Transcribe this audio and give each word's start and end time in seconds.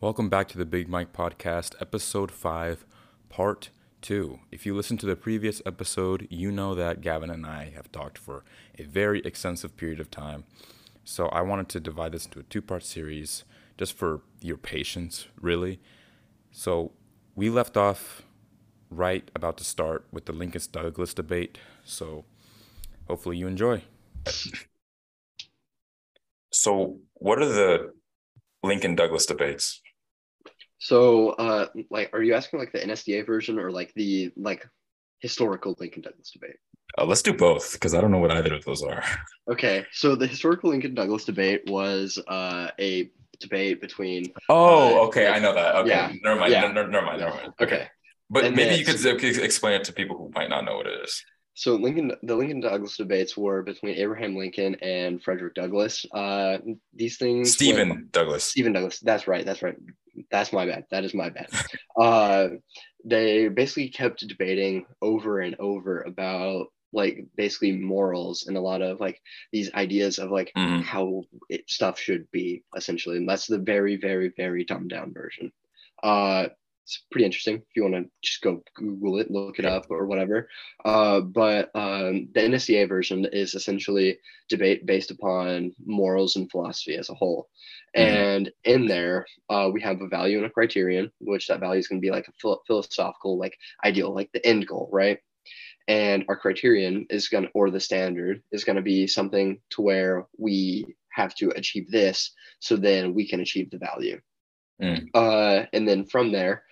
Welcome 0.00 0.28
back 0.28 0.46
to 0.50 0.58
the 0.58 0.64
Big 0.64 0.88
Mike 0.88 1.12
Podcast, 1.12 1.74
episode 1.80 2.30
5, 2.30 2.86
part 3.28 3.70
2. 4.00 4.38
If 4.52 4.64
you 4.64 4.72
listened 4.72 5.00
to 5.00 5.06
the 5.06 5.16
previous 5.16 5.60
episode, 5.66 6.28
you 6.30 6.52
know 6.52 6.76
that 6.76 7.00
Gavin 7.00 7.30
and 7.30 7.44
I 7.44 7.72
have 7.74 7.90
talked 7.90 8.16
for 8.16 8.44
a 8.78 8.84
very 8.84 9.18
extensive 9.22 9.76
period 9.76 9.98
of 9.98 10.08
time. 10.08 10.44
So 11.02 11.26
I 11.30 11.42
wanted 11.42 11.68
to 11.70 11.80
divide 11.80 12.12
this 12.12 12.26
into 12.26 12.38
a 12.38 12.44
two 12.44 12.62
part 12.62 12.84
series 12.84 13.42
just 13.76 13.92
for 13.92 14.20
your 14.40 14.56
patience, 14.56 15.26
really. 15.40 15.80
So 16.52 16.92
we 17.34 17.50
left 17.50 17.76
off 17.76 18.22
right 18.90 19.28
about 19.34 19.58
to 19.58 19.64
start 19.64 20.06
with 20.12 20.26
the 20.26 20.32
Lincoln 20.32 20.62
Douglas 20.70 21.12
debate. 21.12 21.58
So 21.84 22.24
hopefully 23.08 23.36
you 23.36 23.48
enjoy. 23.48 23.82
So, 26.52 26.98
what 27.14 27.42
are 27.42 27.48
the 27.48 27.94
Lincoln 28.62 28.94
Douglas 28.94 29.26
debates? 29.26 29.80
So, 30.78 31.30
uh, 31.30 31.66
like, 31.90 32.10
are 32.12 32.22
you 32.22 32.34
asking 32.34 32.60
like 32.60 32.72
the 32.72 32.78
NSDA 32.80 33.26
version 33.26 33.58
or 33.58 33.70
like 33.70 33.92
the 33.94 34.30
like 34.36 34.66
historical 35.20 35.76
Lincoln 35.78 36.02
Douglas 36.02 36.30
debate? 36.30 36.56
Uh, 36.96 37.04
let's 37.04 37.22
do 37.22 37.32
both 37.34 37.72
because 37.74 37.94
I 37.94 38.00
don't 38.00 38.10
know 38.10 38.18
what 38.18 38.30
either 38.32 38.54
of 38.54 38.64
those 38.64 38.82
are. 38.82 39.02
Okay, 39.50 39.86
so 39.92 40.14
the 40.14 40.26
historical 40.26 40.68
Lincoln 40.68 40.94
Douglas 40.94 41.24
debate 41.24 41.62
was 41.68 42.18
uh, 42.28 42.68
a 42.78 43.10
debate 43.40 43.80
between. 43.80 44.26
Oh, 44.50 44.98
Uh, 44.98 45.06
okay, 45.06 45.26
like- 45.26 45.36
I 45.36 45.38
know 45.38 45.54
that. 45.54 45.74
Okay, 45.76 45.88
yeah, 45.88 46.12
never 46.22 46.38
mind. 46.38 46.52
yeah. 46.52 46.60
No, 46.60 46.72
no, 46.72 46.86
never 46.86 47.06
mind. 47.06 47.20
Never 47.20 47.34
mind. 47.34 47.52
Okay, 47.58 47.88
but 48.28 48.44
And 48.44 48.54
maybe 48.54 48.74
you 48.74 48.84
could 48.84 49.02
explain 49.42 49.72
it 49.80 49.84
to 49.84 49.92
people 49.94 50.18
who 50.18 50.30
might 50.34 50.50
not 50.50 50.66
know 50.66 50.76
what 50.76 50.86
it 50.86 51.00
is. 51.02 51.24
So 51.58 51.74
Lincoln, 51.74 52.12
the 52.22 52.36
Lincoln 52.36 52.60
Douglas 52.60 52.96
debates 52.96 53.36
were 53.36 53.62
between 53.62 53.96
Abraham 53.96 54.36
Lincoln 54.36 54.76
and 54.76 55.20
Frederick 55.22 55.54
Douglass. 55.54 56.06
Uh, 56.12 56.58
these 56.94 57.16
things. 57.16 57.48
were- 57.48 57.52
Stephen 57.52 58.08
Douglas. 58.12 58.44
Stephen 58.44 58.72
Douglas. 58.72 59.00
That's 59.00 59.26
right. 59.26 59.44
That's 59.44 59.60
right. 59.62 59.76
That's 60.30 60.52
my 60.52 60.66
bad. 60.66 60.84
That 60.90 61.04
is 61.04 61.14
my 61.14 61.30
bad. 61.30 61.48
Uh, 61.98 62.48
they 63.04 63.48
basically 63.48 63.88
kept 63.88 64.26
debating 64.28 64.86
over 65.02 65.40
and 65.40 65.56
over 65.58 66.02
about 66.02 66.66
like 66.92 67.26
basically 67.36 67.72
morals 67.72 68.46
and 68.46 68.56
a 68.56 68.60
lot 68.60 68.82
of 68.82 69.00
like 69.00 69.20
these 69.52 69.72
ideas 69.74 70.18
of 70.20 70.30
like 70.30 70.52
Mhm. 70.56 70.82
how 70.82 71.24
it, 71.48 71.68
stuff 71.68 71.98
should 71.98 72.30
be 72.30 72.62
essentially. 72.76 73.16
And 73.16 73.28
that's 73.28 73.46
the 73.48 73.58
very, 73.58 73.96
very, 73.96 74.32
very 74.36 74.64
dumbed 74.64 74.90
down 74.90 75.12
version. 75.12 75.50
Uh, 76.04 76.48
it's 76.88 77.04
pretty 77.10 77.26
interesting 77.26 77.56
if 77.56 77.76
you 77.76 77.82
want 77.82 77.96
to 77.96 78.10
just 78.22 78.40
go 78.40 78.62
Google 78.74 79.18
it, 79.18 79.30
look 79.30 79.58
it 79.58 79.66
up 79.66 79.90
or 79.90 80.06
whatever. 80.06 80.48
Uh, 80.86 81.20
but 81.20 81.70
um, 81.74 82.28
the 82.32 82.40
NSDA 82.40 82.88
version 82.88 83.26
is 83.30 83.54
essentially 83.54 84.18
debate 84.48 84.86
based 84.86 85.10
upon 85.10 85.72
morals 85.84 86.36
and 86.36 86.50
philosophy 86.50 86.96
as 86.96 87.10
a 87.10 87.14
whole. 87.14 87.50
Mhm. 87.94 88.00
And 88.00 88.52
in 88.64 88.86
there, 88.86 89.26
uh, 89.50 89.68
we 89.70 89.82
have 89.82 90.00
a 90.00 90.08
value 90.08 90.38
and 90.38 90.46
a 90.46 90.50
criterion, 90.50 91.12
which 91.20 91.46
that 91.48 91.60
value 91.60 91.78
is 91.78 91.88
going 91.88 92.00
to 92.00 92.06
be 92.06 92.10
like 92.10 92.26
a 92.26 92.32
phil- 92.40 92.62
philosophical, 92.66 93.36
like 93.36 93.58
ideal, 93.84 94.14
like 94.14 94.32
the 94.32 94.46
end 94.46 94.66
goal, 94.66 94.88
right? 94.90 95.18
And 95.88 96.24
our 96.30 96.36
criterion 96.36 97.06
is 97.10 97.28
going 97.28 97.44
to, 97.44 97.50
or 97.52 97.70
the 97.70 97.80
standard 97.80 98.42
is 98.50 98.64
going 98.64 98.76
to 98.76 98.82
be 98.82 99.06
something 99.06 99.60
to 99.70 99.82
where 99.82 100.26
we 100.38 100.86
have 101.10 101.34
to 101.34 101.50
achieve 101.50 101.90
this, 101.90 102.32
so 102.60 102.76
then 102.76 103.12
we 103.12 103.28
can 103.28 103.40
achieve 103.40 103.70
the 103.70 103.78
value. 103.78 104.18
Mm. 104.80 105.08
Uh, 105.12 105.66
and 105.72 105.88
then 105.88 106.04
from 106.04 106.30
there, 106.30 106.62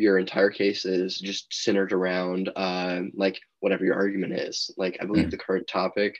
your 0.00 0.18
entire 0.18 0.50
case 0.50 0.84
is 0.84 1.18
just 1.18 1.52
centered 1.52 1.92
around 1.92 2.50
um, 2.56 3.12
like 3.14 3.40
whatever 3.60 3.84
your 3.84 3.94
argument 3.96 4.34
is. 4.34 4.70
Like 4.76 4.98
I 5.00 5.06
believe 5.06 5.28
Mm. 5.28 5.30
the 5.30 5.38
current 5.38 5.66
topic 5.68 6.18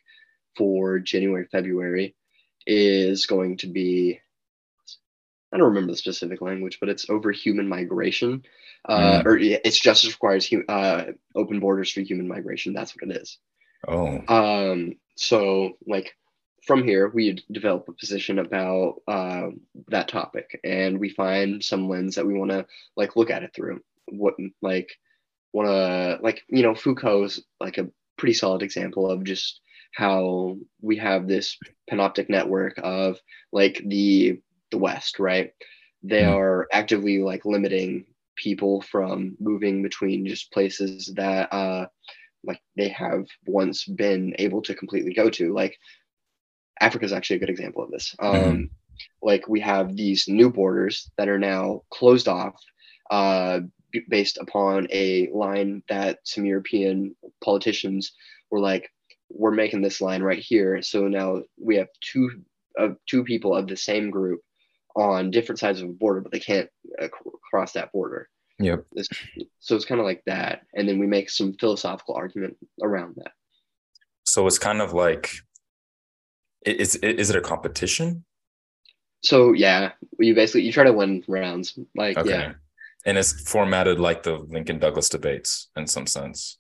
for 0.57 0.99
January, 0.99 1.47
February 1.51 2.15
is 2.67 3.27
going 3.27 3.59
to 3.59 3.67
be 3.69 4.21
I 5.53 5.59
don't 5.59 5.69
remember 5.69 5.93
the 5.93 5.97
specific 5.99 6.41
language, 6.41 6.79
but 6.81 6.89
it's 6.89 7.09
over 7.09 7.31
human 7.31 7.69
migration, 7.69 8.43
uh, 8.89 9.23
or 9.25 9.39
yeah, 9.39 9.59
it's 9.65 9.79
justice 9.79 10.13
requires 10.13 10.47
hu- 10.47 10.67
uh, 10.69 11.13
open 11.35 11.61
borders 11.61 11.91
for 11.91 12.01
human 12.01 12.27
migration. 12.29 12.75
That's 12.75 12.95
what 12.95 13.09
it 13.11 13.17
is. 13.23 13.39
Oh, 13.87 14.21
Um, 14.29 14.97
so 15.15 15.79
like 15.87 16.15
from 16.67 16.85
here, 16.85 17.09
we 17.15 17.39
develop 17.53 17.89
a 17.89 17.93
position 17.93 18.39
about 18.41 18.97
uh, 19.09 19.49
that 19.89 20.09
topic, 20.09 20.61
and 20.65 20.99
we 21.01 21.11
find 21.11 21.65
some 21.65 21.89
lens 21.89 22.17
that 22.17 22.27
we 22.27 22.35
want 22.35 22.53
to 22.53 22.67
like 22.97 23.17
look 23.17 23.31
at 23.31 23.45
it 23.45 23.53
through. 23.55 23.81
What 24.09 24.35
like 24.63 24.91
want 25.53 25.69
to 25.69 26.19
like 26.23 26.43
you 26.49 26.63
know 26.63 26.75
Foucault's 26.75 27.41
like 27.61 27.79
a 27.79 27.89
pretty 28.19 28.35
solid 28.35 28.63
example 28.63 29.11
of 29.11 29.25
just 29.25 29.61
how 29.95 30.57
we 30.83 30.97
have 30.99 31.29
this 31.29 31.59
panoptic 31.91 32.29
network 32.29 32.75
of 32.83 33.19
like 33.53 33.83
the 33.87 34.39
the 34.71 34.79
West, 34.79 35.19
right? 35.21 35.53
They 36.03 36.25
Mhm. 36.25 36.39
are 36.39 36.69
actively 36.73 37.19
like 37.21 37.45
limiting 37.47 38.07
people 38.37 38.83
from 38.83 39.37
moving 39.41 39.83
between 39.83 40.27
just 40.27 40.53
places 40.53 41.13
that 41.17 41.53
uh 41.53 41.87
like 42.45 42.61
they 42.77 42.89
have 42.89 43.27
once 43.47 43.85
been 43.85 44.35
able 44.39 44.63
to 44.63 44.75
completely 44.75 45.13
go 45.15 45.29
to 45.31 45.53
like 45.55 45.77
africa 46.81 47.05
is 47.05 47.13
actually 47.13 47.37
a 47.37 47.41
good 47.41 47.51
example 47.51 47.83
of 47.83 47.91
this 47.91 48.15
um 48.21 48.33
Mhm. 48.35 48.71
like 49.23 49.49
we 49.49 49.61
have 49.61 49.95
these 49.97 50.27
new 50.29 50.51
borders 50.51 51.11
that 51.19 51.29
are 51.29 51.39
now 51.39 51.83
closed 51.91 52.29
off 52.29 52.55
uh 53.11 53.61
b- 53.93 54.05
based 54.09 54.39
upon 54.39 54.89
a 54.91 55.29
line 55.33 55.83
that 55.89 56.19
some 56.25 56.45
european 56.45 57.15
politicians 57.45 58.13
were 58.51 58.61
like 58.61 58.91
we're 59.31 59.51
making 59.51 59.83
this 59.83 60.01
line 60.01 60.23
right 60.23 60.39
here 60.39 60.81
so 60.83 61.09
now 61.09 61.43
we 61.59 61.77
have 61.77 61.89
two 62.01 62.31
of 62.79 62.97
two 63.07 63.25
people 63.25 63.55
of 63.55 63.67
the 63.67 63.77
same 63.77 64.11
group 64.11 64.41
on 64.95 65.31
different 65.31 65.59
sides 65.59 65.81
of 65.83 65.89
a 65.89 65.93
border 65.93 66.21
but 66.21 66.33
they 66.33 66.41
can't 66.41 66.71
uh, 67.01 67.09
cr- 67.09 67.29
cross 67.51 67.73
that 67.73 67.93
border 67.93 68.29
yep. 68.59 68.85
so 69.61 69.77
it's 69.77 69.85
kind 69.85 70.01
of 70.01 70.07
like 70.07 70.23
that 70.27 70.63
and 70.75 70.89
then 70.89 70.99
we 70.99 71.07
make 71.07 71.29
some 71.29 71.53
philosophical 71.55 72.15
argument 72.15 72.57
around 72.83 73.15
that 73.17 73.33
So 74.25 74.47
it's 74.47 74.59
kind 74.59 74.81
of 74.83 74.93
like, 74.93 75.31
is 76.67 76.97
is 76.97 77.31
it 77.31 77.37
a 77.37 77.41
competition? 77.41 78.25
so 79.23 79.53
yeah 79.55 79.93
you 80.19 80.35
basically 80.35 80.61
you 80.63 80.71
try 80.73 80.85
to 80.85 80.93
win 80.93 81.25
rounds 81.27 81.79
like 81.97 82.19
Okay. 82.19 82.31
yeah 82.31 82.53
And 83.07 83.17
it's 83.17 83.49
formatted 83.51 83.99
like 83.99 84.23
the 84.23 84.35
Lincoln 84.37 84.79
Douglas 84.79 85.09
debates 85.09 85.71
in 85.77 85.87
some 85.87 86.07
sense, 86.07 86.59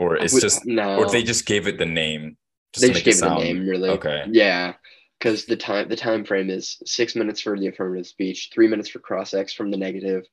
or 0.00 0.16
it's 0.16 0.32
Would- 0.32 0.40
just, 0.42 0.64
no 0.64 0.96
or 0.98 1.10
they 1.10 1.22
just 1.22 1.46
gave 1.46 1.66
it 1.66 1.78
the 1.78 1.86
name. 1.86 2.36
Just 2.72 2.82
they 2.86 2.92
just 2.92 3.04
gave 3.04 3.16
it 3.18 3.20
the 3.20 3.38
name 3.44 3.66
really 3.68 3.90
Okay. 3.90 4.24
yeah 4.30 4.74
because 5.18 5.44
the 5.46 5.56
time 5.56 5.88
the 5.88 5.96
time 5.96 6.24
frame 6.24 6.48
is 6.50 6.78
six 6.86 7.14
minutes 7.14 7.40
for 7.40 7.58
the 7.58 7.68
affirmative 7.68 8.06
speech 8.06 8.50
three 8.52 8.66
minutes 8.68 8.88
for 8.88 8.98
cross 9.00 9.34
x 9.34 9.52
from 9.52 9.70
the 9.70 9.76
negative 9.76 10.24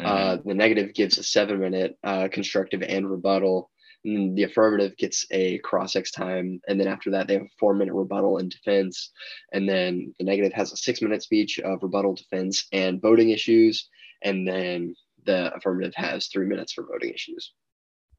Mhm. 0.00 0.06
uh, 0.06 0.36
the 0.44 0.54
negative 0.54 0.92
gives 0.92 1.16
a 1.18 1.22
seven 1.22 1.58
minute 1.60 1.96
uh, 2.04 2.28
constructive 2.28 2.82
and 2.82 3.08
rebuttal 3.10 3.70
and 4.06 4.36
the 4.36 4.44
affirmative 4.44 4.96
gets 4.96 5.26
a 5.30 5.58
cross 5.58 5.96
x 5.96 6.10
time 6.10 6.60
and 6.68 6.80
then 6.80 6.86
after 6.86 7.10
that 7.10 7.26
they 7.26 7.34
have 7.34 7.42
a 7.42 7.58
four 7.58 7.74
minute 7.74 7.92
rebuttal 7.92 8.38
and 8.38 8.50
defense 8.50 9.10
and 9.52 9.68
then 9.68 10.14
the 10.18 10.24
negative 10.24 10.52
has 10.52 10.72
a 10.72 10.76
six 10.76 11.02
minute 11.02 11.22
speech 11.22 11.58
of 11.60 11.82
rebuttal 11.82 12.14
defense 12.14 12.66
and 12.72 13.02
voting 13.02 13.30
issues 13.30 13.88
and 14.22 14.46
then 14.46 14.94
the 15.26 15.54
affirmative 15.54 15.94
has 15.94 16.28
three 16.28 16.46
minutes 16.46 16.72
for 16.72 16.84
voting 16.86 17.12
issues. 17.12 17.52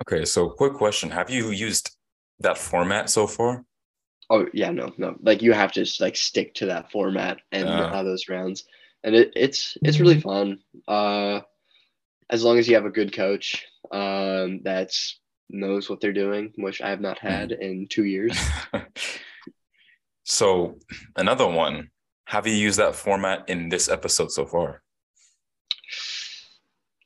Okay, 0.08 0.26
so 0.26 0.50
quick 0.50 0.74
question: 0.74 1.10
Have 1.10 1.30
you 1.30 1.50
used 1.50 1.96
that 2.40 2.58
format 2.58 3.10
so 3.10 3.26
far? 3.26 3.66
oh 4.30 4.46
yeah 4.54 4.72
no 4.72 4.94
no. 4.98 5.16
Like 5.22 5.42
you 5.42 5.54
have 5.54 5.72
to 5.72 5.84
just 5.84 6.02
like 6.02 6.16
stick 6.16 6.54
to 6.56 6.68
that 6.68 6.92
format 6.92 7.40
and 7.52 7.68
uh, 7.68 8.04
those 8.04 8.30
rounds. 8.30 8.66
And 9.04 9.16
it, 9.16 9.32
it's 9.36 9.78
it's 9.84 10.00
really 10.00 10.20
fun. 10.20 10.60
Uh 10.88 11.42
as 12.30 12.44
long 12.44 12.60
as 12.60 12.68
you 12.68 12.76
have 12.76 12.86
a 12.86 12.90
good 12.90 13.14
coach 13.14 13.66
um 13.90 14.60
that's 14.64 15.18
knows 15.50 15.90
what 15.90 16.02
they're 16.02 16.14
doing 16.14 16.52
which 16.58 16.82
i 16.82 16.90
have 16.90 17.02
not 17.02 17.20
had 17.20 17.52
in 17.52 17.88
two 17.90 18.04
years 18.06 18.38
so 20.24 20.78
another 21.16 21.48
one. 21.48 21.90
Have 22.26 22.46
you 22.46 22.54
used 22.54 22.78
that 22.80 22.96
format 22.96 23.48
in 23.48 23.70
this 23.70 23.88
episode 23.88 24.32
so 24.32 24.46
far? 24.46 24.82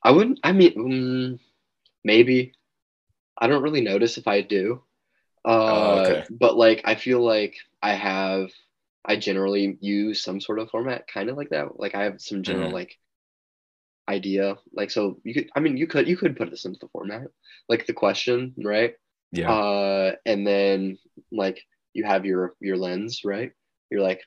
i 0.02 0.10
wouldn't 0.10 0.40
i 0.42 0.52
mean 0.52 0.74
mm, 0.74 1.38
maybe 2.04 2.52
i 3.38 3.46
don't 3.46 3.62
really 3.62 3.80
notice 3.80 4.18
if 4.18 4.26
i 4.26 4.40
do 4.40 4.82
uh 5.44 5.50
Oh, 5.50 5.98
okay. 6.00 6.24
but 6.30 6.56
like 6.56 6.82
i 6.84 6.94
feel 6.96 7.20
like 7.24 7.56
i 7.82 7.94
have 7.94 8.50
i 9.04 9.16
generally 9.16 9.78
use 9.80 10.22
some 10.22 10.40
sort 10.40 10.58
of 10.58 10.70
format 10.70 11.06
kind 11.06 11.28
of 11.30 11.36
like 11.36 11.50
that 11.50 11.78
like 11.78 11.94
i 11.94 12.04
have 12.04 12.20
some 12.20 12.42
general 12.42 12.70
Mhm. 12.70 12.74
like 12.74 12.98
idea 14.08 14.56
like 14.74 14.90
so 14.90 15.20
you 15.24 15.32
could 15.34 15.48
i 15.54 15.60
mean 15.60 15.76
you 15.76 15.86
could 15.86 16.08
you 16.08 16.16
could 16.16 16.36
put 16.36 16.50
this 16.50 16.64
into 16.64 16.78
the 16.80 16.88
format 16.88 17.22
like 17.68 17.86
the 17.86 17.92
question 17.92 18.52
right 18.64 18.94
Yeah. 19.30 19.50
uh 19.52 20.12
and 20.26 20.46
then 20.46 20.98
like 21.30 21.60
you 21.94 22.04
have 22.04 22.26
your 22.26 22.54
your 22.60 22.76
lens 22.76 23.20
right 23.24 23.52
you're 23.90 24.02
like 24.02 24.20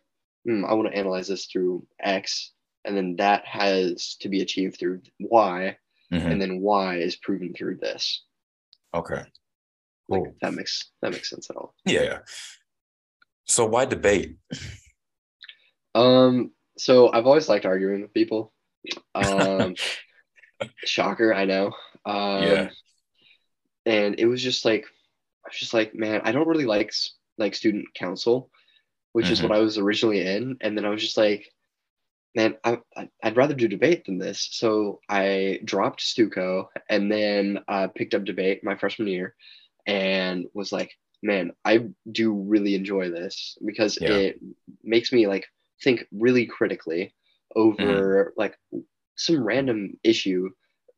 hmm, 0.46 0.64
i 0.66 0.74
want 0.74 0.88
to 0.90 0.98
analyze 0.98 1.28
this 1.28 1.46
through 1.48 1.86
x 2.00 2.52
and 2.86 2.96
then 2.96 3.16
that 3.18 3.46
has 3.46 4.16
to 4.22 4.30
be 4.30 4.42
achieved 4.42 4.80
through 4.80 5.02
y 5.20 5.78
Mhm. 6.12 6.32
and 6.32 6.42
then 6.42 6.62
y 6.62 6.98
is 6.98 7.16
proven 7.16 7.54
through 7.54 7.78
this 7.78 8.24
Okay. 8.94 9.24
like 10.08 10.22
Cool. 10.24 10.28
if 10.34 10.40
that 10.40 10.54
makes 10.54 10.92
that 11.02 11.12
makes 11.12 11.30
sense 11.30 11.50
at 11.50 11.58
all 11.58 11.74
Yeah. 11.86 12.04
yeah. 12.04 12.20
So 13.46 13.66
why 13.66 13.86
debate? 13.86 14.38
um 15.96 16.52
so 16.78 17.12
i've 17.14 17.26
always 17.26 17.48
liked 17.50 17.66
arguing 17.66 18.02
with 18.02 18.14
people 18.14 18.54
Um, 19.14 19.76
shocker, 20.86 21.34
I 21.34 21.46
know. 21.46 21.74
Um, 22.06 22.44
Yeah. 22.44 22.70
And 23.86 24.20
it 24.20 24.26
was 24.26 24.42
just 24.42 24.66
like, 24.66 24.86
I 25.46 25.50
was 25.50 25.58
just 25.60 25.74
like, 25.74 25.94
man, 25.94 26.22
I 26.24 26.32
don't 26.32 26.48
really 26.48 26.66
like 26.66 26.92
like 27.38 27.54
student 27.56 27.86
council, 27.94 28.50
which 29.14 29.30
is 29.32 29.40
Mhm. 29.40 29.44
what 29.44 29.52
I 29.52 29.60
was 29.60 29.78
originally 29.78 30.26
in. 30.26 30.58
And 30.62 30.78
then 30.78 30.86
I 30.86 30.90
was 30.90 31.02
just 31.02 31.18
like, 31.18 31.52
man, 32.36 32.56
I, 32.64 32.80
I'd 33.24 33.38
rather 33.38 33.54
do 33.54 33.68
debate 33.68 34.06
than 34.06 34.18
this. 34.18 34.50
So 34.52 35.00
I 35.10 35.60
dropped 35.66 36.02
Stuco 36.02 36.68
and 36.90 37.12
then 37.12 37.60
uh, 37.68 37.88
picked 37.90 38.14
up 38.14 38.24
debate 38.26 38.64
my 38.64 38.76
freshman 38.76 39.08
year 39.08 39.36
and 39.86 40.46
was 40.54 40.72
like, 40.72 40.92
man, 41.24 41.52
I 41.64 41.88
do 42.12 42.34
really 42.34 42.76
enjoy 42.76 43.10
this 43.10 43.58
because 43.66 43.98
Yeah. 44.02 44.10
it 44.10 44.40
makes 44.84 45.12
me 45.12 45.28
like 45.28 45.46
think 45.84 46.06
really 46.12 46.46
critically 46.46 47.14
over 47.56 48.34
like 48.38 48.58
some 49.16 49.44
random 49.44 49.98
issue 50.04 50.50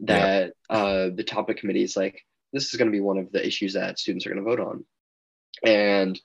that 0.01 0.53
uh, 0.69 1.09
the 1.15 1.23
topic 1.23 1.57
committee 1.57 1.83
is 1.83 1.97
like, 1.97 2.21
this 2.53 2.65
is 2.65 2.75
going 2.75 2.87
to 2.87 2.95
be 2.95 3.01
one 3.01 3.17
of 3.17 3.31
the 3.31 3.45
issues 3.45 3.73
that 3.73 3.99
students 3.99 4.25
are 4.25 4.33
going 4.33 4.43
to 4.43 4.49
vote 4.49 4.59
on. 4.59 4.85
And 5.65 6.19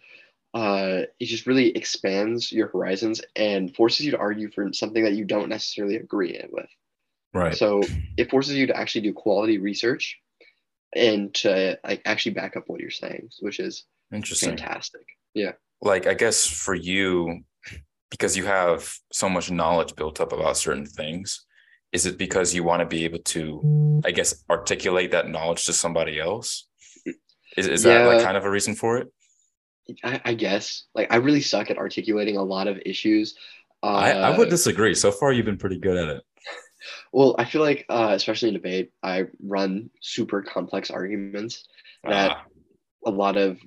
uh, 0.55 1.03
it 1.19 1.27
just 1.27 1.47
really 1.47 1.71
expands 1.71 2.53
your 2.53 2.69
horizons 2.69 3.23
and 3.35 3.75
forces 3.75 4.05
you 4.05 4.13
to 4.13 4.19
argue 4.19 4.51
for 4.51 4.73
something 4.73 5.05
that 5.05 5.15
you 5.15 5.25
don't 5.25 5.49
necessarily 5.49 5.97
agree 5.97 6.41
with. 6.51 6.69
Right. 7.33 7.55
So 7.55 7.83
it 8.17 8.31
forces 8.31 8.55
you 8.55 8.67
to 8.67 8.77
actually 8.77 9.03
do 9.03 9.15
quality 9.15 9.59
research 9.59 10.19
and 10.95 11.33
to 11.35 11.79
like 11.83 12.03
actually 12.05 12.33
back 12.33 12.57
up 12.57 12.65
what 12.67 12.81
you're 12.81 12.91
saying, 12.91 13.31
which 13.41 13.59
is 13.59 13.85
Interesting. 14.13 14.51
fantastic. 14.51 15.07
Yeah. 15.35 15.53
Like 15.81 16.07
I 16.07 16.15
guess 16.15 16.47
for 16.47 16.75
you, 16.75 17.43
because 18.13 18.37
you 18.37 18.45
have 18.45 18.95
so 19.11 19.27
much 19.27 19.51
knowledge 19.51 19.97
built 19.97 20.21
up 20.21 20.35
about 20.35 20.59
certain 20.59 20.85
things, 20.85 21.47
is 21.93 22.05
it 22.05 22.19
because 22.19 22.55
you 22.55 22.63
want 22.63 22.81
to 22.81 22.87
be 22.87 23.07
able 23.07 23.21
to, 23.21 24.03
I 24.05 24.11
guess, 24.11 24.45
articulate 24.51 25.13
that 25.13 25.31
knowledge 25.31 25.65
to 25.65 25.73
somebody 25.73 26.21
else? 26.21 26.69
Is, 27.57 27.67
is 27.67 27.83
that 27.85 28.07
like 28.07 28.23
kind 28.23 28.37
of 28.37 28.45
a 28.45 28.51
reason 28.51 28.75
for 28.75 28.99
it? 28.99 29.09
I, 30.05 30.21
I 30.27 30.35
guess 30.35 30.85
like 30.95 31.11
I 31.11 31.17
really 31.17 31.41
suck 31.41 31.71
at 31.71 31.79
articulating 31.79 32.37
a 32.37 32.43
lot 32.43 32.69
of 32.69 32.79
issues. 32.85 33.35
Uh, 33.83 33.87
I, 33.87 34.11
I 34.11 34.39
would 34.39 34.51
disagree. 34.51 34.95
So 34.95 35.11
far, 35.11 35.33
you've 35.33 35.47
been 35.47 35.57
pretty 35.57 35.79
good 35.79 35.97
at 35.97 36.17
it. 36.17 36.23
well, 37.15 37.35
I 37.39 37.47
feel 37.47 37.63
like 37.63 37.87
uh, 37.89 38.13
especially 38.13 38.49
in 38.49 38.55
debate, 38.55 38.93
I 39.03 39.25
run 39.43 39.89
super 40.03 40.43
complex 40.43 40.91
arguments 40.91 41.67
that 42.05 42.31
Ah, 42.33 42.45
a 43.07 43.11
lot 43.11 43.39
of 43.39 43.59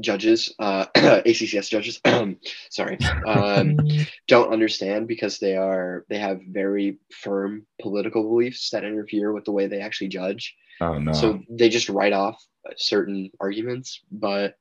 judges, 0.00 0.54
uh, 0.58 0.86
ACCS 0.94 1.68
judges, 1.68 2.00
sorry, 2.70 2.98
um, 3.26 3.78
don't 4.28 4.52
understand 4.52 5.08
because 5.08 5.38
they 5.38 5.56
are 5.56 6.04
they 6.08 6.18
have 6.18 6.40
very 6.48 6.98
firm 7.12 7.66
political 7.80 8.22
beliefs 8.22 8.70
that 8.70 8.84
interfere 8.84 9.32
with 9.32 9.44
the 9.44 9.52
way 9.52 9.66
they 9.66 9.80
actually 9.80 10.08
judge. 10.08 10.56
oh 10.80 10.98
no. 10.98 11.12
So 11.12 11.40
they 11.48 11.68
just 11.68 11.88
write 11.88 12.12
off 12.12 12.42
certain 12.76 13.30
arguments. 13.40 14.00
But 14.10 14.54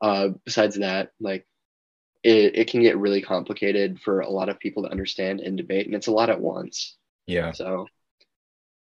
uh, 0.00 0.28
besides 0.44 0.76
that, 0.78 1.10
like 1.20 1.46
it, 2.22 2.56
it 2.56 2.70
can 2.70 2.82
get 2.82 2.98
really 2.98 3.22
complicated 3.22 4.00
for 4.00 4.20
a 4.20 4.30
lot 4.30 4.48
of 4.48 4.58
people 4.58 4.82
to 4.84 4.90
understand 4.90 5.40
and 5.40 5.56
debate, 5.56 5.86
and 5.86 5.94
it's 5.94 6.06
a 6.06 6.12
lot 6.12 6.30
at 6.30 6.40
once. 6.40 6.96
yeah. 7.26 7.52
So, 7.52 7.86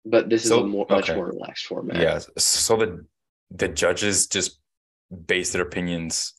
but 0.04 0.28
this 0.28 0.44
is 0.44 0.50
a 0.50 0.64
more, 0.64 0.86
much 0.88 1.10
more 1.14 1.26
relaxed 1.26 1.66
format. 1.66 1.96
Yeah. 1.96 2.20
So 2.38 2.76
the 2.76 3.06
the 3.54 3.68
judges 3.68 4.26
just 4.26 4.58
base 5.26 5.52
their 5.52 5.62
opinions 5.62 6.34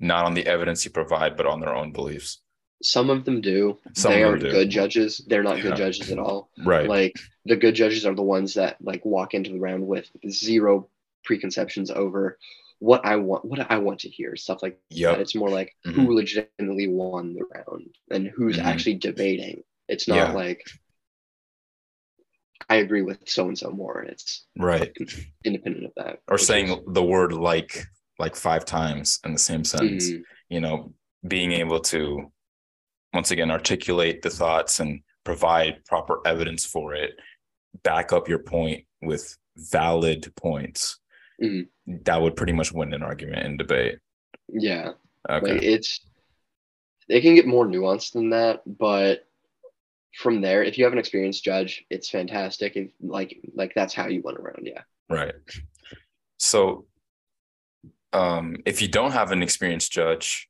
not 0.00 0.24
on 0.24 0.34
the 0.34 0.46
evidence 0.46 0.84
you 0.84 0.90
provide, 0.90 1.36
but 1.36 1.46
on 1.46 1.60
their 1.60 1.74
own 1.74 1.92
beliefs. 1.92 2.40
Some 2.82 3.10
of 3.10 3.24
them 3.24 3.40
do. 3.40 3.78
Some 3.94 4.12
they 4.12 4.24
aren't 4.24 4.42
do. 4.42 4.50
good 4.50 4.68
judges. 4.70 5.24
They're 5.28 5.44
not 5.44 5.58
Yeah. 5.58 5.62
good 5.64 5.76
judges 5.76 6.10
at 6.10 6.18
all. 6.18 6.50
Right. 6.64 6.88
Like 6.88 7.14
the 7.44 7.54
good 7.56 7.74
judges 7.76 8.04
are 8.04 8.14
the 8.14 8.22
ones 8.22 8.54
that 8.54 8.76
like 8.80 9.04
walk 9.04 9.34
into 9.34 9.52
the 9.52 9.60
round 9.60 9.86
with 9.86 10.10
zero 10.28 10.88
preconceptions 11.24 11.90
over 11.92 12.38
what 12.80 13.06
I 13.06 13.14
want, 13.14 13.44
what 13.44 13.70
I 13.70 13.78
want 13.78 14.00
to 14.00 14.08
hear, 14.08 14.34
stuff 14.34 14.60
like 14.60 14.80
Yep. 14.90 15.14
that. 15.14 15.20
It's 15.20 15.36
more 15.36 15.50
like 15.50 15.76
Mhm. 15.86 15.92
who 15.92 16.14
legitimately 16.16 16.88
won 16.88 17.34
the 17.34 17.44
round 17.54 17.94
and 18.10 18.26
who's 18.26 18.56
Mhm. 18.58 18.64
actually 18.64 18.94
debating. 18.94 19.62
It's 19.88 20.08
not 20.08 20.16
Yeah. 20.16 20.32
like 20.32 20.64
I 22.68 22.76
agree 22.76 23.02
with 23.02 23.28
so 23.28 23.46
and 23.48 23.58
so 23.58 23.70
more. 23.70 24.00
And 24.00 24.10
it's 24.10 24.46
Right. 24.56 24.92
independent 25.44 25.86
of 25.86 25.92
that. 25.96 26.20
Or 26.28 26.38
saying 26.38 26.68
is- 26.68 26.78
the 26.88 27.02
word 27.04 27.32
like 27.32 27.84
like 28.22 28.36
five 28.36 28.64
times 28.64 29.18
in 29.24 29.32
the 29.32 29.38
same 29.38 29.64
sentence. 29.64 30.08
Mhm. 30.10 30.22
You 30.48 30.60
know, 30.60 30.94
being 31.26 31.52
able 31.52 31.80
to 31.80 32.32
once 33.12 33.30
again 33.30 33.50
articulate 33.50 34.22
the 34.22 34.30
thoughts 34.30 34.80
and 34.80 35.02
provide 35.24 35.84
proper 35.84 36.20
evidence 36.26 36.64
for 36.64 36.94
it, 36.94 37.12
back 37.82 38.12
up 38.12 38.28
your 38.28 38.38
point 38.38 38.86
with 39.02 39.36
valid 39.56 40.32
points. 40.36 40.98
Mhm. 41.42 41.68
That 42.06 42.22
would 42.22 42.36
pretty 42.36 42.52
much 42.52 42.72
win 42.72 42.94
an 42.94 43.02
argument 43.02 43.44
in 43.44 43.56
debate. 43.58 43.98
yeah. 44.48 44.92
Okay. 45.28 45.52
Like 45.52 45.62
it's 45.62 46.00
it 47.08 47.20
can 47.22 47.34
get 47.34 47.46
more 47.46 47.66
nuanced 47.66 48.12
than 48.12 48.30
that, 48.30 48.62
but 48.66 49.24
from 50.16 50.40
there, 50.40 50.62
if 50.62 50.76
you 50.78 50.84
have 50.84 50.92
an 50.92 50.98
experienced 50.98 51.44
judge, 51.44 51.84
it's 51.90 52.08
fantastic. 52.10 52.76
If 52.76 52.90
like 53.00 53.38
like 53.54 53.72
that's 53.74 53.94
how 53.94 54.06
you 54.08 54.20
went 54.22 54.38
around, 54.38 54.66
yeah. 54.66 54.82
Right. 55.08 55.34
So, 56.38 56.86
um, 58.12 58.56
if 58.66 58.82
you 58.82 58.88
don't 58.88 59.12
have 59.12 59.32
an 59.32 59.42
experienced 59.42 59.92
judge, 59.92 60.48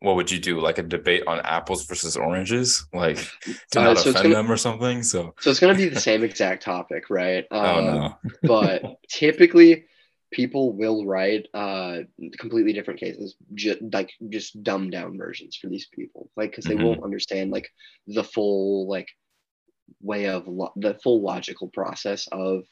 what 0.00 0.16
would 0.16 0.30
you 0.30 0.38
do? 0.38 0.60
Like 0.60 0.78
a 0.78 0.82
debate 0.82 1.24
on 1.26 1.40
apples 1.40 1.84
versus 1.86 2.16
oranges, 2.16 2.86
like 2.94 3.18
to 3.72 3.80
Uh, 3.80 3.84
not 3.84 3.98
so 3.98 4.10
offend 4.10 4.24
gonna- 4.24 4.34
them 4.34 4.50
or 4.50 4.56
something? 4.56 5.02
So, 5.02 5.34
So 5.40 5.50
it's 5.50 5.60
gonna 5.60 5.74
be 5.74 5.88
the 5.88 6.00
same 6.00 6.24
exact 6.24 6.62
topic, 6.62 7.10
right? 7.10 7.44
oh 7.50 7.78
Um, 7.78 7.84
no, 7.84 8.14
but 8.44 8.82
typically 9.08 9.84
people 10.32 10.72
will 10.76 11.04
write 11.04 11.46
uh 11.54 11.98
completely 12.38 12.72
different 12.72 13.00
cases 13.00 13.34
just 13.54 13.80
like 13.92 14.12
just 14.28 14.62
dumbed 14.62 14.92
down 14.92 15.18
versions 15.18 15.56
for 15.56 15.66
these 15.66 15.88
people 15.92 16.30
like 16.36 16.52
because 16.52 16.64
they 16.66 16.76
Mhm. 16.76 16.84
won't 16.84 17.02
understand 17.02 17.50
like 17.50 17.68
the 18.06 18.22
full 18.22 18.86
like 18.88 19.08
way 20.00 20.28
of 20.28 20.46
lo- 20.46 20.72
the 20.76 20.94
full 21.02 21.20
logical 21.20 21.68
process 21.70 22.28
of 22.30 22.62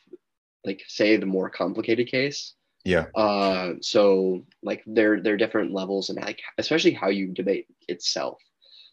like 0.65 0.81
say 0.87 1.17
the 1.17 1.27
more 1.27 1.51
complicated 1.51 2.07
case 2.07 2.55
yeah, 2.85 3.07
uh 3.15 3.73
so 3.81 4.45
like 4.63 4.83
there 4.87 5.21
there 5.23 5.35
are 5.35 5.39
different 5.39 5.73
levels 5.73 6.11
and 6.11 6.21
like 6.21 6.41
especially 6.59 6.93
how 6.93 7.09
you 7.09 7.29
debate 7.33 7.67
itself 7.89 8.39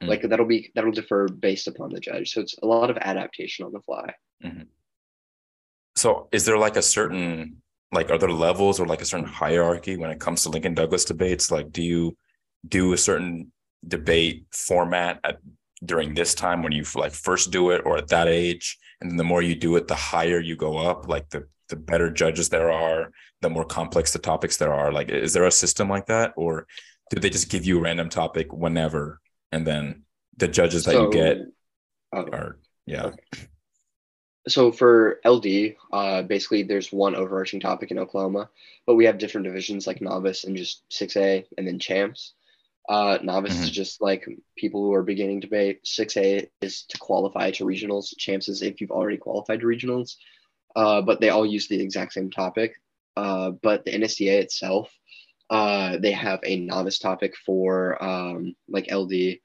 Mm. 0.03 0.09
like 0.09 0.23
that'll 0.23 0.45
be 0.45 0.71
that'll 0.75 0.91
differ 0.91 1.29
based 1.29 1.67
upon 1.69 1.89
the 1.89 2.01
judge 2.01 2.31
so 2.33 2.41
it's 2.41 2.57
a 2.61 2.65
lot 2.65 2.89
of 2.89 2.97
adaptation 2.97 3.65
on 3.65 3.71
the 3.71 3.79
fly 3.79 4.13
So, 5.95 6.27
is 6.31 6.45
there 6.45 6.57
like 6.57 6.75
a 6.75 6.81
certain 6.81 7.61
like 7.91 8.09
are 8.09 8.17
there 8.17 8.31
levels 8.31 8.79
or 8.79 8.85
like 8.85 9.01
a 9.01 9.05
certain 9.05 9.27
hierarchy 9.27 9.95
when 9.95 10.09
it 10.09 10.19
comes 10.19 10.43
to 10.43 10.49
Lincoln 10.49 10.73
Douglas 10.73 11.05
debates? 11.05 11.51
Like, 11.51 11.71
do 11.71 11.81
you 11.81 12.17
do 12.67 12.93
a 12.93 12.97
certain 12.97 13.51
debate 13.87 14.45
format 14.51 15.19
at 15.23 15.39
during 15.83 16.13
this 16.13 16.33
time 16.33 16.63
when 16.63 16.71
you 16.71 16.83
like 16.95 17.13
first 17.13 17.51
do 17.51 17.69
it 17.71 17.81
or 17.85 17.97
at 17.97 18.07
that 18.09 18.27
age, 18.27 18.77
and 19.01 19.09
then 19.09 19.17
the 19.17 19.23
more 19.23 19.41
you 19.41 19.55
do 19.55 19.75
it, 19.75 19.87
the 19.87 19.95
higher 19.95 20.39
you 20.39 20.55
go 20.55 20.77
up. 20.77 21.07
Like 21.07 21.29
the 21.29 21.47
the 21.69 21.75
better 21.75 22.09
judges 22.11 22.49
there 22.49 22.71
are, 22.71 23.11
the 23.41 23.49
more 23.49 23.65
complex 23.65 24.13
the 24.13 24.19
topics 24.19 24.57
there 24.57 24.73
are. 24.73 24.91
Like, 24.91 25.09
is 25.09 25.33
there 25.33 25.45
a 25.45 25.51
system 25.51 25.89
like 25.89 26.07
that, 26.07 26.33
or 26.35 26.67
do 27.09 27.19
they 27.19 27.29
just 27.29 27.49
give 27.49 27.65
you 27.65 27.77
a 27.77 27.81
random 27.81 28.09
topic 28.09 28.53
whenever, 28.53 29.19
and 29.51 29.65
then 29.65 30.03
the 30.37 30.47
judges 30.47 30.85
that 30.85 30.95
you 30.95 31.11
get 31.11 31.37
oh. 32.13 32.27
are 32.31 32.57
yeah, 32.85 33.11
so 34.47 34.71
for 34.71 35.19
LD, 35.25 35.75
uh, 35.91 36.21
basically 36.21 36.63
there's 36.63 36.91
one 36.91 37.15
overarching 37.15 37.59
topic 37.59 37.91
in 37.91 37.97
Oklahoma, 37.97 38.49
but 38.85 38.95
we 38.95 39.05
have 39.05 39.17
different 39.17 39.45
divisions 39.45 39.87
like 39.87 40.01
novice 40.01 40.43
and 40.43 40.55
just 40.55 40.83
6A 40.89 41.45
and 41.57 41.67
then 41.67 41.79
champs. 41.79 42.33
Uh, 42.87 43.17
novice 43.23 43.59
is 43.59 43.71
Mhm. 43.71 43.73
just 43.73 44.01
like 44.01 44.27
people 44.55 44.83
who 44.83 44.93
are 44.93 45.01
beginning 45.01 45.39
debate. 45.39 45.83
6A 45.83 46.47
is 46.61 46.83
to 46.83 46.97
qualify 46.99 47.49
to 47.51 47.65
regionals. 47.65 48.15
Champs 48.17 48.47
is 48.47 48.61
if 48.61 48.79
you've 48.79 48.91
already 48.91 49.17
qualified 49.17 49.61
to 49.61 49.65
regionals. 49.65 50.17
Uh, 50.75 51.01
but 51.01 51.19
they 51.21 51.29
all 51.29 51.45
use 51.45 51.67
the 51.67 51.79
exact 51.79 52.13
same 52.13 52.29
topic. 52.29 52.73
Uh, 53.15 53.51
but 53.61 53.85
the 53.85 53.91
NSDA 53.93 54.39
itself, 54.41 54.91
uh, 55.49 55.97
they 55.97 56.11
have 56.11 56.39
a 56.43 56.59
novice 56.59 56.99
topic 56.99 57.33
for 57.45 58.01
um, 58.03 58.55
like 58.67 58.91
LD. 58.91 59.39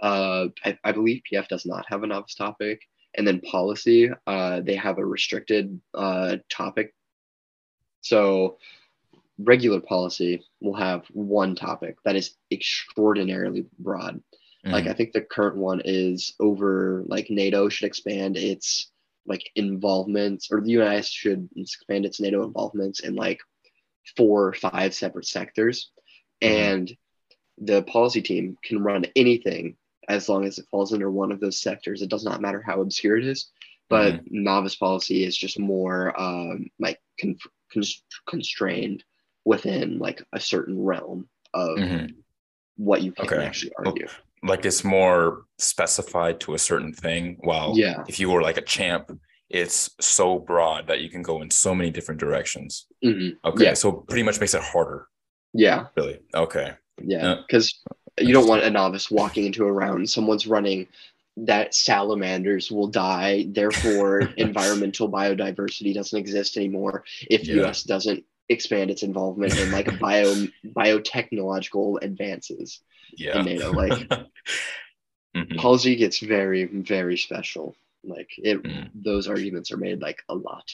Uh, 0.00 0.46
I, 0.64 0.78
I 0.84 0.92
believe 0.92 1.22
PF 1.30 1.48
does 1.48 1.66
not 1.66 1.84
have 1.88 2.02
a 2.02 2.06
novice 2.06 2.34
topic 2.34 2.80
and 3.16 3.26
then 3.26 3.40
policy 3.40 4.10
uh, 4.26 4.60
they 4.60 4.76
have 4.76 4.98
a 4.98 5.04
restricted 5.04 5.80
uh, 5.94 6.36
topic 6.50 6.92
so 8.00 8.58
regular 9.38 9.80
policy 9.80 10.42
will 10.60 10.74
have 10.74 11.04
one 11.12 11.54
topic 11.54 11.96
that 12.04 12.16
is 12.16 12.36
extraordinarily 12.52 13.64
broad 13.78 14.20
like 14.64 14.84
Mhm. 14.84 14.90
i 14.90 14.94
think 14.94 15.12
the 15.12 15.20
current 15.20 15.56
one 15.56 15.80
is 15.84 16.34
over 16.40 17.04
like 17.06 17.30
nato 17.30 17.68
should 17.68 17.86
expand 17.86 18.36
its 18.36 18.90
like 19.26 19.50
involvements 19.56 20.48
or 20.50 20.60
the 20.60 20.72
us 20.72 21.08
should 21.08 21.48
expand 21.56 22.04
its 22.06 22.20
nato 22.20 22.44
involvements 22.44 23.00
in 23.00 23.14
like 23.14 23.40
four 24.16 24.46
or 24.46 24.52
five 24.54 24.94
separate 24.94 25.26
sectors 25.26 25.90
Mhm. 26.42 26.48
and 26.48 26.96
the 27.58 27.82
policy 27.84 28.20
team 28.22 28.56
can 28.62 28.78
run 28.82 29.04
anything 29.16 29.76
as 30.08 30.28
long 30.28 30.44
as 30.44 30.58
it 30.58 30.66
falls 30.70 30.92
under 30.92 31.10
one 31.10 31.32
of 31.32 31.40
those 31.40 31.60
sectors. 31.60 32.02
It 32.02 32.10
does 32.10 32.24
not 32.24 32.40
matter 32.40 32.62
how 32.62 32.80
obscure 32.80 33.16
it 33.16 33.26
is. 33.26 33.50
but 33.88 34.14
Mm-hmm. 34.14 34.42
novice 34.42 34.74
policy 34.74 35.22
is 35.22 35.36
just 35.36 35.60
more 35.60 36.12
um, 36.20 36.68
like 36.80 37.00
con- 37.20 37.38
con- 37.72 37.82
constrained 38.26 39.04
within 39.44 40.00
like 40.00 40.20
a 40.32 40.40
certain 40.40 40.76
realm 40.82 41.28
of 41.54 41.78
Mhm. 41.78 42.16
what 42.76 43.02
you 43.02 43.12
can 43.12 43.26
Okay. 43.26 43.44
actually 43.46 43.72
argue. 43.78 44.08
Like 44.46 44.64
it's 44.64 44.84
more 44.84 45.44
specified 45.58 46.40
to 46.40 46.54
a 46.54 46.58
certain 46.58 46.92
thing. 46.92 47.36
While 47.40 47.72
Yeah. 47.76 48.04
if 48.08 48.18
you 48.20 48.30
were 48.30 48.42
like 48.42 48.56
a 48.56 48.62
champ, 48.62 49.10
it's 49.50 49.90
so 50.00 50.38
broad 50.38 50.86
that 50.88 51.00
you 51.00 51.08
can 51.08 51.22
go 51.22 51.40
in 51.42 51.50
so 51.50 51.74
many 51.74 51.90
different 51.90 52.20
directions. 52.20 52.86
Mhm. 53.04 53.36
Okay. 53.44 53.64
Yeah. 53.64 53.74
So 53.74 53.92
pretty 53.92 54.22
much 54.24 54.40
makes 54.40 54.54
it 54.54 54.62
harder, 54.62 55.06
Yeah, 55.52 55.86
really. 55.96 56.18
Okay. 56.34 56.72
yeah, 57.02 57.36
because 57.46 57.78
you 58.18 58.32
don't 58.32 58.48
want 58.48 58.62
a 58.64 58.70
novice 58.70 59.10
walking 59.10 59.44
into 59.46 59.64
a 59.66 59.72
round. 59.72 60.08
Someone's 60.10 60.46
running 60.46 60.88
that 61.36 61.74
salamanders 61.74 62.70
will 62.72 62.86
die. 62.88 63.46
Therefore, 63.50 64.20
environmental 64.36 65.08
biodiversity 65.10 65.92
doesn't 65.94 66.18
exist 66.18 66.56
anymore 66.56 67.04
if 67.30 67.44
Yeah. 67.46 67.56
U.S. 67.56 67.82
doesn't 67.82 68.24
expand 68.48 68.90
its 68.90 69.02
involvement 69.02 69.58
in 69.58 69.70
like 69.70 69.98
bio 70.00 70.46
biotechnological 70.64 71.98
advances. 72.02 72.80
Yeah. 73.16 73.38
in 73.38 73.46
NATO. 73.46 73.72
Like 73.72 74.08
Mhm. 75.36 75.58
policy 75.58 75.96
gets 75.96 76.18
very, 76.20 76.64
very 76.64 77.16
special. 77.16 77.76
Like 78.04 78.30
it, 78.38 78.62
Mm. 78.62 78.90
those 78.94 79.28
arguments 79.28 79.70
are 79.72 79.76
made 79.76 80.00
like 80.00 80.22
a 80.28 80.34
lot. 80.34 80.64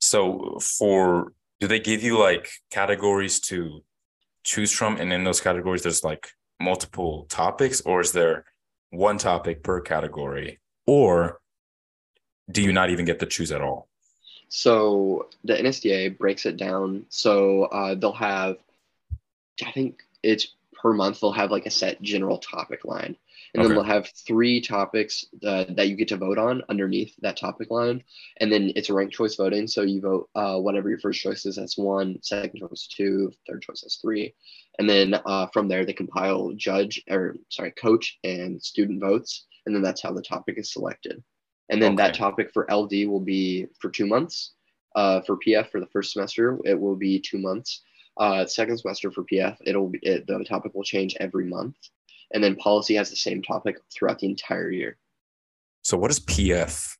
So 0.00 0.58
for 0.60 1.32
do 1.60 1.66
they 1.68 1.80
give 1.80 2.02
you 2.02 2.18
like 2.18 2.48
categories 2.70 3.40
to 3.40 3.82
choose 4.42 4.72
from 4.72 4.96
and 4.96 5.12
in 5.12 5.24
those 5.24 5.40
categories 5.40 5.82
there's 5.82 6.04
like 6.04 6.28
multiple 6.60 7.26
topics 7.28 7.80
or 7.82 8.00
is 8.00 8.12
there 8.12 8.44
one 8.90 9.18
topic 9.18 9.62
per 9.62 9.80
category 9.80 10.60
or 10.86 11.40
do 12.50 12.62
you 12.62 12.72
not 12.72 12.90
even 12.90 13.04
get 13.04 13.18
to 13.20 13.26
choose 13.26 13.50
at 13.52 13.62
all? 13.62 13.88
So 14.56 15.30
the 15.42 15.54
NSDA 15.54 16.16
breaks 16.16 16.46
it 16.46 16.56
down. 16.56 17.06
So 17.08 17.64
uh, 17.64 17.96
they'll 17.96 18.12
have, 18.12 18.56
I 19.66 19.72
think 19.72 20.04
it's 20.22 20.54
per 20.80 20.92
month. 20.92 21.20
They'll 21.20 21.32
have 21.32 21.50
like 21.50 21.66
a 21.66 21.70
set 21.70 22.00
general 22.02 22.38
topic 22.38 22.84
line, 22.84 23.16
and 23.52 23.60
Okay. 23.60 23.66
then 23.66 23.74
they'll 23.74 23.82
have 23.82 24.06
three 24.10 24.60
topics 24.60 25.26
uh, 25.44 25.64
that 25.70 25.88
you 25.88 25.96
get 25.96 26.06
to 26.08 26.16
vote 26.16 26.38
on 26.38 26.62
underneath 26.68 27.16
that 27.22 27.36
topic 27.36 27.72
line, 27.72 28.04
and 28.36 28.52
then 28.52 28.72
it's 28.76 28.90
a 28.90 28.94
ranked 28.94 29.14
choice 29.14 29.34
voting. 29.34 29.66
So 29.66 29.82
you 29.82 30.00
vote 30.00 30.30
uh, 30.36 30.60
whatever 30.60 30.88
your 30.88 31.00
first 31.00 31.20
choice 31.20 31.44
is. 31.46 31.56
That's 31.56 31.76
one, 31.76 32.22
second 32.22 32.60
choice 32.60 32.70
is 32.82 32.86
two. 32.86 33.32
Third 33.48 33.62
choice 33.62 33.82
is 33.82 33.96
three, 34.00 34.36
and 34.78 34.88
then 34.88 35.14
uh, 35.26 35.48
from 35.48 35.66
there 35.66 35.84
they 35.84 35.94
compile 35.94 36.52
judge 36.54 37.02
or 37.10 37.34
sorry 37.48 37.72
coach 37.72 38.20
and 38.22 38.62
student 38.62 39.00
votes, 39.00 39.46
and 39.66 39.74
then 39.74 39.82
that's 39.82 40.00
how 40.02 40.12
the 40.12 40.22
topic 40.22 40.58
is 40.58 40.72
selected. 40.72 41.24
And 41.70 41.80
then 41.82 41.96
that 41.96 42.14
topic 42.14 42.50
for 42.52 42.66
LD 42.70 43.06
will 43.08 43.20
be 43.20 43.66
for 43.80 43.90
two 43.90 44.06
months. 44.06 44.52
Uh, 44.94 45.20
for 45.22 45.36
PF 45.36 45.70
for 45.70 45.80
the 45.80 45.86
first 45.86 46.12
semester, 46.12 46.58
it 46.64 46.78
will 46.78 46.94
be 46.94 47.18
two 47.18 47.38
months. 47.38 47.82
Uh, 48.16 48.46
second 48.46 48.78
semester 48.78 49.10
for 49.10 49.24
PF, 49.24 49.56
it'll 49.66 49.88
be 49.88 49.98
it, 50.02 50.26
the 50.26 50.44
topic 50.44 50.72
will 50.74 50.84
change 50.84 51.16
every 51.18 51.44
month. 51.46 51.74
And 52.32 52.42
then 52.44 52.54
policy 52.56 52.94
has 52.94 53.10
the 53.10 53.16
same 53.16 53.42
topic 53.42 53.76
throughout 53.92 54.18
the 54.20 54.28
entire 54.28 54.70
year. 54.70 54.96
So 55.82 55.96
what 55.96 56.10
is 56.10 56.20
PF? 56.20 56.96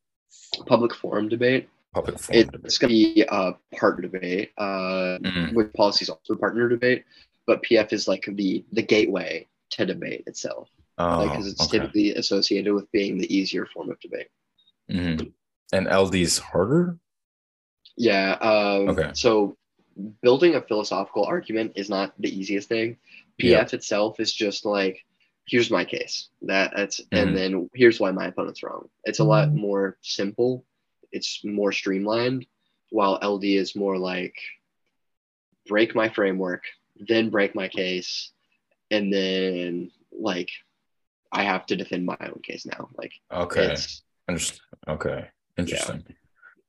Public 0.66 0.94
forum 0.94 1.28
debate. 1.28 1.68
Public 1.94 2.18
forum 2.18 2.42
debate. 2.47 2.61
It's 2.64 2.78
going 2.78 2.88
to 2.88 2.94
be 3.14 3.25
a 3.28 3.52
partner 3.76 4.02
debate. 4.02 4.50
Uh, 4.59 5.18
Mhm. 5.23 5.54
with 5.54 5.73
policies 5.75 6.09
also 6.09 6.35
partner 6.35 6.68
debate, 6.68 7.04
but 7.47 7.62
PF 7.62 7.92
is 7.92 8.09
like 8.09 8.25
the 8.28 8.64
the 8.73 8.83
gateway 8.83 9.47
to 9.71 9.87
debate 9.87 10.25
itself, 10.26 10.68
Oh, 10.99 11.28
because 11.28 11.47
it's 11.47 11.62
okay. 11.62 11.78
typically 11.78 12.11
associated 12.14 12.75
with 12.75 12.90
being 12.90 13.18
the 13.18 13.33
easier 13.35 13.66
form 13.66 13.90
of 13.90 14.00
debate. 14.00 14.28
Mhm. 14.90 15.32
And 15.72 15.88
LD's 15.88 16.38
harder? 16.38 16.98
Yeah. 17.96 18.32
Um, 18.40 18.88
Okay. 18.90 19.10
So 19.14 19.56
building 20.22 20.54
a 20.54 20.60
philosophical 20.62 21.24
argument 21.24 21.72
is 21.76 21.88
not 21.88 22.12
the 22.18 22.28
easiest 22.36 22.68
thing. 22.68 22.98
PF 23.38 23.72
Yeah. 23.72 23.76
itself 23.76 24.20
is 24.20 24.32
just 24.32 24.64
like, 24.64 25.04
here's 25.46 25.70
my 25.70 25.84
case. 25.84 26.28
That 26.42 26.72
that's 26.76 27.00
Mhm. 27.00 27.06
and 27.12 27.36
then 27.36 27.70
here's 27.74 28.00
why 28.00 28.10
my 28.10 28.26
opponent's 28.26 28.62
wrong. 28.62 28.88
It's 29.04 29.18
a 29.20 29.24
lot 29.24 29.52
more 29.52 29.98
simple. 30.02 30.64
It's 31.12 31.44
more 31.44 31.70
streamlined, 31.72 32.46
while 32.90 33.18
LD 33.22 33.56
is 33.56 33.76
more 33.76 33.98
like 33.98 34.36
break 35.66 35.94
my 35.94 36.08
framework, 36.08 36.64
then 36.96 37.30
break 37.30 37.54
my 37.54 37.68
case, 37.68 38.32
and 38.90 39.12
then 39.12 39.90
like 40.12 40.50
I 41.32 41.42
have 41.44 41.66
to 41.66 41.76
defend 41.76 42.04
my 42.06 42.16
own 42.20 42.40
case 42.42 42.64
now. 42.66 42.90
Like 42.96 43.12
Okay. 43.30 43.72
it's 43.72 44.02
Underst- 44.31 44.61
Okay, 44.88 45.26
interesting. 45.57 46.04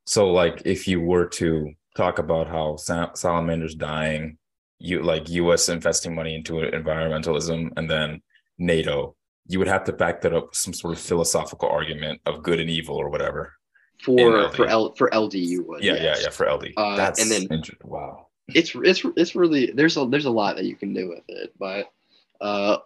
So, 0.04 0.30
like, 0.32 0.62
if 0.64 0.86
you 0.88 1.00
were 1.00 1.26
to 1.26 1.72
talk 1.96 2.18
about 2.18 2.46
how 2.48 2.76
sa- 2.76 3.12
salamanders 3.14 3.74
dying, 3.74 4.38
you 4.78 5.02
like 5.02 5.28
U.S. 5.30 5.68
investing 5.68 6.14
money 6.14 6.34
into 6.34 6.54
environmentalism, 6.54 7.70
and 7.76 7.90
then 7.90 8.22
NATO, 8.58 9.16
you 9.48 9.58
would 9.58 9.68
have 9.68 9.84
to 9.84 9.92
back 9.92 10.20
that 10.22 10.32
up 10.34 10.46
with 10.48 10.54
some 10.56 10.72
sort 10.74 10.94
of 10.94 11.00
philosophical 11.00 11.68
argument 11.68 12.20
of 12.26 12.42
good 12.42 12.60
and 12.60 12.70
evil 12.70 12.96
or 12.96 13.08
whatever. 13.10 13.52
for 14.02 14.18
LD. 14.18 14.54
for 14.56 14.66
L 14.66 14.94
for 14.94 15.10
LD 15.14 15.34
you 15.34 15.64
would. 15.64 15.82
Yeah, 15.82 15.94
yes. 15.94 16.18
yeah, 16.18 16.24
yeah. 16.24 16.30
For 16.30 16.46
LD, 16.50 16.72
Uh, 16.76 16.96
that's 16.96 17.20
and 17.22 17.30
then- 17.30 17.46
inter- 17.50 17.76
wow. 17.84 18.28
it's 18.48 18.72
it's 18.74 19.02
it's 19.16 19.34
really 19.34 19.72
there's 19.74 19.96
a 19.96 20.06
there's 20.06 20.26
a 20.26 20.30
lot 20.30 20.56
that 20.56 20.64
you 20.66 20.76
can 20.76 20.92
do 20.94 21.08
with 21.08 21.24
it, 21.28 21.52
but 21.58 21.86
uh, 22.40 22.78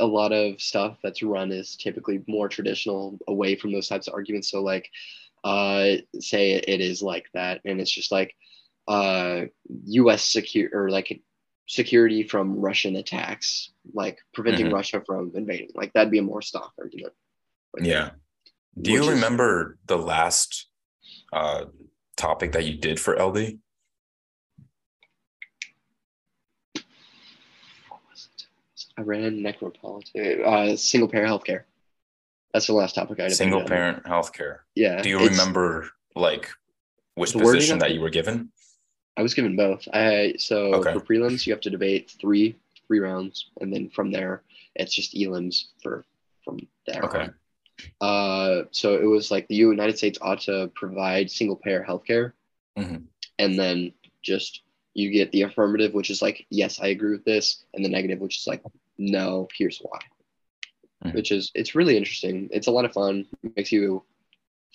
a 0.00 0.06
lot 0.06 0.32
of 0.32 0.60
stuff 0.60 0.98
that's 1.02 1.22
run 1.22 1.52
is 1.52 1.76
typically 1.76 2.22
more 2.26 2.48
traditional, 2.48 3.18
away 3.28 3.54
from 3.56 3.72
those 3.72 3.88
types 3.88 4.08
of 4.08 4.14
arguments. 4.14 4.50
So 4.50 4.62
like, 4.62 4.90
uh, 5.44 5.96
say 6.20 6.52
it 6.52 6.80
is 6.80 7.02
like 7.02 7.26
that, 7.34 7.60
and 7.64 7.80
it's 7.80 7.90
just 7.90 8.10
like, 8.12 8.34
uh, 8.88 9.42
U.S. 9.86 10.24
secure 10.24 10.68
or 10.72 10.90
like 10.90 11.20
security 11.68 12.22
from 12.24 12.58
Russian 12.58 12.96
attacks, 12.96 13.70
like 13.94 14.18
preventing 14.34 14.66
Mhm. 14.66 14.72
Russia 14.72 15.02
from 15.06 15.30
invading. 15.34 15.70
Like 15.74 15.92
that'd 15.92 16.10
be 16.10 16.18
a 16.18 16.22
more 16.22 16.42
stock 16.42 16.72
argument. 16.78 17.12
Like, 17.74 17.86
Yeah. 17.86 18.10
Do 18.80 18.90
you 18.92 19.00
which 19.00 19.08
is- 19.08 19.14
remember 19.14 19.78
the 19.86 19.98
last 19.98 20.68
uh 21.32 21.66
topic 22.16 22.52
that 22.52 22.64
you 22.64 22.76
did 22.76 22.98
for 23.00 23.16
LD? 23.16 23.58
what 27.88 28.00
was 28.10 28.28
it? 28.96 29.00
I 29.00 29.04
ran 29.04 29.38
necropolitics, 29.40 30.44
uh, 30.46 30.76
single 30.76 31.08
payer 31.08 31.26
healthcare. 31.26 31.62
That's 32.52 32.66
the 32.66 32.74
last 32.74 32.94
topic 32.94 33.18
I 33.20 33.28
did. 33.28 33.34
Single 33.36 33.64
parent 33.64 34.04
healthcare. 34.04 34.58
Yeah. 34.74 35.00
Do 35.00 35.08
you 35.08 35.18
remember 35.18 35.90
like 36.14 36.50
which 37.14 37.32
position 37.32 37.78
that 37.78 37.94
you 37.94 38.00
were 38.00 38.10
given? 38.10 38.50
I 39.16 39.22
was 39.22 39.34
given 39.34 39.56
both. 39.56 39.86
I 39.92 40.34
so 40.38 40.74
Okay. 40.74 40.92
for 40.92 41.00
prelims 41.00 41.46
you 41.46 41.52
have 41.52 41.60
to 41.62 41.70
debate 41.70 42.14
three 42.20 42.56
three 42.86 43.00
rounds, 43.00 43.46
and 43.60 43.72
then 43.72 43.88
from 43.90 44.10
there 44.10 44.42
it's 44.74 44.94
just 44.94 45.14
elims 45.14 45.66
for 45.82 46.04
from 46.44 46.66
there. 46.86 47.02
Okay. 47.04 47.18
on. 47.20 47.34
Uh, 48.00 48.64
so 48.70 48.94
it 48.96 49.04
was 49.06 49.30
like 49.30 49.48
the 49.48 49.54
United 49.54 49.96
States 49.96 50.18
ought 50.20 50.40
to 50.40 50.70
provide 50.74 51.30
single 51.30 51.56
payer 51.56 51.84
healthcare, 51.88 52.32
Mhm. 52.78 53.04
and 53.38 53.58
then 53.58 53.92
just 54.22 54.60
you 54.94 55.10
get 55.10 55.32
the 55.32 55.42
affirmative, 55.42 55.94
which 55.94 56.10
is 56.10 56.20
like 56.20 56.44
yes, 56.50 56.80
I 56.80 56.88
agree 56.88 57.12
with 57.12 57.24
this, 57.24 57.64
and 57.72 57.82
the 57.84 57.88
negative, 57.88 58.18
which 58.20 58.38
is 58.38 58.46
like 58.46 58.62
no, 58.98 59.48
here's 59.56 59.78
why. 59.78 59.98
Mhm. 61.04 61.14
Which 61.14 61.32
is 61.32 61.50
it's 61.54 61.74
really 61.74 61.96
interesting. 61.96 62.48
It's 62.52 62.66
a 62.68 62.70
lot 62.70 62.84
of 62.84 62.92
fun. 62.92 63.26
It 63.42 63.56
makes 63.56 63.72
you 63.72 64.04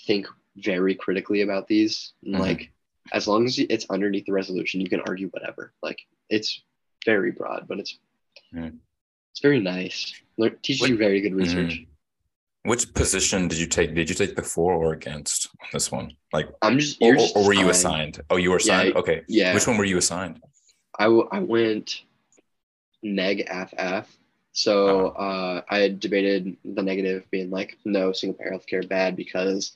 think 0.05 0.27
very 0.57 0.95
critically 0.95 1.41
about 1.41 1.67
these. 1.67 2.13
And, 2.23 2.35
Mhm. 2.35 2.39
Like 2.39 2.71
as 3.13 3.27
long 3.27 3.45
as 3.45 3.57
it's 3.57 3.85
underneath 3.89 4.25
the 4.25 4.33
resolution, 4.33 4.81
you 4.81 4.89
can 4.89 4.99
argue 5.01 5.29
whatever. 5.29 5.73
Like 5.81 5.99
it's 6.29 6.61
very 7.05 7.31
broad, 7.31 7.67
but 7.67 7.79
it's 7.79 7.97
Mhm. 8.53 8.79
it's 9.31 9.39
very 9.41 9.59
nice. 9.59 10.13
Lear- 10.37 10.49
teaches 10.61 10.89
you 10.89 10.97
very 10.97 11.21
good 11.21 11.33
research. 11.35 11.85
Which 12.63 12.93
position 12.93 13.47
did 13.47 13.59
you 13.59 13.67
take? 13.67 13.95
Did 13.95 14.09
you 14.09 14.15
take 14.15 14.35
the 14.35 14.43
for 14.43 14.73
or 14.73 14.91
against 14.91 15.47
this 15.71 15.89
one? 15.89 16.17
Like, 16.33 16.49
I'm 16.61 16.77
just 16.79 16.97
or, 17.01 17.15
or- 17.15 17.27
or 17.35 17.45
were 17.45 17.53
you 17.53 17.69
assigned. 17.69 18.19
Oh, 18.29 18.35
you 18.35 18.49
were 18.49 18.57
Yeah, 18.59 18.81
assigned. 18.81 18.95
okay. 18.97 19.21
Yeah, 19.29 19.53
Which 19.53 19.65
one 19.67 19.77
were 19.77 19.85
you 19.85 19.97
assigned? 19.97 20.43
I, 20.99 21.05
w- 21.05 21.29
I 21.31 21.39
went 21.39 22.03
neg 23.15 23.47
FF. 23.47 24.07
So 24.53 25.09
uh, 25.09 25.61
I 25.69 25.79
had 25.79 25.99
debated 25.99 26.57
the 26.65 26.81
negative 26.83 27.25
being 27.31 27.51
like 27.51 27.77
no 27.85 28.11
single 28.11 28.37
payer 28.37 28.51
healthcare 28.51 28.87
bad 28.87 29.15
because 29.15 29.73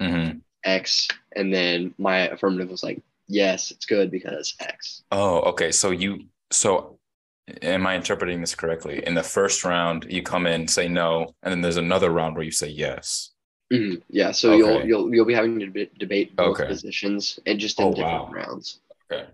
hmm 0.00 0.42
X, 0.64 1.08
and 1.34 1.52
then 1.52 1.94
my 1.98 2.28
affirmative 2.28 2.70
was 2.70 2.82
like 2.82 3.02
yes, 3.28 3.70
it's 3.70 3.86
good 3.86 4.10
because 4.10 4.54
X. 4.60 5.02
Oh, 5.10 5.40
okay. 5.50 5.72
So 5.72 5.90
you, 5.90 6.26
so 6.50 6.98
am 7.62 7.86
I 7.86 7.96
interpreting 7.96 8.40
this 8.40 8.54
correctly? 8.54 9.04
In 9.06 9.14
the 9.14 9.22
first 9.22 9.64
round, 9.64 10.06
you 10.08 10.22
come 10.22 10.46
in, 10.46 10.68
say 10.68 10.88
no, 10.88 11.34
and 11.42 11.52
then 11.52 11.60
there's 11.60 11.76
another 11.76 12.10
round 12.10 12.36
where 12.36 12.44
you 12.44 12.50
say 12.52 12.68
yes. 12.68 13.30
Mhm. 13.72 14.02
Yeah, 14.08 14.32
so 14.32 14.52
you'll 14.56 14.84
you'll 14.86 15.14
you'll 15.14 15.24
be 15.24 15.34
having 15.34 15.58
to 15.60 15.66
deb- 15.66 15.98
debate 15.98 16.36
both 16.36 16.58
Okay. 16.58 16.66
positions 16.66 17.38
and 17.46 17.58
just 17.58 17.80
in 17.80 17.86
Oh, 17.86 17.94
different 17.94 18.24
wow. 18.24 18.30
rounds. 18.30 18.80
Okay. 19.10 19.28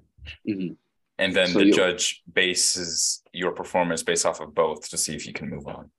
Mhm. 0.49 0.77
And 1.19 1.35
then 1.35 1.49
So 1.49 1.59
the 1.59 1.71
judge 1.71 2.23
bases 2.33 3.23
your 3.33 3.53
performance 3.53 4.03
based 4.03 4.25
off 4.27 4.41
of 4.41 4.55
both 4.55 4.89
to 4.91 4.97
see 4.97 5.15
if 5.15 5.27
you 5.27 5.33
can 5.33 5.49
move 5.51 5.67
on. 5.67 5.91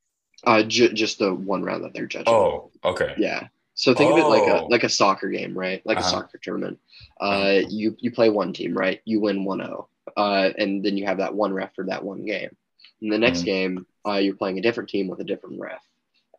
Uh, 0.46 0.64
ju- 0.64 0.94
just 0.94 1.20
the 1.20 1.34
one 1.34 1.64
round 1.64 1.84
that 1.84 1.94
they're 1.94 2.06
judging. 2.06 2.34
Oh, 2.34 2.72
okay. 2.86 3.14
yeah. 3.18 3.48
So 3.74 3.94
think 3.94 4.12
of 4.12 4.18
it 4.18 4.24
like 4.28 4.44
a 4.48 4.62
Oh. 4.64 4.68
like 4.68 4.84
a 4.84 4.90
soccer 4.90 5.30
game, 5.30 5.58
right? 5.58 5.82
Like 5.86 5.98
Uh-huh. 5.98 6.08
a 6.08 6.10
soccer 6.12 6.38
tournament. 6.42 6.80
Uh, 7.20 7.62
you 7.70 7.96
you 8.00 8.12
play 8.12 8.30
one 8.30 8.52
team, 8.54 8.74
right? 8.78 9.02
You 9.06 9.20
win 9.22 9.46
1-0. 9.46 9.88
Uh, 10.18 10.50
and 10.58 10.84
then 10.84 10.98
you 10.98 11.06
have 11.06 11.18
that 11.18 11.34
one 11.34 11.54
ref 11.54 11.76
for 11.76 11.86
that 11.86 12.04
one 12.04 12.26
game. 12.26 12.56
In 13.02 13.10
the 13.10 13.18
next 13.18 13.42
Mhm. 13.42 13.46
game, 13.46 13.86
uh, 14.08 14.16
you're 14.16 14.36
playing 14.36 14.58
a 14.58 14.62
different 14.62 14.90
team 14.90 15.08
with 15.08 15.20
a 15.22 15.24
different 15.24 15.60
ref, 15.60 15.82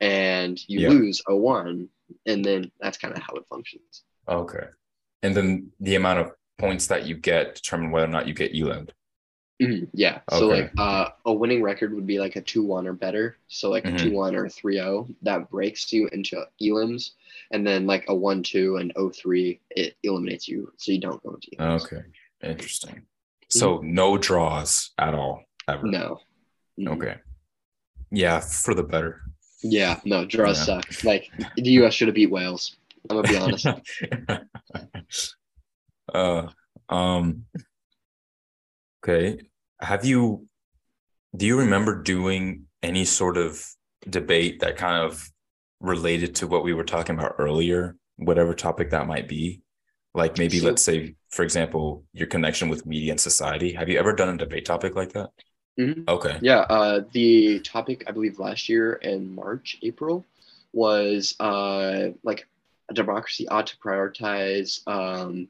and 0.01 0.59
you 0.69 0.89
lose 0.91 1.23
0-1, 1.29 1.89
and 2.27 2.45
then 2.45 2.71
that's 2.81 2.99
kind 2.99 3.15
of 3.15 3.23
how 3.23 3.35
it 3.35 3.45
functions. 3.49 4.03
Okay. 4.29 4.67
And 5.23 5.35
then 5.37 5.73
the 5.81 5.95
amount 5.97 6.19
of 6.21 6.33
points 6.61 6.87
that 6.89 7.07
you 7.07 7.17
get 7.17 7.55
determine 7.57 7.91
whether 7.91 8.07
or 8.07 8.11
not 8.11 8.29
you 8.29 8.35
get 8.35 8.55
elim'd. 8.55 8.93
Mhm, 9.63 9.89
Yeah. 9.93 10.21
So 10.31 10.49
like 10.49 10.73
uh, 10.79 11.11
a 11.27 11.33
winning 11.33 11.63
record 11.63 11.93
would 11.95 12.07
be 12.07 12.19
like 12.19 12.37
a 12.37 12.41
2-1 12.43 12.87
or 12.87 12.95
better. 12.95 13.37
So 13.49 13.69
like 13.71 13.85
Mhm. 13.85 13.95
a 13.95 13.99
2-1 14.11 14.35
or 14.35 14.47
a 14.47 14.49
3-0 14.51 15.15
that 15.23 15.51
breaks 15.51 15.93
you 15.93 16.09
into 16.13 16.43
elims. 16.63 17.11
And 17.51 17.67
then 17.67 17.87
like 17.87 18.05
a 18.09 18.15
1-2 18.15 18.81
and 18.81 18.93
0-3, 18.95 19.61
it 19.71 19.97
eliminates 20.03 20.49
you. 20.49 20.73
So 20.79 20.93
you 20.93 21.01
don't 21.01 21.23
go 21.23 21.35
into 21.35 21.51
elims. 21.59 21.85
Okay. 21.85 22.03
Interesting. 22.43 23.03
So 23.51 23.81
no 23.83 24.17
draws 24.17 24.93
at 24.97 25.13
all 25.15 25.45
ever. 25.69 25.87
No. 25.87 26.21
Mhm. 26.79 26.89
Okay. 26.97 27.17
Yeah, 28.11 28.41
for 28.41 28.75
the 28.75 28.83
better. 28.83 29.21
Yeah, 29.63 30.01
no, 30.07 30.25
draws 30.25 30.57
Yeah. 30.67 30.81
suck. 30.81 31.05
Like 31.05 31.31
the 31.57 31.71
US 31.83 31.93
should 31.93 32.09
have 32.09 32.15
beat 32.15 32.31
Wales. 32.31 32.77
I'm 33.11 33.17
gonna 33.17 33.29
be 33.29 33.37
honest. 33.37 33.67
uh 36.15 36.49
um 36.89 37.45
okay. 39.03 39.39
Have 39.81 40.05
you 40.05 40.47
do 41.37 41.47
you 41.47 41.59
remember 41.59 42.03
doing 42.03 42.67
any 42.83 43.05
sort 43.05 43.37
of 43.37 43.65
debate 44.09 44.61
that 44.61 44.77
kind 44.77 45.03
of 45.05 45.31
related 45.81 46.35
to 46.37 46.47
what 46.47 46.65
we 46.65 46.75
were 46.75 46.85
talking 46.85 47.17
about 47.17 47.37
earlier, 47.39 47.97
whatever 48.17 48.55
topic 48.55 48.91
that 48.91 49.07
might 49.07 49.29
be? 49.29 49.63
Like 50.15 50.39
maybe 50.39 50.59
So- 50.59 50.67
let's 50.67 50.83
say, 50.83 51.15
for 51.31 51.43
example, 51.45 52.05
your 52.13 52.27
connection 52.27 52.69
with 52.69 52.85
media 52.85 53.13
and 53.13 53.21
society. 53.21 53.73
Have 53.75 53.89
you 53.89 53.99
ever 53.99 54.13
done 54.13 54.29
a 54.35 54.37
debate 54.37 54.65
topic 54.65 54.97
like 54.97 55.13
that? 55.13 55.31
Mhm. 55.79 56.09
Okay. 56.09 56.39
Yeah, 56.43 56.61
uh, 56.61 57.05
the 57.13 57.61
topic 57.61 58.05
I 58.09 58.11
believe 58.11 58.39
last 58.39 58.69
year 58.69 58.95
in 58.95 59.33
March, 59.35 59.79
April, 59.83 60.27
was 60.73 61.37
uh, 61.41 62.09
like 62.25 62.49
a 62.89 62.95
democracy 62.95 63.47
ought 63.49 63.69
to 63.69 63.77
prioritize 63.79 64.87
um, 64.89 65.49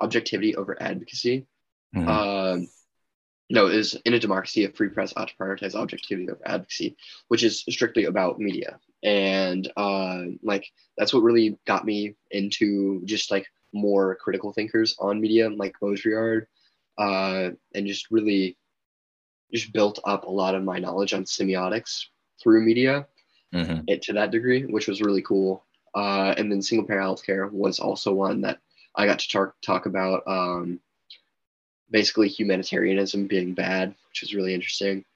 objectivity 0.00 0.56
over 0.56 0.80
advocacy. 0.80 1.46
Mhm. 1.94 2.08
Um, 2.08 2.68
no, 3.50 3.66
is 3.66 3.96
in 4.04 4.14
a 4.14 4.18
democracy, 4.18 4.64
a 4.64 4.70
free 4.70 4.88
press 4.88 5.12
ought 5.16 5.28
to 5.28 5.34
prioritize 5.34 5.74
objectivity 5.74 6.30
over 6.30 6.40
advocacy, 6.46 6.96
which 7.28 7.42
is 7.42 7.64
strictly 7.68 8.04
about 8.04 8.38
media. 8.38 8.78
And 9.02 9.70
uh, 9.76 10.22
like 10.42 10.66
that's 10.96 11.12
what 11.12 11.22
really 11.24 11.58
got 11.66 11.84
me 11.84 12.14
into 12.30 13.02
just 13.04 13.30
like 13.30 13.46
more 13.72 14.14
critical 14.16 14.52
thinkers 14.52 14.96
on 15.00 15.20
media, 15.20 15.48
like 15.50 15.74
Baudrillard, 15.82 16.46
uh, 16.98 17.50
and 17.74 17.86
just 17.86 18.10
really 18.10 18.56
just 19.52 19.72
built 19.72 19.98
up 20.04 20.24
a 20.24 20.30
lot 20.30 20.54
of 20.54 20.62
my 20.62 20.78
knowledge 20.78 21.12
on 21.12 21.24
semiotics 21.24 22.04
through 22.40 22.62
media 22.62 23.06
Mhm. 23.52 23.84
it 23.88 24.02
to 24.02 24.12
that 24.12 24.30
degree, 24.30 24.64
which 24.64 24.86
was 24.86 25.00
really 25.02 25.22
cool. 25.22 25.64
Uh, 25.94 26.34
and 26.36 26.50
then 26.52 26.62
single 26.62 26.86
payer 26.86 27.00
healthcare 27.00 27.50
was 27.50 27.80
also 27.80 28.12
one 28.12 28.40
that 28.42 28.60
I 28.94 29.06
got 29.06 29.20
to 29.20 29.28
talk 29.28 29.54
talk 29.62 29.86
about. 29.86 30.22
Um, 30.26 30.80
basically, 31.90 32.28
humanitarianism 32.28 33.26
being 33.26 33.54
bad, 33.54 33.94
which 34.10 34.22
was 34.22 34.34
really 34.34 34.54
interesting. 34.54 35.04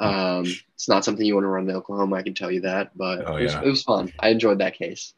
Um, 0.00 0.44
it's 0.74 0.88
not 0.88 1.04
something 1.04 1.24
you 1.24 1.34
want 1.34 1.44
to 1.44 1.48
run 1.48 1.68
in 1.68 1.76
Oklahoma, 1.76 2.16
I 2.16 2.22
can 2.22 2.34
tell 2.34 2.50
you 2.50 2.62
that, 2.62 2.96
but 2.96 3.24
Oh, 3.26 3.36
it, 3.36 3.44
was, 3.44 3.52
yeah. 3.52 3.62
it 3.62 3.68
was 3.68 3.82
fun. 3.82 4.12
I 4.18 4.30
enjoyed 4.30 4.58
that 4.58 4.74
case. 4.74 5.14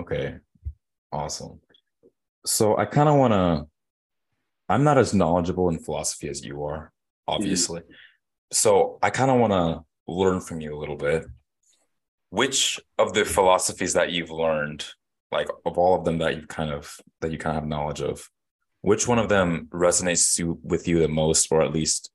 Okay. 0.00 0.36
Awesome. 1.12 1.60
So 2.46 2.78
I 2.78 2.86
kind 2.86 3.08
of 3.10 3.16
want 3.16 3.32
to, 3.34 3.66
I'm 4.70 4.84
not 4.84 4.96
as 4.96 5.12
knowledgeable 5.12 5.68
in 5.68 5.78
philosophy 5.78 6.28
as 6.28 6.44
you 6.44 6.64
are, 6.64 6.92
obviously. 7.26 7.82
So 8.52 8.98
I 9.02 9.10
kind 9.10 9.30
of 9.30 9.38
want 9.38 9.52
to 9.52 9.84
learn 10.10 10.40
from 10.40 10.60
you 10.62 10.74
a 10.74 10.78
little 10.78 10.96
bit. 10.96 11.26
Which 12.30 12.80
of 12.98 13.12
the 13.12 13.24
philosophies 13.24 13.94
that 13.94 14.12
you've 14.12 14.30
learned, 14.30 14.86
like 15.30 15.48
of 15.66 15.78
all 15.78 15.98
of 15.98 16.04
them 16.04 16.18
that 16.18 16.36
you 16.36 16.46
kind 16.46 16.70
of 16.70 16.96
that 17.20 17.32
you 17.32 17.38
kind 17.38 17.56
of 17.56 17.62
have 17.62 17.68
knowledge 17.68 18.00
of, 18.00 18.30
which 18.80 19.08
one 19.08 19.18
of 19.18 19.28
them 19.28 19.68
resonates 19.70 20.38
you, 20.38 20.58
with 20.62 20.88
you 20.88 21.00
the 21.00 21.08
most, 21.08 21.48
or 21.50 21.62
at 21.62 21.72
least 21.72 22.10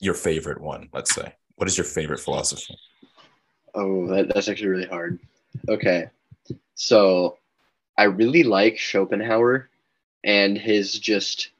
your 0.00 0.14
favorite 0.14 0.60
one? 0.60 0.88
Let's 0.92 1.14
say. 1.14 1.34
What 1.56 1.68
is 1.68 1.76
your 1.76 1.84
favorite 1.84 2.20
philosophy? 2.20 2.76
Oh, 3.74 4.06
that, 4.08 4.32
that's 4.32 4.48
actually 4.48 4.68
really 4.68 4.86
hard. 4.86 5.20
Okay. 5.68 6.06
So 6.74 7.38
I 7.96 8.04
really 8.04 8.42
like 8.42 8.78
Schopenhauer 8.78 9.68
and 10.24 10.58
his 10.58 10.98
just 10.98 11.50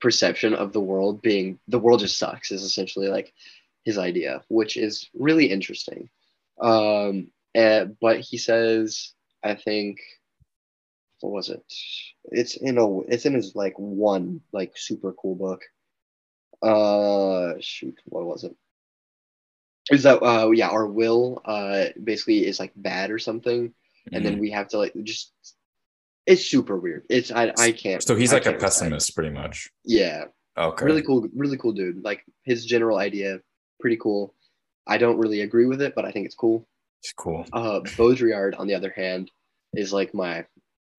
perception 0.00 0.54
of 0.54 0.72
the 0.72 0.80
world 0.80 1.22
being 1.22 1.58
the 1.66 1.78
world 1.78 2.00
just 2.00 2.18
sucks 2.18 2.52
is 2.52 2.62
essentially 2.62 3.08
like 3.08 3.32
his 3.84 3.98
idea, 3.98 4.42
which 4.48 4.76
is 4.76 5.08
really 5.14 5.46
interesting. 5.46 6.08
Um, 6.60 7.28
and, 7.54 7.96
but 8.00 8.20
he 8.20 8.36
says, 8.36 9.12
I 9.42 9.54
think, 9.54 9.98
what 11.20 11.32
was 11.32 11.48
it? 11.50 11.62
It's 12.24 12.56
in 12.56 12.78
a, 12.78 13.00
it's 13.02 13.26
in 13.26 13.34
his 13.34 13.54
like 13.54 13.74
one 13.78 14.40
like 14.52 14.72
super 14.76 15.12
cool 15.12 15.34
book. 15.34 15.62
Uh, 16.62 17.54
shoot, 17.60 17.98
what 18.06 18.24
was 18.26 18.44
it? 18.44 18.54
is 19.90 20.02
that 20.02 20.22
uh 20.22 20.50
yeah 20.50 20.68
our 20.68 20.86
will 20.86 21.40
uh 21.46 21.86
basically 22.04 22.46
is 22.46 22.60
like 22.60 22.72
bad 22.76 23.10
or 23.10 23.18
something 23.18 23.60
and 23.60 23.72
Mm-hmm. 24.14 24.24
then 24.24 24.38
we 24.38 24.50
have 24.50 24.68
to 24.68 24.78
like 24.78 24.92
just 25.02 25.32
it's 26.26 26.44
super 26.44 26.76
weird 26.78 27.04
it's 27.08 27.30
i 27.30 27.52
i 27.58 27.72
can't 27.72 28.02
so 28.02 28.14
he's 28.14 28.32
I 28.32 28.36
like 28.36 28.46
a 28.46 28.52
pessimist, 28.52 29.14
pretty 29.14 29.30
much. 29.30 29.70
yeah 29.84 30.24
Okay. 30.58 30.84
really 30.84 31.02
cool 31.02 31.26
really 31.34 31.56
cool 31.56 31.72
dude 31.72 32.04
like 32.04 32.22
his 32.44 32.66
general 32.66 32.98
idea 32.98 33.40
pretty 33.80 33.96
cool 33.96 34.34
i 34.86 34.98
don't 34.98 35.16
really 35.18 35.40
agree 35.40 35.64
with 35.66 35.80
it 35.80 35.94
but 35.94 36.04
i 36.04 36.10
think 36.10 36.26
it's 36.26 36.34
cool 36.34 36.66
It's 37.00 37.12
cool. 37.12 37.44
uh 37.52 37.80
baudrillard 37.80 38.58
on 38.58 38.66
the 38.66 38.74
other 38.74 38.90
hand 38.90 39.30
is 39.74 39.92
like 39.92 40.14
my 40.14 40.44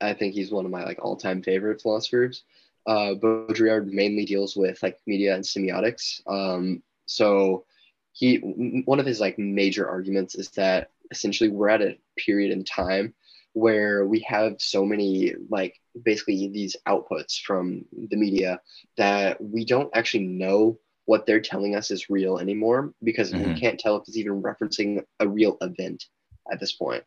i 0.01 0.13
think 0.13 0.33
he's 0.33 0.51
one 0.51 0.65
of 0.65 0.71
my 0.71 0.83
like 0.83 0.99
all-time 1.03 1.41
favorite 1.43 1.81
philosophers 1.81 2.43
uh 2.87 3.13
baudrillard 3.15 3.87
mainly 3.91 4.25
deals 4.25 4.55
with 4.55 4.81
like 4.81 4.97
media 5.05 5.35
and 5.35 5.43
semiotics 5.43 6.21
um 6.27 6.81
so 7.05 7.65
he 8.13 8.37
one 8.37 8.99
of 8.99 9.05
his 9.05 9.19
like 9.19 9.37
major 9.37 9.87
arguments 9.87 10.35
is 10.35 10.49
that 10.51 10.91
essentially 11.11 11.49
we're 11.49 11.69
at 11.69 11.81
a 11.81 11.97
period 12.17 12.51
in 12.51 12.63
time 12.63 13.13
where 13.53 14.05
we 14.05 14.19
have 14.21 14.61
so 14.61 14.85
many 14.85 15.33
like 15.49 15.79
basically 16.03 16.47
these 16.49 16.75
outputs 16.87 17.41
from 17.41 17.83
the 18.09 18.15
media 18.15 18.59
that 18.97 19.41
we 19.41 19.65
don't 19.65 19.89
actually 19.93 20.23
know 20.23 20.77
what 21.09 21.25
they're 21.25 21.41
telling 21.51 21.73
us 21.75 21.89
is 21.91 22.09
real 22.17 22.37
anymore 22.37 22.93
because 23.03 23.33
we 23.33 23.39
Mhm. 23.39 23.59
can't 23.61 23.79
tell 23.79 23.95
if 23.97 24.03
it's 24.07 24.17
even 24.17 24.43
referencing 24.49 25.03
a 25.19 25.27
real 25.27 25.57
event 25.61 26.05
at 26.51 26.59
this 26.59 26.73
point. 26.83 27.03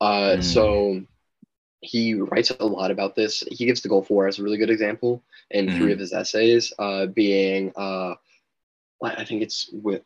Uh, 0.00 0.36
Mm. 0.38 0.42
So 0.54 1.06
he 1.80 2.14
writes 2.14 2.50
a 2.50 2.66
lot 2.78 2.90
about 2.90 3.14
this. 3.14 3.44
He 3.58 3.66
gives 3.66 3.82
the 3.82 3.88
Gulf 3.88 4.10
War 4.10 4.26
as 4.26 4.38
a 4.38 4.42
really 4.42 4.58
good 4.62 4.70
example 4.76 5.22
in 5.50 5.70
three 5.70 5.90
Mhm. 5.90 5.92
of 5.92 5.98
his 6.00 6.12
essays, 6.12 6.72
uh, 6.78 7.06
being 7.06 7.72
uh, 7.76 8.14
I 9.02 9.24
think 9.24 9.42
it's 9.42 9.70
with 9.72 10.02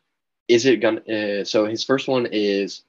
is 0.47 0.65
it 0.65 0.81
gonna 0.81 1.01
uh, 1.17 1.43
so 1.45 1.65
his 1.65 1.83
first 1.83 2.07
one 2.07 2.27
is 2.31 2.83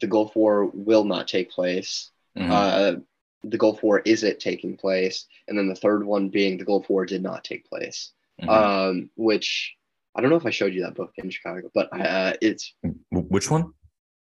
the 0.00 0.06
Gulf 0.06 0.36
War 0.36 0.66
will 0.66 1.04
not 1.04 1.28
take 1.28 1.50
place. 1.50 2.10
Mhm. 2.38 2.50
Uh, 2.50 3.00
the 3.42 3.58
Gulf 3.58 3.82
War 3.82 4.00
is 4.00 4.22
it 4.24 4.40
taking 4.40 4.76
place? 4.76 5.26
And 5.48 5.58
then 5.58 5.68
the 5.68 5.82
third 5.84 6.02
one 6.04 6.30
being 6.30 6.56
the 6.56 6.64
Gulf 6.64 6.88
War 6.88 7.04
did 7.06 7.22
not 7.22 7.44
take 7.44 7.64
place. 7.68 8.12
Mhm. 8.42 8.48
Um, 8.48 9.10
which 9.16 9.74
I 10.14 10.20
don't 10.20 10.30
know 10.30 10.36
if 10.36 10.46
I 10.46 10.50
showed 10.50 10.74
you 10.74 10.82
that 10.82 10.94
book 10.94 11.12
in 11.16 11.30
Chicago, 11.30 11.70
but 11.74 11.88
uh, 11.92 12.34
it's 12.40 12.74
Which 13.10 13.50
one? 13.50 13.72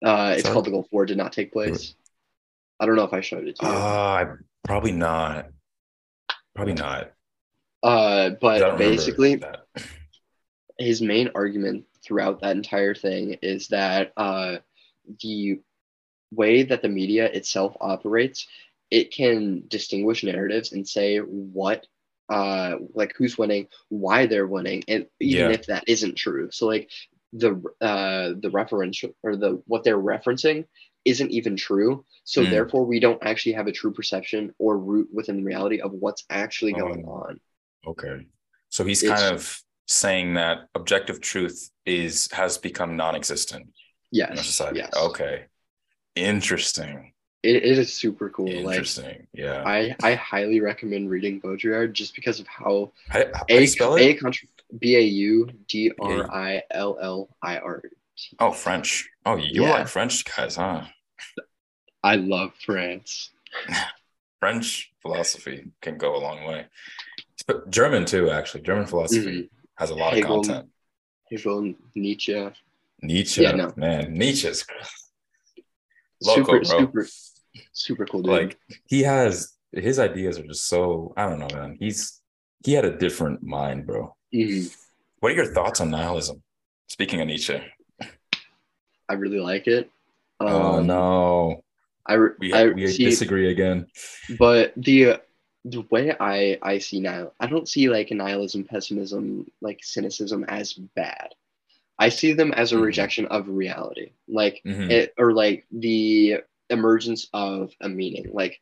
uh, 0.04 0.34
it's 0.36 0.44
Sorry? 0.44 0.54
called 0.54 0.66
the 0.66 0.72
Gulf 0.72 0.88
War 0.92 1.06
did 1.06 1.18
not 1.18 1.34
take 1.34 1.52
place. 1.52 1.96
I 2.80 2.86
don't 2.86 2.96
know 2.96 3.04
if 3.04 3.14
I 3.14 3.22
showed 3.22 3.48
it 3.48 3.56
to 3.58 3.66
you. 3.66 3.72
Uh, 3.72 4.36
probably 4.64 4.92
not. 4.92 5.50
Probably 6.54 6.74
not. 6.74 7.12
Uh, 7.84 8.32
but 8.42 8.78
basically, 8.78 9.42
his 10.80 11.02
main 11.02 11.30
argument 11.36 11.86
throughout 12.04 12.42
that 12.42 12.56
entire 12.56 12.96
thing 12.96 13.38
is 13.42 13.70
that 13.70 14.12
uh, 14.18 14.58
the 15.22 15.60
way 16.32 16.64
that 16.64 16.82
the 16.82 16.90
media 16.90 17.26
itself 17.26 17.76
operates, 17.80 18.48
it 18.92 19.12
can 19.12 19.64
distinguish 19.68 20.24
narratives 20.24 20.72
and 20.74 20.88
say 20.88 21.20
what, 21.20 21.86
uh, 22.30 22.78
like 22.94 23.14
who's 23.18 23.38
winning, 23.38 23.68
why 23.90 24.26
they're 24.26 24.48
winning, 24.48 24.84
and 24.88 25.06
even 25.20 25.50
Yeah. 25.50 25.56
if 25.56 25.68
that 25.68 25.84
isn't 25.88 26.16
true. 26.16 26.50
So 26.52 26.66
like 26.68 26.90
the 27.34 27.62
uh, 27.82 28.34
the 28.40 28.50
reference 28.52 29.04
or 29.24 29.36
the 29.36 29.62
what 29.68 29.84
they're 29.84 29.98
referencing 29.98 30.66
isn't 31.04 31.32
even 31.32 31.56
true. 31.56 32.04
So 32.24 32.44
Mm. 32.44 32.50
therefore, 32.50 32.86
we 32.86 33.00
don't 33.00 33.22
actually 33.24 33.54
have 33.54 33.68
a 33.68 33.72
true 33.72 33.94
perception 33.94 34.54
or 34.58 34.78
root 34.78 35.10
within 35.14 35.44
reality 35.46 35.80
of 35.82 35.92
what's 35.92 36.24
actually 36.30 36.74
going 36.74 37.06
Oh. 37.08 37.12
on. 37.12 37.40
Okay. 37.86 38.26
So 38.70 38.84
he's 38.86 39.04
It's- 39.04 39.20
kind 39.20 39.36
of 39.36 39.62
saying 39.88 40.34
that 40.34 40.68
objective 40.74 41.22
truth 41.22 41.70
is 41.86 42.28
has 42.32 42.58
become 42.58 42.96
non-existent 42.98 43.66
in 43.66 43.72
Yes. 44.12 44.46
society. 44.48 44.80
Yes. 44.80 44.94
Okay. 44.98 45.46
Interesting. 46.16 47.14
It, 47.46 47.58
it 47.58 47.78
is 47.78 47.94
super 47.94 48.30
cool. 48.30 48.48
Like 48.64 48.78
Interesting. 48.78 49.28
yeah. 49.34 49.64
I 49.66 49.96
I 50.02 50.16
highly 50.16 50.62
recommend 50.62 51.10
reading 51.12 51.40
Baudrillard 51.40 51.94
just 51.94 52.16
because 52.16 52.40
of 52.40 52.48
how 52.48 52.92
How, 53.10 53.24
how 53.34 53.46
a 53.50 53.66
spell 53.68 53.96
a 53.98 54.18
B 54.80 54.96
A 54.96 55.02
U 55.02 55.50
D 55.68 55.92
R 56.00 56.32
I 56.34 56.64
L 56.72 56.98
L 57.02 57.30
I 57.44 57.58
R. 57.58 57.82
T. 58.18 58.36
Oh, 58.40 58.52
French. 58.52 59.08
Oh, 59.26 59.36
you 59.36 59.64
Yeah. 59.64 59.72
like 59.74 59.88
French 59.88 60.24
guys, 60.26 60.56
huh? 60.56 60.86
I 62.04 62.16
love 62.16 62.54
France. 62.66 63.30
French 64.40 64.92
philosophy 65.02 65.66
can 65.82 65.98
go 65.98 66.16
a 66.16 66.22
long 66.22 66.46
way. 66.46 66.66
But 67.48 67.70
German 67.70 68.06
too, 68.06 68.30
actually. 68.32 68.62
German 68.64 68.86
philosophy 68.88 69.44
Mhm. 69.44 69.50
has 69.76 69.90
a 69.92 69.96
lot 69.96 70.14
Hegel. 70.14 70.40
of 70.40 70.46
content. 70.48 70.70
Hegel, 71.30 71.76
Nietzsche. 71.94 72.50
Nietzsche, 73.02 73.42
Yeah, 73.44 73.52
no. 73.52 73.74
man, 73.76 74.14
Nietzsche's 74.14 74.66
Loco, 76.22 76.36
super, 76.36 76.60
bro. 76.62 76.80
super, 76.80 77.08
super 77.76 78.06
cool 78.06 78.22
dude. 78.24 78.32
like 78.32 78.60
he 78.88 79.04
has 79.04 79.54
his 79.72 80.00
ideas 80.00 80.40
are 80.40 80.48
just 80.48 80.68
so 80.68 81.14
I 81.18 81.28
don't 81.30 81.40
know, 81.40 81.50
man. 81.54 81.78
He's 81.80 82.22
he 82.64 82.74
had 82.74 82.86
a 82.86 82.98
different 82.98 83.44
mind, 83.44 83.86
bro. 83.86 84.16
Mhm. 84.34 84.74
What 85.20 85.32
are 85.32 85.36
your 85.36 85.54
thoughts 85.54 85.82
on 85.82 85.92
nihilism? 85.92 86.42
Speaking 86.88 87.22
of 87.22 87.28
Nietzsche, 87.28 87.62
I 89.10 89.14
really 89.14 89.40
like 89.40 89.68
it. 89.68 89.90
oh 90.40 90.80
Um, 90.80 90.88
no, 90.88 91.64
I, 92.06 92.18
we 92.40 92.54
I 92.54 92.68
we 92.70 92.88
see, 92.88 93.06
disagree 93.06 93.52
again. 93.52 93.88
but 94.40 94.74
the 94.78 95.22
the 95.66 95.82
way 95.90 96.16
I 96.20 96.58
I 96.62 96.78
see 96.80 97.00
nihil, 97.00 97.34
I 97.40 97.48
don't 97.48 97.68
see 97.68 97.90
like 97.90 98.12
nihilism, 98.12 98.64
pessimism, 98.66 99.50
like 99.62 99.80
cynicism 99.84 100.44
as 100.48 100.74
bad. 100.74 101.30
I 101.98 102.10
see 102.10 102.34
them 102.34 102.52
as 102.54 102.72
a 102.72 102.76
Mhm. 102.76 102.84
rejection 102.84 103.26
of 103.28 103.48
reality, 103.50 104.12
like 104.28 104.62
Mhm. 104.66 104.90
it, 104.92 105.14
or 105.18 105.34
like 105.34 105.66
the 105.72 106.42
emergence 106.70 107.28
of 107.34 107.72
a 107.82 107.90
meaning. 107.90 108.30
Like 108.34 108.60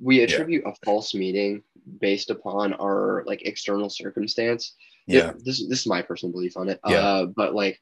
we 0.00 0.22
attribute 0.22 0.64
a 0.66 0.74
false 0.84 1.14
meaning 1.14 1.62
based 2.00 2.30
upon 2.30 2.74
our 2.74 3.24
like 3.26 3.42
external 3.42 3.90
circumstance. 3.90 4.74
Yeah, 5.06 5.32
this 5.38 5.66
this 5.68 5.80
is 5.80 5.86
my 5.86 6.02
personal 6.02 6.32
belief 6.32 6.56
on 6.56 6.68
it. 6.68 6.80
Yeah. 6.86 6.96
Uh, 6.96 7.26
but 7.26 7.54
like 7.54 7.80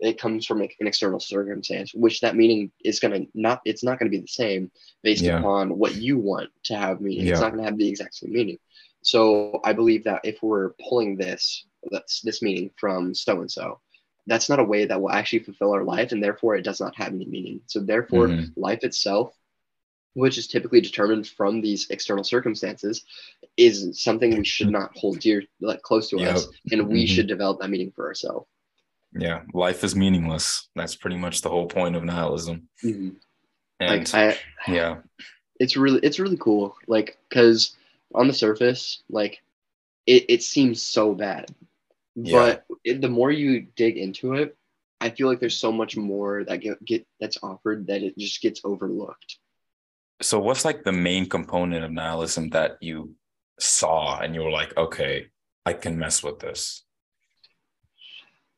it 0.00 0.20
comes 0.20 0.46
from 0.46 0.60
like, 0.60 0.76
an 0.80 0.86
external 0.86 1.18
circumstance, 1.18 1.92
which 1.92 2.20
that 2.20 2.36
meaning 2.36 2.70
is 2.84 3.00
gonna 3.00 3.20
not 3.34 3.60
it's 3.64 3.82
not 3.82 3.98
gonna 3.98 4.10
be 4.10 4.20
the 4.20 4.26
same 4.26 4.70
based 5.02 5.22
Yeah. 5.22 5.38
upon 5.38 5.78
what 5.78 5.96
you 5.96 6.18
want 6.18 6.50
to 6.64 6.76
have 6.76 7.00
meaning. 7.00 7.26
It's 7.26 7.40
not 7.40 7.50
gonna 7.50 7.64
have 7.64 7.78
the 7.78 7.88
exact 7.88 8.14
same 8.14 8.32
meaning. 8.32 8.58
So 9.02 9.60
I 9.64 9.72
believe 9.72 10.04
that 10.04 10.20
if 10.24 10.42
we're 10.42 10.70
pulling 10.88 11.16
this 11.16 11.64
that's 11.90 12.20
this 12.20 12.42
meaning 12.42 12.70
from 12.76 13.14
so 13.14 13.40
and 13.40 13.50
so, 13.50 13.80
that's 14.28 14.48
not 14.48 14.60
a 14.60 14.64
way 14.64 14.84
that 14.86 15.00
will 15.00 15.10
actually 15.10 15.40
fulfill 15.40 15.72
our 15.72 15.84
life, 15.84 16.12
and 16.12 16.22
therefore 16.22 16.56
it 16.56 16.62
does 16.64 16.80
not 16.80 16.96
have 16.96 17.12
any 17.12 17.26
meaning. 17.26 17.60
So 17.66 17.80
therefore, 17.80 18.28
Mhm. 18.28 18.52
life 18.56 18.84
itself, 18.84 19.34
which 20.14 20.38
is 20.38 20.46
typically 20.48 20.80
determined 20.80 21.28
from 21.28 21.60
these 21.60 21.90
external 21.90 22.24
circumstances, 22.24 23.04
is 23.56 24.00
something 24.00 24.36
we 24.36 24.44
should 24.44 24.70
not 24.70 24.96
hold 24.96 25.20
dear 25.20 25.44
like 25.60 25.82
close 25.82 26.10
to 26.10 26.18
Yep. 26.18 26.36
us, 26.36 26.48
and 26.72 26.88
we 26.88 27.04
Mhm. 27.04 27.08
should 27.08 27.26
develop 27.26 27.60
that 27.60 27.70
meaning 27.70 27.92
for 27.92 28.06
ourselves. 28.06 28.46
yeah. 29.12 29.42
Life 29.54 29.84
is 29.84 29.96
meaningless. 29.96 30.68
That's 30.76 30.94
pretty 30.94 31.16
much 31.16 31.40
the 31.40 31.48
whole 31.48 31.66
point 31.66 31.96
of 31.96 32.04
nihilism. 32.04 32.68
Mhm. 32.84 33.16
And 33.80 33.90
Like 33.90 34.14
I, 34.14 34.72
yeah, 34.72 35.02
it's 35.60 35.76
really 35.76 36.00
it's 36.02 36.18
really 36.18 36.36
cool 36.36 36.76
like 36.86 37.18
because 37.28 37.76
on 38.14 38.26
the 38.28 38.34
surface 38.34 39.02
like 39.08 39.42
it, 40.06 40.26
it 40.28 40.42
seems 40.42 40.82
so 40.82 41.14
bad 41.14 41.54
Yeah. 42.24 42.38
but 42.38 42.64
it, 42.84 43.00
the 43.00 43.08
more 43.08 43.30
you 43.30 43.66
dig 43.76 43.96
into 43.96 44.34
it 44.34 44.56
i 45.00 45.08
feel 45.10 45.28
like 45.28 45.38
there's 45.40 45.56
so 45.56 45.70
much 45.70 45.96
more 45.96 46.42
that 46.44 46.58
get, 46.60 46.82
get 46.84 47.06
that's 47.20 47.38
offered 47.42 47.86
that 47.86 48.02
it 48.02 48.16
just 48.18 48.40
gets 48.42 48.60
overlooked 48.64 49.38
so 50.20 50.40
what's 50.40 50.64
like 50.64 50.82
the 50.82 50.92
main 50.92 51.28
component 51.28 51.84
of 51.84 51.92
nihilism 51.92 52.50
that 52.50 52.78
you 52.80 53.14
saw 53.60 54.18
and 54.20 54.34
you 54.34 54.42
were 54.42 54.50
like, 54.50 54.76
okay, 54.76 55.26
I 55.64 55.72
can 55.74 55.98
mess 55.98 56.22
with 56.24 56.38
this? 56.40 56.82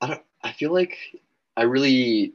i 0.00 0.06
don't 0.06 0.22
i 0.42 0.52
feel 0.52 0.72
like 0.72 0.96
i 1.56 1.62
really 1.62 2.32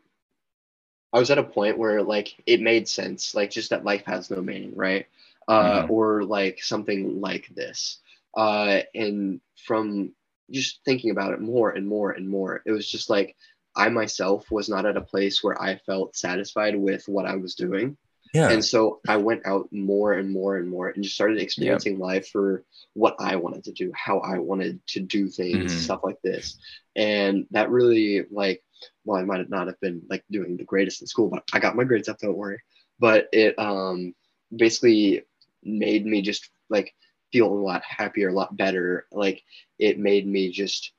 i 1.13 1.17
was 1.19 1.31
at 1.31 1.39
a 1.39 1.43
point 1.43 1.77
where 1.79 2.03
like 2.03 2.35
it 2.45 2.61
made 2.61 2.87
sense 2.87 3.33
like 3.33 3.49
just 3.49 3.71
that 3.71 3.83
life 3.83 4.03
has 4.05 4.29
no 4.29 4.41
meaning 4.41 4.73
right 4.75 5.07
uh 5.47 5.83
Mhm. 5.83 5.89
or 5.89 6.23
like 6.23 6.61
something 6.61 7.19
like 7.21 7.47
this 7.55 7.99
uh 8.37 8.81
and 8.93 9.41
from 9.65 10.13
just 10.51 10.79
thinking 10.85 11.11
about 11.11 11.33
it 11.33 11.41
more 11.41 11.71
and 11.71 11.87
more 11.87 12.11
and 12.11 12.27
more 12.29 12.61
it 12.65 12.71
was 12.71 12.87
just 12.89 13.09
like 13.09 13.35
i 13.75 13.89
myself 13.89 14.49
was 14.51 14.69
not 14.69 14.85
at 14.85 14.97
a 14.97 15.01
place 15.01 15.43
where 15.43 15.59
i 15.61 15.75
felt 15.85 16.15
satisfied 16.15 16.75
with 16.75 17.03
what 17.07 17.25
i 17.25 17.35
was 17.35 17.55
doing 17.55 17.97
Yeah. 18.33 18.49
and 18.51 18.63
so 18.63 18.99
i 19.07 19.17
went 19.17 19.45
out 19.45 19.67
more 19.71 20.13
and 20.13 20.31
more 20.31 20.57
and 20.57 20.69
more 20.69 20.89
and 20.89 21.03
just 21.03 21.15
started 21.15 21.39
experiencing 21.41 21.97
life 21.99 22.27
for 22.29 22.63
what 22.93 23.15
i 23.19 23.35
wanted 23.35 23.63
to 23.65 23.71
do 23.71 23.91
how 23.95 24.19
i 24.19 24.37
wanted 24.37 24.79
to 24.87 24.99
do 24.99 25.27
things 25.29 25.73
Mhm. 25.73 25.83
stuff 25.85 26.01
like 26.03 26.21
this 26.23 26.57
and 26.95 27.47
that 27.51 27.69
really 27.69 28.25
like 28.31 28.61
well 29.03 29.19
i 29.19 29.23
might 29.23 29.49
not 29.49 29.67
have 29.67 29.79
been 29.79 30.01
like 30.09 30.23
doing 30.31 30.57
the 30.57 30.63
greatest 30.63 31.01
in 31.01 31.07
school 31.07 31.27
but 31.29 31.43
i 31.53 31.59
got 31.59 31.75
my 31.75 31.83
grades 31.83 32.07
up 32.09 32.19
don't 32.19 32.37
worry 32.37 32.59
but 32.99 33.27
it 33.33 33.57
um 33.59 34.13
basically 34.55 35.23
made 35.63 36.05
me 36.05 36.21
just 36.21 36.49
like 36.69 36.93
feel 37.35 37.47
a 37.51 37.63
lot 37.69 37.81
happier 37.83 38.29
a 38.29 38.33
lot 38.41 38.55
better 38.55 39.05
like 39.11 39.43
it 39.87 39.99
made 39.99 40.25
me 40.35 40.43
just 40.51 40.91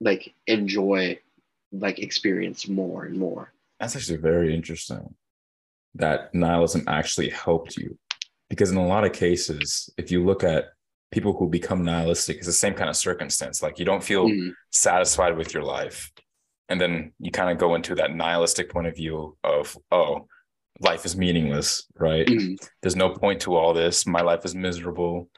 like 0.00 0.34
enjoy 0.46 1.18
like 1.72 1.98
experience 1.98 2.68
more 2.68 3.04
and 3.06 3.16
more 3.26 3.44
That's 3.78 3.96
actually 3.96 4.18
very 4.18 4.54
interesting 4.54 5.14
that 5.94 6.18
nihilism 6.34 6.82
actually 6.86 7.30
helped 7.30 7.76
you. 7.76 7.98
Because 8.48 8.70
in 8.70 8.76
a 8.76 8.86
lot 8.94 9.04
of 9.04 9.12
cases, 9.12 9.90
if 9.96 10.10
you 10.12 10.24
look 10.24 10.42
at 10.44 10.66
people 11.10 11.32
who 11.36 11.48
become 11.48 11.84
nihilistic, 11.84 12.36
it's 12.38 12.46
the 12.46 12.52
same 12.52 12.74
kind 12.74 12.90
of 12.90 12.96
circumstance. 12.96 13.56
Like 13.64 13.78
you 13.80 13.84
don't 13.84 14.04
feel 14.12 14.28
Mhm. 14.28 14.54
satisfied 14.70 15.36
with 15.36 15.52
your 15.54 15.64
life. 15.64 15.98
And 16.68 16.80
then 16.80 17.12
you 17.18 17.30
kind 17.32 17.50
of 17.50 17.58
go 17.58 17.74
into 17.74 17.94
that 17.96 18.14
nihilistic 18.14 18.66
point 18.70 18.86
of 18.86 18.94
view 19.02 19.36
of, 19.42 19.76
oh, 19.90 20.28
life 20.80 21.04
is 21.04 21.16
meaningless, 21.16 21.86
right? 21.98 22.26
Mhm. 22.26 22.56
There's 22.82 22.96
no 22.96 23.10
point 23.10 23.40
to 23.42 23.54
all 23.54 23.72
this. 23.74 24.06
My 24.06 24.22
life 24.22 24.44
is 24.44 24.54
miserable. 24.54 25.28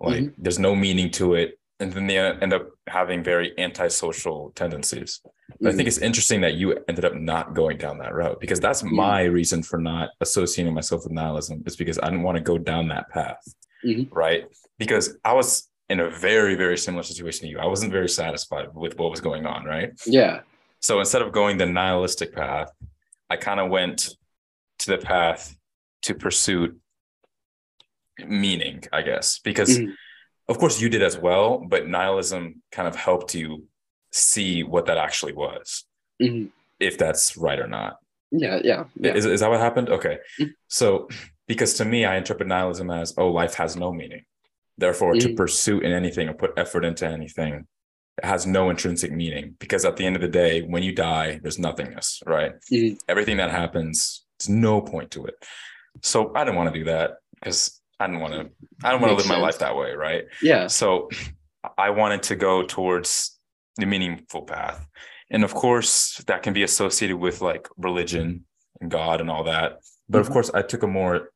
Like 0.00 0.30
there's 0.38 0.58
no 0.58 0.74
meaning 0.74 1.10
to 1.12 1.34
it. 1.34 1.58
And 1.80 1.92
then 1.92 2.08
they 2.08 2.18
end 2.18 2.52
up 2.52 2.68
having 2.88 3.22
very 3.22 3.56
antisocial 3.58 4.52
tendencies. 4.56 5.20
But 5.60 5.72
I 5.72 5.76
think 5.76 5.86
it's 5.88 5.98
interesting 5.98 6.40
that 6.42 6.54
you 6.54 6.76
ended 6.88 7.04
up 7.04 7.14
not 7.14 7.54
going 7.54 7.78
down 7.78 7.98
that 7.98 8.12
route 8.12 8.40
because 8.40 8.58
that's 8.60 8.82
Mhm. 8.82 8.90
my 8.92 9.22
reason 9.22 9.62
for 9.62 9.78
not 9.78 10.10
associating 10.20 10.74
myself 10.74 11.04
with 11.04 11.12
nihilism 11.12 11.62
is 11.66 11.76
because 11.76 11.98
I 12.00 12.06
didn't 12.06 12.22
want 12.24 12.36
to 12.36 12.42
go 12.42 12.58
down 12.58 12.88
that 12.88 13.08
path. 13.10 13.42
Mhm. 13.84 14.08
Right. 14.12 14.44
Because 14.78 15.16
I 15.24 15.32
was 15.32 15.68
in 15.88 16.00
a 16.00 16.10
very, 16.10 16.54
very 16.56 16.76
similar 16.76 17.02
situation 17.04 17.42
to 17.42 17.48
you. 17.48 17.58
I 17.60 17.66
wasn't 17.66 17.92
very 17.92 18.08
satisfied 18.08 18.74
with 18.74 18.98
what 18.98 19.10
was 19.10 19.20
going 19.20 19.46
on. 19.46 19.64
Right. 19.64 19.92
yeah 20.06 20.40
So 20.80 20.98
instead 21.00 21.22
of 21.22 21.32
going 21.32 21.58
the 21.58 21.66
nihilistic 21.66 22.32
path, 22.34 22.70
I 23.30 23.36
kind 23.36 23.58
of 23.60 23.68
went 23.70 24.16
to 24.80 24.90
the 24.90 24.98
path 24.98 25.56
to 26.02 26.14
pursue 26.14 26.76
meaning, 28.26 28.82
I 28.92 29.02
guess, 29.02 29.38
because 29.38 29.78
Mhm. 29.78 29.94
of 30.48 30.58
course 30.58 30.80
you 30.80 30.88
did 30.88 31.02
as 31.02 31.16
well, 31.18 31.58
but 31.58 31.86
nihilism 31.88 32.62
kind 32.72 32.88
of 32.88 32.96
helped 32.96 33.34
you 33.34 33.68
see 34.12 34.62
what 34.62 34.86
that 34.86 34.96
actually 34.98 35.32
was, 35.34 35.84
Mhm. 36.20 36.50
if 36.80 36.98
that's 36.98 37.36
right 37.36 37.58
or 37.58 37.66
not. 37.68 37.98
yeah 38.30 38.60
yeah 38.62 38.84
yeah 38.96 39.14
Is, 39.14 39.24
is 39.24 39.40
that 39.40 39.48
what 39.48 39.58
happened? 39.58 39.88
Okay. 39.88 40.18
Mhm. 40.38 40.52
So, 40.68 41.08
because 41.46 41.72
to 41.78 41.84
me, 41.86 42.04
I 42.04 42.16
interpret 42.18 42.46
nihilism 42.46 42.90
as, 42.90 43.14
oh, 43.16 43.28
life 43.28 43.54
has 43.54 43.74
no 43.74 43.90
meaning. 43.90 44.26
Therefore, 44.76 45.14
to 45.14 45.28
Mhm. 45.30 45.36
pursue 45.36 45.80
in 45.80 45.92
anything 45.92 46.28
or 46.28 46.34
put 46.34 46.52
effort 46.58 46.84
into 46.84 47.06
anything, 47.06 47.66
it 48.18 48.24
has 48.26 48.46
no 48.46 48.68
intrinsic 48.68 49.12
meaning. 49.12 49.56
Because 49.58 49.86
at 49.86 49.96
the 49.96 50.04
end 50.04 50.14
of 50.14 50.20
the 50.20 50.28
day, 50.28 50.60
when 50.60 50.82
you 50.82 50.92
die, 50.92 51.38
there's 51.42 51.58
nothingness, 51.58 52.22
right? 52.26 52.52
Mhm. 52.70 52.98
Everything 53.08 53.38
that 53.38 53.50
happens, 53.50 54.26
there's 54.38 54.48
no 54.48 54.80
point 54.80 55.10
to 55.12 55.26
it. 55.26 55.34
So 56.02 56.32
I 56.34 56.44
didn't 56.44 56.56
want 56.56 56.72
to 56.72 56.78
do 56.78 56.84
that 56.84 57.16
because 57.34 57.80
I 57.98 58.06
didn't 58.06 58.20
want 58.20 58.34
to. 58.34 58.50
I 58.84 58.92
don't 58.92 59.00
want 59.00 59.12
to 59.12 59.16
live 59.16 59.26
my 59.28 59.36
life 59.38 59.58
that 59.58 59.76
way, 59.76 59.92
right? 59.92 60.24
yeah 60.42 60.68
So 60.68 61.08
I 61.76 61.90
wanted 61.90 62.22
to 62.24 62.36
go 62.36 62.62
towards 62.62 63.38
the 63.76 63.86
meaningful 63.86 64.42
path. 64.42 64.86
And 65.30 65.44
of 65.44 65.54
course, 65.54 66.18
that 66.26 66.42
can 66.42 66.52
be 66.54 66.62
associated 66.62 67.16
with 67.16 67.40
like 67.40 67.68
religion 67.76 68.44
and 68.80 68.90
God 68.90 69.20
and 69.20 69.30
all 69.30 69.44
that. 69.44 69.78
But 70.08 70.20
of 70.20 70.28
Mhm. 70.28 70.32
course, 70.32 70.50
I 70.54 70.62
took 70.62 70.82
a 70.84 70.86
more 70.86 71.30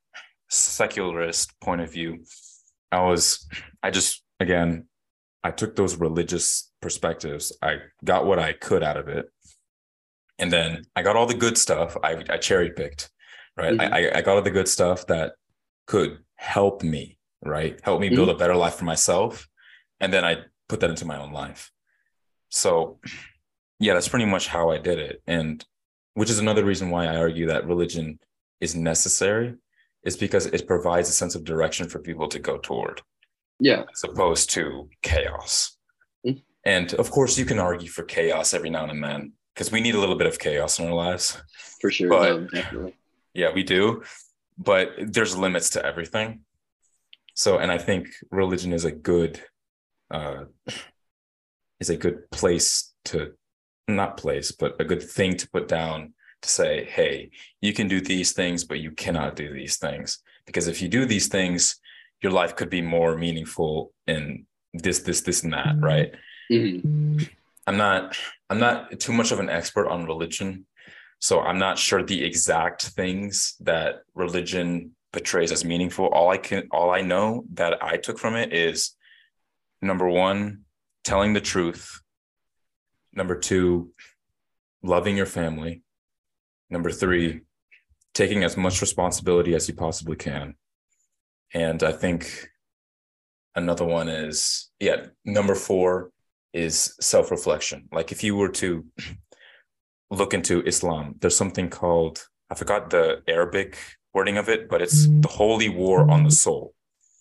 secularist 0.49 1.59
point 1.61 1.81
of 1.81 1.93
view. 1.93 2.25
I 2.93 3.01
was, 3.03 3.47
I 3.83 3.91
just, 3.91 4.23
again, 4.39 4.87
I 5.43 5.51
took 5.51 5.75
those 5.77 5.97
religious 5.97 6.71
perspectives. 6.81 7.57
I 7.63 7.79
got 8.05 8.27
what 8.27 8.39
I 8.39 8.53
could 8.53 8.83
out 8.83 8.97
of 8.97 9.09
it. 9.09 9.27
And 10.39 10.53
then 10.53 10.83
I 10.97 11.03
got 11.03 11.17
all 11.17 11.27
the 11.27 11.35
good 11.35 11.57
stuff. 11.59 11.97
I, 12.03 12.25
I 12.29 12.37
cherry 12.39 12.71
picked, 12.71 13.11
right? 13.57 13.75
Mhm. 13.75 13.93
I, 13.93 14.19
I- 14.19 14.23
got 14.23 14.37
all 14.37 14.43
the 14.43 14.51
good 14.51 14.69
stuff 14.69 15.07
that 15.07 15.35
could 15.87 16.19
help 16.37 16.83
me, 16.83 17.19
right? 17.45 17.79
Help 17.83 18.01
me 18.01 18.09
build 18.09 18.29
a 18.31 18.35
better 18.35 18.57
life 18.57 18.75
for 18.77 18.85
myself. 18.85 19.49
And 20.01 20.13
then 20.13 20.25
I 20.25 20.39
put 20.69 20.81
that 20.81 20.91
into 20.91 21.05
my 21.05 21.19
own 21.19 21.33
life. 21.33 21.71
So, 22.49 22.99
yeah, 23.79 23.95
that's 23.95 24.09
pretty 24.09 24.25
much 24.27 24.49
how 24.49 24.71
I 24.71 24.79
did 24.79 24.99
it. 24.99 25.23
And 25.27 25.65
which 26.15 26.31
is 26.31 26.39
another 26.39 26.65
reason 26.65 26.91
why 26.91 27.07
I 27.07 27.17
argue 27.17 27.47
that 27.47 27.67
religion 27.67 28.19
is 28.61 28.75
necessary, 28.75 29.55
is 30.05 30.17
because 30.17 30.47
it 30.47 30.67
provides 30.67 31.09
a 31.09 31.13
sense 31.13 31.35
of 31.35 31.45
direction 31.45 31.89
for 31.89 31.99
people 32.01 32.29
to 32.29 32.39
go 32.39 32.59
toward, 32.59 33.01
Yeah. 33.61 33.85
as 33.93 34.05
opposed 34.05 34.51
to 34.51 34.89
chaos. 35.03 35.77
Mm. 36.27 36.43
And 36.65 36.95
of 36.95 37.11
course, 37.11 37.39
you 37.39 37.45
can 37.45 37.59
argue 37.59 37.89
for 37.89 38.03
chaos 38.03 38.53
every 38.55 38.71
now 38.71 38.85
and 38.89 39.03
then 39.03 39.33
because 39.55 39.71
we 39.71 39.81
need 39.81 39.95
a 39.95 40.01
little 40.01 40.17
bit 40.17 40.27
of 40.27 40.39
chaos 40.39 40.79
in 40.79 40.87
our 40.87 40.95
lives. 40.95 41.41
For 41.81 41.91
sure. 41.91 42.09
But- 42.09 42.53
no. 42.73 42.93
Yeah, 43.35 43.51
we 43.55 43.63
do, 43.63 44.03
but 44.59 44.91
there's 44.99 45.37
limits 45.37 45.71
to 45.71 45.85
everything. 45.85 46.41
So, 47.35 47.57
and 47.59 47.73
I 47.73 47.79
think 47.79 48.09
religion 48.31 48.75
is 48.75 48.85
a 48.85 48.93
good, 48.93 49.41
uh, 50.11 50.45
is 51.81 51.89
a 51.89 51.97
good 51.97 52.31
place 52.31 52.93
to, 53.07 53.33
not 53.89 54.19
place, 54.19 54.53
but 54.53 54.79
a 54.79 54.85
good 54.85 55.03
thing 55.03 55.37
to 55.39 55.49
put 55.51 55.67
down 55.67 56.13
to 56.43 56.49
say, 56.49 56.85
hey, 56.85 57.31
you 57.63 57.73
can 57.73 57.89
do 57.89 58.01
these 58.03 58.33
things, 58.33 58.65
but 58.65 58.81
you 58.81 58.91
cannot 58.91 59.35
do 59.35 59.53
these 59.53 59.77
things 59.79 60.19
because 60.45 60.69
if 60.69 60.83
you 60.83 60.89
do 60.89 61.07
these 61.07 61.29
things, 61.29 61.81
your 62.23 62.33
life 62.33 62.55
could 62.55 62.69
be 62.69 62.83
more 62.83 63.17
meaningful 63.17 63.93
in 64.07 64.45
this, 64.75 64.99
this, 65.01 65.23
this, 65.23 65.43
and 65.43 65.55
that, 65.55 65.77
right? 65.81 66.13
Mhm. 66.51 67.31
I'm 67.67 67.77
not 67.77 68.17
I'm 68.51 68.59
not 68.59 68.99
too 69.01 69.13
much 69.13 69.33
of 69.33 69.41
an 69.41 69.49
expert 69.49 69.89
on 69.89 70.07
religion. 70.07 70.67
So 71.21 71.41
I'm 71.41 71.59
not 71.59 71.79
sure 71.79 72.03
the 72.03 72.25
exact 72.25 72.83
things 72.83 73.55
that 73.61 74.03
religion 74.15 74.97
portrays 75.13 75.53
as 75.53 75.65
meaningful. 75.65 76.07
All 76.07 76.31
I 76.31 76.39
can 76.39 76.69
all 76.71 76.91
I 76.91 77.03
know 77.03 77.45
that 77.55 77.83
I 77.83 77.97
took 77.97 78.19
from 78.19 78.35
it 78.35 78.53
is 78.53 78.97
number 79.81 80.09
1 80.09 80.63
telling 81.05 81.33
the 81.33 81.41
truth. 81.41 82.01
Number 83.13 83.37
2 83.39 83.91
loving 84.83 85.17
your 85.17 85.27
family. 85.27 85.83
Number 86.71 86.91
3 86.91 87.41
taking 88.15 88.45
as 88.45 88.57
much 88.57 88.81
responsibility 88.81 89.55
as 89.55 89.69
you 89.69 89.75
possibly 89.75 90.17
can. 90.17 90.55
And 91.55 91.83
I 91.83 91.93
think 91.93 92.49
another 93.55 93.85
one 93.85 94.09
is 94.09 94.71
yeah, 94.81 95.07
number 95.25 95.55
4 95.55 96.12
is 96.53 96.95
self-reflection. 97.01 97.89
Like 97.93 98.13
if 98.13 98.23
you 98.25 98.37
were 98.37 98.51
to 98.51 98.85
look 100.11 100.35
into 100.35 100.63
Islam, 100.67 101.15
there's 101.21 101.37
something 101.37 101.69
called 101.69 102.27
I 102.51 102.55
forgot 102.55 102.91
the 102.91 103.23
Arabic 103.29 103.79
wording 104.13 104.37
of 104.37 104.51
it, 104.51 104.69
but 104.69 104.83
it's 104.83 105.09
the 105.09 105.29
holy 105.29 105.71
war 105.71 106.11
on 106.11 106.25
the 106.25 106.31
soul, 106.31 106.75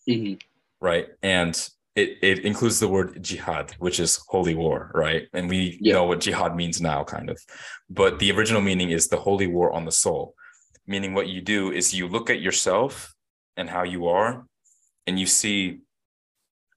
Mhm. 0.09 0.41
right? 0.81 1.07
And 1.23 1.55
it, 1.95 2.17
it 2.21 2.39
includes 2.39 2.81
the 2.81 2.89
word 2.89 3.23
jihad, 3.23 3.71
which 3.79 3.97
is 4.01 4.19
holy 4.27 4.55
war, 4.55 4.91
right? 4.93 5.29
And 5.33 5.49
we 5.49 5.77
Yeah. 5.79 5.93
know 5.93 6.03
what 6.03 6.19
jihad 6.19 6.53
means 6.57 6.81
now, 6.81 7.05
kind 7.05 7.29
of. 7.29 7.39
But 7.89 8.19
the 8.19 8.29
original 8.33 8.61
meaning 8.61 8.89
is 8.91 9.07
the 9.07 9.17
holy 9.17 9.47
war 9.47 9.71
on 9.71 9.85
the 9.85 9.91
soul, 9.91 10.35
meaning 10.85 11.13
what 11.13 11.29
you 11.29 11.39
do 11.39 11.71
is 11.71 11.93
you 11.93 12.09
look 12.09 12.29
at 12.29 12.41
yourself 12.41 13.13
and 13.55 13.69
how 13.69 13.83
you 13.83 14.07
are, 14.07 14.45
and 15.07 15.17
you 15.17 15.27
see 15.27 15.79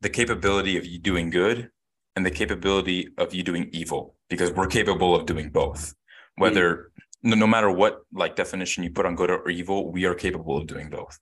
the 0.00 0.10
capability 0.10 0.76
of 0.76 0.86
you 0.86 0.98
doing 1.00 1.30
good 1.30 1.70
and 2.16 2.24
the 2.24 2.30
capability 2.30 3.08
of 3.18 3.34
you 3.34 3.42
doing 3.42 3.68
evil 3.72 4.14
because 4.28 4.52
we're 4.52 4.66
capable 4.66 5.14
of 5.14 5.26
doing 5.26 5.50
both. 5.50 5.94
Whether 6.36 6.90
no, 7.22 7.36
no 7.36 7.46
matter 7.46 7.70
what 7.70 8.02
like 8.12 8.36
definition 8.36 8.84
you 8.84 8.90
put 8.90 9.06
on 9.06 9.14
good 9.14 9.30
or 9.30 9.48
evil 9.48 9.90
we 9.90 10.04
are 10.04 10.14
capable 10.14 10.56
of 10.58 10.66
doing 10.66 10.90
both. 10.90 11.18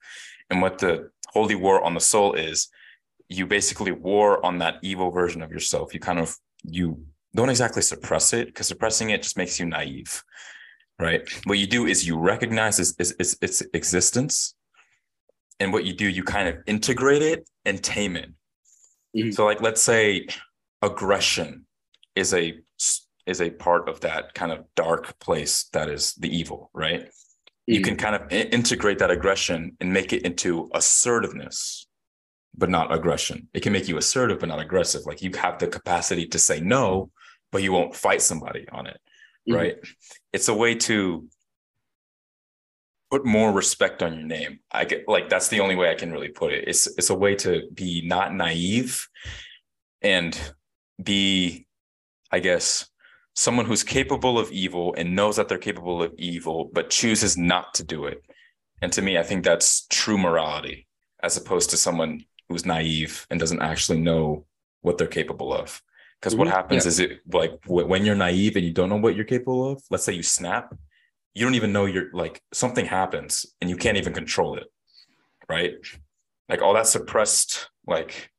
And 0.51 0.61
what 0.61 0.79
the 0.79 1.11
holy 1.29 1.55
war 1.55 1.83
on 1.83 1.95
the 1.95 2.01
soul 2.01 2.35
is 2.35 2.69
you 3.29 3.47
basically 3.47 3.93
war 3.93 4.45
on 4.45 4.59
that 4.59 4.77
evil 4.83 5.11
version 5.11 5.43
of 5.43 5.51
yourself. 5.51 5.95
You 5.95 6.01
kind 6.01 6.19
of 6.19 6.37
you 6.65 7.05
don't 7.35 7.49
exactly 7.49 7.83
suppress 7.83 8.33
it 8.33 8.47
because 8.47 8.69
suppressing 8.69 9.11
it 9.11 9.23
just 9.23 9.37
makes 9.37 9.59
you 9.59 9.67
naive 9.67 10.23
right? 11.03 11.29
What 11.45 11.59
you 11.59 11.67
do 11.67 11.87
is 11.87 12.07
you 12.07 12.17
recognize 12.19 12.79
its, 12.79 13.13
its, 13.19 13.37
its, 13.43 13.63
existence 13.75 14.55
and 15.61 15.73
what 15.73 15.85
you 15.85 15.93
do 15.93 16.07
you 16.07 16.23
kind 16.23 16.49
of 16.49 16.57
integrate 16.67 17.23
it 17.23 17.49
and 17.65 17.83
tame 17.83 18.17
it. 18.17 18.31
Mhm. 19.17 19.35
so 19.35 19.45
like 19.45 19.61
let's 19.61 19.83
say 19.83 20.27
aggression 20.83 21.67
is 22.15 22.35
a 22.35 22.55
is 23.25 23.41
a 23.41 23.51
part 23.51 23.89
of 23.89 24.01
that 24.01 24.35
kind 24.35 24.51
of 24.51 24.65
dark 24.75 25.17
place 25.21 25.65
that 25.73 25.89
is 25.89 26.15
the 26.15 26.29
evil 26.37 26.71
right? 26.75 27.09
You 27.67 27.81
can 27.81 27.97
kind 27.97 28.17
of 28.17 28.31
integrate 28.33 28.99
that 28.99 29.13
aggression 29.13 29.77
and 29.81 29.93
make 29.93 30.13
it 30.13 30.23
into 30.23 30.69
assertiveness 30.75 31.87
but 32.55 32.69
not 32.69 32.93
aggression. 32.93 33.49
It 33.55 33.63
can 33.63 33.73
make 33.73 33.89
you 33.89 33.97
assertive 33.97 34.41
but 34.41 34.49
not 34.49 34.61
aggressive. 34.61 35.07
Like 35.07 35.23
you 35.23 35.31
have 35.39 35.59
the 35.59 35.69
capacity 35.69 36.27
to 36.27 36.39
say 36.39 36.61
no 36.61 37.11
but 37.53 37.63
you 37.63 37.73
won't 37.73 37.95
fight 37.95 38.21
somebody 38.23 38.67
on 38.73 38.87
it 38.87 39.01
Mhm. 39.49 39.55
right? 39.57 39.77
It's 40.33 40.49
a 40.49 40.55
way 40.55 40.75
to 40.75 41.29
put 43.11 43.25
more 43.27 43.53
respect 43.53 44.03
on 44.03 44.15
your 44.15 44.27
name. 44.27 44.61
I 44.71 44.85
get 44.85 45.07
like 45.07 45.29
that's 45.29 45.49
the 45.49 45.61
only 45.61 45.77
way 45.77 45.91
i 45.91 45.95
can 45.95 46.11
really 46.13 46.29
put 46.29 46.53
it. 46.53 46.67
It's 46.67 46.87
it's 46.99 47.11
a 47.11 47.15
way 47.15 47.35
to 47.37 47.69
be 47.73 48.03
not 48.07 48.35
naive 48.35 49.07
and 50.01 50.37
be 51.05 51.67
i 52.31 52.39
guess 52.39 52.89
someone 53.35 53.65
who's 53.67 53.83
capable 53.83 54.39
of 54.39 54.51
evil 54.53 54.95
and 54.99 55.17
knows 55.17 55.37
that 55.37 55.49
they're 55.49 55.59
capable 55.59 56.03
of 56.03 56.13
evil 56.19 56.71
but 56.73 56.91
chooses 56.91 57.37
not 57.37 57.73
to 57.75 57.83
do 57.85 58.05
it 58.07 58.23
and 58.83 58.93
to 58.93 59.03
me 59.03 59.19
i 59.19 59.23
think 59.23 59.45
that's 59.45 59.87
true 59.89 60.19
morality 60.19 60.87
as 61.23 61.37
opposed 61.37 61.71
to 61.71 61.77
someone 61.77 62.25
who's 62.49 62.67
naive 62.67 63.27
and 63.31 63.41
doesn't 63.41 63.63
actually 63.63 63.99
know 63.99 64.45
what 64.83 64.99
they're 64.99 65.07
capable 65.07 65.53
of 65.55 65.83
because 66.21 66.35
what 66.37 66.49
Mhm. 66.49 66.53
happens 66.53 66.85
Yeah. 66.85 66.89
is 66.89 66.99
it 67.01 67.21
like 67.33 67.53
wh- 67.65 67.89
when 67.89 68.05
you're 68.05 68.15
naive 68.15 68.57
and 68.57 68.65
you 68.65 68.73
don't 68.73 68.89
know 68.91 68.97
what 68.97 69.15
you're 69.17 69.25
capable 69.25 69.71
of 69.73 69.83
let's 69.91 70.05
say 70.05 70.13
you 70.13 70.23
snap 70.23 70.75
you 71.35 71.45
don't 71.45 71.55
even 71.55 71.73
know 71.73 71.87
you're 71.87 72.11
like 72.13 72.43
something 72.53 72.85
happens 72.85 73.47
and 73.61 73.71
you 73.71 73.77
can't 73.77 73.97
even 73.97 74.13
control 74.13 74.57
it 74.57 74.67
right 75.49 75.75
like 76.49 76.61
all 76.61 76.75
that 76.75 76.87
suppressed 76.87 77.71
like 77.87 78.31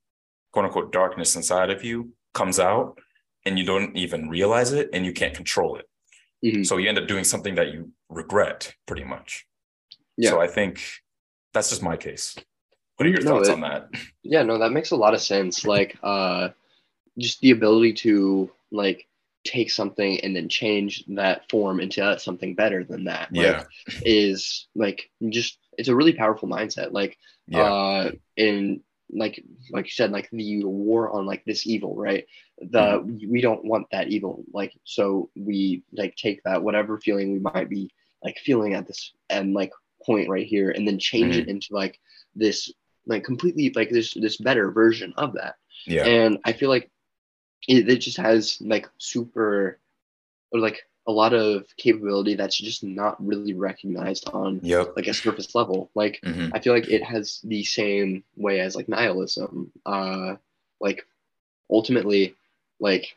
quote 0.52 0.66
unquote 0.66 0.92
darkness 0.92 1.36
inside 1.36 1.70
of 1.72 1.84
you 1.84 2.12
comes 2.34 2.60
out 2.60 2.98
and 3.46 3.58
you 3.60 3.66
don't 3.66 3.96
even 3.98 4.30
realize 4.30 4.72
it 4.74 4.90
and 4.94 5.06
you 5.06 5.14
can't 5.14 5.34
control 5.36 5.76
it 5.78 5.88
Mhm. 6.44 6.66
so 6.66 6.78
you 6.78 6.90
end 6.90 6.98
up 6.98 7.08
doing 7.08 7.24
something 7.24 7.56
that 7.56 7.72
you 7.74 7.92
regret 8.10 8.74
pretty 8.86 9.04
much 9.04 9.46
Yeah. 10.18 10.32
so 10.32 10.42
i 10.42 10.48
think 10.48 10.82
that's 11.54 11.70
just 11.70 11.82
my 11.84 11.96
case 11.98 12.36
what 12.98 13.06
are 13.08 13.10
your 13.10 13.22
No, 13.24 13.32
thoughts 13.38 13.50
it- 13.50 13.54
on 13.54 13.62
that 13.62 13.90
Yeah, 14.24 14.44
no, 14.44 14.58
that 14.60 14.72
makes 14.72 14.92
a 14.92 14.96
lot 14.96 15.14
of 15.14 15.22
sense. 15.22 15.66
Like, 15.66 15.98
uh, 16.04 16.50
just 17.18 17.42
the 17.42 17.52
ability 17.52 17.92
to 18.06 18.50
like 18.72 19.08
take 19.44 19.70
something 19.70 20.20
and 20.22 20.34
then 20.36 20.48
change 20.48 21.04
that 21.10 21.50
form 21.50 21.80
into 21.82 22.18
something 22.20 22.56
better 22.56 22.84
than 22.86 23.04
that. 23.06 23.28
like, 23.34 23.46
yeah 23.46 23.64
is 24.06 24.68
like 24.76 25.10
just 25.30 25.58
it's 25.78 25.90
a 25.90 25.96
really 25.96 26.14
powerful 26.14 26.48
mindset. 26.48 26.92
Like, 26.94 27.18
yeah 27.48 27.64
uh, 27.74 28.12
in 28.38 28.82
like 29.16 29.44
like 29.72 29.86
you 29.86 29.92
said, 29.92 30.12
like 30.12 30.30
the 30.32 30.64
war 30.64 31.12
on 31.12 31.26
like 31.26 31.44
this 31.46 31.68
evil, 31.68 31.96
right? 31.96 32.26
The 32.60 33.00
mm-hmm. 33.00 33.32
we 33.32 33.42
don't 33.42 33.66
want 33.66 33.88
that 33.92 34.10
evil. 34.10 34.44
Like, 34.54 34.74
so 34.84 35.30
we 35.36 35.84
like 35.92 36.16
take 36.16 36.42
that 36.44 36.64
whatever 36.64 37.00
feeling 37.00 37.32
we 37.32 37.40
might 37.40 37.70
be 37.70 37.92
like 38.24 38.38
feeling 38.38 38.74
at 38.74 38.88
this 38.88 39.12
and 39.30 39.54
like 39.54 39.72
point 40.06 40.30
right 40.30 40.46
here, 40.46 40.72
and 40.72 40.88
then 40.88 41.00
change 41.00 41.38
it 41.38 41.42
mm-hmm. 41.42 41.52
into 41.52 41.74
like 41.74 42.00
this 42.36 42.72
like 43.06 43.24
completely 43.24 43.72
like 43.76 43.90
this 43.90 44.14
this 44.14 44.38
better 44.38 44.72
version 44.72 45.14
of 45.18 45.34
that 45.34 45.56
yeah 45.86 46.06
and 46.06 46.40
i 46.46 46.54
feel 46.54 46.70
like 46.70 46.90
it, 47.68 47.90
it 47.90 47.98
just 47.98 48.18
has 48.18 48.58
like 48.62 48.88
super 48.98 49.80
or 50.52 50.60
like 50.60 50.82
a 51.06 51.12
lot 51.12 51.34
of 51.34 51.66
capability 51.78 52.36
that's 52.36 52.58
just 52.58 52.84
not 52.84 53.24
really 53.26 53.54
recognized 53.54 54.30
on 54.30 54.60
yep. 54.64 54.94
like 54.96 55.08
a 55.08 55.14
surface 55.14 55.54
level. 55.56 55.90
Like 55.96 56.20
Mhm. 56.24 56.52
i 56.54 56.60
feel 56.60 56.74
like 56.74 56.88
it 56.90 57.04
has 57.04 57.42
the 57.44 57.64
same 57.64 58.24
way 58.38 58.60
as 58.62 58.76
like 58.76 58.88
nihilism. 58.90 59.72
Uh 59.86 60.36
like 60.80 61.06
ultimately 61.70 62.36
like, 62.80 63.16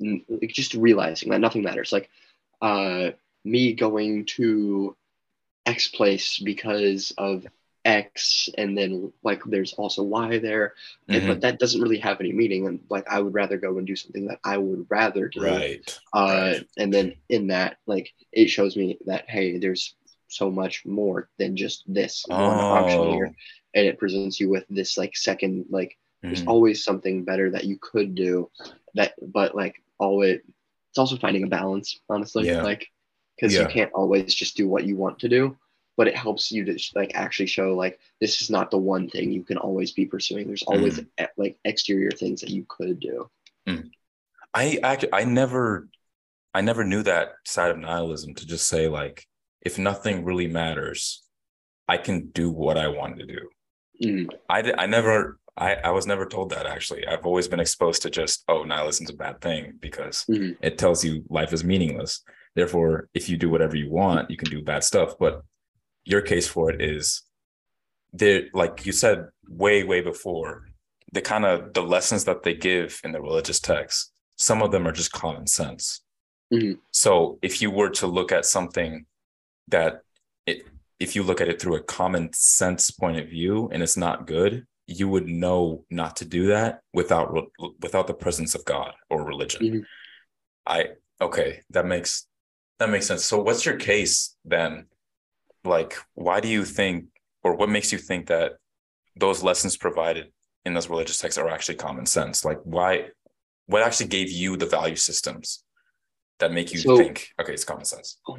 n- 0.00 0.24
like 0.28 0.50
just 0.50 0.74
realizing 0.74 1.30
that 1.30 1.40
nothing 1.40 1.62
matters. 1.62 1.92
Like 1.92 2.10
uh 2.62 3.10
me 3.44 3.72
going 3.74 4.24
to 4.26 4.96
x 5.66 5.88
place 5.88 6.38
because 6.38 7.12
of 7.18 7.46
x 7.86 8.48
and 8.58 8.76
then 8.76 9.12
like 9.22 9.40
there's 9.46 9.72
also 9.74 10.02
y 10.02 10.38
there 10.38 10.74
and, 11.08 11.22
Mhm. 11.22 11.28
but 11.28 11.40
that 11.42 11.58
doesn't 11.60 11.80
really 11.80 11.98
have 11.98 12.20
any 12.20 12.32
meaning 12.32 12.66
and 12.66 12.80
like 12.90 13.06
i 13.08 13.20
would 13.20 13.34
rather 13.34 13.56
go 13.56 13.78
and 13.78 13.86
do 13.86 13.94
something 13.96 14.26
that 14.26 14.40
i 14.44 14.58
would 14.58 14.86
rather 14.90 15.28
do 15.28 15.40
right 15.42 15.80
uh 16.12 16.52
right. 16.52 16.68
and 16.78 16.92
then 16.92 17.14
in 17.28 17.46
that 17.48 17.78
like 17.86 18.12
it 18.32 18.48
shows 18.48 18.76
me 18.76 18.98
that 19.06 19.24
hey 19.30 19.58
there's 19.58 19.94
so 20.28 20.50
much 20.50 20.84
more 20.84 21.28
than 21.38 21.56
just 21.56 21.84
this 21.86 22.24
one 22.28 22.60
option 22.60 23.04
here 23.14 23.28
Oh. 23.30 23.36
and 23.74 23.86
it 23.86 23.98
presents 23.98 24.40
you 24.40 24.48
with 24.50 24.64
this 24.68 24.98
like 24.98 25.16
second 25.16 25.66
like 25.70 25.96
there's 26.22 26.42
Mhm. 26.42 26.48
always 26.48 26.82
something 26.82 27.22
better 27.24 27.50
that 27.52 27.64
you 27.70 27.78
could 27.80 28.14
do 28.16 28.50
that 28.94 29.14
but 29.22 29.54
like 29.54 29.76
always 29.98 30.40
it's 30.90 30.98
also 30.98 31.16
finding 31.16 31.44
a 31.44 31.48
balance 31.60 32.00
honestly 32.10 32.46
Yeah. 32.46 32.62
like 32.62 32.90
because 33.36 33.54
Yeah. 33.54 33.62
you 33.62 33.68
can't 33.68 33.92
always 33.92 34.34
just 34.34 34.56
do 34.56 34.66
what 34.68 34.84
you 34.88 34.96
want 34.96 35.18
to 35.20 35.28
do 35.28 35.56
but 35.96 36.06
it 36.08 36.16
helps 36.16 36.52
you 36.52 36.64
to 36.64 36.78
like 36.94 37.12
actually 37.14 37.46
show 37.46 37.74
like 37.74 37.98
this 38.20 38.42
is 38.42 38.50
not 38.50 38.70
the 38.70 38.78
one 38.78 39.08
thing 39.08 39.32
you 39.32 39.42
can 39.42 39.56
always 39.56 39.92
be 39.92 40.04
pursuing 40.06 40.46
there's 40.46 40.62
always 40.64 40.98
Mm-hmm. 40.98 41.24
e- 41.24 41.28
like 41.36 41.58
exterior 41.64 42.10
things 42.10 42.40
that 42.40 42.50
you 42.50 42.64
could 42.68 43.00
do 43.00 43.28
I 44.54 44.78
actually 44.82 45.12
I 45.12 45.24
never 45.24 45.88
I 46.54 46.60
never 46.62 46.84
knew 46.84 47.02
that 47.02 47.32
side 47.44 47.70
of 47.70 47.78
nihilism 47.78 48.34
to 48.34 48.46
just 48.46 48.66
say 48.68 48.88
like 48.88 49.26
if 49.60 49.78
nothing 49.78 50.24
really 50.24 50.46
matters, 50.46 51.22
I 51.88 51.96
can 51.98 52.28
do 52.28 52.50
what 52.50 52.78
I 52.78 52.88
want 52.88 53.18
to 53.18 53.26
do. 53.26 53.40
Mhm. 54.02 54.30
I 54.48 54.72
I 54.78 54.86
never 54.86 55.38
I 55.58 55.74
I 55.74 55.90
was 55.90 56.06
never 56.06 56.24
told 56.24 56.50
that 56.50 56.64
actually. 56.66 57.06
I've 57.06 57.26
always 57.26 57.48
been 57.48 57.60
exposed 57.60 58.00
to 58.02 58.10
just 58.10 58.44
oh 58.48 58.62
nihilism's 58.64 59.10
a 59.10 59.14
bad 59.24 59.40
thing 59.42 59.74
because 59.80 60.24
Mhm. 60.30 60.56
it 60.62 60.78
tells 60.78 61.04
you 61.04 61.24
life 61.28 61.52
is 61.52 61.62
meaningless. 61.64 62.22
Therefore, 62.54 63.08
if 63.12 63.28
you 63.28 63.36
do 63.36 63.50
whatever 63.50 63.76
you 63.76 63.90
want, 63.90 64.30
you 64.30 64.38
can 64.38 64.48
do 64.48 64.62
bad 64.62 64.84
stuff. 64.84 65.18
But 65.18 65.42
your 66.06 66.22
case 66.22 66.48
for 66.48 66.70
it 66.70 66.80
is 66.80 67.22
there, 68.12 68.44
like 68.54 68.86
you 68.86 68.92
said 68.92 69.26
way, 69.48 69.82
way 69.82 70.00
before, 70.00 70.68
the 71.12 71.20
kind 71.20 71.44
of 71.44 71.74
the 71.74 71.82
lessons 71.82 72.24
that 72.24 72.42
they 72.42 72.54
give 72.54 73.00
in 73.04 73.12
the 73.12 73.20
religious 73.20 73.60
texts, 73.60 74.12
some 74.36 74.62
of 74.62 74.70
them 74.70 74.86
are 74.86 74.92
just 74.92 75.12
common 75.12 75.46
sense. 75.46 76.00
Mhm. 76.52 76.78
So 76.92 77.38
if 77.42 77.60
you 77.60 77.70
were 77.70 77.90
to 77.90 78.06
look 78.06 78.32
at 78.32 78.46
something 78.46 79.06
that 79.68 80.02
it, 80.46 80.64
if 81.00 81.16
you 81.16 81.22
look 81.24 81.40
at 81.40 81.48
it 81.48 81.60
through 81.60 81.76
a 81.76 81.82
common 81.82 82.32
sense 82.32 82.90
point 82.90 83.18
of 83.18 83.28
view 83.28 83.68
and 83.72 83.82
it's 83.82 83.96
not 83.96 84.26
good, 84.26 84.66
you 84.86 85.08
would 85.08 85.26
know 85.26 85.84
not 85.90 86.14
to 86.16 86.24
do 86.24 86.46
that 86.46 86.82
without 86.92 87.32
re- 87.32 87.72
without 87.80 88.06
the 88.06 88.14
presence 88.14 88.54
of 88.54 88.64
God 88.64 88.94
or 89.10 89.24
religion. 89.24 89.62
Mhm. 89.62 89.86
I 90.64 90.90
okay, 91.20 91.62
that 91.70 91.86
makes 91.86 92.28
that 92.78 92.90
makes 92.90 93.06
sense. 93.06 93.24
So 93.24 93.42
what's 93.42 93.64
your 93.66 93.76
case 93.76 94.36
then? 94.44 94.86
Like 95.66 95.96
why 96.14 96.40
do 96.40 96.48
you 96.48 96.64
think 96.64 97.06
or 97.42 97.54
what 97.56 97.68
makes 97.68 97.92
you 97.92 97.98
think 97.98 98.26
that 98.28 98.52
those 99.16 99.42
lessons 99.42 99.76
provided 99.76 100.32
in 100.64 100.74
those 100.74 100.88
religious 100.90 101.18
texts 101.18 101.38
are 101.38 101.48
actually 101.48 101.76
common 101.76 102.06
sense? 102.06 102.44
Like 102.44 102.58
why 102.64 103.08
what 103.66 103.82
actually 103.82 104.08
gave 104.08 104.30
you 104.30 104.56
the 104.56 104.66
value 104.66 104.96
systems 104.96 105.64
that 106.38 106.52
make 106.52 106.72
you 106.72 106.78
So- 106.78 106.96
think 106.96 107.28
okay, 107.40 107.52
it's 107.52 107.64
common 107.64 107.84
sense? 107.84 108.18
Oh. 108.28 108.38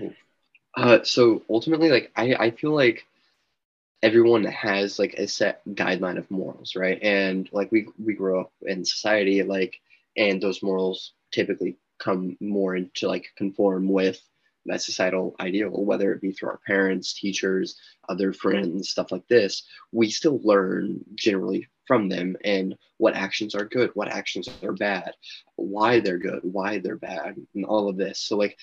Uh, 0.75 1.03
so 1.03 1.41
ultimately, 1.49 1.89
like 1.89 2.11
I, 2.15 2.35
I 2.35 2.51
feel 2.51 2.71
like 2.71 3.05
everyone 4.03 4.43
has 4.43 4.99
like 4.99 5.15
a 5.15 5.27
set 5.27 5.61
guideline 5.69 6.17
of 6.19 6.29
morals, 6.29 6.75
right? 6.75 6.99
And 7.01 7.49
like 7.51 7.71
we 7.71 7.87
we 7.97 8.13
grow 8.13 8.41
up 8.41 8.51
in 8.61 8.85
society, 8.85 9.41
like, 9.41 9.79
and 10.15 10.39
those 10.39 10.61
morals 10.61 11.13
typically 11.31 11.77
come 11.99 12.37
more 12.39 12.75
into 12.75 13.07
like 13.07 13.25
conform 13.35 13.89
with 13.89 14.21
that 14.67 14.81
societal 14.81 15.35
ideal, 15.39 15.71
whether 15.71 16.11
it 16.11 16.21
be 16.21 16.31
through 16.31 16.49
our 16.49 16.59
parents, 16.65 17.13
teachers, 17.13 17.79
other 18.09 18.33
friends, 18.33 18.89
stuff 18.89 19.11
like 19.11 19.27
this. 19.27 19.63
We 19.91 20.09
still 20.09 20.39
learn 20.43 20.99
generally 21.15 21.67
from 21.85 22.09
them 22.09 22.35
and 22.43 22.75
what 22.97 23.15
actions 23.15 23.55
are 23.55 23.65
good, 23.65 23.91
what 23.93 24.09
actions 24.09 24.49
are 24.61 24.73
bad, 24.73 25.13
why 25.55 25.99
they're 25.99 26.17
good, 26.17 26.41
why 26.43 26.79
they're 26.79 26.97
bad, 26.97 27.35
and 27.55 27.65
all 27.65 27.89
of 27.89 27.97
this. 27.97 28.19
So 28.19 28.37
like 28.37 28.57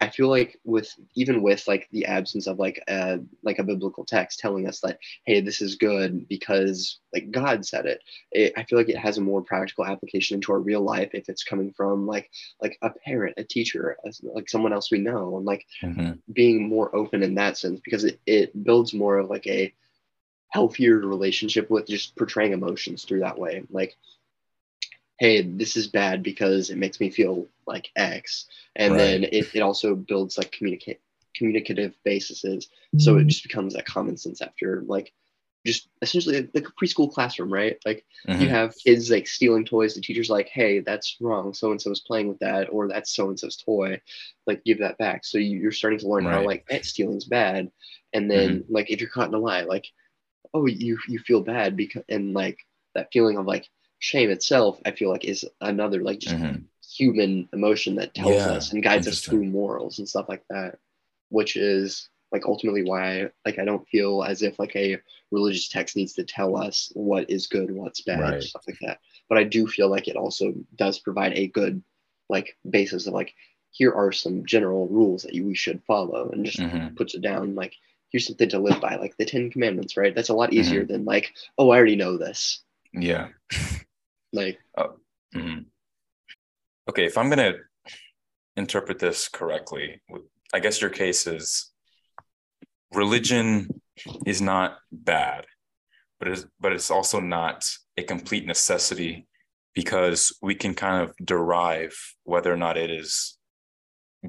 I 0.00 0.08
feel 0.10 0.28
like 0.28 0.58
with 0.64 0.94
even 1.14 1.42
with 1.42 1.66
like 1.66 1.88
the 1.90 2.06
absence 2.06 2.46
of 2.46 2.58
like 2.58 2.82
a 2.88 3.18
like 3.42 3.58
a 3.58 3.64
biblical 3.64 4.04
text 4.04 4.38
telling 4.38 4.68
us 4.68 4.80
that 4.80 4.98
hey 5.24 5.40
this 5.40 5.60
is 5.60 5.74
good 5.76 6.28
because 6.28 7.00
like 7.12 7.30
God 7.32 7.66
said 7.66 7.86
it, 7.86 8.02
it 8.30 8.52
I 8.56 8.62
feel 8.64 8.78
like 8.78 8.88
it 8.88 8.98
has 8.98 9.18
a 9.18 9.22
more 9.22 9.42
practical 9.42 9.84
application 9.86 10.36
into 10.36 10.52
our 10.52 10.60
real 10.60 10.82
life 10.82 11.10
if 11.14 11.28
it's 11.28 11.42
coming 11.44 11.72
from 11.72 12.06
like 12.06 12.30
like 12.62 12.78
a 12.82 12.90
parent, 12.90 13.34
a 13.38 13.44
teacher, 13.44 13.96
as- 14.06 14.20
like 14.22 14.48
someone 14.48 14.72
else 14.72 14.90
we 14.90 14.98
know, 14.98 15.36
and 15.36 15.46
like 15.46 15.66
Mhm. 15.82 16.18
being 16.32 16.68
more 16.68 16.94
open 16.94 17.22
in 17.22 17.34
that 17.34 17.56
sense 17.58 17.80
because 17.80 18.04
it, 18.04 18.20
it 18.26 18.64
builds 18.64 18.94
more 18.94 19.18
of 19.18 19.30
like 19.30 19.46
a 19.46 19.72
healthier 20.50 20.98
relationship 20.98 21.70
with 21.70 21.86
just 21.86 22.16
portraying 22.16 22.52
emotions 22.52 23.04
through 23.04 23.20
that 23.20 23.38
way 23.38 23.62
like 23.70 23.96
hey 25.18 25.42
this 25.42 25.76
is 25.76 25.88
bad 25.88 26.22
because 26.22 26.70
it 26.70 26.78
makes 26.78 27.00
me 27.00 27.10
feel 27.10 27.46
like 27.66 27.90
x. 27.96 28.46
And 28.76 28.98
then 28.98 29.24
it, 29.24 29.50
it 29.54 29.60
also 29.60 29.94
builds 29.94 30.38
like 30.38 30.52
communicate 30.52 31.00
communicative 31.34 31.94
bases. 32.04 32.68
So 32.98 33.16
it 33.18 33.26
just 33.28 33.42
becomes 33.42 33.74
that 33.74 33.86
common 33.86 34.16
sense 34.16 34.40
after 34.42 34.82
like 34.86 35.12
just 35.66 35.88
essentially 36.02 36.48
like 36.54 36.66
a 36.68 36.72
preschool 36.84 37.12
classroom 37.12 37.52
right? 37.52 37.78
Like 37.84 38.04
you 38.36 38.48
Mhm. 38.48 38.50
have 38.50 38.74
kids 38.84 39.10
like 39.10 39.26
stealing 39.26 39.64
toys. 39.64 39.94
The 39.94 40.00
teacher's 40.00 40.30
like 40.30 40.48
hey 40.48 40.80
that's 40.80 41.16
wrong. 41.20 41.52
So 41.54 41.70
and 41.72 41.80
so 41.80 41.90
is 41.90 42.00
playing 42.00 42.28
with 42.28 42.38
that 42.40 42.68
or 42.70 42.88
that's 42.88 43.14
so 43.14 43.28
and 43.28 43.38
so's 43.38 43.56
toy. 43.56 44.00
Like 44.46 44.64
give 44.64 44.78
that 44.80 44.98
back. 44.98 45.24
So 45.24 45.38
you, 45.38 45.58
you're 45.58 45.72
starting 45.72 45.98
to 46.00 46.08
learn 46.08 46.26
how 46.26 46.42
like 46.42 46.66
pet 46.68 46.84
stealing's 46.84 47.24
bad. 47.26 47.70
And 48.14 48.30
then 48.30 48.64
like 48.68 48.90
if 48.90 49.00
you're 49.00 49.10
caught 49.10 49.28
in 49.28 49.34
a 49.34 49.38
lie 49.38 49.62
like 49.62 49.86
oh 50.54 50.66
you 50.66 50.98
you 51.08 51.18
feel 51.18 51.40
bad 51.42 51.76
because 51.76 52.02
and 52.08 52.32
like 52.34 52.58
that 52.94 53.08
feeling 53.12 53.36
of 53.36 53.46
like 53.46 53.68
shame 53.98 54.30
itself 54.30 54.78
i 54.86 54.90
feel 54.90 55.10
like 55.10 55.24
is 55.24 55.44
another 55.60 56.02
like 56.02 56.18
just 56.18 56.34
Mhm. 56.34 56.64
human 56.96 57.48
emotion 57.52 57.96
that 57.96 58.14
tells 58.14 58.46
Yeah, 58.46 58.52
us 58.52 58.72
and 58.72 58.82
guides 58.82 59.06
us 59.06 59.20
through 59.20 59.44
morals 59.44 59.98
and 59.98 60.08
stuff 60.08 60.28
like 60.28 60.42
that 60.50 60.78
which 61.30 61.56
is 61.56 62.08
like 62.32 62.46
ultimately 62.46 62.84
why 62.84 63.30
like 63.44 63.58
i 63.58 63.64
don't 63.64 63.86
feel 63.88 64.22
as 64.22 64.42
if 64.42 64.58
like 64.58 64.74
a 64.76 64.98
religious 65.30 65.68
text 65.68 65.96
needs 65.96 66.12
to 66.14 66.24
tell 66.24 66.56
us 66.56 66.90
what 66.94 67.28
is 67.30 67.46
good 67.46 67.70
what's 67.70 68.00
bad 68.02 68.20
Right. 68.20 68.42
stuff 68.42 68.62
like 68.66 68.78
that 68.80 69.00
but 69.28 69.38
i 69.38 69.44
do 69.44 69.66
feel 69.66 69.88
like 69.88 70.08
it 70.08 70.16
also 70.16 70.54
does 70.76 70.98
provide 70.98 71.32
a 71.36 71.48
good 71.48 71.82
like 72.28 72.56
basis 72.68 73.06
of 73.06 73.14
like 73.14 73.34
here 73.70 73.92
are 73.92 74.12
some 74.12 74.46
general 74.46 74.88
rules 74.88 75.22
that 75.22 75.34
you, 75.34 75.44
we 75.46 75.54
should 75.54 75.82
follow 75.86 76.30
and 76.30 76.44
just 76.44 76.58
Mhm. 76.60 76.96
puts 76.96 77.14
it 77.14 77.20
down 77.20 77.54
like 77.54 77.74
here's 78.10 78.26
something 78.26 78.48
to 78.48 78.58
live 78.58 78.80
by 78.80 78.96
like 78.96 79.16
the 79.18 79.24
10 79.24 79.50
commandments 79.50 79.96
right 79.96 80.14
that's 80.14 80.30
a 80.30 80.34
lot 80.34 80.50
Mm-hmm. 80.50 80.58
easier 80.60 80.84
than 80.84 81.04
like 81.04 81.34
oh 81.58 81.70
i 81.70 81.76
already 81.76 81.96
know 81.96 82.16
this 82.16 82.62
Yeah. 82.92 83.28
like 84.32 84.58
Mhm. 85.34 85.66
Okay, 86.88 87.04
if 87.04 87.18
I'm 87.18 87.28
gonna 87.28 87.54
interpret 88.56 88.98
this 88.98 89.28
correctly, 89.28 90.00
I 90.52 90.60
guess 90.60 90.80
your 90.80 90.90
case 90.90 91.26
is 91.26 91.72
religion 92.92 93.80
is 94.26 94.40
not 94.40 94.78
bad, 94.90 95.46
but 96.18 96.28
it's 96.28 96.46
but 96.58 96.72
it's 96.72 96.90
also 96.90 97.20
not 97.20 97.68
a 97.96 98.02
complete 98.02 98.46
necessity 98.46 99.26
because 99.74 100.36
we 100.42 100.54
can 100.54 100.74
kind 100.74 101.02
of 101.02 101.14
derive 101.24 101.94
whether 102.24 102.52
or 102.52 102.56
not 102.56 102.76
it 102.76 102.90
is 102.90 103.38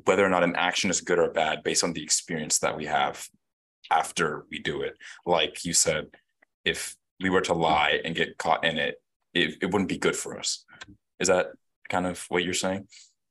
whether 0.05 0.25
or 0.25 0.29
not 0.29 0.43
an 0.43 0.55
action 0.55 0.89
is 0.89 1.01
good 1.01 1.17
or 1.17 1.31
bad 1.31 1.63
based 1.63 1.83
on 1.83 1.93
the 1.93 2.03
experience 2.03 2.59
that 2.59 2.77
we 2.77 2.85
have 2.85 3.27
after 3.89 4.45
we 4.51 4.59
do 4.59 4.81
it. 4.81 4.95
Like 5.25 5.65
you 5.65 5.73
said, 5.73 6.07
if 6.63 6.95
we 7.19 7.29
were 7.29 7.41
to 7.41 7.53
lie 7.53 7.99
and 8.03 8.15
get 8.15 8.37
caught 8.37 8.63
in 8.63 8.77
it, 8.77 9.01
it, 9.41 9.57
it 9.61 9.65
wouldn't 9.71 9.89
be 9.89 9.97
good 9.97 10.15
for 10.15 10.37
us. 10.37 10.65
Is 11.19 11.27
that 11.27 11.47
kind 11.89 12.05
of 12.05 12.23
what 12.29 12.43
you're 12.43 12.53
saying? 12.53 12.87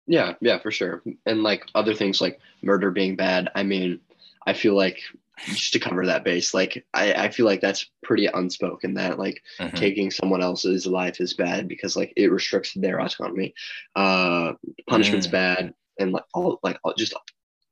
Yeah, 0.06 0.34
yeah, 0.40 0.58
for 0.58 0.70
sure. 0.70 1.02
And 1.26 1.42
like 1.42 1.64
other 1.74 1.94
things 1.94 2.20
like 2.20 2.40
murder 2.62 2.90
being 2.90 3.16
bad, 3.16 3.50
I 3.54 3.62
mean, 3.62 4.00
I 4.46 4.52
feel 4.54 4.74
like 4.74 4.98
just 5.46 5.72
to 5.74 5.78
cover 5.78 6.06
that 6.06 6.24
base, 6.24 6.52
like 6.54 6.84
I, 6.94 7.12
I 7.12 7.28
feel 7.30 7.46
like 7.46 7.60
that's 7.60 7.88
pretty 8.02 8.26
unspoken 8.26 8.94
that 8.94 9.18
like 9.18 9.40
Mhm. 9.60 9.76
taking 9.76 10.10
someone 10.10 10.42
else's 10.42 10.86
life 10.86 11.20
is 11.20 11.34
bad 11.34 11.68
because 11.68 11.94
like 11.96 12.12
it 12.16 12.32
restricts 12.32 12.72
their 12.74 13.00
autonomy. 13.00 13.54
Uh 13.94 14.54
punishment's 14.88 15.28
Mm. 15.28 15.32
bad 15.32 15.74
and 16.00 16.12
like 16.12 16.24
all 16.34 16.58
like 16.62 16.78
all, 16.82 16.94
just 16.94 17.14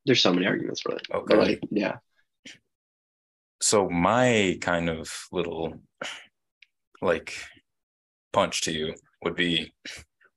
there's 0.05 0.21
so 0.21 0.33
many 0.33 0.47
arguments 0.47 0.81
for 0.83 0.93
it. 0.93 1.03
Okay. 1.13 1.25
But 1.29 1.39
like 1.39 1.61
yeah. 1.71 1.97
So 3.61 3.89
my 3.89 4.59
kind 4.61 4.89
of 4.89 5.11
little 5.33 5.81
like 7.03 7.35
punch 8.37 8.61
to 8.61 8.71
you 8.71 8.95
would 9.23 9.35
be 9.35 9.73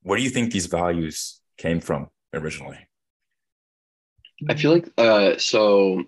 where 0.03 0.17
do 0.17 0.23
you 0.23 0.29
think 0.29 0.53
these 0.53 0.67
values 0.67 1.41
came 1.57 1.81
from 1.81 2.07
originally? 2.33 2.79
I 4.49 4.55
feel 4.55 4.71
like 4.71 4.87
uh 4.97 5.37
so 5.37 6.05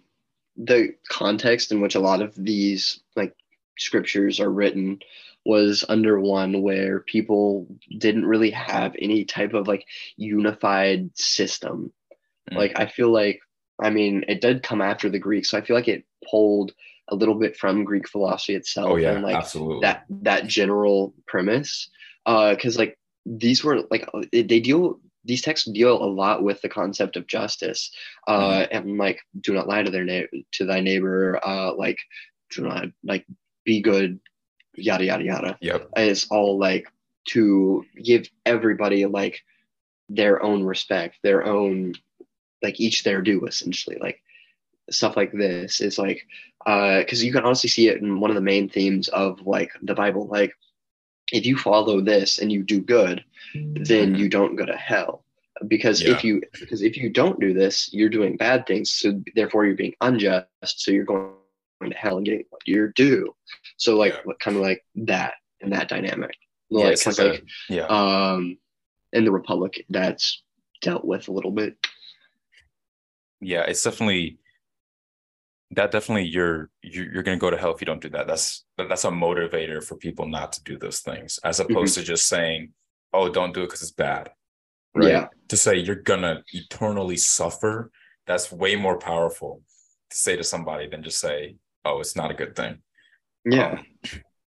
the 0.56 0.96
context 1.10 1.74
in 1.74 1.82
which 1.82 1.96
a 1.96 2.00
lot 2.10 2.22
of 2.22 2.34
these 2.34 3.02
like 3.18 3.36
scriptures 3.78 4.40
are 4.40 4.50
written 4.50 5.00
was 5.44 5.84
under 5.90 6.18
one 6.18 6.62
where 6.62 7.02
people 7.02 7.68
didn't 7.98 8.26
really 8.26 8.52
have 8.52 8.96
any 8.98 9.26
type 9.26 9.54
of 9.54 9.68
like 9.68 9.86
unified 10.16 11.10
system. 11.18 11.92
Mm. 12.50 12.56
Like 12.56 12.80
I 12.80 12.86
feel 12.86 13.12
like 13.12 13.42
I 13.82 13.90
mean 13.90 14.24
it 14.28 14.42
did 14.42 14.64
come 14.64 14.82
after 14.82 15.10
the 15.10 15.20
Greek, 15.20 15.46
so 15.46 15.58
I 15.58 15.62
feel 15.62 15.76
like 15.76 15.88
it 15.88 16.04
pulled 16.30 16.74
a 17.10 17.16
little 17.16 17.36
bit 17.36 17.58
from 17.58 17.84
Greek 17.84 18.08
philosophy 18.08 18.56
itself 18.56 18.90
Oh 18.92 18.96
yeah, 18.96 19.12
and 19.14 19.24
like 19.24 19.36
absolutely. 19.36 19.82
that 19.82 20.06
that 20.10 20.48
general 20.48 21.14
premise 21.28 21.90
uh 22.26 22.52
because 22.54 22.78
like 22.78 22.98
these 23.26 23.64
were 23.64 23.82
like 23.92 24.08
uh, 24.14 24.22
they 24.32 24.60
deal 24.60 25.00
these 25.26 25.42
texts 25.42 25.70
deal 25.70 26.02
a 26.04 26.06
lot 26.06 26.42
with 26.44 26.62
the 26.62 26.70
concept 26.70 27.16
of 27.16 27.28
justice 27.28 27.92
uh 28.28 28.66
and 28.72 28.98
like 28.98 29.20
do 29.42 29.54
not 29.54 29.68
lie 29.68 29.84
to 29.84 29.92
their 29.92 30.04
neighbor 30.04 30.28
to 30.52 30.66
thy 30.66 30.80
neighbor 30.80 31.40
uh 31.46 31.74
like 31.74 31.98
do 32.52 32.62
not 32.64 32.86
like 33.04 33.26
be 33.66 33.82
good 33.82 34.20
yada 34.76 35.04
yada 35.06 35.24
yada 35.24 35.58
Yep. 35.62 35.90
it's 35.98 36.28
all 36.32 36.58
like 36.58 36.88
to 37.30 37.86
give 38.04 38.28
everybody 38.46 39.06
like 39.06 39.42
their 40.10 40.42
own 40.42 40.64
respect 40.64 41.18
their 41.24 41.44
own 41.46 41.94
like 42.64 42.80
each 42.80 43.04
their 43.04 43.22
due 43.22 43.46
essentially. 43.46 43.98
Like 44.00 44.22
stuff 44.90 45.16
like 45.16 45.32
this 45.32 45.80
is 45.82 45.98
like 45.98 46.28
uh 46.66 47.00
because 47.00 47.24
you 47.24 47.32
can 47.32 47.44
honestly 47.44 47.70
see 47.70 47.88
it 47.88 48.02
in 48.02 48.20
one 48.20 48.30
of 48.30 48.36
the 48.36 48.42
main 48.42 48.68
themes 48.70 49.08
of 49.10 49.46
like 49.46 49.72
the 49.82 49.94
bible. 49.96 50.28
Like 50.28 50.54
if 51.32 51.46
you 51.46 51.58
follow 51.58 52.02
this 52.02 52.40
and 52.40 52.52
you 52.52 52.64
do 52.64 52.80
good 52.82 53.24
then 53.54 54.16
you 54.16 54.30
don't 54.30 54.56
go 54.56 54.66
to 54.66 54.76
hell. 54.76 55.24
Because 55.68 56.02
Yeah. 56.02 56.12
if 56.12 56.24
you 56.24 56.42
because 56.60 56.82
if 56.82 56.98
you 56.98 57.10
don't 57.10 57.40
do 57.40 57.54
this 57.54 57.94
you're 57.94 58.10
doing 58.10 58.36
bad 58.38 58.66
things. 58.68 58.92
So 58.92 59.22
therefore 59.36 59.66
you're 59.66 59.76
being 59.76 59.96
unjust. 60.02 60.48
So 60.82 60.92
you're 60.92 61.06
going 61.06 61.32
to 61.90 61.98
hell 61.98 62.18
and 62.18 62.26
getting 62.26 62.46
what 62.50 62.62
you're 62.66 62.90
due. 62.90 63.36
So 63.78 63.98
like 63.98 64.14
Yeah. 64.14 64.20
what 64.26 64.40
kind 64.40 64.58
of 64.58 64.64
like 64.64 64.84
that 64.96 65.34
and 65.62 65.72
that 65.74 65.88
dynamic. 65.90 66.36
Yeah, 66.70 66.86
like 66.86 66.94
it's 66.94 67.04
'cause, 67.04 67.20
like 67.20 67.32
like 67.32 67.44
a- 67.70 67.74
yeah. 67.74 67.86
um 67.88 68.58
in 69.14 69.26
the 69.26 69.32
republic 69.32 69.86
that's 69.90 70.42
dealt 70.82 71.04
with 71.06 71.28
a 71.28 71.32
little 71.32 71.52
bit 71.52 71.76
yeah 73.42 73.62
it's 73.62 73.84
definitely 73.84 74.40
that 75.72 75.92
definitely 75.92 76.28
you're 76.28 76.70
you're, 76.82 77.12
you're 77.12 77.24
going 77.24 77.38
to 77.38 77.42
go 77.42 77.50
to 77.50 77.58
hell 77.58 77.74
if 77.74 77.82
you 77.82 77.86
don't 77.86 78.02
do 78.02 78.10
that. 78.10 78.28
That's 78.28 78.66
that's 78.78 79.06
a 79.06 79.10
motivator 79.10 79.84
for 79.84 79.96
people 79.96 80.28
not 80.28 80.54
to 80.54 80.64
do 80.64 80.78
those 80.78 81.00
things 81.00 81.40
as 81.44 81.60
opposed 81.60 81.96
to 81.96 82.04
just 82.04 82.28
saying 82.28 82.72
oh 83.14 83.30
don't 83.30 83.54
do 83.54 83.62
it 83.62 83.68
because 83.68 83.82
it's 83.82 83.92
bad 83.92 84.32
right? 84.94 85.10
Yeah. 85.10 85.28
to 85.50 85.58
say 85.58 85.78
you're 85.78 85.96
gonna 85.96 86.44
eternally 86.54 87.18
suffer 87.18 87.92
that's 88.28 88.52
way 88.52 88.76
more 88.76 88.98
powerful 88.98 89.62
to 90.10 90.18
say 90.18 90.36
to 90.36 90.44
somebody 90.44 90.88
than 90.88 91.04
just 91.04 91.20
say 91.20 91.56
oh 91.86 92.00
it's 92.00 92.16
not 92.16 92.32
a 92.32 92.36
good 92.36 92.56
thing. 92.56 92.80
Yeah. 93.46 93.80
Um, 93.80 93.86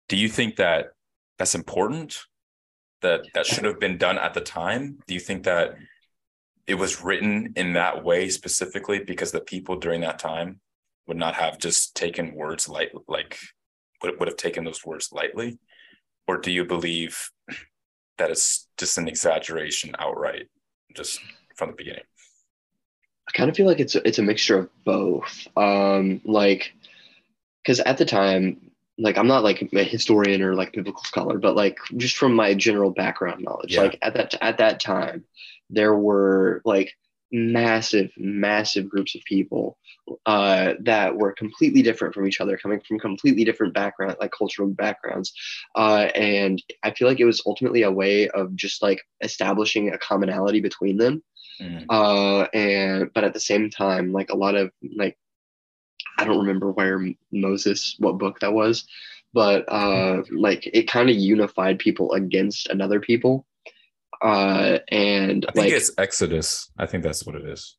do 0.10 0.18
you 0.18 0.28
think 0.28 0.58
that 0.58 0.88
that's 1.38 1.56
important? 1.56 2.20
That 3.02 3.22
that 3.34 3.46
should 3.46 3.66
have 3.66 3.80
been 3.80 3.98
done 3.98 4.18
at 4.18 4.34
the 4.34 4.42
time? 4.42 5.00
Do 5.08 5.14
you 5.14 5.20
think 5.20 5.44
that 5.44 5.76
it 6.68 6.76
was 6.76 7.04
written 7.04 7.54
in 7.56 7.74
that 7.74 8.04
way 8.04 8.30
specifically 8.30 9.00
because 9.00 9.32
the 9.32 9.42
people 9.42 9.76
during 9.78 10.02
that 10.02 10.20
time 10.20 10.60
would 11.08 11.18
not 11.18 11.36
have 11.36 11.58
just 11.58 11.96
taken 11.96 12.34
words 12.34 12.70
light 12.70 12.90
like 13.08 13.38
would, 14.02 14.18
would 14.20 14.28
have 14.28 14.38
taken 14.38 14.64
those 14.64 14.86
words 14.86 15.10
lightly 15.12 15.58
or 16.28 16.38
do 16.38 16.52
you 16.52 16.64
believe 16.66 17.30
that 18.18 18.32
it's 18.32 18.68
just 18.78 18.98
an 18.98 19.08
exaggeration 19.08 19.94
outright 20.00 20.48
just 20.96 21.20
from 21.56 21.70
the 21.70 21.76
beginning 21.76 22.04
I 23.28 23.32
kind 23.32 23.50
of 23.50 23.56
feel 23.56 23.66
like 23.66 23.80
it's 23.80 23.96
a, 23.96 24.06
it's 24.06 24.20
a 24.20 24.22
mixture 24.22 24.60
of 24.60 24.70
both. 24.84 25.48
Um, 25.56 26.20
like, 26.26 26.74
because 27.64 27.80
at 27.80 27.98
the 27.98 28.04
time, 28.04 28.70
like 28.98 29.18
I'm 29.18 29.28
not 29.28 29.46
like 29.46 29.70
a 29.74 29.84
historian 29.84 30.42
or 30.42 30.56
like 30.56 30.74
biblical 30.74 31.06
scholar, 31.06 31.40
but 31.40 31.56
like 31.56 31.78
just 31.96 32.18
from 32.18 32.36
my 32.36 32.54
general 32.54 32.92
background 32.92 33.42
knowledge, 33.42 33.76
Yeah. 33.76 33.84
like 33.84 33.98
at 34.02 34.14
that 34.16 34.36
at 34.42 34.58
that 34.58 34.82
time, 34.82 35.24
there 35.70 35.96
were 35.96 36.62
like 36.66 36.94
massive, 37.32 38.12
massive 38.18 38.88
groups 38.90 39.16
of 39.16 39.22
people 39.26 39.78
uh, 40.26 40.74
that 40.82 41.16
were 41.16 41.32
completely 41.32 41.82
different 41.82 42.14
from 42.14 42.28
each 42.28 42.40
other, 42.42 42.58
coming 42.58 42.80
from 42.88 43.00
completely 43.00 43.44
different 43.44 43.74
background, 43.74 44.16
like 44.20 44.32
cultural 44.32 44.70
backgrounds, 44.70 45.34
uh, 45.76 46.10
and 46.16 46.62
I 46.84 46.92
feel 46.92 47.08
like 47.08 47.20
it 47.20 47.26
was 47.26 47.42
ultimately 47.46 47.82
a 47.84 47.92
way 47.92 48.28
of 48.30 48.56
just 48.56 48.82
like 48.84 49.02
establishing 49.22 49.90
a 49.90 49.98
commonality 49.98 50.62
between 50.62 50.98
them. 50.98 51.24
Mhm. 51.62 51.86
uh 51.90 52.48
and 52.54 53.12
but 53.14 53.24
at 53.24 53.34
the 53.34 53.40
same 53.40 53.70
time 53.70 54.12
like 54.12 54.32
a 54.32 54.36
lot 54.36 54.56
of 54.56 54.72
like 54.98 55.16
i 56.18 56.24
don't 56.26 56.40
remember 56.40 56.72
where 56.72 57.08
moses 57.32 57.96
what 58.00 58.18
book 58.18 58.40
that 58.40 58.54
was 58.54 58.86
but 59.34 59.64
uh 59.72 60.24
like 60.32 60.66
it 60.74 60.88
kind 60.88 61.10
of 61.12 61.16
unified 61.16 61.78
people 61.78 62.12
against 62.14 62.70
another 62.70 63.00
people 63.00 63.46
uh 64.22 64.80
and 64.90 65.46
i 65.48 65.52
think 65.52 65.66
like 65.66 65.74
it's 65.74 65.92
exodus 65.98 66.72
i 66.78 66.86
think 66.86 67.04
that's 67.04 67.26
what 67.26 67.36
it 67.36 67.46
is 67.46 67.78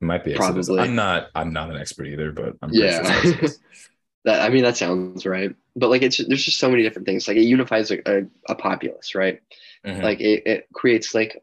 it 0.00 0.04
might 0.04 0.24
be 0.24 0.34
exodus 0.34 0.66
Probably. 0.66 0.82
i'm 0.82 0.94
not 0.94 1.28
i'm 1.34 1.52
not 1.52 1.70
an 1.70 1.76
expert 1.76 2.06
either 2.06 2.32
but 2.32 2.54
i'm 2.62 2.70
Yeah. 2.72 3.02
sure 3.22 3.48
that 4.24 4.42
i 4.42 4.48
mean 4.48 4.64
that 4.64 4.76
sounds 4.76 5.24
right 5.24 5.54
but 5.76 5.90
like 5.90 6.02
it's 6.02 6.18
there's 6.26 6.44
just 6.44 6.58
so 6.58 6.70
many 6.70 6.82
different 6.82 7.06
things 7.06 7.28
like 7.28 7.36
it 7.36 7.42
unifies 7.42 7.90
a, 7.90 7.98
a, 8.10 8.24
a 8.48 8.54
populace 8.54 9.14
right 9.14 9.40
Mhm. 9.86 10.02
like 10.02 10.20
it, 10.20 10.42
it 10.46 10.66
creates 10.74 11.14
like 11.14 11.42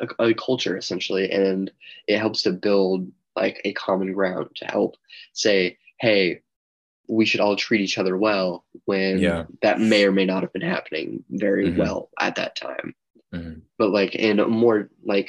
a, 0.00 0.24
a 0.24 0.34
culture 0.34 0.76
essentially 0.76 1.30
and 1.30 1.70
it 2.08 2.18
helps 2.18 2.42
to 2.42 2.52
build 2.52 3.10
like 3.36 3.60
a 3.64 3.72
common 3.74 4.12
ground 4.14 4.48
to 4.56 4.64
help 4.64 4.96
say 5.34 5.76
hey 6.00 6.40
we 7.08 7.26
should 7.26 7.40
all 7.40 7.56
treat 7.56 7.82
each 7.82 7.98
other 7.98 8.16
well 8.16 8.64
when 8.86 9.18
Yeah. 9.18 9.44
that 9.60 9.78
may 9.80 10.06
or 10.06 10.12
may 10.12 10.24
not 10.24 10.42
have 10.42 10.52
been 10.54 10.62
happening 10.62 11.22
very 11.28 11.66
Mhm. 11.70 11.76
well 11.76 12.08
at 12.18 12.36
that 12.36 12.56
time 12.56 12.94
Mhm. 13.34 13.62
but 13.78 13.90
like 13.90 14.14
in 14.14 14.40
a 14.40 14.46
more 14.48 14.88
like 15.04 15.28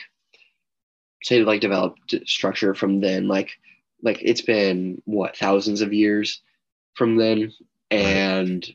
say 1.24 1.44
like 1.44 1.62
developed 1.62 2.14
structure 2.26 2.74
from 2.76 3.00
then 3.02 3.28
like 3.28 3.52
like 4.04 4.20
it's 4.22 4.42
been 4.42 5.02
what 5.06 5.36
thousands 5.38 5.82
of 5.82 5.94
years 5.94 6.42
from 6.94 7.16
then 7.18 7.52
and 7.92 8.68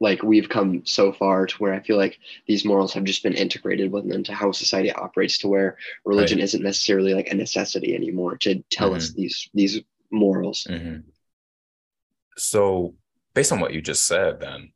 like 0.00 0.22
we've 0.22 0.48
come 0.48 0.84
so 0.84 1.12
far 1.12 1.46
to 1.46 1.56
where 1.58 1.72
i 1.72 1.80
feel 1.80 1.96
like 1.96 2.18
these 2.46 2.64
morals 2.64 2.92
have 2.92 3.04
just 3.04 3.22
been 3.22 3.34
integrated 3.34 3.92
with 3.92 4.10
into 4.10 4.32
how 4.34 4.50
society 4.50 4.92
operates 4.92 5.38
to 5.38 5.48
where 5.48 5.76
religion 6.04 6.40
isn't 6.40 6.62
necessarily 6.64 7.14
like 7.14 7.28
a 7.28 7.34
necessity 7.34 7.94
anymore 7.94 8.36
to 8.36 8.62
tell 8.70 8.92
us 8.94 9.10
these 9.12 9.48
these 9.54 9.80
morals 10.10 10.66
Mhm. 10.68 11.04
So, 12.36 12.96
based 13.32 13.52
on 13.52 13.60
what 13.60 13.72
you 13.74 13.80
just 13.80 14.04
said, 14.04 14.40
then, 14.40 14.72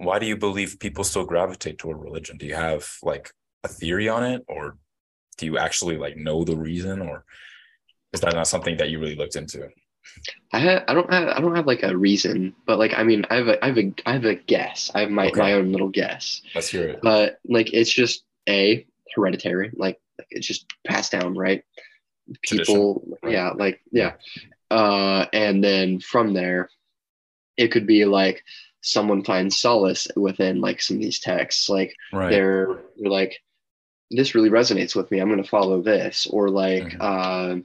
why 0.00 0.18
do 0.18 0.26
you 0.26 0.36
believe 0.36 0.80
people 0.80 1.04
still 1.04 1.24
gravitate 1.26 1.78
toward 1.78 2.00
religion? 2.00 2.38
Do 2.38 2.46
you 2.46 2.54
have 2.54 2.88
like 3.02 3.30
a 3.64 3.68
theory 3.68 4.08
on 4.08 4.24
it, 4.24 4.42
or 4.48 4.78
do 5.36 5.44
you 5.44 5.58
actually 5.58 5.98
like 5.98 6.16
know 6.16 6.42
the 6.42 6.56
reason, 6.56 7.02
or 7.02 7.24
is 8.14 8.20
that 8.22 8.34
not 8.34 8.48
something 8.48 8.78
that 8.78 8.88
you 8.88 8.98
really 8.98 9.14
looked 9.14 9.36
into? 9.36 9.68
I 10.54 10.82
I 10.88 10.94
don't 10.94 11.12
have 11.12 11.28
I 11.28 11.40
don't 11.40 11.54
have 11.54 11.66
like 11.66 11.82
a 11.82 11.94
reason, 11.96 12.54
but 12.66 12.78
like 12.78 12.94
I 12.96 13.02
mean 13.02 13.26
I 13.30 13.36
have 13.36 13.48
a 13.48 13.62
I 13.62 13.68
have 13.68 13.78
a 13.78 13.92
I 14.06 14.12
have 14.14 14.24
a 14.24 14.34
guess. 14.34 14.90
I 14.94 15.00
have 15.00 15.10
my, 15.10 15.26
Okay. 15.28 15.40
my 15.40 15.52
own 15.52 15.70
little 15.70 15.90
guess. 15.90 16.40
Let's 16.54 16.68
hear 16.68 16.88
it. 16.88 17.00
But 17.02 17.38
like 17.46 17.74
it's 17.74 17.92
just 17.92 18.24
a 18.48 18.86
hereditary, 19.14 19.70
like, 19.76 20.00
like 20.18 20.28
it's 20.30 20.46
just 20.46 20.66
passed 20.86 21.12
down, 21.12 21.34
right? 21.36 21.62
People 22.42 23.18
yeah, 23.28 23.50
like 23.50 23.80
yeah. 23.92 24.14
Uh 24.70 25.26
and 25.34 25.62
then 25.62 26.00
from 26.00 26.32
there 26.32 26.70
it 27.58 27.68
could 27.68 27.86
be 27.86 28.06
like 28.06 28.42
someone 28.82 29.22
finds 29.24 29.58
solace 29.60 30.08
within 30.16 30.60
like 30.60 30.80
some 30.80 30.96
of 30.96 31.02
these 31.02 31.20
texts. 31.20 31.68
Like 31.68 31.94
Right. 32.12 32.30
they're 32.30 32.82
they're 32.96 33.10
like 33.10 33.36
this 34.10 34.34
really 34.34 34.50
resonates 34.50 34.96
with 34.96 35.08
me 35.12 35.20
i'm 35.20 35.28
going 35.28 35.40
to 35.42 35.48
follow 35.48 35.80
this 35.80 36.26
or 36.26 36.48
like 36.50 36.82
Mhm. 36.82 36.96
uh, 37.00 37.60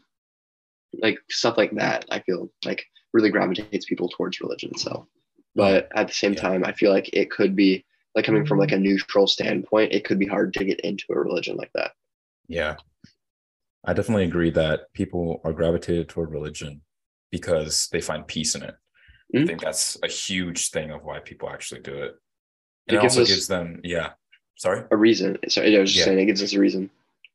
like 1.01 1.17
stuff 1.29 1.57
like 1.57 1.71
that 1.71 2.05
i 2.11 2.19
feel 2.19 2.49
like 2.63 2.85
really 3.13 3.31
gravitates 3.31 3.85
people 3.85 4.07
towards 4.09 4.39
religion 4.39 4.69
itself 4.71 5.07
but 5.55 5.89
at 5.95 6.07
the 6.07 6.13
same 6.13 6.33
Yeah. 6.33 6.41
time 6.41 6.63
i 6.63 6.71
feel 6.71 6.91
like 6.91 7.09
it 7.13 7.31
could 7.31 7.55
be 7.55 7.83
like 8.13 8.25
coming 8.25 8.45
from 8.45 8.59
like 8.59 8.71
a 8.73 8.77
neutral 8.77 9.25
standpoint 9.27 9.91
it 9.91 10.05
could 10.05 10.19
be 10.19 10.27
hard 10.27 10.53
to 10.53 10.63
get 10.63 10.79
into 10.81 11.05
a 11.09 11.19
religion 11.19 11.55
like 11.57 11.71
that 11.73 11.93
Yeah. 12.47 12.75
I 13.87 13.93
definitely 13.93 14.25
agree 14.25 14.49
that 14.51 14.91
people 14.93 15.41
are 15.43 15.53
gravitated 15.53 16.09
toward 16.09 16.31
religion 16.31 16.81
because 17.31 17.87
they 17.91 18.01
find 18.01 18.25
peace 18.27 18.55
in 18.55 18.63
it. 18.63 18.75
I 19.33 19.37
Mhm. 19.39 19.47
think 19.47 19.61
that's 19.61 19.97
a 20.03 20.07
huge 20.07 20.69
thing 20.69 20.91
of 20.91 21.03
why 21.03 21.19
people 21.19 21.49
actually 21.49 21.81
do 21.81 21.93
it. 21.95 22.11
It 22.87 22.93
And 22.93 22.97
it, 22.97 23.01
gives 23.01 23.17
also 23.17 23.27
gives 23.33 23.47
them, 23.47 23.81
yeah. 23.83 24.13
Sorry? 24.57 24.85
a 24.91 24.95
reason 24.95 25.37
Sorry, 25.49 25.75
i 25.75 25.79
was 25.79 25.91
just 25.91 25.99
Yeah. 25.99 26.05
saying 26.05 26.19
it 26.19 26.25
gives 26.25 26.41
us 26.43 26.53
a 26.53 26.59
reason 26.59 26.89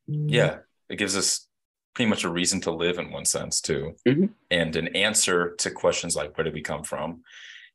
Yeah. 0.06 0.60
It 0.88 0.96
gives 0.96 1.16
us 1.16 1.46
pretty 1.94 2.08
much 2.08 2.24
a 2.24 2.28
reason 2.30 2.60
to 2.62 2.70
live 2.70 2.98
in 2.98 3.10
one 3.10 3.24
sense 3.24 3.60
too. 3.60 3.96
Mhm. 4.08 4.32
And 4.50 4.74
an 4.76 4.94
answer 4.96 5.54
to 5.56 5.70
questions 5.70 6.16
like 6.16 6.36
where 6.36 6.44
did 6.44 6.54
we 6.54 6.62
come 6.62 6.82
from? 6.84 7.22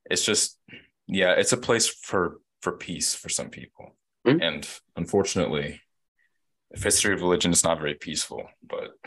It's 0.09 0.23
just, 0.25 0.59
yeah, 1.07 1.33
it's 1.33 1.53
a 1.53 1.57
place 1.57 1.87
for 1.87 2.39
for 2.61 2.71
peace 2.77 3.13
for 3.13 3.29
some 3.29 3.51
people. 3.51 3.95
Mhm. 4.25 4.41
And 4.41 4.69
unfortunately, 4.95 5.81
the 6.71 6.79
history 6.79 7.13
of 7.13 7.21
religion 7.21 7.51
is 7.51 7.63
not 7.63 7.77
very 7.79 7.93
peaceful, 7.93 8.49
but 8.63 8.97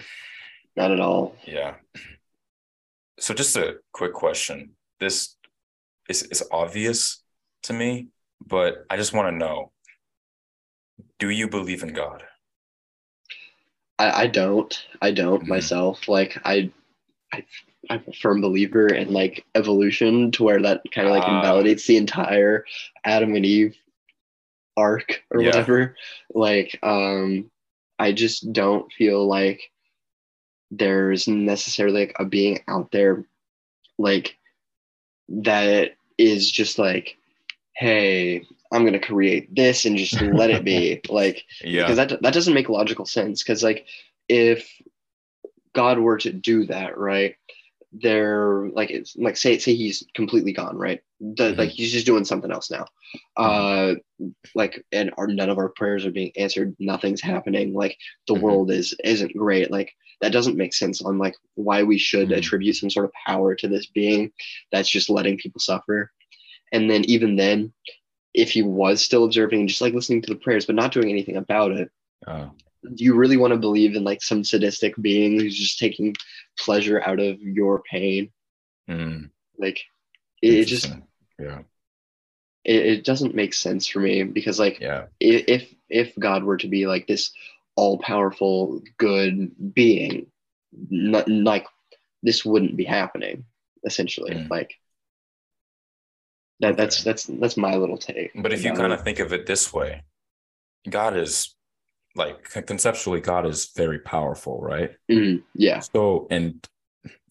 not 0.76 0.92
at 0.92 1.00
all 1.00 1.36
Yeah. 1.44 1.76
So 3.18 3.34
just 3.34 3.56
a 3.56 3.80
quick 3.92 4.12
question. 4.12 4.76
This 5.00 5.36
is, 6.08 6.22
is 6.24 6.42
obvious 6.50 7.22
to 7.64 7.72
me, 7.72 8.08
but 8.46 8.84
I 8.90 8.96
just 8.96 9.12
want 9.12 9.28
to 9.32 9.36
know 9.36 9.72
do 11.18 11.30
you 11.30 11.48
believe 11.48 11.82
in 11.82 11.92
God? 11.92 12.24
I, 13.98 14.22
I 14.22 14.26
don't. 14.26 14.76
I 15.02 15.10
don't 15.10 15.44
Mhm. 15.44 15.48
myself. 15.48 16.08
Like 16.08 16.38
I, 16.44 16.70
I, 17.32 17.44
I'm 17.90 18.04
a 18.06 18.12
firm 18.12 18.40
believer 18.40 18.88
in 18.88 19.12
like 19.12 19.44
evolution, 19.54 20.30
to 20.32 20.44
where 20.44 20.60
that 20.62 20.82
kind 20.92 21.06
of 21.08 21.12
like 21.14 21.24
Ah. 21.24 21.36
invalidates 21.36 21.86
the 21.86 21.96
entire 21.96 22.64
Adam 23.04 23.34
and 23.34 23.44
Eve 23.44 23.76
arc 24.76 25.24
or 25.30 25.42
Yeah. 25.42 25.48
whatever. 25.48 25.96
Like, 26.34 26.78
um, 26.82 27.50
I 27.98 28.12
just 28.12 28.52
don't 28.52 28.92
feel 28.92 29.26
like 29.26 29.60
there's 30.70 31.26
necessarily 31.26 32.06
like 32.06 32.16
a 32.20 32.24
being 32.24 32.60
out 32.68 32.90
there, 32.92 33.24
like 33.98 34.36
that 35.28 35.92
is 36.16 36.50
just 36.50 36.78
like, 36.78 37.16
hey, 37.74 38.44
I'm 38.72 38.84
gonna 38.84 38.98
create 38.98 39.54
this 39.54 39.84
and 39.86 39.96
just 39.96 40.20
let 40.20 40.50
it 40.50 40.64
be. 40.64 41.00
Like, 41.08 41.44
Yeah. 41.62 41.82
because 41.82 41.96
that 41.96 42.22
that 42.22 42.34
doesn't 42.34 42.54
make 42.54 42.68
logical 42.68 43.06
sense 43.06 43.42
because 43.42 43.62
like 43.62 43.86
if 44.28 44.70
god 45.72 45.98
were 45.98 46.18
to 46.18 46.32
do 46.32 46.66
that 46.66 46.98
right 46.98 47.36
they're 47.92 48.68
like 48.74 48.90
it's 48.90 49.16
like 49.16 49.36
say 49.36 49.56
say 49.58 49.74
he's 49.74 50.04
completely 50.14 50.52
gone 50.52 50.76
right? 50.76 51.00
The, 51.20 51.52
Mhm. 51.52 51.58
like 51.58 51.70
he's 51.70 51.92
just 51.92 52.06
doing 52.06 52.24
something 52.24 52.52
else 52.52 52.70
now. 52.70 52.86
Uh 53.36 53.94
like 54.54 54.84
and 54.92 55.12
our, 55.16 55.26
none 55.26 55.48
of 55.48 55.58
our 55.58 55.70
prayers 55.70 56.04
are 56.04 56.10
being 56.10 56.32
answered. 56.36 56.76
Nothing's 56.78 57.22
happening. 57.22 57.72
Like 57.72 57.96
the 58.26 58.34
Mhm. 58.34 58.40
world 58.42 58.70
is 58.70 58.94
isn't 59.04 59.34
great. 59.36 59.70
Like 59.70 59.92
that 60.20 60.32
doesn't 60.32 60.56
make 60.56 60.74
sense 60.74 61.00
on 61.00 61.16
like 61.16 61.34
why 61.54 61.82
we 61.82 61.96
should 61.96 62.28
Mhm. 62.28 62.36
attribute 62.38 62.76
some 62.76 62.90
sort 62.90 63.06
of 63.06 63.12
power 63.26 63.54
to 63.54 63.68
this 63.68 63.86
being 63.86 64.32
that's 64.70 64.90
just 64.90 65.08
letting 65.08 65.38
people 65.38 65.60
suffer. 65.60 66.12
And 66.72 66.90
then 66.90 67.04
even 67.06 67.36
then 67.36 67.72
if 68.34 68.50
he 68.50 68.62
was 68.62 69.02
still 69.02 69.24
observing 69.24 69.60
and 69.60 69.68
just 69.68 69.80
like 69.80 69.94
listening 69.94 70.20
to 70.22 70.28
the 70.34 70.38
prayers 70.38 70.66
but 70.66 70.74
not 70.76 70.92
doing 70.92 71.08
anything 71.08 71.36
about 71.36 71.72
it 71.72 71.90
Oh, 72.26 72.50
do 72.94 73.04
you 73.04 73.14
really 73.14 73.36
want 73.38 73.52
to 73.52 73.58
believe 73.58 73.94
in 73.96 74.04
like 74.04 74.22
some 74.22 74.44
sadistic 74.44 74.94
being 75.00 75.38
who's 75.40 75.56
just 75.58 75.78
taking 75.78 76.14
pleasure 76.58 77.00
out 77.04 77.20
of 77.20 77.40
your 77.40 77.82
pain. 77.82 78.30
Mm, 78.88 79.30
like 79.58 79.80
it, 80.42 80.64
just 80.64 80.92
yeah, 81.38 81.60
it, 82.64 82.86
it 82.86 83.04
doesn't 83.04 83.34
make 83.34 83.54
sense 83.54 83.86
for 83.86 84.00
me 84.00 84.22
because 84.22 84.58
like 84.58 84.80
yeah, 84.80 85.06
if 85.20 85.72
if 85.88 86.14
god 86.18 86.44
were 86.44 86.56
to 86.56 86.68
be 86.68 86.86
like 86.86 87.06
this 87.06 87.32
all-powerful 87.76 88.82
good 88.96 89.52
being 89.74 90.26
not, 90.90 91.28
like 91.28 91.66
this 92.22 92.44
wouldn't 92.44 92.76
be 92.76 92.84
happening 92.84 93.44
essentially. 93.84 94.32
Mm. 94.32 94.50
like 94.50 94.74
that 96.60 96.76
that's 96.76 97.00
Okay. 97.00 97.04
that's 97.10 97.24
that's 97.24 97.56
my 97.56 97.76
little 97.76 97.98
take 97.98 98.32
But 98.34 98.52
if 98.52 98.64
you 98.64 98.72
kind 98.72 98.92
of 98.92 99.02
think 99.04 99.20
of 99.20 99.32
it 99.32 99.46
this 99.46 99.72
way, 99.72 100.02
God 100.88 101.16
is 101.16 101.54
like 102.18 102.66
conceptually, 102.66 103.20
God 103.20 103.46
is 103.46 103.70
very 103.76 104.00
powerful, 104.00 104.60
right? 104.60 104.90
Mhm, 105.10 105.42
yeah 105.54 105.80
So, 105.80 106.26
and 106.30 106.66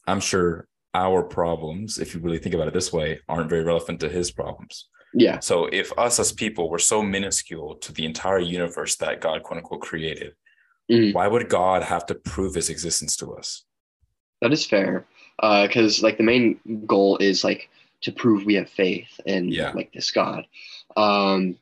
I'm 0.08 0.20
sure 0.22 0.68
our 0.94 1.22
problems, 1.22 2.00
if 2.00 2.16
you 2.16 2.22
really 2.22 2.40
think 2.40 2.56
about 2.56 2.68
it 2.68 2.74
this 2.74 2.92
way, 2.92 3.20
aren't 3.28 3.50
very 3.50 3.64
relevant 3.64 4.00
to 4.00 4.10
his 4.10 4.32
problems. 4.32 4.90
yeah 5.14 5.40
So, 5.40 5.66
if 5.66 5.92
us 5.98 6.20
as 6.20 6.32
people 6.32 6.70
were 6.70 6.80
so 6.80 7.02
minuscule 7.04 7.76
to 7.76 7.92
the 7.94 8.06
entire 8.06 8.40
universe 8.40 8.96
that 8.98 9.22
God, 9.22 9.44
quote 9.44 9.58
unquote, 9.58 9.82
created, 9.82 10.34
Mhm. 10.90 11.14
why 11.14 11.28
would 11.28 11.50
God 11.50 11.84
have 11.84 12.06
to 12.08 12.16
prove 12.16 12.56
his 12.56 12.70
existence 12.70 13.16
to 13.18 13.34
us? 13.36 13.64
That 14.42 14.54
is 14.54 14.66
fair. 14.66 15.06
Because 15.42 16.02
like 16.02 16.18
the 16.18 16.24
main 16.24 16.60
goal 16.86 17.18
is 17.18 17.44
like 17.44 17.70
to 18.02 18.12
prove 18.12 18.46
we 18.46 18.56
have 18.56 18.70
faith 18.70 19.20
in 19.26 19.50
Yeah. 19.50 19.72
like 19.74 19.92
this 19.92 20.12
God. 20.12 20.46
Um, 20.96 21.58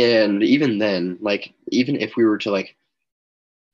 and 0.00 0.42
even 0.42 0.78
then, 0.78 1.18
like 1.20 1.52
even 1.68 1.96
if 1.96 2.16
we 2.16 2.24
were 2.24 2.38
to 2.38 2.50
like 2.50 2.76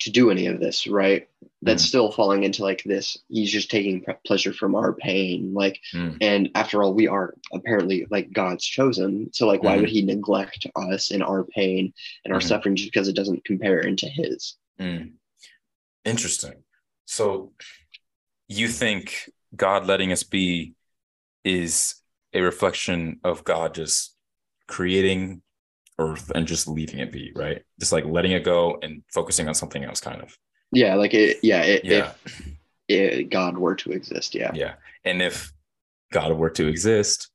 to 0.01 0.11
do 0.11 0.31
any 0.31 0.47
of 0.47 0.61
this, 0.61 0.87
right? 0.87 1.27
That's 1.63 1.83
Mm. 1.85 1.89
still 1.89 2.13
falling 2.13 2.45
into 2.45 2.63
like 2.63 2.83
this. 2.85 3.17
He's 3.29 3.51
just 3.51 3.71
taking 3.71 4.03
pre- 4.03 4.15
pleasure 4.27 4.53
from 4.53 4.75
our 4.75 4.93
pain, 4.93 5.55
like. 5.55 5.81
Mm. 5.95 6.19
And 6.21 6.51
after 6.55 6.83
all, 6.83 6.93
we 6.93 7.09
are 7.09 7.35
apparently 7.53 8.07
like 8.11 8.31
God's 8.31 8.65
chosen. 8.65 9.31
So 9.33 9.47
like, 9.47 9.63
why 9.63 9.77
Mhm. 9.77 9.81
would 9.81 9.89
He 9.89 10.03
neglect 10.03 10.67
us 10.77 11.11
in 11.11 11.23
our 11.23 11.45
pain 11.45 11.95
and 12.25 12.35
our 12.35 12.41
Mhm. 12.41 12.49
suffering 12.49 12.77
just 12.77 12.93
because 12.93 13.09
it 13.09 13.17
doesn't 13.17 13.45
compare 13.47 13.81
into 13.81 14.07
His? 14.07 14.57
Mm. 14.79 15.15
Interesting. 16.05 16.63
So 17.07 17.55
you 18.49 18.69
think 18.69 19.31
God 19.57 19.87
letting 19.87 20.13
us 20.13 20.23
be 20.25 20.75
is 21.43 22.03
a 22.35 22.43
reflection 22.43 23.19
of 23.25 23.45
God 23.45 23.75
just 23.75 24.15
creating 24.67 25.41
earth 25.99 26.31
and 26.35 26.47
just 26.47 26.69
leaving 26.69 27.01
it 27.01 27.13
be, 27.13 27.33
right? 27.35 27.63
Just 27.81 27.93
like 27.93 28.05
letting 28.05 28.33
it 28.33 28.45
go 28.45 28.79
and 28.83 29.03
focusing 29.13 29.49
on 29.49 29.55
something 29.55 29.85
else, 29.85 30.01
kind 30.01 30.21
of. 30.23 30.37
Yeah, 30.73 30.95
like 30.95 31.15
it. 31.15 31.39
Yeah, 31.43 31.63
it, 31.63 31.85
Yeah. 31.85 32.13
if 32.25 32.53
it, 32.89 33.31
God 33.31 33.57
were 33.57 33.75
to 33.77 33.93
exist, 33.93 34.35
yeah. 34.35 34.51
Yeah. 34.55 34.75
And 35.05 35.23
if 35.23 35.53
God 36.13 36.33
were 36.37 36.51
to 36.51 36.67
exist, 36.67 37.31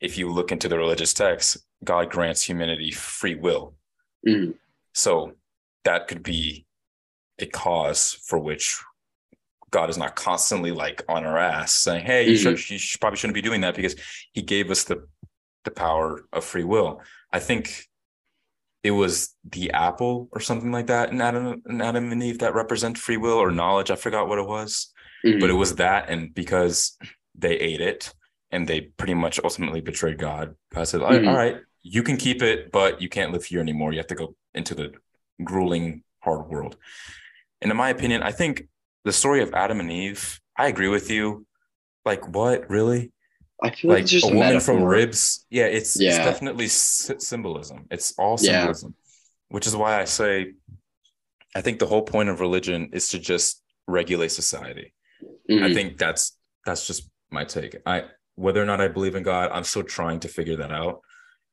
if 0.00 0.18
you 0.18 0.30
look 0.30 0.52
into 0.52 0.68
the 0.68 0.78
religious 0.78 1.14
texts, 1.14 1.58
God 1.84 2.10
grants 2.10 2.42
humanity 2.42 2.90
free 2.90 3.34
will. 3.34 3.74
Mhm. 4.26 4.54
So 4.94 5.34
that 5.84 6.08
could 6.08 6.22
be 6.22 6.66
a 7.38 7.46
cause 7.46 8.12
for 8.12 8.38
which 8.38 8.78
God 9.70 9.88
is 9.88 9.96
not 9.96 10.14
constantly 10.16 10.70
like 10.70 11.02
on 11.08 11.24
our 11.24 11.38
ass 11.38 11.72
saying, 11.72 12.04
"Hey, 12.04 12.28
you 12.28 12.36
should, 12.36 12.70
you 12.70 12.78
should, 12.78 13.00
probably 13.00 13.16
shouldn't 13.16 13.34
be 13.34 13.40
doing 13.42 13.62
that," 13.62 13.74
because 13.74 13.96
He 14.32 14.42
gave 14.42 14.70
us 14.70 14.84
the 14.84 15.08
the 15.64 15.70
power 15.70 16.24
of 16.32 16.44
free 16.44 16.64
will. 16.64 17.00
I 17.32 17.38
think 17.38 17.88
it 18.82 18.90
was 18.90 19.34
the 19.48 19.70
apple 19.70 20.28
or 20.32 20.40
something 20.40 20.72
like 20.72 20.88
that 20.88 21.10
in 21.10 21.20
Adam, 21.20 21.62
in 21.68 21.80
Adam 21.80 22.10
and 22.10 22.22
Eve 22.22 22.40
that 22.40 22.54
represent 22.54 22.98
free 22.98 23.16
will 23.16 23.38
or 23.38 23.50
knowledge. 23.50 23.90
I 23.90 23.96
forgot 23.96 24.28
what 24.28 24.38
it 24.38 24.46
was, 24.46 24.92
Mhm. 25.24 25.40
but 25.40 25.50
it 25.50 25.54
was 25.54 25.76
that, 25.76 26.08
and 26.08 26.34
because 26.34 26.98
they 27.34 27.54
ate 27.56 27.80
it 27.80 28.12
and 28.50 28.68
they 28.68 28.80
pretty 28.80 29.14
much 29.14 29.38
ultimately 29.42 29.80
betrayed 29.80 30.18
God, 30.18 30.56
God 30.74 30.84
said, 30.84 31.00
"All 31.02 31.10
right, 31.10 31.22
Mhm. 31.22 31.28
all 31.28 31.36
right, 31.36 31.56
you 31.82 32.02
can 32.02 32.16
keep 32.16 32.42
it, 32.42 32.72
but 32.72 33.00
you 33.00 33.08
can't 33.08 33.32
live 33.32 33.44
here 33.44 33.60
anymore. 33.60 33.92
You 33.92 33.98
have 33.98 34.06
to 34.08 34.14
go 34.14 34.36
into 34.52 34.74
the 34.74 34.92
grueling, 35.42 36.02
hard 36.20 36.48
world." 36.48 36.76
And 37.60 37.70
in 37.70 37.76
my 37.76 37.90
opinion, 37.90 38.22
I 38.22 38.32
think 38.32 38.66
the 39.04 39.12
story 39.12 39.42
of 39.42 39.54
Adam 39.54 39.78
and 39.80 39.90
Eve, 39.90 40.40
I 40.56 40.66
agree 40.66 40.88
with 40.88 41.10
you. 41.10 41.46
Like, 42.04 42.26
what 42.28 42.68
really? 42.68 43.12
I 43.62 43.70
feel 43.70 43.90
like, 43.90 43.96
Like 43.96 44.02
it's 44.02 44.10
just 44.12 44.26
a 44.26 44.32
a 44.32 44.34
woman 44.34 44.60
from 44.60 44.82
ribs? 44.82 45.46
Yeah, 45.50 45.66
it's, 45.66 45.98
it's 46.00 46.16
definitely 46.18 46.68
symbolism. 46.68 47.86
It's 47.90 48.12
all 48.18 48.36
Yeah. 48.40 48.58
symbolism, 48.60 48.94
which 49.48 49.66
is 49.66 49.76
why 49.76 50.00
I 50.00 50.04
say 50.04 50.54
I 51.54 51.60
think 51.60 51.78
the 51.78 51.86
whole 51.86 52.02
point 52.02 52.28
of 52.30 52.40
religion 52.40 52.90
is 52.92 53.08
to 53.10 53.18
just 53.18 53.62
regulate 53.86 54.28
society. 54.32 54.94
I 55.50 55.52
Mhm. 55.52 55.74
think 55.74 55.98
that's 55.98 56.38
that's 56.64 56.86
just 56.86 57.10
my 57.30 57.44
take. 57.44 57.76
I 57.86 58.04
whether 58.36 58.62
or 58.62 58.64
not 58.64 58.80
I 58.80 58.88
believe 58.88 59.14
in 59.14 59.22
God, 59.22 59.50
I'm 59.52 59.64
still 59.64 59.82
trying 59.82 60.20
to 60.20 60.28
figure 60.28 60.56
that 60.56 60.70
out. 60.72 61.02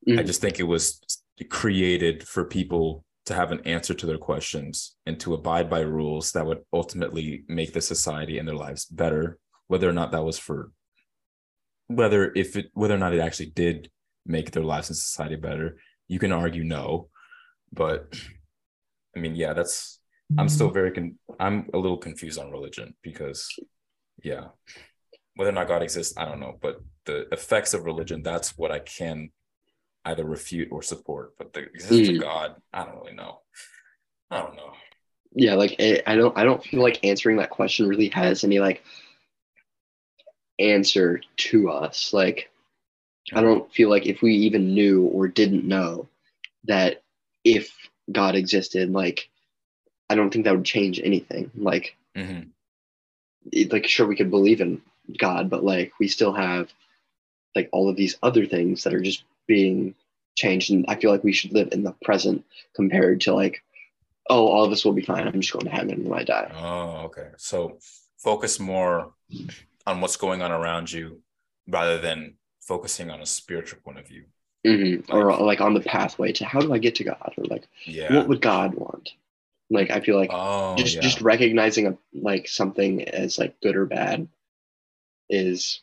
I 0.08 0.12
Mhm. 0.12 0.26
just 0.26 0.40
think 0.42 0.60
it 0.60 0.64
was 0.64 1.02
created 1.50 2.28
for 2.28 2.46
people 2.46 3.04
to 3.26 3.34
have 3.34 3.52
an 3.52 3.60
answer 3.66 3.94
to 3.94 4.06
their 4.06 4.18
questions 4.18 4.96
and 5.06 5.20
to 5.20 5.34
abide 5.34 5.70
by 5.70 5.82
rules 5.82 6.32
that 6.32 6.46
would 6.46 6.62
ultimately 6.74 7.44
make 7.48 7.74
the 7.74 7.82
society 7.82 8.38
and 8.38 8.48
their 8.48 8.56
lives 8.56 8.86
better. 8.86 9.38
Whether 9.68 9.90
or 9.90 9.94
not 9.94 10.12
that 10.12 10.24
was 10.24 10.40
for 10.40 10.72
whether 11.90 12.32
if 12.36 12.56
it 12.56 12.68
whether 12.74 12.96
or 12.96 12.98
not 12.98 13.14
it 13.14 13.20
actually 13.20 13.52
did 13.52 13.90
make 14.26 14.52
their 14.52 14.64
lives 14.64 14.90
in 14.90 14.96
society 14.96 15.36
better, 15.36 15.78
you 16.08 16.20
can 16.20 16.32
argue 16.32 16.64
no. 16.64 17.10
But 17.74 18.16
I 19.16 19.20
mean, 19.20 19.36
yeah, 19.36 19.54
that's 19.54 20.00
I'm 20.38 20.48
still 20.50 20.70
very 20.70 20.92
con- 20.92 21.18
I'm 21.40 21.68
a 21.74 21.78
little 21.78 21.98
confused 21.98 22.40
on 22.40 22.52
religion 22.52 22.94
because 23.02 23.48
yeah 24.24 24.50
whether 25.36 25.50
or 25.50 25.54
not 25.54 25.68
god 25.70 25.82
exists 25.82 26.14
i 26.18 26.26
don't 26.26 26.40
know. 26.40 26.58
But 26.62 26.82
the 27.06 27.28
effects 27.32 27.74
of 27.74 27.86
religion 27.86 28.22
that's 28.22 28.58
what 28.58 28.72
i 28.72 28.80
can 28.80 29.30
either 30.06 30.26
refute 30.26 30.70
or 30.72 30.82
support. 30.84 31.34
But 31.38 31.54
the 31.54 31.62
existence 31.62 32.10
Mm. 32.10 32.16
of 32.18 32.22
god 32.22 32.56
i 32.74 32.86
don't 32.86 32.98
really 33.02 33.16
know. 33.16 33.42
I 34.32 34.42
don't 34.42 34.56
know. 34.56 34.74
Yeah, 35.34 35.56
like 35.56 35.80
it, 35.80 36.04
I 36.06 36.16
don't 36.16 36.38
I 36.38 36.44
don't 36.44 36.64
feel 36.64 36.82
like 36.82 37.04
answering 37.04 37.38
that 37.38 37.50
question 37.50 37.88
really 37.88 38.10
has 38.10 38.44
any 38.44 38.60
like 38.60 38.84
answer 40.60 41.22
to 41.38 41.70
us. 41.70 42.14
Like 42.14 42.50
I 43.34 43.42
don't 43.42 43.72
feel 43.74 43.90
like 43.90 44.06
if 44.06 44.22
we 44.22 44.34
even 44.36 44.74
knew 44.74 45.04
or 45.06 45.28
didn't 45.28 45.68
know 45.68 46.08
that 46.66 47.04
if 47.44 47.72
God 48.12 48.36
existed, 48.36 48.92
like 48.92 49.30
I 50.10 50.16
don't 50.16 50.32
think 50.32 50.46
that 50.46 50.56
would 50.56 50.66
change 50.66 51.00
anything. 51.04 51.52
Like 51.56 51.96
Mhm. 52.18 52.50
it, 53.52 53.72
like 53.72 53.88
sure 53.88 54.08
we 54.08 54.16
could 54.16 54.32
believe 54.32 54.62
in 54.62 54.82
God, 55.18 55.50
but 55.50 55.64
like 55.64 55.94
we 56.00 56.08
still 56.08 56.34
have 56.34 56.72
like 57.56 57.70
all 57.72 57.90
of 57.90 57.96
these 57.96 58.18
other 58.22 58.46
things 58.46 58.84
that 58.84 58.94
are 58.94 59.02
just 59.02 59.24
being 59.48 59.96
changed, 60.36 60.72
and 60.72 60.86
I 60.88 60.96
feel 60.96 61.12
like 61.12 61.24
we 61.24 61.34
should 61.34 61.52
live 61.54 61.70
in 61.72 61.84
the 61.84 61.94
present 62.04 62.46
compared 62.76 63.22
to 63.22 63.34
like, 63.34 63.64
oh, 64.30 64.48
all 64.48 64.64
of 64.66 64.70
this 64.70 64.86
will 64.86 64.94
be 64.94 65.02
fine. 65.02 65.28
I'm 65.28 65.42
just 65.42 65.54
going 65.54 65.66
to 65.66 65.72
heaven 65.72 66.06
when 66.08 66.20
I 66.20 66.24
die. 66.24 66.52
oh 66.56 67.06
okay 67.06 67.30
so 67.38 67.78
focus 68.18 68.60
more 68.60 69.14
on 69.88 70.02
what's 70.02 70.18
going 70.18 70.42
on 70.42 70.52
around 70.52 70.92
you 70.92 71.22
rather 71.68 71.98
than 72.00 72.36
focusing 72.62 73.10
on 73.10 73.22
a 73.22 73.26
spiritual 73.26 73.80
point 73.84 74.00
of 74.00 74.08
view 74.08 74.26
hmm 74.66 74.96
or 75.10 75.32
Like- 75.32 75.40
like 75.42 75.62
on 75.62 75.74
the 75.74 75.80
pathway 75.82 76.32
to 76.34 76.46
how 76.46 76.60
do 76.60 76.74
I 76.74 76.80
get 76.80 76.96
to 76.96 77.04
God, 77.06 77.34
or 77.38 77.46
like 77.46 77.66
yeah 77.86 78.14
what 78.16 78.28
would 78.28 78.42
God 78.42 78.74
want? 78.76 79.10
Like 79.70 79.90
I 79.92 80.00
feel 80.02 80.18
like 80.18 80.32
oh 80.34 80.76
just 80.76 80.96
yeah. 80.96 81.02
just 81.02 81.22
recognizing 81.22 81.88
a 81.88 81.98
like 82.14 82.48
something 82.48 83.04
as 83.08 83.38
like 83.40 83.60
good 83.62 83.76
or 83.76 83.86
bad 83.86 84.28
is 85.30 85.82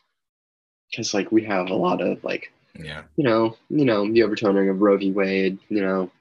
because 0.91 1.13
like 1.13 1.31
we 1.31 1.43
have 1.45 1.69
a 1.69 1.75
lot 1.75 2.01
of 2.01 2.23
like 2.23 2.51
yeah 2.79 3.03
you 3.15 3.23
know 3.23 3.57
you 3.69 3.85
know 3.85 4.11
the 4.11 4.23
overturning 4.23 4.69
of 4.69 4.81
Roe 4.81 4.97
v. 4.97 5.11
Wade, 5.11 5.57
you 5.69 5.81
know 5.81 6.11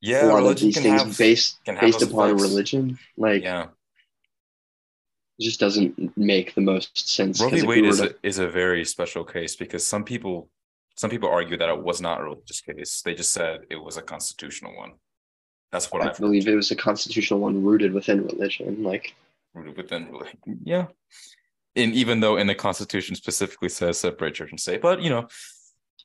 yeah 0.00 0.24
a 0.24 0.32
lot 0.32 0.44
of 0.44 0.58
these 0.58 0.74
can 0.74 0.82
things 0.84 1.02
have 1.02 1.18
based 1.18 1.58
based 1.80 2.02
upon 2.02 2.30
effects. 2.30 2.42
religion 2.42 2.98
like 3.16 3.42
yeah 3.42 3.66
it 5.40 5.44
just 5.44 5.58
doesn't 5.58 6.16
make 6.18 6.54
the 6.54 6.60
most 6.60 7.08
sense. 7.08 7.40
Roe 7.40 7.48
v. 7.48 7.62
we 7.62 7.66
Wade 7.80 7.84
is 7.86 7.98
to- 8.00 8.10
a, 8.10 8.14
is 8.22 8.38
a 8.38 8.48
very 8.48 8.84
special 8.84 9.24
case 9.24 9.56
because 9.56 9.86
some 9.86 10.04
people 10.04 10.48
some 10.96 11.08
people 11.10 11.30
argue 11.30 11.56
that 11.56 11.68
it 11.70 11.82
was 11.82 12.00
not 12.02 12.20
a 12.20 12.24
religious 12.24 12.60
case. 12.60 13.00
They 13.02 13.14
just 13.14 13.32
said 13.32 13.60
it 13.70 13.76
was 13.82 13.96
a 13.96 14.02
constitutional 14.02 14.76
one. 14.76 14.92
That's 15.72 15.90
what 15.90 16.02
I 16.02 16.10
I've 16.10 16.18
believe 16.18 16.46
it 16.46 16.54
was 16.54 16.70
a 16.70 16.76
constitutional 16.76 17.40
one 17.40 17.62
rooted 17.64 17.92
within 17.92 18.26
religion. 18.26 18.82
Like 18.82 19.14
rooted 19.54 19.76
within. 19.78 20.10
religion. 20.12 20.38
Yeah, 20.62 20.86
and 21.74 21.94
even 21.94 22.20
though 22.20 22.36
in 22.36 22.46
the 22.46 22.54
Constitution 22.54 23.14
specifically 23.16 23.70
says 23.70 23.98
separate 23.98 24.34
church 24.34 24.50
and 24.50 24.60
state, 24.60 24.82
but 24.82 25.00
you 25.00 25.08
know, 25.10 25.26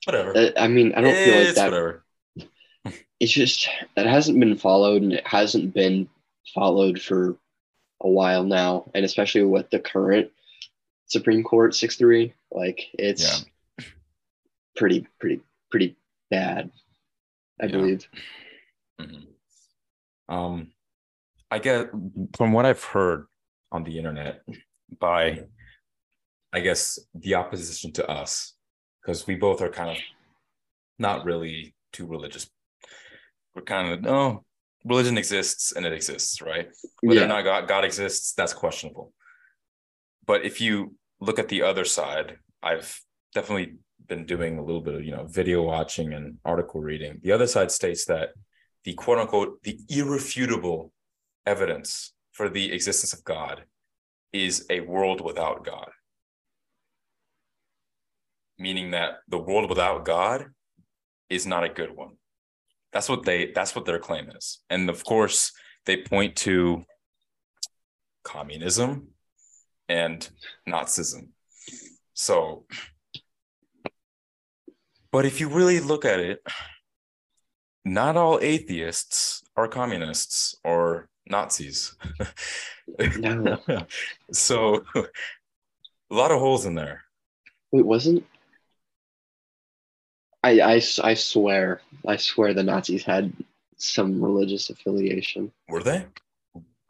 whatever. 0.05 0.35
Uh, 0.37 0.51
I 0.57 0.67
mean, 0.69 0.93
I 0.95 1.01
don't 1.01 1.13
feel 1.13 1.35
like 1.39 1.47
It's 1.47 1.55
that. 1.55 1.71
whatever. 1.71 2.05
It's 3.19 3.31
just 3.31 3.67
that 3.95 4.05
hasn't 4.05 4.39
been 4.39 4.57
followed, 4.57 5.01
and 5.01 5.13
it 5.13 5.25
hasn't 5.25 5.73
been 5.73 6.07
followed 6.53 7.01
for 7.01 7.37
a 8.01 8.09
while 8.09 8.43
now, 8.43 8.89
and 8.93 9.05
especially 9.05 9.43
with 9.43 9.69
the 9.69 9.79
current 9.79 10.31
Supreme 11.07 11.43
Court 11.43 11.75
six 11.75 11.95
three, 11.95 12.33
like 12.51 12.81
it's 12.93 13.45
pretty, 14.75 15.07
pretty, 15.19 15.41
pretty 15.71 15.95
bad. 16.29 16.71
I 17.61 17.65
Yeah. 17.65 17.71
believe. 17.71 18.09
Mhm. 18.99 19.27
Um, 20.27 20.73
I 21.51 21.59
get 21.59 21.91
from 22.35 22.51
what 22.53 22.65
I've 22.65 22.83
heard 22.83 23.27
on 23.71 23.83
the 23.83 23.97
internet 23.97 24.41
by, 24.99 25.47
I 26.51 26.59
guess, 26.59 26.99
the 27.13 27.35
opposition 27.35 27.91
to 27.93 28.07
us, 28.09 28.55
because 29.01 29.27
we 29.27 29.35
both 29.35 29.61
are 29.61 29.69
kind 29.69 29.91
of 29.91 30.03
not 30.97 31.25
really 31.25 31.75
too 31.91 32.07
religious. 32.07 32.49
We're 33.53 33.63
kind 33.63 33.91
of 33.93 34.01
no, 34.01 34.44
religion 34.85 35.17
exists 35.17 35.71
and 35.71 35.85
it 35.85 35.93
exists, 35.93 36.41
right? 36.41 36.69
Whether 37.01 37.25
or 37.25 37.27
not 37.27 37.43
God, 37.43 37.67
God 37.67 37.83
exists, 37.83 38.33
that's 38.33 38.53
questionable. 38.53 39.11
But 40.25 40.45
if 40.45 40.61
you 40.61 40.95
look 41.19 41.39
at 41.39 41.49
the 41.49 41.63
other 41.63 41.85
side, 41.85 42.37
I've 42.61 42.99
definitely 43.33 43.75
been 44.07 44.25
doing 44.25 44.57
a 44.57 44.63
little 44.63 44.81
bit 44.81 44.95
of 44.95 45.03
you 45.03 45.11
know 45.11 45.25
video 45.25 45.63
watching 45.63 46.13
and 46.13 46.37
article 46.45 46.81
reading. 46.81 47.19
The 47.23 47.31
other 47.31 47.47
side 47.47 47.71
states 47.71 48.05
that 48.05 48.29
the 48.83 48.93
quote 48.93 49.17
unquote 49.17 49.61
the 49.63 49.79
irrefutable 49.89 50.91
evidence 51.45 52.13
for 52.31 52.49
the 52.49 52.71
existence 52.71 53.13
of 53.13 53.23
God 53.23 53.63
is 54.33 54.65
a 54.69 54.81
world 54.81 55.21
without 55.21 55.65
God. 55.65 55.89
Meaning 58.59 58.91
that 58.91 59.17
the 59.27 59.37
world 59.37 59.69
without 59.69 60.05
God 60.05 60.47
is 61.29 61.45
not 61.45 61.63
a 61.63 61.69
good 61.69 61.95
one. 61.95 62.17
That's 62.95 63.09
what 63.09 63.25
they 63.25 63.51
that's 63.51 63.75
what 63.75 63.83
their 63.83 63.99
claim 63.99 64.29
is. 64.29 64.61
And 64.69 64.89
of 64.89 65.03
course, 65.03 65.51
they 65.85 65.97
point 65.97 66.37
to 66.37 66.85
communism 68.23 69.09
and 69.89 70.27
Nazism. 70.65 71.27
So 72.13 72.65
but 75.11 75.25
if 75.25 75.41
you 75.41 75.49
really 75.49 75.81
look 75.81 76.05
at 76.05 76.21
it, 76.21 76.41
not 77.83 78.15
all 78.15 78.39
atheists 78.41 79.43
are 79.57 79.67
communists 79.67 80.55
or 80.63 81.09
Nazis. 81.29 81.97
No. 83.17 83.57
so 84.31 84.85
a 84.95 85.03
lot 86.09 86.31
of 86.31 86.39
holes 86.39 86.65
in 86.65 86.75
there. 86.75 87.03
Wait, 87.73 87.85
wasn't? 87.85 88.25
I, 90.45 90.59
I, 90.75 90.81
I 91.03 91.13
swear, 91.15 91.81
I 92.07 92.17
swear 92.17 92.53
the 92.53 92.61
Nazis 92.61 93.03
had 93.03 93.33
some 93.77 94.23
religious 94.23 94.69
affiliation. 94.69 95.51
Were 95.67 95.81
they? 95.81 96.05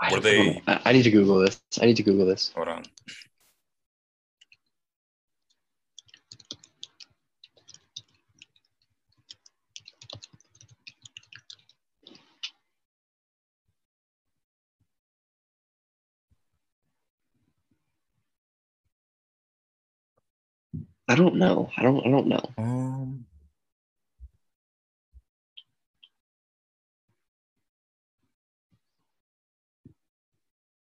I 0.01 0.12
Were 0.12 0.20
they- 0.20 0.62
I, 0.68 0.82
I 0.84 0.91
need 0.91 1.03
to 1.03 1.12
Google 1.12 1.39
this. 1.39 1.62
I 1.82 1.86
need 1.86 1.95
to 1.95 2.03
Google 2.03 2.26
this. 2.26 2.51
Hold 2.53 2.68
on. 2.68 2.84
I 21.08 21.16
don't 21.16 21.36
know. 21.36 21.70
I 21.78 21.84
don't. 21.84 22.06
I 22.06 22.10
don't 22.10 22.28
know. 22.28 22.49
Um 22.58 23.26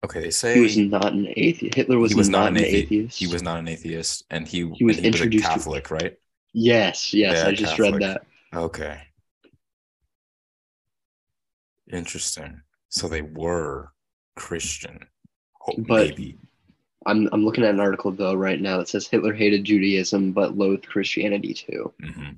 Okay, 0.06 0.20
they 0.20 0.30
say 0.30 0.54
He 0.54 0.60
was 0.60 0.76
not 0.76 1.12
an 1.12 1.26
atheist. 1.36 1.74
Hitler 1.74 1.98
was, 1.98 2.14
was 2.14 2.28
not, 2.28 2.48
an 2.52 2.56
athe- 2.56 2.62
atheist. 2.72 3.18
He 3.18 3.26
was 3.26 3.42
not 3.42 3.58
an 3.58 3.66
atheist, 3.68 4.24
and 4.30 4.46
he 4.46 4.58
He 4.58 4.62
was 4.64 4.76
he 4.78 4.84
was 4.84 4.98
a 4.98 5.04
introduced 5.04 5.44
to- 5.44 5.50
Catholic, 5.50 5.90
right? 5.90 6.16
Yes. 6.52 7.12
Yes. 7.12 7.36
Yeah, 7.42 7.48
I 7.48 7.52
just 7.54 7.76
Catholic. 7.76 7.92
read 7.94 8.02
that. 8.02 8.22
Okay. 8.54 9.00
Interesting. 11.92 12.60
So 12.88 13.08
they 13.08 13.22
were 13.22 13.92
Christian. 14.36 15.06
Ho- 15.60 15.74
But- 15.78 16.08
Maybe. 16.10 16.38
I'm. 17.08 17.28
I'm 17.32 17.44
looking 17.44 17.62
at 17.62 17.70
an 17.74 17.78
article 17.78 18.10
though 18.10 18.34
right 18.34 18.60
now 18.60 18.78
that 18.78 18.88
says 18.88 19.06
Hitler 19.06 19.32
hated 19.32 19.62
Judaism 19.62 20.32
but 20.32 20.56
loathed 20.56 20.86
Christianity 20.88 21.54
too. 21.54 21.92
hmm 22.02 22.30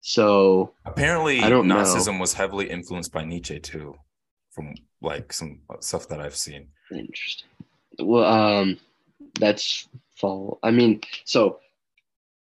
So 0.00 0.72
Apparently, 0.84 1.40
I 1.40 1.48
don't 1.48 1.68
know. 1.68 1.76
Nazism 1.76 2.18
was 2.18 2.32
heavily 2.34 2.68
influenced 2.68 3.12
by 3.12 3.24
Nietzsche 3.24 3.60
too, 3.60 3.94
from 4.50 4.74
like 5.00 5.32
some 5.32 5.60
stuff 5.80 6.08
that 6.08 6.20
I've 6.20 6.36
seen. 6.36 6.68
Interesting. 6.90 7.48
Well, 7.98 8.24
um, 8.24 8.78
that's 9.38 9.88
fall. 10.16 10.58
I 10.62 10.70
mean, 10.70 11.00
so 11.24 11.60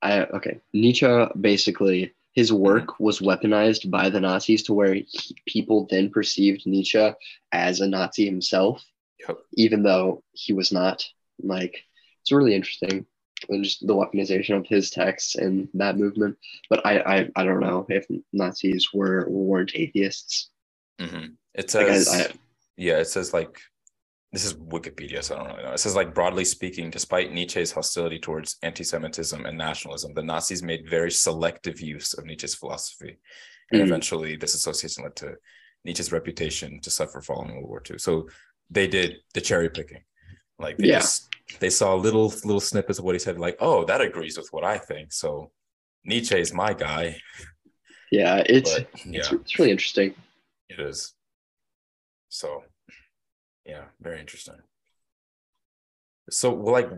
I 0.01 0.21
okay. 0.21 0.59
Nietzsche 0.73 1.25
basically 1.39 2.13
his 2.37 2.53
work 2.53 2.99
was 2.99 3.19
weaponized 3.19 3.89
by 3.89 4.09
the 4.11 4.19
Nazis 4.19 4.61
to 4.61 4.73
where 4.73 4.93
he, 4.93 5.07
people 5.47 5.87
then 5.89 6.11
perceived 6.11 6.67
Nietzsche 6.67 7.11
as 7.51 7.81
a 7.81 7.87
Nazi 7.87 8.25
himself, 8.25 8.85
Yep. 9.27 9.39
even 9.53 9.81
though 9.81 10.23
he 10.33 10.53
was 10.53 10.71
not. 10.71 11.03
Like, 11.41 11.83
it's 12.21 12.31
really 12.31 12.53
interesting. 12.53 13.07
And 13.49 13.63
just 13.63 13.85
the 13.87 13.95
weaponization 13.95 14.55
of 14.55 14.67
his 14.67 14.91
texts 14.91 15.33
and 15.33 15.67
that 15.73 15.97
movement. 15.97 16.37
But 16.69 16.85
I, 16.85 16.99
I, 16.99 17.29
I 17.35 17.43
don't 17.43 17.59
know 17.59 17.87
if 17.89 18.05
Nazis 18.31 18.89
were 18.93 19.27
weren't 19.27 19.71
atheists. 19.73 20.51
Hmm 20.99 21.25
It 21.53 21.69
says, 21.71 22.07
I- 22.07 22.33
yeah, 22.75 22.97
it 22.99 23.05
says 23.07 23.33
like, 23.33 23.59
this 24.33 24.45
is 24.45 24.53
Wikipedia, 24.55 25.23
so 25.23 25.35
I 25.35 25.37
don't 25.39 25.47
really 25.51 25.63
know. 25.63 25.71
It 25.73 25.79
says 25.79 25.95
like 25.95 26.13
broadly 26.13 26.45
speaking, 26.45 26.89
despite 26.91 27.31
Nietzsche's 27.33 27.71
hostility 27.71 28.19
towards 28.19 28.57
anti-Semitism 28.61 29.45
and 29.45 29.57
nationalism, 29.57 30.13
the 30.13 30.21
Nazis 30.21 30.61
made 30.61 30.89
very 30.89 31.11
selective 31.11 31.79
use 31.79 32.13
of 32.13 32.25
Nietzsche's 32.25 32.55
philosophy, 32.55 33.17
and 33.71 33.81
Mhm. 33.81 33.85
eventually 33.85 34.35
this 34.35 34.53
association 34.53 35.03
led 35.03 35.15
to 35.17 35.35
Nietzsche's 35.85 36.11
reputation 36.11 36.81
to 36.81 36.89
suffer 36.89 37.21
following 37.21 37.55
World 37.55 37.69
War 37.69 37.81
II. 37.89 37.97
So 37.97 38.27
they 38.69 38.87
did 38.87 39.21
the 39.33 39.41
cherry 39.41 39.69
picking, 39.69 40.03
like 40.59 40.77
they 40.77 40.89
Yeah. 40.89 40.99
just 40.99 41.29
they 41.59 41.69
saw 41.69 41.95
little 41.95 42.27
little 42.43 42.59
snippets 42.59 42.99
of 42.99 43.05
what 43.05 43.15
he 43.15 43.19
said, 43.19 43.39
like, 43.39 43.55
oh, 43.61 43.85
that 43.85 44.01
agrees 44.01 44.37
with 44.37 44.51
what 44.51 44.65
I 44.65 44.77
think. 44.77 45.13
So 45.13 45.51
Nietzsche 46.03 46.37
is 46.37 46.53
my 46.53 46.73
guy, 46.73 47.21
yeah, 48.11 48.43
it's 48.45 48.73
but 48.73 48.89
yeah. 49.05 49.19
it's, 49.19 49.31
it's 49.31 49.57
really 49.57 49.71
interesting. 49.71 50.13
It 50.69 50.79
is. 50.79 51.13
So, 52.29 52.63
yeah, 53.65 53.85
very 54.01 54.19
interesting. 54.19 54.55
So, 56.29 56.51
well, 56.51 56.73
like, 56.73 56.89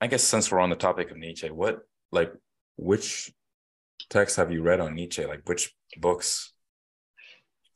I 0.00 0.06
guess 0.06 0.24
since 0.24 0.50
we're 0.50 0.60
on 0.60 0.70
the 0.70 0.76
topic 0.76 1.10
of 1.10 1.16
Nietzsche, 1.16 1.50
what, 1.50 1.80
like, 2.10 2.32
which 2.76 3.32
texts 4.08 4.36
have 4.36 4.50
you 4.50 4.62
read 4.62 4.80
on 4.80 4.94
Nietzsche? 4.94 5.26
Like, 5.26 5.42
which 5.46 5.74
books 5.98 6.52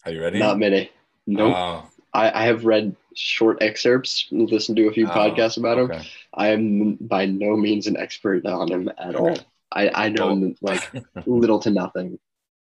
have 0.04 0.14
you 0.14 0.22
read? 0.22 0.34
any? 0.34 0.40
Not 0.40 0.58
many. 0.58 0.90
Nope. 1.26 1.54
Oh, 1.56 1.90
I, 2.14 2.42
I 2.42 2.44
have 2.44 2.64
read 2.64 2.96
short 3.14 3.58
excerpts, 3.60 4.26
listened 4.30 4.76
to 4.76 4.88
a 4.88 4.92
few 4.92 5.06
oh, 5.06 5.10
podcasts 5.10 5.58
about 5.58 5.78
him. 5.78 6.02
I 6.34 6.48
am 6.48 6.96
by 7.00 7.26
no 7.26 7.56
means 7.56 7.86
an 7.86 7.96
expert 7.96 8.44
on 8.46 8.70
him 8.70 8.90
at 8.98 9.14
all. 9.14 9.36
I, 9.70 9.88
I 10.06 10.08
know 10.08 10.34
Well- 10.34 10.54
like 10.60 10.92
little 11.26 11.58
to 11.60 11.70
nothing. 11.70 12.18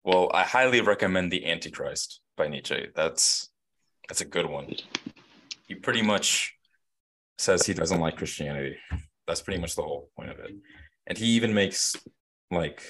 Well, 0.07 0.31
I 0.33 0.43
highly 0.43 0.79
recommend 0.79 1.33
The 1.33 1.45
Antichrist 1.45 2.21
by 2.37 2.47
Nietzsche. 2.47 2.87
That's 2.95 3.49
that's 4.07 4.21
a 4.21 4.25
good 4.25 4.45
one. 4.45 4.73
He 5.67 5.75
pretty 5.75 6.01
much 6.01 6.55
says 7.37 7.65
he 7.65 7.73
doesn't 7.73 7.99
like 7.99 8.15
Christianity. 8.15 8.77
That's 9.27 9.41
pretty 9.41 9.59
much 9.59 9.75
the 9.75 9.81
whole 9.81 10.09
point 10.15 10.29
of 10.29 10.39
it. 10.39 10.51
And 11.07 11.17
he 11.17 11.25
even 11.31 11.53
makes 11.53 11.93
like 12.49 12.81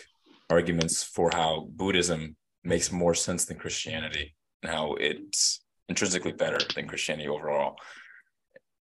arguments 0.51 1.03
for 1.03 1.31
how 1.33 1.67
Buddhism 1.71 2.35
makes 2.63 2.91
more 2.91 3.15
sense 3.15 3.45
than 3.45 3.57
Christianity 3.57 4.35
and 4.61 4.71
how 4.71 4.93
it's 4.99 5.61
intrinsically 5.89 6.33
better 6.33 6.59
than 6.75 6.87
Christianity 6.87 7.27
overall. 7.27 7.77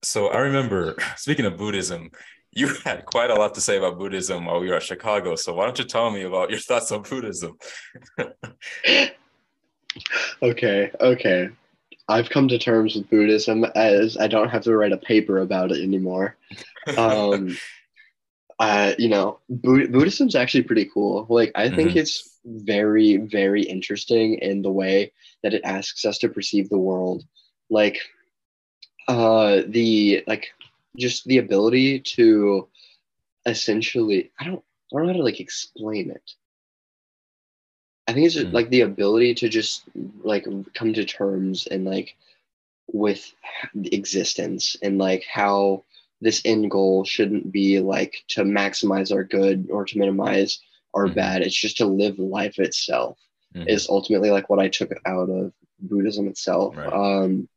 So 0.04 0.30
I 0.30 0.38
remember 0.38 0.96
speaking 1.18 1.46
of 1.46 1.58
Buddhism, 1.58 2.12
you 2.54 2.68
had 2.84 3.06
quite 3.06 3.30
a 3.30 3.36
lot 3.36 3.54
to 3.56 3.62
say 3.62 3.78
about 3.78 3.98
Buddhism 3.98 4.46
while 4.46 4.60
we 4.60 4.70
were 4.70 4.76
at 4.76 4.84
Chicago. 4.84 5.36
So 5.36 5.54
why 5.54 5.66
don't 5.66 5.80
you 5.80 5.86
tell 5.86 6.12
me 6.12 6.24
about 6.24 6.50
your 6.50 6.60
thoughts 6.60 6.92
on 6.92 7.02
Buddhism? 7.04 7.58
Okay, 10.42 10.90
okay. 11.00 11.50
I've 12.08 12.30
come 12.30 12.48
to 12.48 12.58
terms 12.58 12.96
with 12.96 13.10
Buddhism 13.10 13.66
as 13.76 14.18
I 14.18 14.28
don't 14.28 14.50
have 14.50 14.64
to 14.64 14.76
write 14.76 14.92
a 14.92 14.98
paper 14.98 15.40
about 15.40 15.72
it 15.72 15.84
anymore. 15.84 16.38
Um, 16.98 17.58
uh, 18.60 18.94
you 18.98 19.10
know, 19.10 19.40
Bu- 19.50 19.90
Buddhism's 19.90 20.36
actually 20.36 20.64
pretty 20.64 20.86
cool. 20.86 21.26
Like, 21.30 21.52
I 21.56 21.70
think 21.70 21.92
Mhm. 21.92 21.98
it's 21.98 22.40
very, 22.46 23.18
very 23.18 23.64
interesting 23.64 24.36
in 24.36 24.62
the 24.62 24.72
way 24.72 25.12
that 25.44 25.54
it 25.54 25.62
asks 25.64 26.06
us 26.06 26.18
to 26.20 26.30
perceive 26.30 26.70
the 26.70 26.78
world. 26.78 27.24
Like, 27.70 28.00
uh, 29.08 29.62
the 29.68 30.24
like 30.28 30.54
just 30.98 31.26
the 31.26 31.38
ability 31.38 32.00
to 32.00 32.68
essentially 33.46 34.32
I 34.40 34.46
don't 34.46 34.64
I 34.94 34.98
don't 34.98 35.08
know 35.08 35.14
how 35.14 35.18
to 35.18 35.24
like 35.24 35.40
explain 35.40 36.12
it. 36.12 36.34
I 38.08 38.14
think 38.14 38.26
it's 38.26 38.36
just 38.36 38.48
Mm. 38.48 38.54
like 38.54 38.70
the 38.70 38.82
ability 38.82 39.36
to 39.36 39.50
just 39.50 39.84
like 40.24 40.46
come 40.74 40.94
to 40.94 41.06
terms 41.06 41.68
and 41.68 41.86
like 41.86 42.16
with 42.88 43.34
existence 43.74 44.76
and 44.82 44.98
like 44.98 45.24
how 45.24 45.84
this 46.20 46.42
end 46.46 46.70
goal 46.70 47.04
shouldn't 47.06 47.52
be 47.52 47.80
like 47.80 48.24
to 48.30 48.44
maximize 48.44 49.14
our 49.14 49.24
good 49.24 49.70
or 49.72 49.86
to 49.86 49.98
minimize 49.98 50.60
our 50.94 51.08
Mhm. 51.08 51.16
bad. 51.16 51.42
It's 51.42 51.56
just 51.56 51.78
to 51.78 51.86
live 51.86 52.20
life 52.20 52.60
itself 52.60 53.18
Mhm. 53.56 53.70
is 53.70 53.88
ultimately 53.90 54.30
like 54.30 54.50
what 54.50 54.60
I 54.60 54.68
took 54.68 54.92
out 55.06 55.30
of 55.30 55.54
Buddhism 55.80 56.28
itself. 56.28 56.76
Right. 56.76 56.92
Um, 56.94 57.48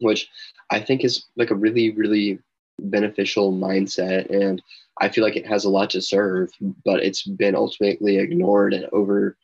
which 0.00 0.28
I 0.70 0.80
think 0.80 1.04
is 1.04 1.26
like 1.36 1.50
a 1.50 1.54
really, 1.54 1.90
really 1.90 2.40
beneficial 2.80 3.52
mindset. 3.52 4.30
And 4.30 4.62
I 5.00 5.08
feel 5.08 5.24
like 5.24 5.36
it 5.36 5.46
has 5.46 5.64
a 5.64 5.70
lot 5.70 5.90
to 5.90 6.02
serve, 6.02 6.50
but 6.84 7.02
it's 7.02 7.22
been 7.22 7.54
ultimately 7.54 8.18
ignored 8.18 8.74
and 8.74 8.86
overlooked 8.92 9.36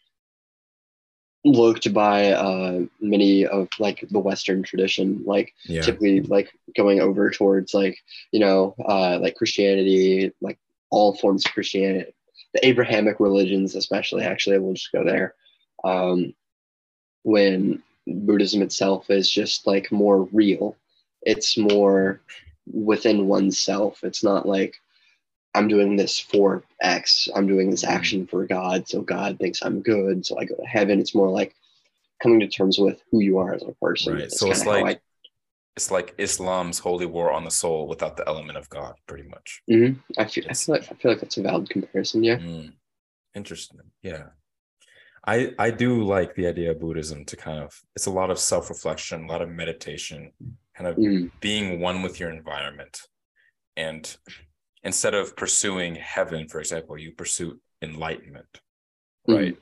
by 1.92 2.32
uh, 2.32 2.80
many 3.00 3.46
of 3.46 3.68
like 3.78 4.04
the 4.10 4.18
Western 4.18 4.62
tradition, 4.62 5.22
like 5.26 5.54
yeah. 5.64 5.82
typically 5.82 6.20
like 6.22 6.50
going 6.76 7.00
over 7.00 7.30
towards 7.30 7.74
like, 7.74 7.98
you 8.32 8.40
know, 8.40 8.74
uh, 8.86 9.18
like 9.20 9.36
Christianity, 9.36 10.32
like 10.40 10.58
all 10.90 11.16
forms 11.16 11.44
of 11.44 11.52
Christianity, 11.52 12.12
the 12.54 12.66
Abrahamic 12.66 13.20
religions, 13.20 13.74
especially, 13.74 14.24
actually, 14.24 14.58
we'll 14.58 14.74
just 14.74 14.92
go 14.92 15.04
there. 15.04 15.34
Um, 15.84 16.34
when 17.22 17.82
Buddhism 18.06 18.62
itself 18.62 19.10
is 19.10 19.30
just 19.30 19.66
like 19.66 19.92
more 19.92 20.24
real. 20.32 20.76
It's 21.22 21.56
more 21.56 22.20
within 22.72 23.26
oneself. 23.26 24.02
It's 24.02 24.22
not 24.24 24.46
like 24.46 24.76
I'm 25.54 25.68
doing 25.68 25.96
this 25.96 26.18
for 26.18 26.62
X. 26.80 27.28
I'm 27.34 27.46
doing 27.46 27.70
this 27.70 27.84
Mhm. 27.84 27.88
action 27.88 28.26
for 28.26 28.46
God. 28.46 28.88
So 28.88 29.02
God 29.02 29.38
thinks 29.38 29.62
I'm 29.62 29.80
good. 29.82 30.24
So 30.24 30.38
I 30.38 30.44
go 30.44 30.54
to 30.54 30.62
heaven. 30.66 31.00
It's 31.00 31.14
more 31.14 31.28
like 31.28 31.54
coming 32.22 32.40
to 32.40 32.48
terms 32.48 32.78
with 32.78 33.02
who 33.10 33.20
you 33.20 33.38
are 33.38 33.54
as 33.54 33.62
a 33.62 33.72
person. 33.82 34.14
Right. 34.14 34.30
So 34.30 34.50
it's 34.50 34.66
like 34.66 35.00
it's 35.76 35.90
like 35.90 36.14
Islam's 36.18 36.78
holy 36.80 37.06
war 37.06 37.32
on 37.32 37.44
the 37.44 37.50
soul 37.50 37.88
without 37.88 38.16
the 38.16 38.26
element 38.28 38.58
of 38.58 38.68
God, 38.68 38.94
pretty 39.06 39.26
much. 39.28 39.62
I, 39.68 39.72
Mhm. 39.72 40.02
I 40.18 40.24
feel. 40.26 40.44
I 40.48 40.52
feel 40.54 40.74
like 40.74 40.92
I 40.92 40.94
feel 40.94 41.10
like 41.12 41.20
that's 41.20 41.36
a 41.38 41.42
valid 41.42 41.70
comparison. 41.70 42.22
Yeah. 42.22 42.36
Mm, 42.38 42.74
interesting. 43.34 43.80
Yeah. 44.02 44.30
I 45.26 45.54
I 45.58 45.70
do 45.70 46.02
like 46.02 46.34
the 46.34 46.46
idea 46.46 46.70
of 46.72 46.80
Buddhism 46.80 47.24
to 47.26 47.36
kind 47.36 47.62
of 47.62 47.72
it's 47.96 48.06
a 48.06 48.10
lot 48.10 48.30
of 48.30 48.38
self-reflection, 48.38 49.24
a 49.24 49.26
lot 49.26 49.42
of 49.42 49.48
meditation, 49.48 50.32
kind 50.80 50.88
of 50.90 50.96
Mhm. 50.96 51.30
being 51.40 51.78
one 51.80 52.00
with 52.02 52.18
your 52.18 52.30
environment. 52.30 53.02
And 53.76 54.16
instead 54.82 55.14
of 55.14 55.36
pursuing 55.36 55.94
heaven, 55.96 56.48
for 56.48 56.58
example, 56.58 56.96
you 56.98 57.12
pursue 57.12 57.60
enlightenment. 57.82 58.60
Mhm. 59.28 59.36
Right. 59.36 59.56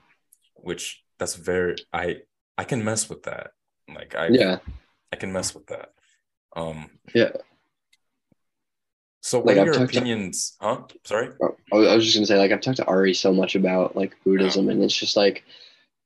Which 0.54 1.02
that's 1.18 1.34
very 1.34 1.74
I 1.92 2.22
I 2.56 2.64
can 2.64 2.84
mess 2.84 3.08
with 3.08 3.24
that. 3.24 3.52
Like 3.88 4.14
I 4.14 4.28
Yeah. 4.28 4.58
I 5.12 5.16
can 5.16 5.32
mess 5.32 5.54
with 5.54 5.66
that. 5.66 5.92
Um 6.54 7.00
Yeah. 7.14 7.32
So 9.20 9.38
what 9.38 9.56
Like, 9.56 9.58
are 9.58 9.64
your 9.66 9.74
talked 9.74 9.92
to- 9.92 9.98
opinions? 9.98 10.56
Huh? 10.60 10.84
Sorry? 11.04 11.30
I 11.72 11.76
was 11.96 12.04
just 12.04 12.16
gonna 12.16 12.26
say, 12.26 12.38
like, 12.38 12.52
I've 12.52 12.60
talked 12.60 12.76
to 12.78 12.86
Ari 12.86 13.14
so 13.14 13.32
much 13.32 13.56
about 13.56 13.96
like 13.96 14.14
Buddhism, 14.24 14.68
and 14.70 14.82
it's 14.82 14.94
just 14.96 15.16
like, 15.16 15.44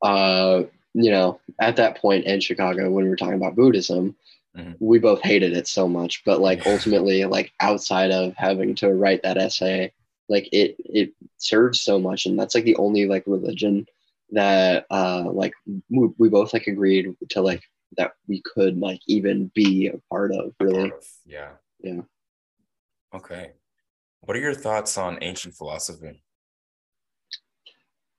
uh, 0.00 0.64
you 0.94 1.10
know, 1.10 1.40
at 1.60 1.76
that 1.76 1.98
point 1.98 2.24
in 2.24 2.40
Chicago 2.40 2.90
when 2.90 3.04
we 3.04 3.10
were 3.10 3.16
talking 3.16 3.34
about 3.34 3.54
Buddhism, 3.54 4.16
Mhm. 4.56 4.76
we 4.80 4.98
both 4.98 5.22
hated 5.22 5.56
it 5.56 5.66
so 5.66 5.88
much. 5.88 6.22
But 6.26 6.40
like, 6.40 6.66
ultimately, 6.66 7.24
like 7.24 7.52
outside 7.60 8.10
of 8.10 8.34
having 8.36 8.74
to 8.76 8.92
write 8.92 9.22
that 9.22 9.38
essay, 9.38 9.92
like 10.28 10.48
it 10.52 10.76
it 10.78 11.12
serves 11.38 11.80
so 11.80 11.98
much, 11.98 12.26
and 12.26 12.38
that's 12.38 12.54
like 12.54 12.64
the 12.64 12.76
only 12.76 13.06
like 13.06 13.24
religion 13.26 13.86
that 14.30 14.86
uh 14.90 15.24
like 15.30 15.52
we, 15.90 16.08
we 16.18 16.28
both 16.28 16.52
like 16.52 16.66
agreed 16.66 17.06
to 17.30 17.40
like 17.40 17.62
that 17.98 18.12
we 18.28 18.40
could 18.42 18.78
like 18.78 19.00
even 19.06 19.50
be 19.54 19.88
a 19.88 19.98
part 20.10 20.32
of 20.32 20.54
really. 20.60 20.90
Part 20.90 20.98
of- 21.00 21.08
yeah. 21.26 21.52
Yeah. 21.82 22.02
Okay. 23.14 23.52
What 24.20 24.36
are 24.36 24.40
your 24.40 24.54
thoughts 24.54 24.96
on 24.96 25.18
ancient 25.22 25.54
philosophy? 25.54 26.22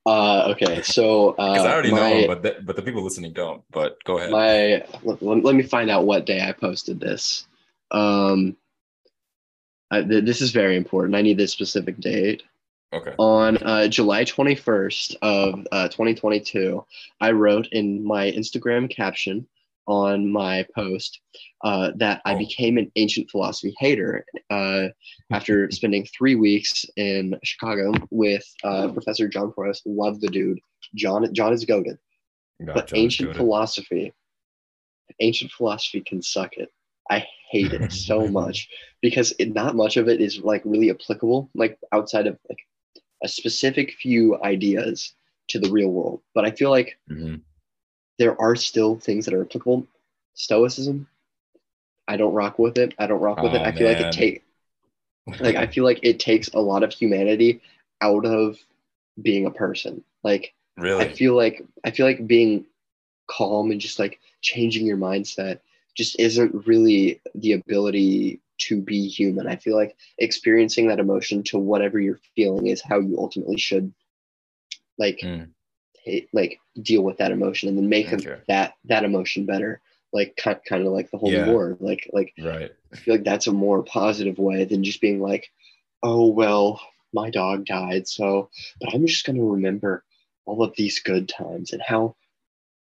Uh, 0.06 0.48
okay, 0.50 0.82
so 0.82 1.30
uh, 1.30 1.52
Because 1.52 1.66
I 1.66 1.72
already 1.72 1.90
my, 1.90 2.20
know, 2.20 2.26
but 2.26 2.42
the, 2.42 2.56
but 2.62 2.76
the 2.76 2.82
people 2.82 3.02
listening 3.02 3.32
don't. 3.32 3.62
But 3.70 4.02
go 4.04 4.18
ahead. 4.18 4.30
my 4.30 4.84
let, 5.02 5.22
let 5.22 5.54
me 5.54 5.62
find 5.62 5.90
out 5.90 6.04
what 6.04 6.26
day 6.26 6.42
I 6.46 6.52
posted 6.52 7.00
this. 7.00 7.46
Um, 7.90 8.56
I, 9.90 10.02
th- 10.02 10.24
this 10.24 10.42
is 10.42 10.50
very 10.50 10.76
important. 10.76 11.14
I 11.14 11.22
need 11.22 11.38
this 11.38 11.52
specific 11.52 11.98
date. 12.00 12.42
okay. 12.92 13.14
On 13.18 13.56
uh, 13.58 13.88
July 13.88 14.24
21st 14.24 15.16
of 15.22 15.66
uh, 15.72 15.88
2022, 15.88 16.84
I 17.20 17.30
wrote 17.30 17.68
in 17.72 18.04
my 18.04 18.30
Instagram 18.30 18.90
caption 18.90 19.46
on 19.86 20.30
my 20.30 20.66
post 20.74 21.20
uh, 21.62 21.92
that 21.96 22.20
I 22.24 22.34
Oh. 22.34 22.38
became 22.38 22.78
an 22.78 22.90
ancient 22.96 23.30
philosophy 23.30 23.74
hater 23.78 24.24
uh, 24.50 24.88
after 25.32 25.70
spending 25.70 26.06
three 26.16 26.34
weeks 26.34 26.84
in 26.96 27.38
Chicago 27.42 27.92
with 28.10 28.44
uh, 28.64 28.88
Professor 28.88 29.28
John 29.28 29.52
Forrest. 29.52 29.82
Love 29.86 30.20
the 30.20 30.28
dude. 30.28 30.58
John 30.94 31.32
John 31.34 31.52
is 31.52 31.64
goaded 31.64 31.98
Got 32.64 32.74
but 32.74 32.86
John 32.88 32.98
ancient 32.98 33.36
philosophy 33.36 34.12
ancient 35.20 35.50
philosophy 35.52 36.00
can 36.00 36.20
suck 36.22 36.54
it 36.56 36.68
i 37.10 37.24
hate 37.50 37.72
it 37.72 37.92
so 37.92 38.26
much 38.28 38.68
because 39.00 39.32
it, 39.38 39.54
not 39.54 39.76
much 39.76 39.96
of 39.96 40.08
it 40.08 40.20
is 40.20 40.40
like 40.40 40.62
really 40.64 40.90
applicable 40.90 41.50
like 41.54 41.78
outside 41.92 42.26
of 42.26 42.36
like 42.48 42.58
a 43.22 43.28
specific 43.28 43.92
few 43.92 44.40
ideas 44.42 45.14
to 45.48 45.58
the 45.58 45.70
real 45.70 45.88
world 45.90 46.20
but 46.34 46.44
i 46.44 46.50
feel 46.50 46.70
like 46.70 46.98
Mhm. 47.10 47.40
There 48.18 48.40
are 48.40 48.56
still 48.56 48.96
things 48.98 49.24
that 49.24 49.34
are 49.34 49.42
applicable 49.42 49.86
stoicism 50.34 51.06
i 52.08 52.16
don't 52.16 52.34
rock 52.34 52.58
with 52.58 52.78
it 52.78 52.94
i 52.98 53.06
don't 53.06 53.20
rock 53.20 53.42
with 53.42 53.54
it 53.54 53.62
Aw, 53.62 53.64
i 53.64 53.72
feel 53.72 53.88
like 53.88 54.00
it 54.00 54.12
take 54.12 54.42
like 55.40 55.56
i 55.56 55.66
feel 55.66 55.84
like 55.84 56.00
it 56.02 56.18
takes 56.20 56.48
a 56.48 56.60
lot 56.60 56.82
of 56.82 56.92
humanity 56.92 57.60
out 58.00 58.24
of 58.26 58.58
being 59.22 59.46
a 59.46 59.50
person 59.50 60.02
like 60.22 60.54
really? 60.76 61.04
I 61.04 61.12
feel 61.12 61.34
like 61.36 61.64
I 61.84 61.90
feel 61.90 62.06
like 62.06 62.26
being 62.26 62.66
calm 63.28 63.70
and 63.70 63.80
just 63.80 63.98
like 63.98 64.20
changing 64.42 64.86
your 64.86 64.96
mindset 64.96 65.60
just 65.96 66.18
isn't 66.20 66.66
really 66.66 67.20
the 67.34 67.52
ability 67.52 68.40
to 68.58 68.80
be 68.80 69.08
human. 69.08 69.46
I 69.46 69.56
feel 69.56 69.76
like 69.76 69.96
experiencing 70.18 70.88
that 70.88 71.00
emotion 71.00 71.42
to 71.44 71.58
whatever 71.58 72.00
you're 72.00 72.20
feeling 72.36 72.66
is 72.68 72.82
how 72.82 73.00
you 73.00 73.18
ultimately 73.18 73.58
should 73.58 73.92
like 74.98 75.20
Mm. 75.22 75.53
Ta- 76.04 76.26
like 76.32 76.58
deal 76.82 77.02
with 77.02 77.18
that 77.18 77.32
emotion 77.32 77.68
and 77.68 77.78
then 77.78 77.88
make 77.88 78.12
Okay. 78.12 78.38
that 78.48 78.74
that 78.84 79.04
emotion 79.04 79.44
better. 79.46 79.80
Like 80.12 80.36
kind 80.36 80.58
kind 80.66 80.86
of 80.86 80.92
like 80.92 81.10
the 81.10 81.18
holy 81.18 81.34
Yeah. 81.34 81.50
war. 81.50 81.76
Like 81.80 82.08
like 82.12 82.32
right. 82.40 82.70
I 82.92 82.96
feel 82.96 83.14
like 83.14 83.24
that's 83.24 83.46
a 83.48 83.52
more 83.52 83.82
positive 83.82 84.38
way 84.38 84.64
than 84.64 84.84
just 84.84 85.00
being 85.00 85.20
like, 85.20 85.50
oh 86.02 86.26
well, 86.28 86.80
my 87.12 87.30
dog 87.30 87.64
died, 87.66 88.06
so 88.06 88.48
but 88.80 88.94
I'm 88.94 89.06
just 89.06 89.24
gonna 89.26 89.42
remember 89.44 90.04
all 90.46 90.62
of 90.62 90.74
these 90.76 90.98
good 91.00 91.28
times 91.28 91.72
and 91.72 91.82
how 91.82 92.14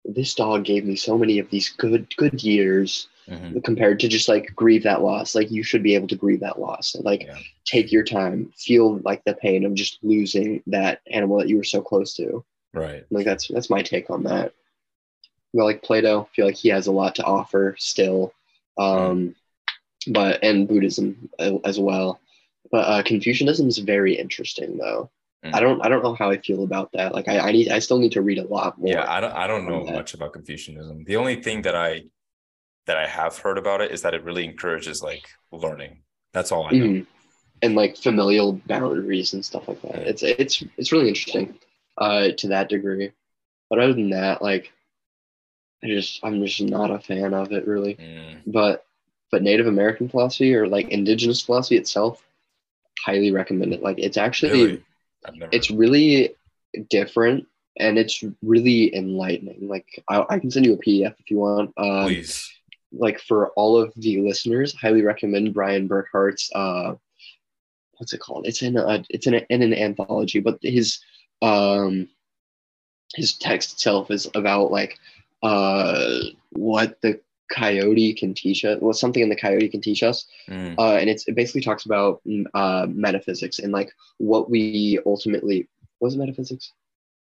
this 0.04 0.34
dog 0.34 0.64
gave 0.64 0.84
me 0.84 0.94
so 0.96 1.18
many 1.18 1.38
of 1.38 1.50
these 1.50 1.70
good 1.70 2.14
good 2.16 2.42
years 2.42 3.08
Mhm. 3.28 3.62
compared 3.64 4.00
to 4.00 4.08
just 4.08 4.26
like 4.28 4.54
grieve 4.54 4.84
that 4.84 5.02
loss. 5.02 5.34
Like 5.34 5.50
you 5.50 5.62
should 5.62 5.82
be 5.82 5.94
able 5.94 6.08
to 6.08 6.16
grieve 6.16 6.40
that 6.40 6.58
loss. 6.60 6.94
And, 6.94 7.04
like 7.04 7.24
Yeah. 7.24 7.38
take 7.66 7.92
your 7.92 8.04
time, 8.04 8.52
feel 8.56 8.98
like 9.04 9.22
the 9.24 9.34
pain 9.34 9.66
of 9.66 9.74
just 9.74 9.98
losing 10.02 10.62
that 10.68 11.00
animal 11.10 11.38
that 11.38 11.48
you 11.48 11.56
were 11.58 11.64
so 11.64 11.82
close 11.82 12.14
to. 12.14 12.42
Right. 12.78 13.04
Like 13.10 13.24
that's 13.24 13.48
that's 13.48 13.70
my 13.70 13.82
take 13.82 14.10
on 14.10 14.24
that. 14.24 14.52
Well, 15.52 15.66
like 15.66 15.82
Plato, 15.82 16.22
I 16.22 16.34
feel 16.34 16.46
like 16.46 16.56
he 16.56 16.68
has 16.68 16.86
a 16.86 16.92
lot 16.92 17.14
to 17.16 17.24
offer 17.24 17.74
still, 17.78 18.32
um, 18.76 19.34
but 20.08 20.42
and 20.42 20.68
Buddhism 20.68 21.30
as 21.64 21.78
well. 21.80 22.20
But 22.70 22.86
uh, 22.86 23.02
Confucianism 23.02 23.66
is 23.68 23.78
very 23.78 24.14
interesting, 24.14 24.76
though. 24.76 25.10
Mm. 25.44 25.54
I 25.54 25.60
don't 25.60 25.80
I 25.84 25.88
don't 25.88 26.02
know 26.02 26.14
how 26.14 26.30
I 26.30 26.38
feel 26.38 26.64
about 26.64 26.92
that. 26.92 27.14
Like 27.14 27.28
I, 27.28 27.38
I 27.38 27.52
need 27.52 27.70
I 27.70 27.78
still 27.78 27.98
need 27.98 28.12
to 28.12 28.22
read 28.22 28.38
a 28.38 28.46
lot 28.46 28.78
more. 28.78 28.92
Yeah, 28.92 29.10
I 29.10 29.20
don't 29.20 29.32
I 29.32 29.46
don't 29.46 29.68
know 29.68 29.86
that. 29.86 29.94
much 29.94 30.14
about 30.14 30.32
Confucianism. 30.32 31.04
The 31.04 31.16
only 31.16 31.40
thing 31.42 31.62
that 31.62 31.74
I 31.76 32.02
that 32.86 32.98
I 32.98 33.06
have 33.06 33.38
heard 33.38 33.58
about 33.58 33.80
it 33.80 33.90
is 33.92 34.02
that 34.02 34.14
it 34.14 34.24
really 34.24 34.44
encourages 34.44 35.02
like 35.02 35.28
learning. 35.52 36.02
That's 36.32 36.52
all 36.52 36.66
I 36.66 36.72
know. 36.72 36.84
Mhm. 36.86 37.06
And 37.62 37.74
like 37.74 37.96
familial 37.96 38.52
boundaries 38.66 39.32
and 39.32 39.44
stuff 39.44 39.66
like 39.68 39.80
that. 39.82 40.02
Yeah. 40.02 40.08
It's 40.08 40.22
it's 40.22 40.64
it's 40.76 40.92
really 40.92 41.08
interesting 41.08 41.58
uh, 41.98 42.28
to 42.38 42.48
that 42.48 42.68
degree. 42.68 43.12
But 43.68 43.80
other 43.80 43.92
than 43.92 44.10
that, 44.10 44.40
like 44.40 44.72
I 45.82 45.88
just 45.88 46.20
I'm 46.24 46.44
just 46.44 46.60
not 46.60 46.90
a 46.90 46.98
fan 46.98 47.34
of 47.34 47.52
it 47.52 47.66
really. 47.66 47.94
Mm, 47.94 48.40
but 48.46 48.86
but 49.30 49.42
Native 49.42 49.66
American 49.66 50.08
philosophy 50.08 50.54
or 50.54 50.66
like 50.66 50.88
indigenous 50.88 51.42
philosophy 51.42 51.76
itself, 51.76 52.24
highly 53.04 53.30
recommend 53.30 53.74
it. 53.74 53.82
Like 53.82 53.98
it's 53.98 54.16
actually 54.16 54.52
really? 54.52 54.84
It's 55.52 55.70
really 55.70 56.34
different 56.88 57.46
and 57.78 57.98
it's 57.98 58.24
really 58.42 58.94
enlightening. 58.94 59.68
Like 59.68 60.02
I, 60.08 60.24
I 60.28 60.38
can 60.38 60.50
send 60.50 60.66
you 60.66 60.74
a 60.74 60.78
PDF 60.78 61.14
if 61.18 61.30
you 61.30 61.38
want. 61.38 61.72
Um, 61.76 62.04
please. 62.04 62.50
like 62.92 63.20
for 63.20 63.48
all 63.50 63.76
of 63.76 63.92
the 63.96 64.20
listeners, 64.22 64.74
highly 64.74 65.02
recommend 65.02 65.54
Brian 65.54 65.86
Burkhart's 65.88 66.50
uh, 66.54 66.94
what's 67.98 68.12
it 68.12 68.20
called? 68.20 68.46
It's 68.46 68.62
in 68.62 68.76
a 68.76 69.04
it's 69.10 69.26
in, 69.26 69.34
a, 69.34 69.46
in 69.50 69.62
an 69.62 69.74
anthology, 69.74 70.40
but 70.40 70.58
his 70.62 71.00
um 71.42 72.08
his 73.14 73.34
text 73.34 73.72
itself 73.72 74.10
is 74.10 74.28
about 74.34 74.70
like 74.70 74.98
uh 75.42 76.18
what 76.50 77.00
the 77.00 77.20
coyote 77.50 78.12
can 78.12 78.34
teach 78.34 78.64
us 78.64 78.78
well 78.80 78.92
something 78.92 79.22
in 79.22 79.28
the 79.28 79.36
coyote 79.36 79.68
can 79.68 79.80
teach 79.80 80.02
us. 80.02 80.26
Mm. 80.48 80.78
uh, 80.78 80.96
and 80.96 81.08
it's, 81.08 81.26
it 81.28 81.34
basically 81.34 81.62
talks 81.62 81.86
about 81.86 82.20
mm, 82.26 82.44
uh, 82.54 82.86
metaphysics 82.88 83.58
and 83.58 83.72
like 83.72 83.90
what 84.18 84.50
we 84.50 84.98
ultimately 85.06 85.68
was 86.00 86.14
it 86.14 86.18
metaphysics? 86.18 86.72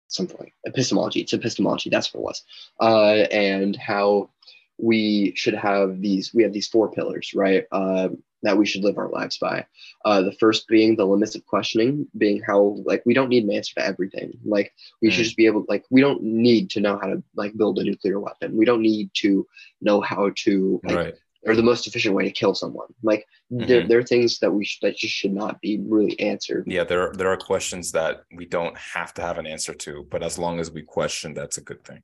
Something 0.08 0.38
like 0.40 0.54
epistemology 0.66 1.22
it's 1.22 1.34
epistemology 1.34 1.90
that's 1.90 2.14
what 2.14 2.20
it 2.20 2.24
was. 2.24 2.44
Uh, 2.82 3.28
and 3.32 3.76
how 3.76 4.30
we 4.78 5.34
should 5.36 5.56
have 5.56 6.02
these 6.02 6.34
we 6.34 6.44
have 6.44 6.54
these 6.54 6.68
four 6.68 6.92
pillars 6.92 7.32
right? 7.34 7.66
Uh, 7.72 8.10
that 8.44 8.58
we 8.58 8.66
should 8.66 8.84
live 8.84 8.98
our 8.98 9.10
lives 9.10 9.38
by 9.38 9.66
uh, 10.06 10.22
the 10.22 10.32
first 10.34 10.68
being 10.68 10.96
the 10.96 11.06
limits 11.06 11.36
of 11.36 11.46
questioning 11.46 12.08
being 12.18 12.42
how 12.46 12.78
like 12.86 13.02
we 13.06 13.14
don't 13.14 13.30
need 13.30 13.44
an 13.44 13.52
answer 13.52 13.74
to 13.76 13.86
everything 13.86 14.32
like 14.46 14.72
we 15.02 15.10
should 15.12 15.22
Mm. 15.22 15.24
just 15.26 15.38
be 15.38 15.46
able 15.46 15.66
like 15.68 15.84
we 15.90 16.02
don't 16.02 16.24
need 16.24 16.70
to 16.72 16.80
know 16.80 16.98
how 16.98 17.08
to 17.08 17.22
like 17.36 17.56
build 17.58 17.80
a 17.80 17.84
nuclear 17.84 18.20
weapon 18.20 18.56
we 18.56 18.66
don't 18.66 18.82
need 18.82 19.10
to 19.16 19.46
know 19.82 20.00
how 20.02 20.32
to 20.44 20.80
like 20.84 20.96
right. 20.96 21.14
or 21.46 21.56
the 21.56 21.64
most 21.64 21.88
efficient 21.88 22.14
way 22.16 22.26
to 22.26 22.32
kill 22.32 22.54
someone. 22.54 22.88
Like 23.02 23.26
there, 23.50 23.82
Mhm. 23.82 23.88
there 23.88 24.00
are 24.00 24.04
things 24.04 24.40
that 24.40 24.52
we 24.52 24.66
sh- 24.66 24.80
that 24.82 24.98
just 24.98 25.14
should 25.14 25.34
not 25.34 25.60
be 25.62 25.80
really 25.94 26.20
answered. 26.20 26.66
Yeah, 26.68 26.84
there 26.84 27.02
are, 27.08 27.14
there 27.16 27.30
are 27.30 27.38
questions 27.38 27.92
that 27.94 28.24
we 28.36 28.46
don't 28.46 28.78
have 28.78 29.14
to 29.16 29.22
have 29.22 29.38
an 29.38 29.48
answer 29.48 29.74
to, 29.86 30.06
but 30.12 30.22
as 30.22 30.38
long 30.38 30.60
as 30.60 30.70
we 30.70 30.82
question, 30.84 31.34
that's 31.34 31.58
a 31.58 31.62
good 31.62 31.82
thing. 31.86 32.02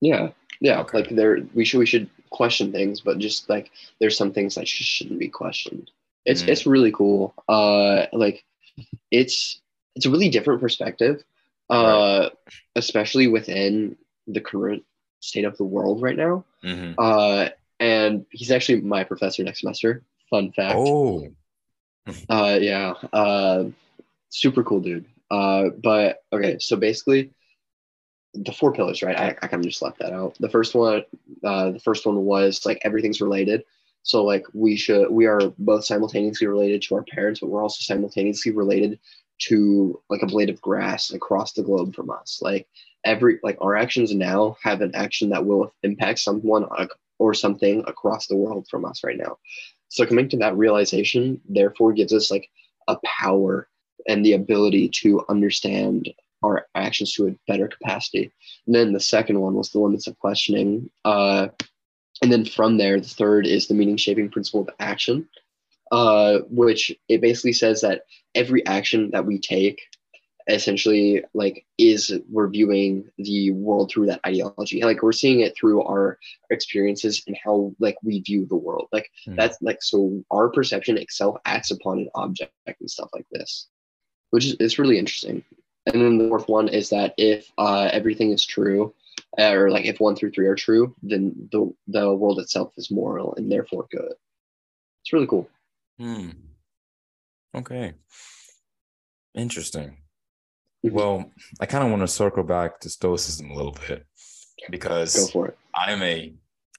Yeah, 0.00 0.28
yeah. 0.60 0.80
Okay. 0.82 0.98
Like 0.98 1.10
there, 1.10 1.38
we 1.52 1.64
should 1.64 1.78
we 1.80 1.86
should 1.86 2.08
question 2.30 2.72
things, 2.72 3.00
but 3.00 3.18
just 3.18 3.48
like 3.48 3.70
there's 4.00 4.16
some 4.16 4.32
things 4.32 4.54
that 4.54 4.66
just 4.66 4.88
shouldn't 4.90 5.18
be 5.18 5.28
questioned. 5.28 5.90
It's 6.24 6.42
Mm. 6.42 6.48
it's 6.48 6.66
really 6.66 6.92
cool. 6.92 7.34
Uh, 7.48 8.06
like 8.12 8.44
it's 9.10 9.60
it's 9.96 10.06
a 10.06 10.10
really 10.10 10.28
different 10.28 10.60
perspective, 10.60 11.22
uh, 11.68 12.30
especially 12.76 13.26
within 13.26 13.96
the 14.26 14.40
current 14.40 14.84
state 15.20 15.44
of 15.44 15.56
the 15.58 15.64
world 15.64 16.00
right 16.02 16.16
now. 16.16 16.44
Mhm. 16.64 16.94
Uh, 16.98 17.50
and 17.80 18.26
he's 18.30 18.50
actually 18.50 18.80
my 18.82 19.04
professor 19.04 19.42
next 19.42 19.60
semester. 19.60 20.02
Fun 20.30 20.52
fact. 20.52 20.76
Oh, 20.78 21.26
Uh, 22.28 22.58
yeah. 22.60 22.94
Uh, 23.12 23.64
super 24.30 24.62
cool 24.64 24.80
dude. 24.80 25.04
Uh, 25.30 25.70
but 25.70 26.22
okay, 26.32 26.58
so 26.58 26.76
basically, 26.76 27.30
the 28.34 28.52
four 28.52 28.72
pillars, 28.72 29.02
right? 29.02 29.18
I, 29.18 29.28
I 29.42 29.46
kind 29.46 29.64
of 29.64 29.68
just 29.68 29.82
left 29.82 29.98
that 29.98 30.12
out. 30.12 30.36
The 30.38 30.48
first 30.48 30.74
one, 30.74 31.04
uh, 31.44 31.70
the 31.72 31.80
first 31.80 32.06
one 32.06 32.24
was 32.24 32.64
like 32.64 32.80
everything's 32.82 33.20
related. 33.20 33.64
So 34.02 34.24
like 34.24 34.46
we 34.54 34.76
should, 34.76 35.10
we 35.10 35.26
are 35.26 35.52
both 35.58 35.84
simultaneously 35.84 36.46
related 36.46 36.82
to 36.82 36.94
our 36.94 37.02
parents, 37.02 37.40
but 37.40 37.50
we're 37.50 37.62
also 37.62 37.82
simultaneously 37.82 38.52
related 38.52 38.98
to 39.48 40.00
like 40.08 40.22
a 40.22 40.26
blade 40.26 40.50
of 40.50 40.60
grass 40.60 41.10
across 41.12 41.52
the 41.52 41.62
globe 41.62 41.94
from 41.94 42.10
us. 42.10 42.38
Like 42.40 42.68
every, 43.04 43.38
like 43.42 43.58
our 43.60 43.76
actions 43.76 44.14
now 44.14 44.56
have 44.62 44.80
an 44.80 44.94
action 44.94 45.30
that 45.30 45.44
will 45.44 45.74
impact 45.82 46.20
someone 46.20 46.66
or 47.18 47.34
something 47.34 47.84
across 47.86 48.26
the 48.26 48.36
world 48.36 48.66
from 48.68 48.84
us 48.84 49.02
right 49.04 49.18
now. 49.18 49.38
So 49.88 50.06
coming 50.06 50.28
to 50.28 50.36
that 50.38 50.56
realization, 50.56 51.40
therefore, 51.48 51.92
gives 51.92 52.12
us 52.12 52.30
like 52.30 52.48
a 52.88 52.96
power 53.04 53.68
and 54.08 54.24
the 54.24 54.34
ability 54.34 54.88
to 54.88 55.24
understand 55.28 56.08
our 56.42 56.66
actions 56.74 57.12
to 57.14 57.28
a 57.28 57.36
better 57.46 57.68
capacity. 57.68 58.32
And 58.66 58.74
then 58.74 58.92
the 58.92 59.00
second 59.00 59.40
one 59.40 59.54
was 59.54 59.70
the 59.70 59.80
limits 59.80 60.06
of 60.06 60.18
questioning. 60.18 60.90
Uh, 61.04 61.48
and 62.22 62.32
then 62.32 62.44
from 62.44 62.78
there, 62.78 63.00
the 63.00 63.08
third 63.08 63.46
is 63.46 63.66
the 63.66 63.74
meaning 63.74 63.96
shaping 63.96 64.30
principle 64.30 64.60
of 64.62 64.70
action, 64.78 65.28
uh, 65.92 66.38
which 66.50 66.94
it 67.08 67.20
basically 67.20 67.52
says 67.52 67.80
that 67.80 68.02
every 68.34 68.64
action 68.66 69.10
that 69.12 69.26
we 69.26 69.38
take 69.38 69.80
essentially 70.48 71.22
like 71.34 71.64
is 71.78 72.12
we're 72.28 72.48
viewing 72.48 73.08
the 73.18 73.50
world 73.52 73.90
through 73.90 74.06
that 74.06 74.20
ideology 74.26 74.82
like 74.82 75.02
we're 75.02 75.12
seeing 75.12 75.40
it 75.40 75.54
through 75.56 75.82
our 75.82 76.18
experiences 76.50 77.22
and 77.26 77.36
how 77.42 77.72
like 77.78 77.96
we 78.02 78.20
view 78.20 78.46
the 78.46 78.56
world 78.56 78.88
like 78.92 79.10
Hmm. 79.24 79.36
that's 79.36 79.60
like 79.60 79.82
so 79.82 80.24
our 80.30 80.48
perception 80.48 80.96
itself 80.96 81.36
acts 81.44 81.70
upon 81.70 81.98
an 82.00 82.08
object 82.14 82.52
and 82.66 82.90
stuff 82.90 83.10
like 83.12 83.26
this 83.30 83.68
which 84.30 84.46
is 84.46 84.56
it's 84.60 84.78
really 84.78 84.98
interesting 84.98 85.44
and 85.86 86.02
then 86.02 86.18
the 86.18 86.28
fourth 86.28 86.48
one 86.48 86.68
is 86.68 86.90
that 86.90 87.14
if 87.16 87.50
uh, 87.58 87.88
everything 87.92 88.30
is 88.30 88.44
true 88.44 88.94
uh, 89.38 89.52
or 89.52 89.70
like 89.70 89.86
if 89.86 90.00
one 90.00 90.14
through 90.16 90.30
three 90.30 90.46
are 90.46 90.54
true 90.54 90.94
then 91.02 91.48
the 91.52 91.72
the 91.88 92.14
world 92.14 92.38
itself 92.38 92.72
is 92.76 92.90
moral 92.90 93.34
and 93.36 93.50
therefore 93.50 93.86
good 93.90 94.12
it's 95.02 95.12
really 95.12 95.26
cool 95.26 95.48
Hmm. 96.00 96.30
Okay. 97.54 97.92
Interesting. 99.34 99.98
Mhm. 100.84 100.92
Well, 100.92 101.30
I 101.60 101.66
kind 101.66 101.84
of 101.84 101.90
want 101.90 102.00
to 102.02 102.08
circle 102.08 102.42
back 102.42 102.80
to 102.80 102.88
stoicism 102.88 103.50
a 103.50 103.54
little 103.54 103.76
bit 103.86 103.98
go 103.98 104.66
because 104.70 105.30
for 105.30 105.48
it 105.48 105.58
I'm 105.74 106.02
a 106.02 106.32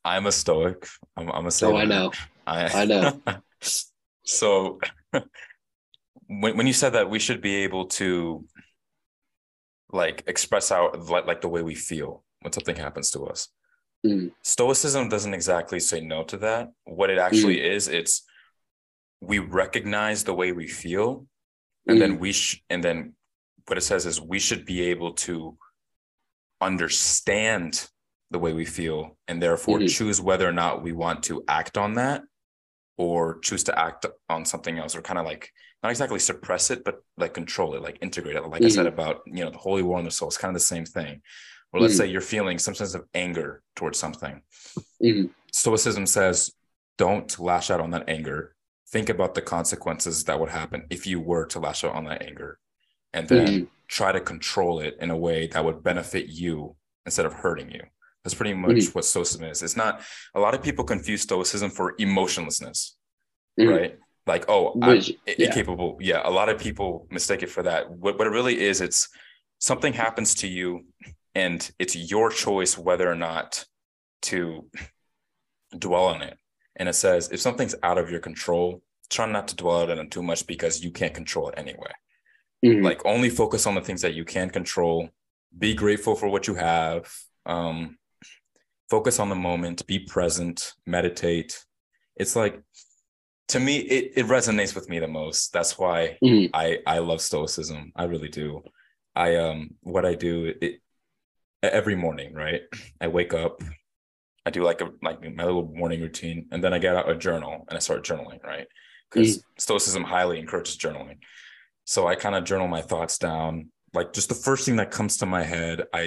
I'm 0.03 0.25
a 0.25 0.31
stoic. 0.31 0.87
I'm 1.15 1.29
I'm 1.31 1.45
a 1.45 1.51
oh 1.61 1.75
i 1.75 1.85
know 1.85 2.11
I, 2.47 2.81
I 2.81 2.85
know. 2.85 3.21
so 4.25 4.79
when 6.27 6.57
when 6.57 6.65
you 6.65 6.73
said 6.73 6.93
that 6.93 7.09
we 7.11 7.19
should 7.19 7.41
be 7.41 7.57
able 7.57 7.85
to 8.01 8.43
like 9.93 10.23
express 10.27 10.71
out 10.71 11.09
like 11.09 11.25
like 11.27 11.41
the 11.41 11.49
way 11.49 11.61
we 11.61 11.75
feel 11.75 12.23
when 12.41 12.51
something 12.53 12.75
happens 12.75 13.11
to 13.11 13.25
us. 13.25 13.49
Mm. 14.05 14.31
Stoicism 14.43 15.09
doesn't 15.09 15.33
exactly 15.33 15.79
say 15.79 16.01
no 16.01 16.23
to 16.23 16.37
that. 16.37 16.71
What 16.85 17.09
it 17.09 17.17
actually 17.19 17.61
is, 17.61 17.87
it's 17.87 18.23
we 19.21 19.37
recognize 19.39 20.23
the 20.23 20.33
way 20.33 20.51
we 20.51 20.67
feel, 20.67 21.27
and 21.87 22.01
then 22.01 22.17
we 22.19 22.31
sh- 22.31 22.63
and 22.69 22.83
then 22.83 23.13
what 23.67 23.77
it 23.77 23.81
says 23.81 24.05
is 24.07 24.19
we 24.19 24.39
should 24.39 24.65
be 24.65 24.81
able 24.89 25.13
to 25.13 25.55
understand 26.59 27.87
the 28.31 28.39
way 28.39 28.53
we 28.53 28.65
feel 28.65 29.17
and 29.27 29.41
therefore 29.41 29.79
Mhm. 29.79 29.89
choose 29.95 30.21
whether 30.21 30.47
or 30.47 30.53
not 30.53 30.81
we 30.81 30.93
want 30.93 31.23
to 31.23 31.43
act 31.47 31.77
on 31.77 31.93
that 31.95 32.23
or 32.97 33.39
choose 33.39 33.63
to 33.65 33.77
act 33.77 34.05
on 34.29 34.45
something 34.45 34.77
else 34.79 34.95
or 34.95 35.01
kind 35.01 35.19
of 35.19 35.25
like 35.25 35.51
not 35.83 35.89
exactly 35.89 36.19
suppress 36.19 36.69
it 36.71 36.83
but 36.83 37.03
like 37.17 37.33
control 37.33 37.73
it 37.75 37.81
like 37.81 37.97
integrate 38.01 38.35
it 38.35 38.47
like 38.47 38.63
i 38.63 38.69
said 38.69 38.85
about 38.85 39.21
you 39.25 39.43
know 39.43 39.49
the 39.51 39.57
holy 39.57 39.81
war 39.83 39.97
and 39.97 40.07
the 40.07 40.11
soul 40.11 40.27
it's 40.27 40.37
kind 40.37 40.49
of 40.55 40.59
the 40.61 40.65
same 40.65 40.85
thing 40.85 41.21
or 41.73 41.79
let's 41.79 41.93
Mhm. 41.93 41.97
say 41.97 42.07
you're 42.07 42.21
feeling 42.21 42.57
some 42.59 42.75
sense 42.75 42.93
of 42.93 43.05
anger 43.13 43.63
towards 43.75 43.97
something 43.99 44.41
Mhm. 45.01 45.29
stoicism 45.51 46.05
says 46.05 46.51
don't 46.97 47.39
lash 47.39 47.71
out 47.71 47.81
on 47.81 47.91
that 47.91 48.07
anger 48.07 48.55
think 48.89 49.09
about 49.09 49.33
the 49.35 49.41
consequences 49.41 50.25
that 50.25 50.39
would 50.39 50.49
happen 50.49 50.85
if 50.89 51.07
you 51.07 51.19
were 51.19 51.45
to 51.47 51.59
lash 51.59 51.83
out 51.83 51.95
on 51.95 52.05
that 52.05 52.21
anger 52.21 52.59
and 53.13 53.27
then 53.27 53.47
Mhm. 53.47 53.67
try 53.87 54.11
to 54.11 54.19
control 54.21 54.79
it 54.79 54.97
in 54.99 55.09
a 55.11 55.17
way 55.17 55.47
that 55.47 55.63
would 55.65 55.83
benefit 55.83 56.27
you 56.27 56.75
instead 57.05 57.25
of 57.25 57.33
hurting 57.33 57.71
you 57.71 57.83
that's 58.23 58.35
pretty 58.35 58.53
much 58.53 58.75
Mhm. 58.75 58.95
what 58.95 59.05
stoicism 59.05 59.43
is 59.45 59.63
it's 59.63 59.75
not 59.83 60.01
a 60.35 60.39
lot 60.39 60.53
of 60.53 60.61
people 60.61 60.83
confuse 60.85 61.21
stoicism 61.23 61.71
for 61.71 61.95
emotionlessness 61.97 62.95
Mhm. 63.59 63.69
right 63.71 63.99
like 64.33 64.45
oh 64.53 64.63
i'm 64.81 64.89
Which- 64.89 65.11
yeah. 65.27 65.47
incapable. 65.47 65.91
Yeah 65.99 66.21
a 66.23 66.33
lot 66.39 66.49
of 66.51 66.57
people 66.67 66.89
mistake 67.17 67.41
it 67.45 67.49
for 67.55 67.63
that. 67.69 67.81
What, 68.03 68.13
what 68.17 68.27
it 68.27 68.31
really 68.39 68.57
is 68.69 68.79
it's 68.87 69.01
something 69.69 69.93
happens 70.05 70.29
to 70.41 70.47
you 70.57 70.67
and 71.43 71.59
it's 71.83 71.95
your 72.13 72.27
choice 72.45 72.73
whether 72.87 73.07
or 73.13 73.19
not 73.29 73.65
to 74.29 74.37
dwell 75.85 76.05
on 76.13 76.21
it. 76.21 76.37
And 76.77 76.85
it 76.89 76.93
says 77.03 77.29
if 77.35 77.39
something's 77.41 77.75
out 77.83 77.97
of 78.01 78.09
your 78.13 78.19
control 78.29 78.67
try 79.15 79.25
not 79.37 79.47
to 79.49 79.55
dwell 79.61 79.81
on 79.91 79.99
it 80.03 80.09
too 80.15 80.23
much 80.23 80.41
because 80.47 80.83
you 80.85 80.91
can't 80.99 81.13
control 81.21 81.49
it 81.49 81.55
anyway. 81.57 81.93
Mhm. 82.65 82.83
like 82.89 83.01
only 83.13 83.29
focus 83.41 83.63
on 83.67 83.75
the 83.75 83.81
things 83.87 84.01
that 84.03 84.13
you 84.19 84.23
can 84.35 84.49
control. 84.59 85.09
Be 85.65 85.71
grateful 85.83 86.15
for 86.15 86.27
what 86.33 86.43
you 86.47 86.55
have. 86.55 87.03
Um 87.53 87.97
focus 88.93 89.19
on 89.19 89.29
the 89.29 89.41
moment. 89.49 89.77
Be 89.87 89.99
present. 90.15 90.57
Meditate. 90.85 91.53
It's 92.21 92.35
like 92.41 92.55
to 93.51 93.59
me 93.59 93.77
it, 93.77 94.13
it 94.15 94.25
resonates 94.27 94.73
with 94.75 94.87
me 94.89 94.99
the 94.99 95.07
most. 95.07 95.51
That's 95.53 95.77
why 95.77 96.17
Mhm. 96.23 96.49
i 96.53 96.79
i 96.87 96.97
love 96.99 97.21
stoicism. 97.21 97.91
I 97.95 98.03
really 98.05 98.29
do. 98.29 98.61
I 99.15 99.35
um 99.35 99.71
what 99.81 100.05
i 100.05 100.13
do 100.15 100.53
it 100.61 100.81
every 101.63 101.95
morning 101.95 102.33
right? 102.33 102.61
I 102.99 103.07
wake 103.07 103.33
up 103.33 103.61
i 104.45 104.49
do 104.49 104.63
like 104.63 104.81
a 104.81 104.89
like 105.07 105.19
my 105.35 105.45
little 105.45 105.67
morning 105.81 106.01
routine 106.01 106.47
and 106.51 106.63
then 106.63 106.73
i 106.73 106.79
get 106.79 106.95
out 106.95 107.09
a 107.09 107.15
journal 107.15 107.53
and 107.67 107.75
i 107.77 107.79
start 107.79 108.03
journaling 108.09 108.41
right? 108.43 108.67
Because 109.09 109.43
stoicism 109.59 110.03
highly 110.03 110.39
encourages 110.39 110.77
journaling. 110.77 111.17
So 111.93 112.07
i 112.07 112.15
kind 112.15 112.35
of 112.35 112.43
journal 112.45 112.67
my 112.67 112.81
thoughts 112.81 113.17
down. 113.17 113.51
Like 113.93 114.13
just 114.13 114.29
the 114.29 114.41
first 114.47 114.65
thing 114.65 114.77
that 114.77 114.91
comes 114.97 115.17
to 115.17 115.25
my 115.25 115.43
head 115.43 115.77
i 115.93 116.03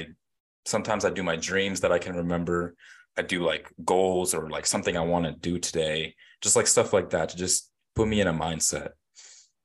sometimes 0.65 1.05
i 1.05 1.11
do 1.11 1.23
my 1.23 1.37
dreams 1.37 1.81
that 1.83 1.93
i 1.93 1.99
can 2.05 2.17
remember. 2.17 2.75
I 3.17 3.23
do 3.35 3.39
like 3.53 3.67
goals 3.85 4.35
or 4.35 4.49
like 4.57 4.67
something 4.67 4.97
i 4.97 5.05
want 5.13 5.25
to 5.27 5.33
do 5.51 5.55
today 5.69 6.01
just 6.45 6.57
like 6.57 6.67
stuff 6.67 6.93
like 6.93 7.11
that 7.11 7.31
to 7.31 7.37
just 7.37 7.71
put 7.97 8.07
me 8.07 8.21
in 8.21 8.29
a 8.29 8.33
mindset 8.33 8.91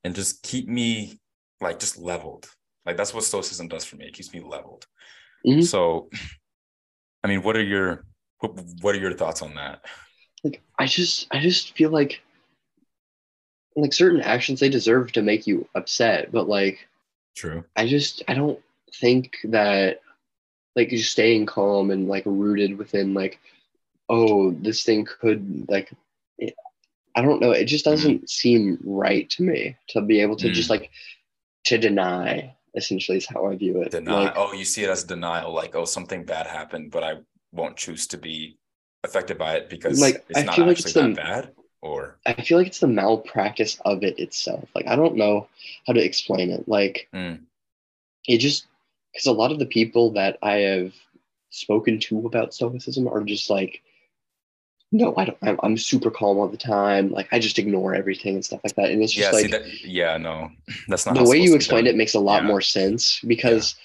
and 0.03 0.15
just 0.15 0.41
keep 0.43 0.67
me 0.67 1.19
like 1.61 1.77
just 1.77 1.97
leveled 1.97 2.49
like 2.85 2.97
that's 2.97 3.13
what 3.13 3.23
stoicism 3.23 3.67
does 3.67 3.85
for 3.85 3.97
me 3.97 4.05
it 4.05 4.13
keeps 4.13 4.33
me 4.33 4.39
leveled 4.39 4.85
Mhm. 5.45 5.63
so 5.63 6.09
i 7.23 7.27
mean 7.27 7.43
what 7.43 7.55
are 7.55 7.63
your 7.63 8.05
what, 8.81 8.95
are 8.95 8.99
your 8.99 9.13
thoughts 9.13 9.41
on 9.41 9.53
that 9.55 9.83
like 10.43 10.61
I 10.77 10.85
just 10.85 11.27
I 11.31 11.39
just 11.39 11.75
feel 11.75 11.89
like 11.89 12.21
like 13.75 13.93
certain 13.93 14.21
actions 14.21 14.59
they 14.59 14.69
deserve 14.69 15.11
to 15.13 15.21
make 15.21 15.47
you 15.47 15.67
upset, 15.75 16.31
but 16.31 16.47
like 16.47 16.87
True. 17.35 17.63
I 17.75 17.87
just 17.87 18.23
I 18.27 18.33
don't 18.33 18.59
think 19.01 19.37
that 19.45 20.01
like 20.75 20.89
just 20.89 21.11
staying 21.11 21.45
calm 21.45 21.91
and 21.91 22.07
like 22.07 22.23
rooted 22.25 22.77
within 22.77 23.13
like 23.13 23.39
oh 24.07 24.51
this 24.51 24.83
thing 24.83 25.05
could 25.05 25.69
like 25.69 25.91
I 27.19 27.21
don't 27.21 27.41
know 27.41 27.51
it 27.51 27.65
just 27.65 27.85
doesn't 27.85 28.29
seem 28.29 28.77
right 28.83 29.29
to 29.31 29.43
me 29.43 29.75
to 29.89 30.01
be 30.01 30.21
able 30.21 30.37
to 30.37 30.49
just 30.51 30.69
like 30.69 30.89
to 31.65 31.77
deny 31.77 32.55
essentially 32.75 33.17
is 33.17 33.25
how 33.33 33.47
I 33.47 33.55
view 33.55 33.81
it. 33.81 33.91
Deny. 33.91 34.23
Like, 34.25 34.33
oh, 34.37 34.53
you 34.53 34.63
see 34.63 34.83
it 34.83 34.89
as 34.89 35.03
denial, 35.03 35.51
like 35.61 35.75
oh 35.75 35.85
something 35.85 36.23
bad 36.23 36.47
happened, 36.47 36.91
but 36.91 37.03
I 37.03 37.13
won't 37.51 37.75
choose 37.77 38.07
to 38.07 38.17
be 38.17 38.57
affected 39.03 39.37
by 39.37 39.55
it 39.57 39.69
because 39.69 39.99
Like, 39.99 40.23
it's 40.29 40.39
I 40.39 40.43
not 40.43 40.55
feel 40.55 40.65
like 40.67 40.79
it's 40.79 40.93
the- 40.93 41.01
that 41.01 41.15
bad. 41.15 41.51
Or 41.81 42.19
I 42.25 42.33
feel 42.33 42.57
like 42.57 42.67
it's 42.67 42.79
the 42.81 42.87
malpractice 43.01 43.79
of 43.85 44.03
it 44.03 44.19
itself. 44.19 44.67
Like 44.75 44.87
I 44.87 44.95
don't 44.95 45.15
know 45.15 45.47
how 45.87 45.93
to 45.93 46.03
explain 46.03 46.51
it. 46.51 46.67
Like 46.67 47.07
Mm. 47.13 47.39
it 48.27 48.39
just 48.39 48.67
because 49.13 49.25
a 49.27 49.31
lot 49.41 49.51
of 49.51 49.59
the 49.59 49.65
people 49.77 50.11
that 50.19 50.37
I 50.41 50.55
have 50.71 50.93
spoken 51.49 51.99
to 52.07 52.25
about 52.25 52.53
stoicism 52.53 53.07
are 53.07 53.23
just 53.23 53.49
like, 53.49 53.81
no, 54.91 55.13
I 55.17 55.25
don't. 55.25 55.37
I'm, 55.41 55.59
I'm 55.63 55.77
super 55.77 56.09
calm 56.09 56.37
all 56.37 56.47
the 56.47 56.57
time. 56.57 57.11
Like 57.11 57.27
I 57.31 57.39
just 57.39 57.59
ignore 57.59 57.93
everything 57.93 58.35
and 58.35 58.45
stuff 58.45 58.61
like 58.63 58.75
that. 58.75 58.89
And 58.91 59.03
it's 59.03 59.13
just 59.13 59.31
yeah, 59.31 59.39
like 59.39 59.51
that. 59.51 59.83
Yeah, 59.83 60.17
no, 60.17 60.49
that's 60.87 61.05
not 61.05 61.15
the 61.15 61.23
way 61.23 61.37
you 61.37 61.47
supposed 61.47 61.47
to 61.47 61.51
be 61.51 61.55
explained 61.55 61.87
it 61.87 61.95
makes 61.95 62.15
a 62.15 62.19
lot 62.19 62.41
Yeah. 62.41 62.47
more 62.47 62.61
sense 62.61 63.19
because 63.25 63.75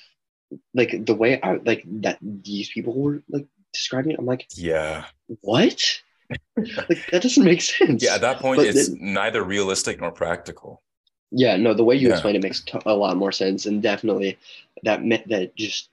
like 0.72 1.04
the 1.04 1.14
way 1.14 1.40
I 1.42 1.56
like 1.64 1.82
that 2.02 2.18
these 2.22 2.70
people 2.70 2.94
were 2.94 3.22
like 3.28 3.46
describing 3.72 4.12
it. 4.12 4.18
I'm 4.18 4.26
like, 4.26 4.46
Yeah, 4.54 5.04
what? 5.42 6.00
like 6.56 7.06
that 7.10 7.22
doesn't 7.22 7.44
make 7.44 7.60
sense. 7.60 8.02
yeah. 8.02 8.14
At 8.14 8.22
that 8.22 8.38
point, 8.38 8.58
But 8.58 8.66
it's 8.68 8.88
then- 8.88 8.98
neither 9.14 9.42
realistic 9.42 10.00
nor 10.00 10.10
practical. 10.10 10.80
Yeah, 11.30 11.56
no, 11.56 11.74
the 11.74 11.84
way 11.84 11.96
you 11.96 12.08
Yeah. 12.08 12.14
explain 12.14 12.36
it 12.36 12.42
makes 12.42 12.60
t- 12.62 12.78
a 12.86 12.94
lot 12.94 13.16
more 13.16 13.32
sense, 13.32 13.66
and 13.66 13.82
definitely 13.82 14.38
that 14.84 15.04
meant 15.04 15.28
that 15.28 15.54
just 15.56 15.90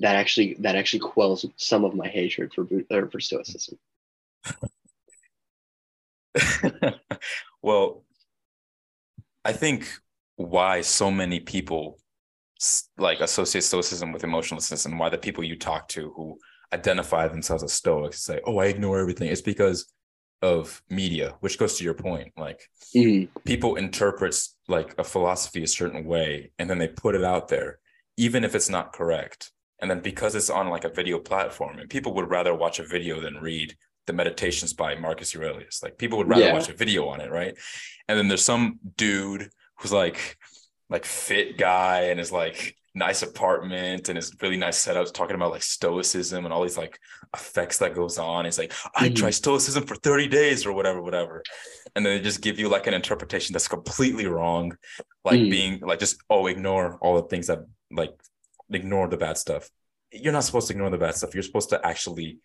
that 0.00 0.16
actually 0.16 0.54
that 0.60 0.74
actually 0.74 1.00
quells 1.00 1.46
some 1.56 1.84
of 1.84 1.94
my 1.94 2.08
hatred 2.08 2.52
for 2.52 2.66
or 2.90 3.08
for 3.10 3.20
stoicism. 3.20 3.78
well, 7.62 8.04
I 9.44 9.52
think 9.52 9.88
why 10.36 10.80
so 10.80 11.10
many 11.10 11.40
people 11.40 11.98
like 12.98 13.20
associate 13.20 13.62
stoicism 13.64 14.12
with 14.12 14.24
emotionlessness 14.24 14.86
and 14.86 14.98
why 14.98 15.08
the 15.08 15.18
people 15.18 15.44
you 15.44 15.58
talk 15.58 15.88
to 15.88 16.12
who 16.16 16.38
identify 16.72 17.28
themselves 17.28 17.62
as 17.62 17.72
stoics 17.72 18.22
say, 18.22 18.40
"Oh, 18.46 18.58
I 18.58 18.66
ignore 18.66 18.98
everything." 19.00 19.28
It's 19.28 19.42
because 19.42 19.92
of 20.42 20.82
media, 20.90 21.36
which 21.40 21.58
goes 21.58 21.78
to 21.78 21.84
your 21.84 21.94
point. 21.94 22.32
Like 22.36 22.68
Mhm. 22.94 23.28
people 23.44 23.76
interpret 23.76 24.36
like 24.68 24.94
a 24.98 25.04
philosophy 25.04 25.62
a 25.64 25.68
certain 25.68 26.04
way 26.04 26.52
and 26.58 26.68
then 26.70 26.78
they 26.78 26.88
put 26.88 27.14
it 27.14 27.24
out 27.24 27.48
there, 27.48 27.80
even 28.16 28.44
if 28.44 28.54
it's 28.54 28.68
not 28.68 28.92
correct. 28.92 29.52
And 29.80 29.90
then 29.90 30.00
because 30.00 30.34
it's 30.34 30.50
on 30.50 30.68
like 30.70 30.84
a 30.84 30.88
video 30.88 31.18
platform, 31.18 31.78
and 31.78 31.90
people 31.90 32.14
would 32.14 32.30
rather 32.30 32.54
watch 32.54 32.78
a 32.78 32.86
video 32.86 33.20
than 33.20 33.36
read 33.40 33.76
the 34.06 34.12
meditations 34.12 34.72
by 34.72 34.94
Marcus 34.94 35.34
Aurelius. 35.34 35.82
Like 35.82 35.98
people 35.98 36.18
would 36.18 36.28
rather 36.28 36.44
Yeah. 36.44 36.52
watch 36.52 36.68
a 36.68 36.74
video 36.74 37.08
on 37.08 37.20
it, 37.20 37.30
right? 37.30 37.56
And 38.08 38.18
then 38.18 38.28
there's 38.28 38.44
some 38.44 38.78
dude 38.96 39.50
who's 39.78 39.92
like 39.92 40.36
like 40.90 41.04
fit 41.06 41.56
guy 41.56 42.02
and 42.10 42.20
is 42.20 42.30
like 42.30 42.76
nice 42.94 43.22
apartment 43.22 44.08
and 44.08 44.16
his 44.16 44.30
really 44.42 44.56
nice 44.58 44.84
setups 44.86 45.12
talking 45.12 45.34
about 45.34 45.50
like 45.50 45.62
stoicism 45.62 46.44
and 46.44 46.52
all 46.52 46.62
these 46.62 46.76
like 46.76 46.98
effects 47.34 47.78
that 47.78 47.94
goes 47.94 48.18
on. 48.18 48.44
It's 48.46 48.58
like 48.58 48.72
I 48.94 49.08
Mhm. 49.08 49.16
try 49.16 49.30
stoicism 49.30 49.86
for 49.86 49.96
30 49.96 50.28
days 50.28 50.66
or 50.66 50.72
whatever, 50.72 51.00
whatever. 51.02 51.42
And 51.96 52.04
then 52.04 52.16
they 52.16 52.22
just 52.22 52.42
give 52.42 52.58
you 52.58 52.68
like 52.68 52.86
an 52.86 52.94
interpretation 52.94 53.52
that's 53.54 53.66
completely 53.66 54.26
wrong. 54.26 54.76
Like 55.24 55.40
Mhm. 55.40 55.50
being 55.50 55.80
like 55.80 55.98
just 55.98 56.18
oh 56.28 56.46
ignore 56.46 56.98
all 57.00 57.20
the 57.20 57.28
things 57.28 57.46
that 57.46 57.60
like 57.90 58.12
ignore 58.70 59.08
the 59.08 59.16
bad 59.16 59.38
stuff. 59.38 59.70
You're 60.12 60.32
not 60.34 60.44
supposed 60.44 60.68
to 60.68 60.74
ignore 60.74 60.90
the 60.90 60.98
bad 60.98 61.14
stuff. 61.16 61.34
You're 61.34 61.42
supposed 61.42 61.70
to 61.70 61.84
actually 61.84 62.38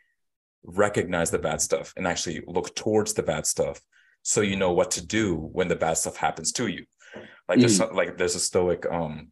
recognize 0.63 1.31
the 1.31 1.39
bad 1.39 1.61
stuff 1.61 1.93
and 1.95 2.07
actually 2.07 2.41
look 2.47 2.75
towards 2.75 3.13
the 3.13 3.23
bad 3.23 3.45
stuff 3.45 3.79
so 4.21 4.41
you 4.41 4.55
know 4.55 4.73
what 4.73 4.91
to 4.91 5.05
do 5.05 5.35
when 5.35 5.67
the 5.67 5.75
bad 5.75 5.93
stuff 5.93 6.17
happens 6.17 6.51
to 6.51 6.67
you. 6.67 6.85
Like 7.47 7.59
there's 7.59 7.77
some, 7.77 7.95
like 7.95 8.17
there's 8.17 8.35
a 8.35 8.39
stoic 8.39 8.85
um 8.91 9.31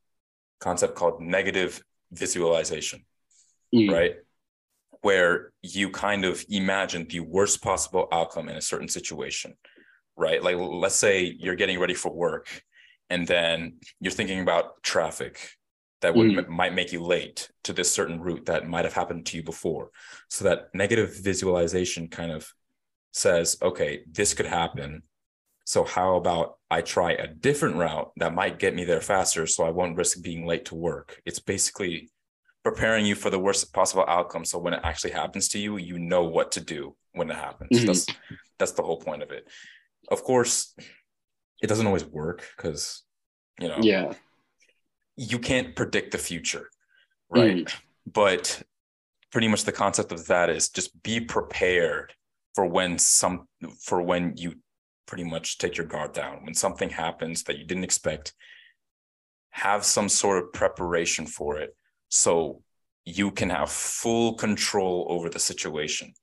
concept 0.59 0.95
called 0.95 1.21
negative 1.21 1.82
visualization, 2.11 3.05
Mhm. 3.75 3.91
right? 3.91 4.15
Where 5.01 5.51
you 5.61 5.91
kind 5.91 6.25
of 6.25 6.43
imagine 6.49 7.05
the 7.07 7.19
worst 7.19 7.61
possible 7.61 8.07
outcome 8.11 8.49
in 8.49 8.55
a 8.55 8.61
certain 8.61 8.88
situation, 8.88 9.55
right? 10.15 10.41
Like 10.41 10.55
let's 10.57 10.95
say 10.95 11.36
you're 11.38 11.55
getting 11.55 11.80
ready 11.80 11.93
for 11.93 12.11
work 12.11 12.63
and 13.09 13.28
then 13.28 13.78
you're 13.99 14.11
thinking 14.11 14.39
about 14.39 14.82
traffic 14.84 15.51
that 16.01 16.13
would 16.15 16.27
Mm. 16.31 16.47
might 16.47 16.73
make 16.73 16.91
you 16.91 17.01
late 17.03 17.49
to 17.63 17.73
this 17.73 17.91
certain 17.91 18.19
route 18.21 18.45
that 18.45 18.67
might 18.67 18.85
have 18.85 18.93
happened 18.93 19.25
to 19.27 19.37
you 19.37 19.43
before. 19.43 19.89
So 20.29 20.43
that 20.45 20.73
negative 20.73 21.15
visualization 21.15 22.07
kind 22.07 22.31
of 22.31 22.53
says, 23.11 23.57
okay, 23.61 24.03
this 24.11 24.33
could 24.33 24.45
happen. 24.45 25.03
So 25.65 25.83
how 25.83 26.15
about 26.15 26.59
I 26.69 26.81
try 26.81 27.11
a 27.13 27.27
different 27.27 27.75
route 27.77 28.11
that 28.17 28.33
might 28.35 28.59
get 28.59 28.75
me 28.75 28.85
there 28.85 29.01
faster 29.01 29.47
so 29.47 29.63
I 29.65 29.69
won't 29.71 29.97
risk 29.97 30.21
being 30.21 30.45
late 30.45 30.65
to 30.65 30.75
work. 30.75 31.21
It's 31.25 31.39
basically 31.39 32.09
preparing 32.63 33.05
you 33.05 33.15
for 33.15 33.29
the 33.29 33.39
worst 33.39 33.73
possible 33.73 34.05
outcome 34.07 34.45
so 34.45 34.59
when 34.59 34.73
it 34.73 34.81
actually 34.83 35.11
happens 35.11 35.47
to 35.49 35.59
you, 35.59 35.77
you 35.77 35.97
know 35.97 36.23
what 36.23 36.51
to 36.53 36.61
do 36.61 36.95
when 37.13 37.29
it 37.31 37.35
happens. 37.37 37.71
Mhm. 37.71 37.85
That's 37.87 38.05
that's 38.59 38.71
the 38.73 38.83
whole 38.83 38.99
point 38.99 39.23
of 39.23 39.31
it. 39.31 39.47
Of 40.09 40.23
course, 40.23 40.75
it 41.61 41.67
doesn't 41.67 41.87
always 41.87 42.05
work 42.05 42.43
because 42.55 43.03
you 43.59 43.67
know 43.67 43.79
Yeah. 43.81 44.13
You 45.18 45.39
can't 45.39 45.76
predict 45.76 46.11
the 46.11 46.18
future, 46.18 46.70
right? 47.30 47.74
But 48.05 48.61
pretty 49.32 49.47
much 49.47 49.63
the 49.63 49.72
concept 49.72 50.11
of 50.11 50.28
that 50.28 50.49
is 50.49 50.70
just 50.70 51.01
be 51.03 51.20
prepared 51.20 52.13
for 52.55 52.65
when 52.65 52.97
some 52.97 53.47
for 53.82 54.01
when 54.01 54.34
you 54.38 54.55
pretty 55.05 55.24
much 55.24 55.57
take 55.57 55.76
your 55.78 55.86
guard 55.86 56.13
down 56.13 56.43
when 56.45 56.53
something 56.53 56.89
happens 56.89 57.43
that 57.43 57.57
you 57.57 57.65
didn't 57.65 57.84
expect 57.84 58.34
have 59.51 59.84
some 59.86 60.09
sort 60.09 60.43
of 60.43 60.51
preparation 60.53 61.26
for 61.26 61.57
it 61.57 61.76
so 62.09 62.61
you 63.05 63.32
can 63.32 63.49
have 63.49 63.70
full 63.72 64.34
control 64.36 65.05
over 65.09 65.30
the 65.30 65.39
situation 65.39 66.13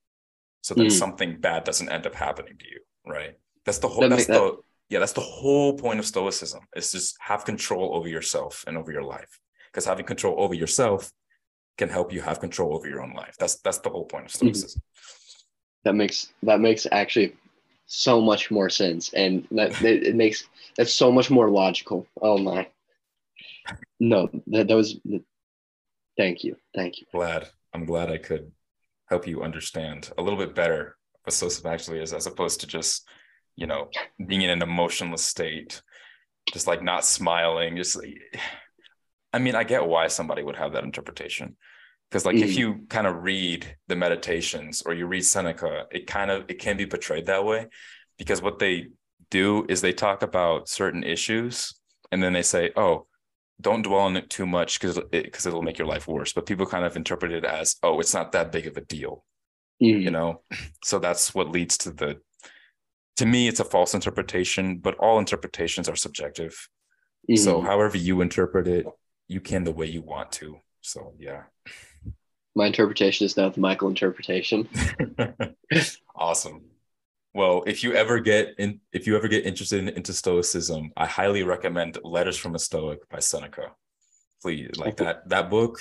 so 0.62 0.74
that 0.74 0.84
Mm. 0.86 0.92
something 0.92 1.40
bad 1.40 1.64
doesn't 1.64 1.88
end 1.90 2.06
up 2.06 2.14
happening 2.14 2.56
to 2.58 2.66
you 2.66 2.80
right 3.06 3.34
that's 3.64 3.78
the 3.78 3.88
whole 3.88 4.02
That 4.02 4.10
that's 4.10 4.28
make- 4.28 4.38
the 4.38 4.56
yeah 4.90 4.98
that's 4.98 5.12
the 5.12 5.20
whole 5.20 5.74
point 5.76 5.98
of 5.98 6.06
stoicism 6.06 6.60
is 6.76 6.92
just 6.92 7.16
have 7.20 7.44
control 7.44 7.94
over 7.94 8.08
yourself 8.08 8.64
and 8.66 8.76
over 8.76 8.92
your 8.92 9.02
life 9.02 9.40
because 9.70 9.84
having 9.84 10.04
control 10.06 10.34
over 10.38 10.54
yourself 10.54 11.10
can 11.78 11.88
help 11.88 12.12
you 12.12 12.20
have 12.20 12.38
control 12.40 12.74
over 12.76 12.88
your 12.88 13.02
own 13.02 13.12
life 13.12 13.34
that's 13.38 13.56
that's 13.62 13.78
the 13.78 13.90
whole 13.90 14.04
point 14.04 14.26
of 14.26 14.32
Mm-hmm. 14.32 14.48
stoicism 14.48 14.80
That 15.84 15.94
makes 15.94 16.32
that 16.42 16.60
makes 16.60 16.86
actually 16.92 17.36
so 17.86 18.20
much 18.20 18.50
more 18.50 18.70
sense, 18.70 19.12
and 19.12 19.46
that 19.50 19.72
that- 19.82 20.06
it 20.08 20.14
makes 20.16 20.48
that's 20.76 20.94
so 20.94 21.12
much 21.12 21.30
more 21.30 21.50
logical. 21.50 22.06
Oh 22.22 22.38
my. 22.38 22.66
No, 24.00 24.28
that, 24.46 24.68
that 24.68 24.76
was. 24.76 24.96
Thank 26.16 26.44
you, 26.44 26.56
thank 26.74 27.00
you. 27.00 27.06
glad 27.12 27.48
i'm 27.74 27.84
glad 27.84 28.08
i 28.10 28.16
could 28.18 28.52
help 29.10 29.26
you 29.26 29.42
understand 29.42 30.10
a 30.16 30.22
little 30.22 30.38
bit 30.38 30.54
better 30.54 30.96
what 31.24 31.32
stoicism 31.34 31.70
actually 31.72 31.98
is 32.00 32.12
as 32.12 32.26
opposed 32.28 32.60
to 32.60 32.66
just 32.66 33.06
you 33.56 33.66
know 33.66 33.88
being 34.26 34.42
in 34.42 34.50
an 34.50 34.62
emotionless 34.62 35.24
state 35.24 35.82
just 36.52 36.66
like 36.66 36.82
not 36.82 37.04
smiling 37.04 37.76
just 37.76 37.96
like, 37.96 38.14
i 39.32 39.38
mean 39.38 39.54
i 39.54 39.64
get 39.64 39.86
why 39.86 40.06
somebody 40.06 40.42
would 40.42 40.56
have 40.56 40.72
that 40.72 40.84
interpretation 40.84 41.56
because 42.10 42.24
like 42.24 42.36
if 42.36 42.50
Mhm. 42.50 42.56
you 42.58 42.86
kind 42.88 43.06
of 43.06 43.22
read 43.22 43.76
the 43.88 43.96
meditations 43.96 44.82
or 44.82 44.94
you 44.94 45.06
read 45.06 45.24
seneca 45.24 45.86
it 45.90 46.06
kind 46.06 46.30
of 46.30 46.44
it 46.48 46.58
can 46.58 46.76
be 46.76 46.86
portrayed 46.86 47.26
that 47.26 47.44
way 47.44 47.66
because 48.18 48.40
what 48.42 48.58
they 48.58 48.86
do 49.30 49.64
is 49.68 49.80
they 49.80 49.92
talk 49.92 50.22
about 50.22 50.68
certain 50.68 51.02
issues 51.02 51.74
and 52.12 52.22
then 52.22 52.32
they 52.32 52.42
say 52.42 52.70
oh 52.76 53.06
don't 53.60 53.82
dwell 53.82 54.00
on 54.00 54.16
it 54.16 54.28
too 54.30 54.46
much 54.46 54.78
because 54.80 54.96
it, 54.98 55.10
because 55.10 55.46
it'll 55.46 55.62
make 55.62 55.78
your 55.78 55.88
life 55.88 56.06
worse 56.06 56.32
but 56.32 56.46
people 56.46 56.66
kind 56.66 56.84
of 56.84 56.96
interpret 56.96 57.32
it 57.32 57.44
as 57.44 57.76
oh 57.82 57.98
it's 58.00 58.14
not 58.14 58.32
that 58.32 58.52
big 58.52 58.66
of 58.66 58.76
a 58.76 58.80
deal 58.82 59.24
you 60.02 60.10
know 60.10 60.42
so 60.84 60.98
that's 60.98 61.34
what 61.34 61.50
leads 61.50 61.78
to 61.78 61.90
the 61.90 62.18
to 63.16 63.26
me 63.26 63.48
it's 63.48 63.60
a 63.60 63.64
false 63.64 63.94
interpretation 63.94 64.78
but 64.78 64.94
all 64.98 65.18
interpretations 65.18 65.88
are 65.88 65.96
subjective 65.96 66.68
so 67.36 67.60
Mhm. 67.60 67.66
however 67.66 67.96
you 67.96 68.20
interpret 68.20 68.66
it 68.68 68.86
you 69.28 69.40
can 69.40 69.64
the 69.64 69.72
way 69.72 69.86
you 69.86 70.02
want 70.02 70.32
to 70.32 70.60
so 70.80 71.14
yeah 71.18 71.44
my 72.54 72.66
interpretation 72.66 73.24
is 73.26 73.36
now 73.36 73.48
the 73.48 73.58
Michael 73.60 73.88
interpretation. 73.88 74.68
awesome 76.14 76.62
well 77.34 77.64
if 77.66 77.82
you 77.82 77.94
ever 77.94 78.20
get 78.20 78.54
in 78.58 78.80
if 78.92 79.06
you 79.06 79.16
ever 79.16 79.28
get 79.28 79.44
interested 79.46 79.78
in, 79.80 79.88
into 79.88 80.12
stoicism 80.12 80.90
i 80.96 81.06
highly 81.06 81.42
recommend 81.42 81.98
letters 82.04 82.36
from 82.36 82.54
a 82.54 82.58
stoic 82.58 83.08
by 83.08 83.18
seneca 83.18 83.72
please 84.42 84.70
like 84.76 84.96
that 84.98 85.28
that 85.28 85.50
book 85.50 85.80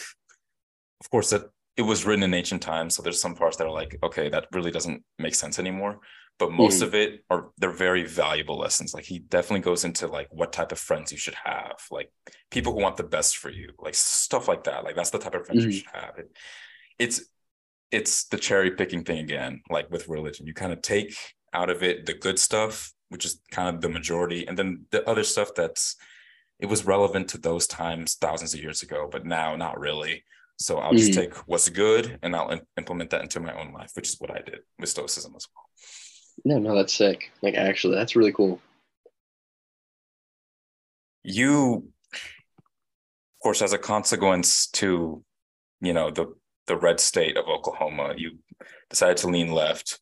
of 1.02 1.10
course 1.10 1.30
that 1.32 1.44
it 1.76 1.82
was 1.82 2.06
written 2.06 2.22
in 2.24 2.36
ancient 2.36 2.62
times, 2.62 2.94
so 2.96 3.02
there's 3.02 3.20
some 3.20 3.34
parts 3.34 3.58
that 3.58 3.66
are 3.66 3.72
like, 3.72 3.98
okay, 4.04 4.30
that 4.30 4.46
really 4.52 4.70
doesn't 4.70 5.04
make 5.18 5.34
sense 5.34 5.58
anymore. 5.58 6.00
But 6.40 6.52
most 6.52 6.82
Mhm. 6.82 6.82
of 6.82 6.96
it 6.96 7.24
are 7.30 7.52
they're 7.58 7.72
very 7.72 8.04
valuable 8.06 8.58
lessons. 8.58 8.94
Like 8.94 9.06
he 9.06 9.20
definitely 9.20 9.62
goes 9.62 9.86
into 9.86 10.08
like 10.08 10.28
what 10.32 10.52
type 10.52 10.72
of 10.72 10.80
friends 10.80 11.12
you 11.12 11.18
should 11.18 11.36
have, 11.36 11.78
like 11.92 12.12
people 12.52 12.74
who 12.74 12.82
want 12.82 12.98
the 12.98 13.04
best 13.04 13.38
for 13.38 13.50
you, 13.50 13.70
like 13.80 13.96
stuff 13.96 14.48
like 14.48 14.64
that. 14.66 14.84
Like 14.84 14.96
that's 14.96 15.12
the 15.12 15.20
type 15.20 15.36
of 15.36 15.46
friends 15.46 15.64
you 15.64 15.70
Mhm. 15.70 15.74
should 15.74 15.92
have. 15.94 16.18
It, 16.18 16.36
it's 17.00 17.22
it's 17.92 18.26
the 18.26 18.38
cherry 18.38 18.72
picking 18.72 19.04
thing 19.04 19.20
again, 19.20 19.62
like 19.70 19.90
with 19.92 20.08
religion. 20.10 20.48
You 20.48 20.54
kind 20.54 20.74
of 20.74 20.82
take 20.82 21.16
out 21.54 21.70
of 21.70 21.84
it 21.84 22.06
the 22.08 22.14
good 22.16 22.40
stuff, 22.40 22.92
which 23.10 23.26
is 23.26 23.40
kind 23.52 23.76
of 23.76 23.82
the 23.82 23.90
majority, 23.90 24.48
and 24.48 24.58
then 24.58 24.86
the 24.92 25.08
other 25.10 25.24
stuff 25.24 25.52
that's 25.56 25.96
it 26.60 26.68
was 26.68 26.86
relevant 26.86 27.30
to 27.30 27.38
those 27.38 27.68
times 27.68 28.16
thousands 28.16 28.54
of 28.54 28.62
years 28.62 28.84
ago, 28.84 29.08
but 29.12 29.26
now 29.26 29.56
not 29.56 29.80
really. 29.80 30.24
So 30.58 30.80
I'll 30.80 30.96
just 30.96 31.12
Mhm. 31.12 31.16
take 31.16 31.36
what's 31.48 31.70
good 31.70 32.20
and 32.24 32.36
I'll 32.36 32.52
im- 32.52 32.68
implement 32.78 33.10
that 33.12 33.22
into 33.24 33.40
my 33.40 33.54
own 33.60 33.74
life, 33.74 33.92
which 33.96 34.10
is 34.10 34.20
what 34.20 34.32
I 34.32 34.40
did 34.42 34.62
with 34.80 34.90
Stoicism 34.90 35.34
as 35.36 35.48
well. 35.54 35.66
No, 36.46 36.60
no, 36.60 36.76
that's 36.76 36.94
sick. 36.94 37.32
Like 37.42 37.56
actually, 37.56 37.96
that's 37.96 38.16
really 38.16 38.34
cool. 38.34 38.60
You, 41.24 41.88
of 42.14 43.40
course, 43.42 43.62
as 43.62 43.74
a 43.74 43.78
consequence 43.78 44.68
to, 44.72 45.24
you 45.82 45.94
know, 45.94 46.12
the 46.12 46.34
the 46.68 46.78
red 46.78 47.00
state 47.00 47.38
of 47.38 47.48
Oklahoma, 47.48 48.14
you 48.18 48.40
decided 48.90 49.18
to 49.18 49.28
lean 49.28 49.52
left. 49.52 50.00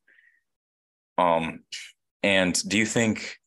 Um, 1.17 1.63
and 2.23 2.61
do 2.67 2.77
you 2.77 2.85
think 2.85 3.37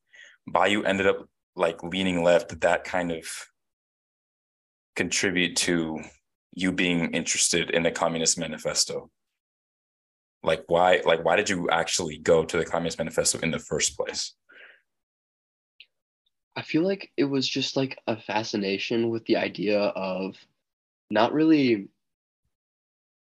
by 0.47 0.67
you 0.67 0.85
ended 0.85 1.07
up 1.07 1.29
like 1.57 1.83
leaning 1.83 2.23
left, 2.23 2.61
that 2.61 2.85
kind 2.85 3.13
of 3.13 3.25
contribute 4.97 5.57
to 5.57 6.01
you 6.53 6.73
being 6.73 7.13
interested 7.13 7.71
in 7.71 7.83
the 7.83 7.91
Communist 7.91 8.39
Manifesto? 8.39 9.11
Like 10.45 10.65
why 10.69 11.01
like 11.05 11.25
why 11.25 11.37
did 11.37 11.49
you 11.49 11.69
actually 11.71 12.19
go 12.19 12.45
to 12.45 12.57
the 12.57 12.65
Communist 12.65 12.99
Manifesto 12.99 13.39
in 13.41 13.51
the 13.51 13.59
first 13.59 13.97
place? 13.97 14.35
I 16.57 16.63
feel 16.63 16.83
like 16.83 17.11
it 17.17 17.25
was 17.25 17.49
just 17.49 17.77
like 17.77 17.99
a 18.07 18.17
fascination 18.21 19.11
with 19.11 19.25
the 19.27 19.37
idea 19.37 19.81
of 19.81 20.37
not 21.11 21.33
really 21.33 21.89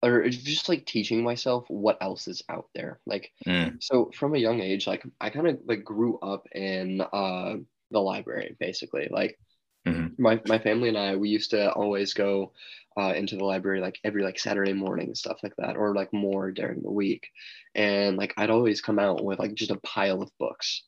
or 0.04 0.30
just 0.30 0.70
like 0.70 0.86
teaching 0.86 1.24
myself 1.24 1.66
what 1.70 1.98
else 2.02 2.28
is 2.28 2.44
out 2.50 2.70
there. 2.76 3.00
Like 3.06 3.32
Mm, 3.48 3.82
so 3.82 4.12
from 4.14 4.36
a 4.36 4.40
young 4.40 4.62
age, 4.62 4.88
like 4.88 5.04
I 5.20 5.30
kind 5.30 5.48
of 5.48 5.60
like 5.66 5.84
grew 5.84 6.20
up 6.20 6.48
in 6.54 7.02
uh 7.02 7.56
the 7.92 8.00
library 8.00 8.56
basically. 8.60 9.08
Like 9.12 9.40
Mhm. 9.88 10.20
my 10.20 10.42
my 10.48 10.60
family 10.60 10.90
and 10.90 10.98
I 10.98 11.16
we 11.16 11.30
used 11.30 11.52
to 11.52 11.72
always 11.72 12.14
go 12.14 12.54
uh, 12.98 13.14
into 13.16 13.36
the 13.38 13.46
library 13.46 13.80
like 13.80 14.00
every 14.04 14.24
like 14.24 14.40
Saturday 14.40 14.74
morning 14.74 15.08
and 15.08 15.18
stuff 15.18 15.40
like 15.44 15.56
that, 15.58 15.78
or 15.78 15.94
like 15.94 16.12
more 16.14 16.52
during 16.52 16.82
the 16.82 16.92
week. 16.92 17.30
And 17.76 18.18
like 18.18 18.34
I'd 18.38 18.50
always 18.50 18.82
come 18.82 19.00
out 19.00 19.24
with 19.24 19.40
like 19.40 19.54
just 19.54 19.72
a 19.72 19.80
pile 19.82 20.22
of 20.22 20.32
books 20.40 20.84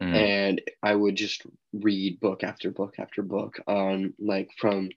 mm, 0.00 0.14
and 0.14 0.60
I 0.82 0.94
would 0.94 1.16
just 1.16 1.42
read 1.72 2.20
book 2.20 2.44
after 2.44 2.70
book 2.70 2.94
after 2.98 3.22
book 3.22 3.60
on 3.66 4.14
like 4.18 4.50
from 4.58 4.90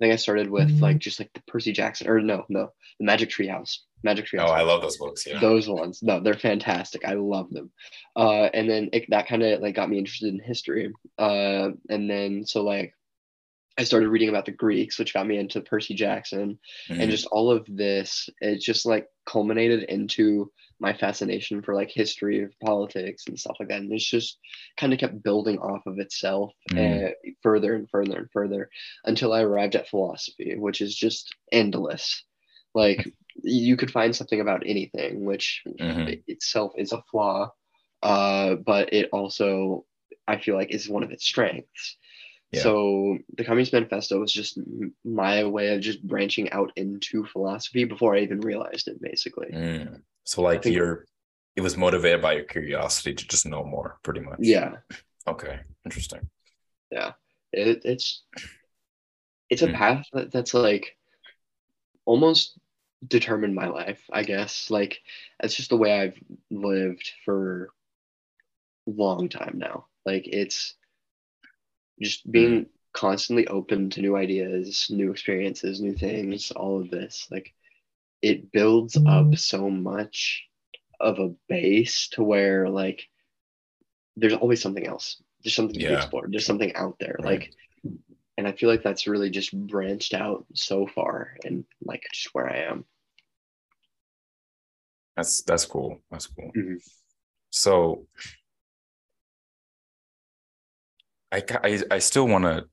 I 0.00 0.04
think 0.04 0.12
I 0.12 0.16
started 0.16 0.50
with 0.50 0.80
like 0.80 0.98
just 0.98 1.18
like 1.20 1.32
the 1.32 1.42
Percy 1.46 1.72
Jackson 1.72 2.08
or 2.08 2.20
no 2.20 2.44
no 2.48 2.72
the 2.98 3.06
Magic 3.06 3.30
Tree 3.30 3.48
House 3.48 3.84
Magic 4.04 4.26
Tree 4.26 4.38
Oh, 4.40 4.46
I 4.46 4.62
love 4.62 4.82
those 4.82 4.96
books. 4.98 5.26
Yeah. 5.26 5.38
those 5.40 5.68
ones 5.68 6.02
no 6.02 6.20
they're 6.20 6.34
fantastic 6.34 7.04
I 7.04 7.14
love 7.14 7.50
them 7.50 7.70
uh 8.16 8.48
and 8.54 8.68
then 8.68 8.88
it, 8.92 9.04
that 9.10 9.28
kind 9.28 9.42
of 9.42 9.60
like 9.60 9.74
got 9.74 9.88
me 9.90 9.98
interested 9.98 10.32
in 10.32 10.40
history 10.40 10.92
uh 11.18 11.68
and 11.88 12.08
then 12.10 12.44
so 12.46 12.62
like 12.62 12.94
I 13.78 13.84
started 13.84 14.10
reading 14.10 14.28
about 14.28 14.44
the 14.44 14.52
Greeks 14.52 14.98
which 14.98 15.14
got 15.14 15.26
me 15.26 15.38
into 15.38 15.60
Percy 15.62 15.94
Jackson 15.94 16.58
Mhm. 16.90 17.00
and 17.00 17.10
just 17.10 17.26
all 17.26 17.50
of 17.50 17.64
this 17.68 18.28
it 18.40 18.60
just 18.60 18.84
like 18.86 19.06
culminated 19.24 19.84
into 19.84 20.50
my 20.80 20.92
fascination 20.92 21.62
for 21.62 21.74
like 21.76 21.90
history 21.90 22.42
of 22.42 22.50
politics 22.60 23.24
and 23.28 23.38
stuff 23.38 23.56
like 23.60 23.68
that 23.68 23.80
and 23.80 23.92
it's 23.92 24.04
just 24.04 24.38
kind 24.76 24.92
of 24.92 24.98
kept 24.98 25.22
building 25.22 25.58
off 25.58 25.86
of 25.86 25.98
itself 26.00 26.52
Mm. 26.72 27.08
uh, 27.08 27.12
further 27.42 27.74
and 27.76 27.88
further 27.88 28.18
and 28.18 28.28
further 28.32 28.68
until 29.04 29.32
i 29.32 29.40
arrived 29.42 29.76
at 29.76 29.88
philosophy 29.88 30.56
which 30.56 30.80
is 30.80 30.94
just 30.94 31.34
endless 31.52 32.24
like 32.74 33.06
you 33.42 33.76
could 33.76 33.90
find 33.90 34.14
something 34.14 34.40
about 34.40 34.62
anything 34.66 35.24
which 35.24 35.62
Mhm. 35.80 36.22
itself 36.26 36.72
is 36.76 36.92
a 36.92 37.02
flaw 37.10 37.50
uh, 38.02 38.56
but 38.56 38.92
it 38.92 39.08
also 39.12 39.84
i 40.28 40.36
feel 40.38 40.56
like 40.56 40.70
is 40.70 40.88
one 40.88 41.02
of 41.02 41.10
its 41.12 41.24
strengths 41.24 41.96
Yeah. 42.52 42.62
so 42.64 43.18
the 43.38 43.44
Communist 43.44 43.72
Manifesto 43.72 44.20
was 44.20 44.32
just 44.32 44.58
my 45.04 45.44
way 45.44 45.74
of 45.74 45.80
just 45.80 46.06
branching 46.06 46.50
out 46.52 46.70
into 46.76 47.24
philosophy 47.24 47.84
before 47.84 48.14
I 48.14 48.20
even 48.20 48.40
realized 48.40 48.88
it, 48.88 49.00
basically. 49.00 49.48
Mm. 49.50 50.02
So 50.24 50.42
like 50.42 50.66
you're 50.66 51.06
it 51.56 51.62
was 51.62 51.76
motivated 51.78 52.20
by 52.20 52.32
your 52.34 52.44
curiosity 52.44 53.14
to 53.14 53.24
just 53.26 53.46
know 53.46 53.64
more, 53.64 53.98
pretty 54.02 54.20
much. 54.20 54.40
Yeah, 54.40 54.76
Okay. 55.26 55.60
Interesting. 55.86 56.28
Yeah. 56.90 57.12
It, 57.52 57.80
it's 57.84 58.22
it's 59.48 59.62
a 59.62 59.68
Hmm. 59.68 59.74
path 59.74 60.04
that, 60.12 60.30
that's 60.30 60.52
like 60.52 60.94
almost 62.04 62.58
determined 63.06 63.54
my 63.54 63.68
life, 63.68 64.02
I 64.12 64.22
guess. 64.22 64.70
Like 64.70 65.00
it's 65.42 65.54
just 65.54 65.70
the 65.70 65.76
way 65.76 66.00
I've 66.00 66.18
lived 66.50 67.12
for 67.24 67.70
a 68.86 68.90
long 68.90 69.28
time 69.28 69.54
now. 69.56 69.86
Like 70.04 70.26
it's 70.26 70.74
just 72.00 72.24
hmm. 72.24 72.30
being 72.30 72.66
constantly 72.92 73.46
open 73.46 73.90
to 73.90 74.02
new 74.02 74.16
ideas, 74.16 74.88
new 74.90 75.10
experiences, 75.10 75.80
new 75.80 75.94
things, 75.94 76.50
all 76.50 76.80
of 76.80 76.90
this. 76.90 77.28
Like 77.30 77.52
it 78.20 78.52
builds 78.52 78.94
hmm. 78.94 79.06
up 79.06 79.36
so 79.36 79.68
much 79.70 80.44
of 81.00 81.18
a 81.18 81.34
base 81.48 82.08
to 82.10 82.22
where 82.22 82.68
like 82.68 83.08
there's 84.16 84.34
always 84.34 84.62
something 84.62 84.86
else. 84.86 85.22
There's 85.42 85.54
something 85.54 85.78
to 85.80 85.86
Yeah. 85.86 85.96
explore. 85.96 86.26
There's 86.28 86.46
something 86.46 86.74
out 86.74 86.98
there. 87.00 87.16
Right. 87.18 87.40
Like 87.40 87.52
and 88.38 88.46
I 88.46 88.52
feel 88.52 88.68
like 88.68 88.82
that's 88.82 89.06
really 89.06 89.30
just 89.30 89.52
branched 89.52 90.14
out 90.14 90.46
so 90.54 90.86
far 90.86 91.36
and 91.44 91.64
like 91.84 92.04
just 92.12 92.34
where 92.34 92.48
I 92.48 92.60
am. 92.70 92.84
That's 95.16 95.42
that's 95.42 95.66
cool. 95.66 96.02
That's 96.10 96.26
cool. 96.26 96.50
Mhm. 96.56 96.76
So 97.50 98.06
I, 101.30 101.42
I 101.64 101.82
I 101.90 101.98
still 101.98 102.26
want 102.28 102.44
to 102.44 102.64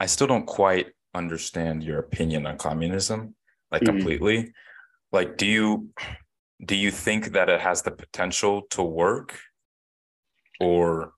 I 0.00 0.06
still 0.06 0.26
don't 0.26 0.46
quite 0.46 0.88
understand 1.14 1.82
your 1.82 1.98
opinion 1.98 2.46
on 2.46 2.58
communism 2.58 3.34
like 3.70 3.82
Mhm. 3.82 3.86
completely. 3.86 4.52
Like 5.12 5.36
do 5.36 5.46
you 5.46 5.90
do 6.64 6.74
you 6.74 6.90
think 6.90 7.32
that 7.32 7.48
it 7.48 7.60
has 7.60 7.82
the 7.82 7.90
potential 7.90 8.62
to 8.70 8.82
work 8.82 9.38
or 10.60 11.12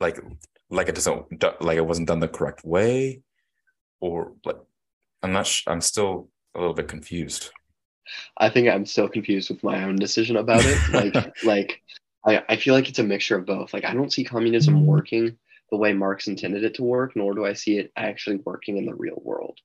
like 0.00 0.18
like 0.70 0.88
it 0.88 0.94
doesn't 0.94 1.42
like 1.62 1.78
it 1.78 1.86
wasn't 1.86 2.08
done 2.08 2.20
the 2.20 2.28
correct 2.28 2.64
way 2.64 3.22
or 4.00 4.34
like 4.44 4.56
I'm 5.22 5.32
not 5.32 5.46
sh- 5.46 5.64
I'm 5.66 5.80
still 5.80 6.30
a 6.54 6.58
little 6.58 6.74
bit 6.74 6.88
confused. 6.88 7.50
I 8.36 8.48
think 8.50 8.68
I'm 8.68 8.86
still 8.86 9.08
confused 9.08 9.50
with 9.50 9.62
my 9.62 9.84
own 9.84 9.96
decision 9.96 10.36
about 10.36 10.64
it. 10.64 10.82
Like, 10.88 11.16
like 11.44 11.82
I, 12.24 12.42
I 12.48 12.56
feel 12.56 12.74
like 12.74 12.88
it's 12.88 12.98
a 12.98 13.04
mixture 13.04 13.36
of 13.38 13.46
both. 13.46 13.72
Like, 13.72 13.84
I 13.84 13.94
don't 13.94 14.12
see 14.12 14.24
communism 14.24 14.86
working 14.86 15.36
the 15.70 15.76
way 15.76 15.92
Marx 15.92 16.26
intended 16.26 16.64
it 16.64 16.74
to 16.74 16.82
work, 16.82 17.14
nor 17.16 17.34
do 17.34 17.44
I 17.46 17.52
see 17.52 17.78
it 17.78 17.92
actually 17.96 18.36
working 18.44 18.76
in 18.76 18.86
the 18.86 18.94
real 18.94 19.20
world. 19.22 19.58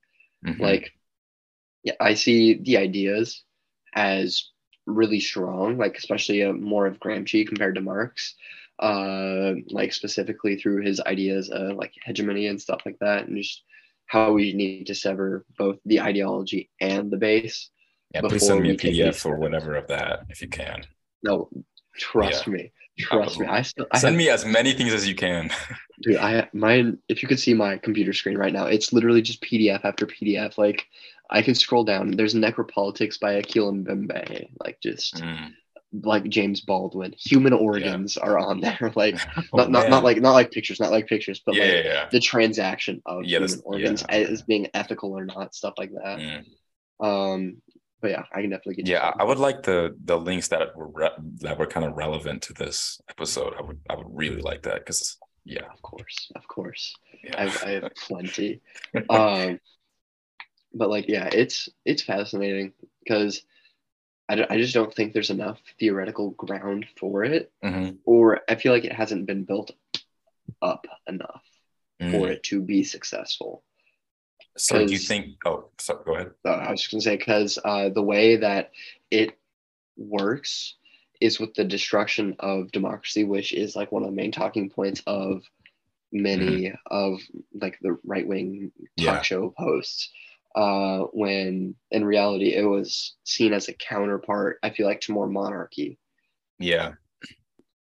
Mhm. 0.46 0.60
Like, 0.60 0.94
yeah, 1.84 1.94
I 2.00 2.14
see 2.16 2.56
the 2.56 2.78
ideas 2.78 3.44
as 3.94 4.50
really 4.86 5.20
strong, 5.20 5.78
like 5.78 5.98
especially 5.98 6.44
uh, 6.44 6.54
more 6.54 6.86
of 6.88 7.00
Gramsci 7.00 7.48
compared 7.48 7.76
to 7.76 7.82
Marx. 7.82 8.36
Uh, 8.78 9.54
like 9.70 9.94
specifically 9.94 10.58
through 10.58 10.82
his 10.82 11.00
ideas, 11.00 11.50
uh, 11.50 11.72
like 11.76 11.94
hegemony 12.04 12.48
and 12.48 12.62
stuff 12.62 12.82
like 12.86 13.00
that, 13.00 13.26
and 13.26 13.38
just 13.38 13.64
how 14.06 14.34
we 14.34 14.52
need 14.54 14.88
to 14.88 14.96
sever 14.96 15.46
both 15.58 15.80
the 15.86 16.02
ideology 16.02 16.70
and 16.82 17.10
the 17.10 17.18
base. 17.18 17.70
Yeah, 18.16 18.22
please 18.22 18.46
send 18.48 18.62
me 18.62 18.72
a 18.72 18.78
PDF 18.78 19.26
or 19.26 19.36
whatever 19.38 19.76
of 19.76 19.88
that 19.88 20.26
if 20.30 20.42
you 20.42 20.48
can. 20.48 20.86
No, 21.24 21.50
trust 21.98 22.48
me, 22.48 22.72
trust 23.00 23.40
me. 23.40 23.48
I 23.48 23.62
still 23.62 23.88
I 23.92 23.98
Send 24.00 24.14
have, 24.14 24.18
me 24.18 24.30
as 24.30 24.46
many 24.46 24.74
things 24.74 24.94
as 24.94 25.08
you 25.08 25.16
can. 25.16 25.50
dude. 26.02 26.18
I 26.18 26.48
mine. 26.54 27.00
If 27.10 27.22
you 27.22 27.28
could 27.28 27.40
see 27.40 27.54
my 27.54 27.78
computer 27.78 28.14
screen 28.14 28.38
right 28.38 28.54
now, 28.54 28.68
it's 28.68 28.94
literally 28.94 29.22
just 29.22 29.42
PDF 29.44 29.82
after 29.84 30.06
PDF. 30.08 30.58
Like 30.58 30.86
I 31.30 31.42
can 31.42 31.56
scroll 31.56 31.84
down. 31.84 32.12
There's 32.12 32.36
Necropolitics 32.36 33.20
by 33.20 33.34
Akil 33.34 33.72
Mbembe. 33.74 34.48
Like 34.64 34.80
just 34.82 35.16
Mm. 35.16 35.52
like 36.04 36.26
James 36.30 36.62
Baldwin. 36.62 37.14
Human 37.18 37.54
organs 37.54 38.18
are 38.18 38.38
on 38.38 38.60
there. 38.62 38.92
Like 38.96 39.16
Oh, 39.54 39.58
not, 39.58 39.72
not 39.72 39.90
not 39.90 40.04
like 40.04 40.22
not 40.22 40.34
like 40.34 40.52
pictures, 40.52 40.80
not 40.80 40.92
like 40.92 41.08
pictures, 41.08 41.42
but 41.46 41.56
yeah, 41.56 41.64
like 41.64 41.74
yeah, 41.74 41.84
yeah. 41.84 42.10
the 42.12 42.20
transaction 42.20 43.02
of 43.06 43.24
Yeah, 43.26 43.40
human 43.40 43.62
organs 43.66 44.04
yeah. 44.10 44.16
as 44.16 44.42
being 44.44 44.68
ethical 44.74 45.18
or 45.18 45.26
not, 45.26 45.56
stuff 45.56 45.74
like 45.78 45.92
that. 45.92 46.20
Mm. 46.20 46.46
Um, 47.00 47.62
but 48.06 48.12
yeah, 48.12 48.24
I 48.36 48.42
can 48.42 48.50
definitely 48.52 48.76
get. 48.76 48.88
you 48.88 48.94
Yeah. 48.94 49.14
I 49.22 49.24
would 49.24 49.40
like 49.48 49.64
the 49.64 49.96
the 50.06 50.18
links 50.30 50.48
that 50.50 50.76
were 50.78 50.90
re- 51.00 51.20
that 51.42 51.58
were 51.60 51.66
kind 51.76 51.86
of 51.88 51.94
relevant 51.98 52.44
to 52.44 52.54
this 52.54 53.02
episode. 53.10 53.54
I 53.60 53.62
would 53.68 53.80
I 53.90 53.96
would 53.96 54.08
really 54.24 54.42
like 54.50 54.62
that 54.64 54.80
because 54.86 55.18
yeah, 55.46 55.66
Of 55.74 55.82
course, 55.82 56.18
of 56.36 56.48
course. 56.48 56.84
yeah. 57.24 57.36
I 57.38 57.42
have, 57.48 57.64
I 57.68 57.70
have 57.78 57.92
plenty. 58.08 58.62
um, 59.10 59.60
but 60.80 60.90
like 60.96 61.08
yeah 61.08 61.28
it's 61.42 61.70
it's 61.86 62.04
fascinating 62.04 62.74
because 63.04 63.44
I, 64.30 64.46
I 64.50 64.58
just 64.58 64.74
don't 64.74 64.94
think 64.94 65.14
there's 65.14 65.30
enough 65.40 65.60
theoretical 65.80 66.32
ground 66.32 66.86
for 67.00 67.24
it 67.24 67.52
Mhm. 67.64 67.98
or 68.06 68.42
i 68.50 68.56
feel 68.56 68.74
like 68.74 68.84
it 68.86 68.92
hasn't 69.02 69.26
been 69.26 69.44
built 69.46 69.72
up 70.62 70.86
enough 71.08 71.44
for 72.12 72.28
Mm. 72.28 72.32
it 72.34 72.44
to 72.50 72.62
be 72.62 72.84
successful 72.84 73.64
So 74.58 74.86
do 74.86 74.92
you 74.94 75.00
think? 75.00 75.36
Oh, 75.46 75.70
sorry. 75.80 76.04
Go 76.06 76.16
ahead. 76.16 76.32
i 76.46 76.72
was 76.72 76.82
just 76.82 76.92
to 76.92 77.02
say 77.02 77.18
because 77.18 77.60
uh, 77.66 77.90
the 77.90 78.02
way 78.02 78.38
that 78.38 78.72
it 79.12 79.38
works 79.98 80.76
is 81.22 81.40
with 81.40 81.54
the 81.56 81.64
destruction 81.64 82.36
of 82.40 82.72
democracy 82.72 83.24
which 83.24 83.54
is 83.54 83.76
like 83.76 83.92
one 83.92 84.04
of 84.04 84.10
the 84.10 84.16
main 84.16 84.32
talking 84.32 84.70
points 84.70 85.02
of 85.08 85.44
many 86.12 86.74
of 86.88 87.20
like 87.62 87.78
the 87.82 87.98
right-wing 88.06 88.72
talk 88.98 89.06
Yeah. 89.06 89.22
show 89.22 89.54
hosts 89.58 90.10
uh, 90.56 91.00
when 91.14 91.76
in 91.92 92.06
reality 92.06 92.54
it 92.54 92.64
was 92.64 93.16
seen 93.24 93.54
as 93.54 93.68
a 93.70 93.74
counterpart 93.74 94.60
i 94.64 94.70
feel 94.70 94.88
like 94.88 95.02
to 95.02 95.14
more 95.14 95.28
monarchy 95.28 95.98
Yeah. 96.60 96.94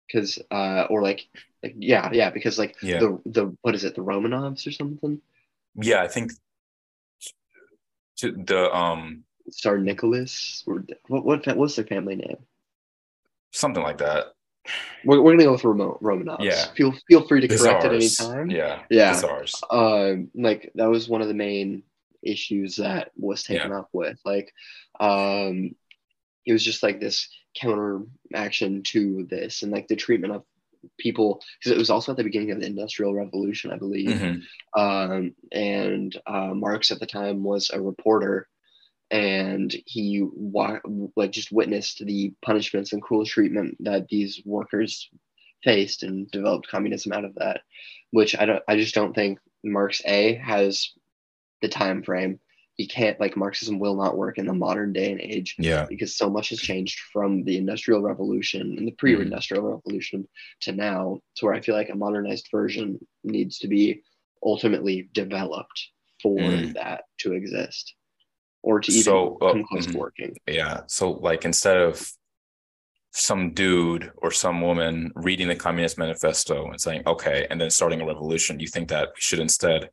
because 0.07 0.39
uh, 0.51 0.87
or 0.91 1.03
like 1.03 1.27
like 1.63 1.75
yeah 1.79 2.11
yeah 2.13 2.31
because 2.31 2.59
like 2.59 2.77
Yeah. 2.83 3.01
the 3.01 3.21
the 3.27 3.57
what 3.63 3.75
is 3.75 3.85
it 3.85 3.95
the 3.95 4.03
romanovs 4.03 4.67
or 4.67 4.71
something 4.73 5.21
Yeah. 5.81 6.03
I 6.03 6.09
think 6.09 6.33
to 8.19 8.33
the 8.33 8.75
um 8.75 9.25
Tsar 9.51 9.79
Nicholas 9.79 10.63
or 10.67 10.85
what 11.09 11.25
what 11.25 11.57
what's 11.57 11.77
their 11.77 11.87
family 11.87 12.17
name 12.17 12.37
something 13.53 13.83
like 13.83 13.99
that. 13.99 14.35
we're, 15.05 15.23
we're 15.23 15.33
gonna 15.33 15.45
go 15.45 15.53
with 15.53 15.63
Romo, 15.63 16.01
romanovs 16.03 16.43
Yeah. 16.45 16.67
feel 16.75 16.93
feel 17.09 17.27
free 17.27 17.41
to 17.41 17.49
correct 17.49 17.85
at 17.85 17.93
any 17.95 18.09
time 18.11 18.51
Yeah. 18.51 18.83
Yeah. 18.91 19.21
Um 19.71 20.31
like 20.35 20.71
that 20.75 20.91
was 20.91 21.09
one 21.09 21.23
of 21.23 21.29
the 21.29 21.35
main 21.35 21.83
issues 22.23 22.77
that 22.77 23.11
was 23.17 23.43
taken 23.45 23.73
up 23.73 23.89
with 23.93 24.19
like 24.25 24.53
um 25.01 25.75
it 26.45 26.53
was 26.53 26.65
just 26.65 26.83
like 26.83 27.01
this 27.01 27.29
counter 27.55 28.03
action 28.35 28.83
to 28.83 29.27
this 29.31 29.63
and 29.63 29.73
like 29.73 29.89
the 29.89 29.97
treatment 29.97 30.35
of 30.35 30.43
people 30.99 31.41
because 31.59 31.73
it 31.73 31.79
was 31.79 31.91
also 31.91 32.13
at 32.13 32.19
the 32.19 32.25
beginning 32.25 32.51
of 32.51 32.61
the 32.61 32.67
industrial 32.67 33.15
revolution 33.15 33.71
i 33.73 33.77
believe 33.77 34.11
Mhm. 34.17 34.43
um 34.77 35.35
and 35.53 36.21
uh 36.27 36.55
marx 36.55 36.91
at 36.91 37.01
the 37.01 37.07
time 37.07 37.43
was 37.43 37.71
a 37.71 37.81
reporter 37.81 38.49
and 39.11 39.75
he 39.87 40.23
wa- 40.23 40.81
like 41.17 41.31
just 41.33 41.51
witnessed 41.53 42.05
the 42.05 42.33
punishments 42.43 42.93
and 42.93 43.03
cruel 43.03 43.25
treatment 43.25 43.77
that 43.81 44.09
these 44.09 44.43
workers 44.45 45.09
faced 45.65 46.03
and 46.03 46.31
developed 46.31 46.69
communism 46.69 47.13
out 47.13 47.25
of 47.25 47.35
that 47.37 47.63
which 48.11 48.37
i 48.39 48.45
don't 48.45 48.63
i 48.69 48.77
just 48.77 48.95
don't 48.95 49.15
think 49.15 49.39
marx 49.65 50.03
a 50.05 50.35
has 50.35 50.93
the 51.63 51.69
time 51.69 52.03
frame 52.03 52.39
he 52.79 52.87
can't 52.87 53.19
like 53.21 53.37
marxism 53.37 53.79
will 53.81 53.97
not 53.97 54.17
work 54.17 54.39
in 54.39 54.47
the 54.47 54.55
modern 54.55 54.93
day 54.93 55.11
and 55.13 55.21
age 55.21 55.57
Yeah. 55.59 55.85
because 55.89 56.17
so 56.17 56.31
much 56.31 56.49
has 56.51 56.61
changed 56.61 56.99
from 57.13 57.43
the 57.45 57.59
industrial 57.59 58.01
revolution 58.01 58.63
and 58.79 58.87
the 58.87 58.93
pre-industrial 58.93 59.65
revolution 59.65 60.27
to 60.61 60.73
now 60.73 61.21
to 61.37 61.45
where 61.45 61.55
i 61.55 61.61
feel 61.61 61.75
like 61.75 61.91
a 61.91 61.95
modernized 61.95 62.49
version 62.51 62.99
needs 63.25 63.59
to 63.59 63.69
be 63.69 64.03
ultimately 64.43 65.11
developed 65.13 65.79
for 66.23 66.39
Mm. 66.39 66.75
that 66.75 67.05
to 67.19 67.33
exist 67.33 67.95
or 68.63 68.81
to 68.81 68.91
even 68.93 69.03
So, 69.03 69.37
uh, 69.41 69.53
come 69.53 69.65
close 69.65 69.87
mhm. 69.87 69.93
to 69.93 69.99
working 69.99 70.37
Yeah. 70.49 70.83
So 70.87 71.13
like 71.29 71.45
instead 71.45 71.77
of 71.77 72.11
some 73.13 73.55
dude 73.55 74.13
or 74.17 74.31
some 74.31 74.61
woman 74.61 75.11
reading 75.17 75.49
the 75.49 75.57
Communist 75.57 75.97
Manifesto 75.99 76.71
and 76.71 76.81
saying, 76.81 77.03
okay, 77.07 77.47
and 77.51 77.61
then 77.61 77.71
starting 77.71 78.01
a 78.01 78.07
revolution, 78.07 78.61
you 78.61 78.69
think 78.69 78.89
that 78.91 79.09
we 79.09 79.21
should 79.21 79.39
instead 79.41 79.91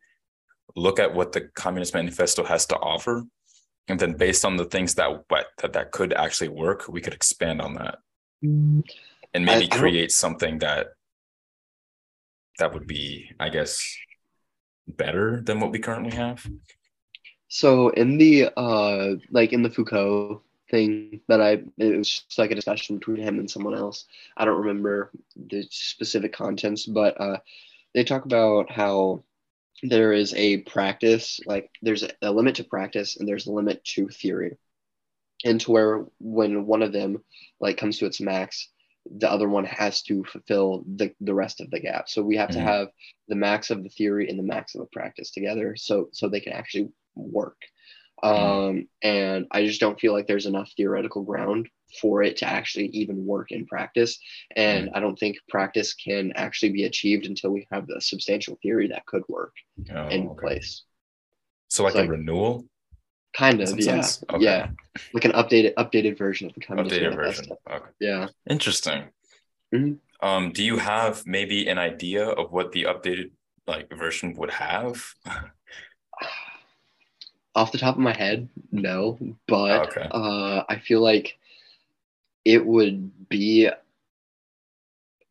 look 0.75 0.99
at 0.99 1.13
what 1.13 1.31
the 1.31 1.41
Communist 1.55 1.93
Manifesto 1.93 2.43
has 2.43 2.65
to 2.67 2.75
offer. 2.77 3.23
And 3.87 3.99
then 3.99 4.13
based 4.13 4.43
on 4.45 4.57
the 4.57 4.65
things 4.65 4.95
that 4.95 5.09
what 5.29 5.47
that, 5.61 5.73
that 5.73 5.91
could 5.91 6.11
actually 6.13 6.49
work, 6.49 6.87
we 6.87 7.01
could 7.01 7.13
expand 7.13 7.61
on 7.61 7.75
that 7.75 7.99
and 8.41 8.83
maybe 9.33 9.65
I 9.65 9.67
don't- 9.67 9.79
create 9.79 10.11
something 10.11 10.59
that 10.59 10.87
that 12.59 12.73
would 12.73 12.87
be, 12.87 13.31
I 13.39 13.49
guess, 13.49 13.81
better 14.87 15.41
than 15.41 15.59
what 15.59 15.71
we 15.71 15.79
currently 15.79 16.15
have. 16.15 16.45
so 17.47 17.89
in 17.89 18.17
the 18.17 18.49
uh 18.57 19.15
like 19.31 19.51
in 19.53 19.61
the 19.63 19.69
foucault 19.69 20.41
thing 20.71 21.21
that 21.27 21.41
i 21.41 21.61
it 21.77 21.95
was 21.97 22.09
just 22.09 22.37
like 22.39 22.51
a 22.51 22.55
discussion 22.55 22.97
between 22.97 23.17
him 23.21 23.37
and 23.39 23.49
someone 23.49 23.75
else 23.75 24.05
i 24.37 24.43
don't 24.45 24.57
remember 24.63 25.11
the 25.49 25.63
specific 25.69 26.33
contents 26.33 26.85
but 26.87 27.19
uh 27.21 27.37
they 27.93 28.03
talk 28.03 28.25
about 28.25 28.69
how 28.71 29.23
there 29.83 30.13
is 30.13 30.33
a 30.35 30.57
practice 30.59 31.39
like 31.45 31.69
there's 31.81 32.03
a, 32.21 32.31
limit 32.31 32.55
to 32.55 32.63
practice 32.63 33.17
and 33.17 33.27
there's 33.27 33.47
a 33.47 33.51
limit 33.51 33.83
to 33.83 34.07
theory. 34.09 34.57
And 35.45 35.61
to 35.61 35.71
where 35.71 36.05
when 36.19 36.65
one 36.65 36.81
of 36.81 36.93
them 36.93 37.23
like 37.59 37.77
comes 37.77 37.99
to 37.99 38.05
its 38.05 38.21
max 38.21 38.69
the 39.19 39.29
other 39.31 39.47
one 39.47 39.65
has 39.65 40.01
to 40.03 40.23
fulfill 40.25 40.83
the, 40.95 41.13
the 41.21 41.33
rest 41.35 41.61
of 41.61 41.69
the 41.71 41.79
gap. 41.79 42.09
So 42.09 42.23
we 42.23 42.37
have 42.37 42.51
to 42.51 42.59
Mhm. 42.59 42.63
have 42.63 42.87
the 43.27 43.35
max 43.35 43.69
of 43.69 43.83
the 43.83 43.89
theory 43.89 44.29
and 44.29 44.39
the 44.39 44.43
max 44.43 44.75
of 44.75 44.81
the 44.81 44.87
practice 44.87 45.31
together 45.31 45.75
so 45.77 46.09
so 46.13 46.27
they 46.29 46.39
can 46.41 46.53
actually 46.53 46.89
work. 47.15 47.57
Um 48.23 48.87
and 49.03 49.47
i 49.51 49.65
just 49.65 49.79
don't 49.81 49.99
feel 49.99 50.13
like 50.13 50.27
there's 50.27 50.47
enough 50.47 50.71
theoretical 50.77 51.23
ground 51.23 51.69
for 52.01 52.23
it 52.23 52.35
to 52.37 52.45
actually 52.47 52.87
even 52.87 53.25
work 53.25 53.51
in 53.51 53.65
practice 53.65 54.19
and 54.55 54.89
i 54.95 54.99
don't 54.99 55.17
think 55.19 55.37
practice 55.49 55.93
can 55.93 56.31
actually 56.35 56.71
be 56.71 56.83
achieved 56.85 57.25
until 57.25 57.51
we 57.51 57.65
have 57.71 57.87
a 57.89 58.01
substantial 58.01 58.57
theory 58.61 58.87
that 58.87 59.05
could 59.05 59.23
work 59.29 59.53
Oh, 59.93 60.07
in 60.07 60.27
okay. 60.27 60.39
place 60.41 60.83
So 61.67 61.83
like 61.83 61.91
It's 61.91 61.99
a 61.99 62.01
like- 62.01 62.09
renewal, 62.11 62.65
kind 63.37 63.61
of 63.61 63.79
yeah? 63.79 64.01
Okay. 64.33 64.43
yeah 64.43 64.67
like 65.13 65.25
an 65.25 65.31
updated 65.33 65.73
updated 65.75 66.17
version 66.17 66.47
of 66.47 66.53
the 66.55 66.61
communist 66.61 66.95
updated 66.95 67.15
version. 67.15 67.45
Okay. 67.69 67.89
yeah 67.99 68.27
Interesting. 68.49 69.09
Mhm. 69.73 69.97
Um, 70.21 70.51
do 70.53 70.63
you 70.63 70.77
have 70.77 71.25
maybe 71.27 71.67
an 71.67 71.77
idea 71.77 72.23
of 72.25 72.51
what 72.51 72.71
the 72.71 72.83
updated 72.83 73.31
like 73.67 73.89
version 73.95 74.33
would 74.37 74.51
have? 74.51 74.95
off 77.55 77.71
the 77.71 77.77
top 77.77 77.95
of 77.95 78.01
my 78.01 78.13
head 78.15 78.49
no 78.71 79.17
but 79.47 79.87
Okay. 79.89 80.07
uh 80.11 80.63
i 80.67 80.79
feel 80.79 81.01
like 81.01 81.37
it 82.45 82.65
would 82.65 83.27
be 83.29 83.69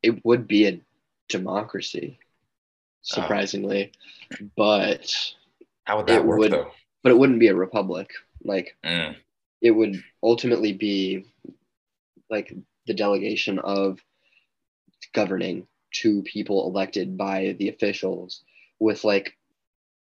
it 0.02 0.24
would 0.24 0.46
be 0.46 0.66
a 0.66 0.80
democracy 1.28 2.18
surprisingly 3.02 3.92
but 4.56 5.14
How 5.84 5.96
would 5.98 6.06
that 6.08 6.16
it 6.20 6.24
work 6.26 6.38
would- 6.40 6.52
though? 6.52 6.70
but 7.02 7.12
it 7.12 7.18
wouldn't 7.18 7.40
be 7.40 7.48
a 7.48 7.54
republic 7.54 8.10
like 8.42 8.76
Mm, 8.84 9.16
it 9.62 9.70
would 9.70 10.02
ultimately 10.22 10.72
be 10.72 11.24
like 12.30 12.52
the 12.86 12.94
delegation 12.94 13.58
of 13.58 13.98
governing 15.14 15.66
to 15.92 16.22
people 16.22 16.66
elected 16.66 17.16
by 17.16 17.54
the 17.58 17.68
officials 17.68 18.42
with 18.80 19.04
like 19.04 19.36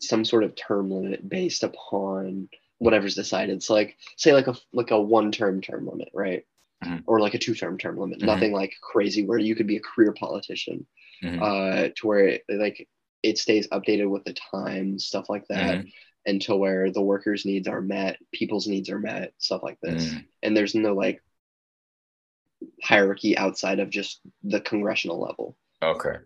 some 0.01 0.25
sort 0.25 0.45
of 0.45 0.55
term 0.55 0.91
limit 0.91 1.29
based 1.29 1.63
upon 1.65 2.49
whatever's 2.79 3.15
decided. 3.15 3.63
So 3.63 3.75
like 3.75 3.97
say 4.17 4.33
like 4.33 4.47
a 4.47 4.55
like 4.73 4.91
a 4.93 5.01
one 5.01 5.33
term 5.33 5.61
term 5.61 5.87
limit, 5.89 6.09
right? 6.15 6.47
Mhm. 6.85 7.03
Or 7.07 7.21
like 7.21 7.35
a 7.35 7.39
two 7.39 7.55
term 7.55 7.79
term 7.79 7.99
limit. 7.99 8.21
Mhm. 8.21 8.27
Nothing 8.27 8.53
like 8.53 8.73
crazy 8.81 9.25
where 9.25 9.39
you 9.39 9.55
could 9.55 9.67
be 9.67 9.77
a 9.77 9.81
career 9.81 10.13
politician. 10.13 10.87
mhm, 11.23 11.41
Uh 11.43 11.89
to 11.97 12.07
where 12.07 12.27
it, 12.27 12.45
like 12.49 12.89
it 13.23 13.39
stays 13.39 13.69
updated 13.69 14.09
with 14.09 14.25
the 14.25 14.35
times, 14.35 15.05
stuff 15.05 15.29
like 15.29 15.47
that 15.49 15.85
until 16.27 16.59
where 16.59 16.91
the 16.91 17.03
workers' 17.03 17.45
needs 17.45 17.69
are 17.69 17.81
met, 17.83 18.19
people's 18.33 18.67
needs 18.67 18.89
are 18.91 18.99
met, 18.99 19.33
stuff 19.39 19.63
like 19.63 19.79
this. 19.83 20.03
mm. 20.05 20.25
And 20.43 20.57
there's 20.57 20.75
no 20.75 20.95
like 20.95 21.23
hierarchy 22.83 23.37
outside 23.37 23.79
of 23.81 23.91
just 23.91 24.21
the 24.43 24.61
congressional 24.61 25.21
level. 25.21 25.57
Okay. 25.83 26.17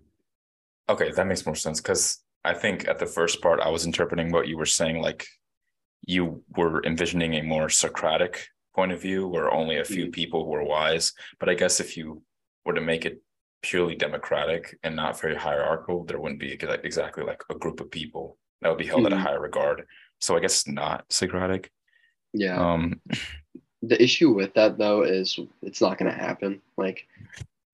Okay, 0.89 1.11
that 1.13 1.27
makes 1.27 1.47
more 1.47 1.55
sense 1.55 1.81
because 1.81 2.19
I 2.45 2.55
think 2.55 2.87
at 2.89 2.99
the 2.99 3.07
first 3.07 3.41
part 3.41 3.61
I 3.61 3.69
was 3.71 3.87
interpreting 3.87 4.31
what 4.31 4.49
you 4.49 4.59
were 4.59 4.67
saying 4.67 5.01
like 5.01 5.27
you 6.07 6.43
were 6.57 6.85
envisioning 6.85 7.35
a 7.35 7.43
more 7.43 7.69
Socratic 7.71 8.49
point 8.75 8.93
of 8.93 9.01
view 9.01 9.27
where 9.29 9.53
only 9.53 9.79
a 9.79 9.85
few 9.85 10.07
Mhm. 10.07 10.13
people 10.13 10.47
were 10.47 10.63
wise. 10.65 11.13
But 11.39 11.49
I 11.49 11.55
guess 11.55 11.81
if 11.81 11.97
you 11.97 12.23
were 12.65 12.75
to 12.75 12.81
make 12.81 13.05
it 13.07 13.21
purely 13.63 13.95
democratic 13.95 14.77
and 14.83 14.95
not 14.97 15.19
very 15.21 15.37
hierarchical, 15.37 16.05
there 16.05 16.21
wouldn't 16.21 16.41
be 16.41 16.53
exactly 16.53 17.25
like 17.25 17.43
a 17.51 17.55
group 17.55 17.81
of 17.81 17.91
people 17.91 18.37
that 18.61 18.69
would 18.69 18.79
be 18.79 18.87
held 18.87 19.07
at 19.07 19.13
a 19.13 19.17
Mhm. 19.17 19.21
higher 19.23 19.41
regard. 19.41 19.87
So 20.21 20.37
I 20.37 20.41
guess 20.41 20.67
not 20.67 21.11
Socratic. 21.13 21.71
Yeah. 22.33 22.59
Um, 22.61 23.01
the 23.83 24.03
issue 24.03 24.33
with 24.33 24.55
that 24.55 24.79
though 24.79 25.03
is 25.03 25.39
it's 25.63 25.81
not 25.81 25.99
going 25.99 26.11
to 26.11 26.19
happen. 26.19 26.61
Like 26.77 27.07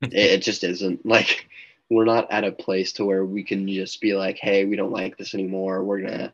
it, 0.02 0.14
it 0.14 0.43
just 0.43 0.64
isn't. 0.64 1.05
Like 1.16 1.48
we're 1.89 2.05
not 2.05 2.31
at 2.31 2.44
a 2.44 2.52
place 2.52 2.93
to 2.94 3.05
where 3.05 3.24
we 3.24 3.43
can 3.43 3.66
just 3.66 4.01
be 4.01 4.14
like, 4.14 4.39
hey, 4.39 4.64
we 4.64 4.77
don't 4.77 4.93
like 4.93 5.16
this 5.16 5.35
anymore. 5.35 5.82
We're 5.82 6.02
gonna 6.02 6.32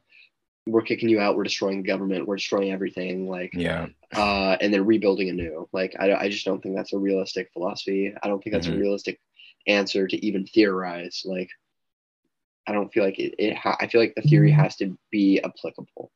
we're 0.67 0.83
kicking 0.83 1.09
you 1.09 1.21
out. 1.21 1.37
We're 1.37 1.45
destroying 1.45 1.83
the 1.83 1.87
government. 1.89 2.27
We're 2.27 2.37
destroying 2.37 2.73
everything. 2.73 3.29
Like 3.29 3.53
yeah. 3.55 3.87
uh, 4.15 4.57
and 4.61 4.73
then 4.75 4.85
rebuilding 4.85 5.29
anew. 5.29 5.69
Like 5.73 5.95
I, 5.99 6.13
I 6.15 6.29
just 6.29 6.45
don't 6.45 6.61
think 6.63 6.75
that's 6.77 6.93
a 6.93 6.99
realistic 6.99 7.51
philosophy. 7.53 8.13
I 8.23 8.29
don't 8.29 8.43
think 8.43 8.55
that's 8.55 8.67
Mhm. 8.67 8.75
a 8.77 8.79
realistic 8.79 9.21
answer 9.69 10.07
to 10.09 10.27
even 10.27 10.45
theorize. 10.47 11.23
Like 11.25 11.51
I 12.67 12.73
don't 12.73 12.93
feel 12.93 13.05
like 13.05 13.19
it. 13.21 13.35
it 13.39 13.57
ha- 13.57 13.77
I 13.81 13.87
feel 13.87 14.01
like 14.01 14.15
the 14.17 14.23
theory 14.23 14.51
has 14.51 14.77
to 14.77 14.99
be 15.11 15.41
applicable. 15.43 16.11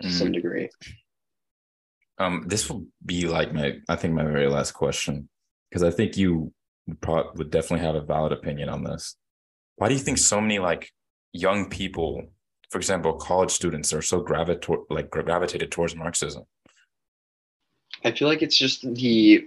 to 0.00 0.10
some 0.10 0.28
Mhm. 0.30 0.32
degree. 0.34 0.68
Um, 2.18 2.44
this 2.48 2.68
will 2.68 2.86
be 3.06 3.28
like 3.28 3.52
my, 3.54 3.78
I 3.88 3.94
think 3.94 4.14
my 4.14 4.24
very 4.24 4.48
last 4.48 4.72
question, 4.72 5.28
because 5.70 5.84
I 5.84 5.90
think 5.92 6.16
you 6.16 6.52
would 6.88 7.00
probably 7.00 7.30
would 7.36 7.50
definitely 7.52 7.86
have 7.86 7.94
a 7.94 8.00
valid 8.00 8.32
opinion 8.32 8.68
on 8.68 8.82
this. 8.82 9.16
Why 9.76 9.86
do 9.88 9.94
you 9.94 10.00
think 10.00 10.18
so 10.18 10.40
many 10.40 10.58
like 10.58 10.90
young 11.32 11.68
people, 11.70 12.32
for 12.72 12.78
example, 12.78 13.12
college 13.12 13.50
students, 13.50 13.92
are 13.92 14.00
so 14.00 14.20
gravitate 14.20 14.78
like 14.88 15.10
gravitated 15.10 15.70
towards 15.70 15.94
Marxism? 15.94 16.44
I 18.02 18.12
feel 18.12 18.28
like 18.28 18.40
it's 18.42 18.56
just 18.56 18.82
the 18.94 19.46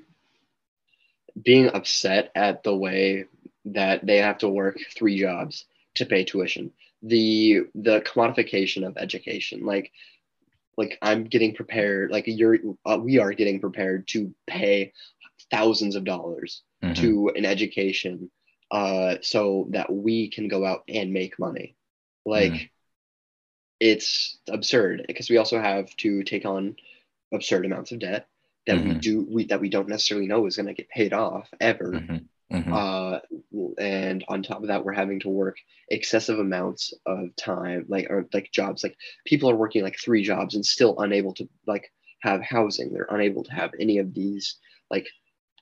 being 1.42 1.70
upset 1.74 2.32
at 2.36 2.64
the 2.64 2.76
way 2.76 3.26
that 3.66 4.06
they 4.06 4.18
have 4.18 4.38
to 4.40 4.50
work 4.50 4.78
three 4.96 5.20
jobs 5.20 5.66
to 5.96 6.06
pay 6.06 6.24
tuition. 6.24 6.72
The 7.02 7.64
the 7.74 8.02
commodification 8.02 8.86
of 8.88 8.98
education, 8.98 9.66
like 9.66 9.92
like 10.78 10.98
I'm 11.02 11.26
getting 11.26 11.54
prepared, 11.56 12.12
like 12.12 12.26
you're 12.28 12.60
uh, 12.86 13.00
we 13.02 13.20
are 13.20 13.34
getting 13.34 13.60
prepared 13.60 14.08
to 14.10 14.34
pay 14.48 14.94
thousands 15.52 15.96
of 15.96 16.04
dollars 16.06 16.64
Mhm. 16.84 16.96
to 16.96 17.32
an 17.36 17.46
education 17.46 18.32
uh 18.72 19.18
so 19.22 19.68
that 19.72 19.92
we 19.94 20.30
can 20.30 20.48
go 20.48 20.66
out 20.66 20.84
and 20.88 21.14
make 21.14 21.40
money. 21.40 21.76
Like 22.26 22.54
Mhm. 22.54 22.70
It's 23.80 24.38
absurd 24.50 25.06
because 25.08 25.30
we 25.30 25.38
also 25.38 25.60
have 25.60 25.96
to 25.98 26.24
take 26.24 26.46
on 26.46 26.76
absurd 27.34 27.66
amounts 27.66 27.92
of 27.92 28.00
debt 28.00 28.28
that 28.68 28.82
we 28.84 28.92
Mhm. 28.92 29.02
do 29.02 29.22
we 29.30 29.46
that 29.46 29.62
we 29.62 29.70
don't 29.70 29.90
necessarily 29.90 30.28
know 30.28 30.46
is 30.46 30.56
going 30.56 30.68
to 30.68 30.74
get 30.74 30.90
paid 30.90 31.14
off 31.14 31.50
ever 31.60 31.92
Mhm. 31.92 32.28
Mhm. 32.52 32.74
uh 32.74 33.20
and 33.82 34.24
on 34.28 34.44
top 34.44 34.62
of 34.62 34.68
that 34.68 34.86
we're 34.86 34.94
having 34.94 35.20
to 35.20 35.30
work 35.30 35.58
excessive 35.90 36.40
amounts 36.40 36.94
of 37.06 37.36
time 37.36 37.86
like 37.90 38.10
or 38.10 38.28
like 38.34 38.52
jobs 38.52 38.84
like 38.84 38.96
people 39.26 39.50
are 39.50 39.56
working 39.56 39.84
like 39.84 39.98
three 40.00 40.24
jobs 40.24 40.56
and 40.56 40.66
still 40.66 41.00
unable 41.00 41.34
to 41.34 41.50
like 41.68 41.92
have 42.22 42.42
housing 42.42 42.94
they're 42.94 43.08
unable 43.10 43.44
to 43.44 43.52
have 43.52 43.72
any 43.80 43.98
of 43.98 44.14
these 44.14 44.58
like 44.90 45.08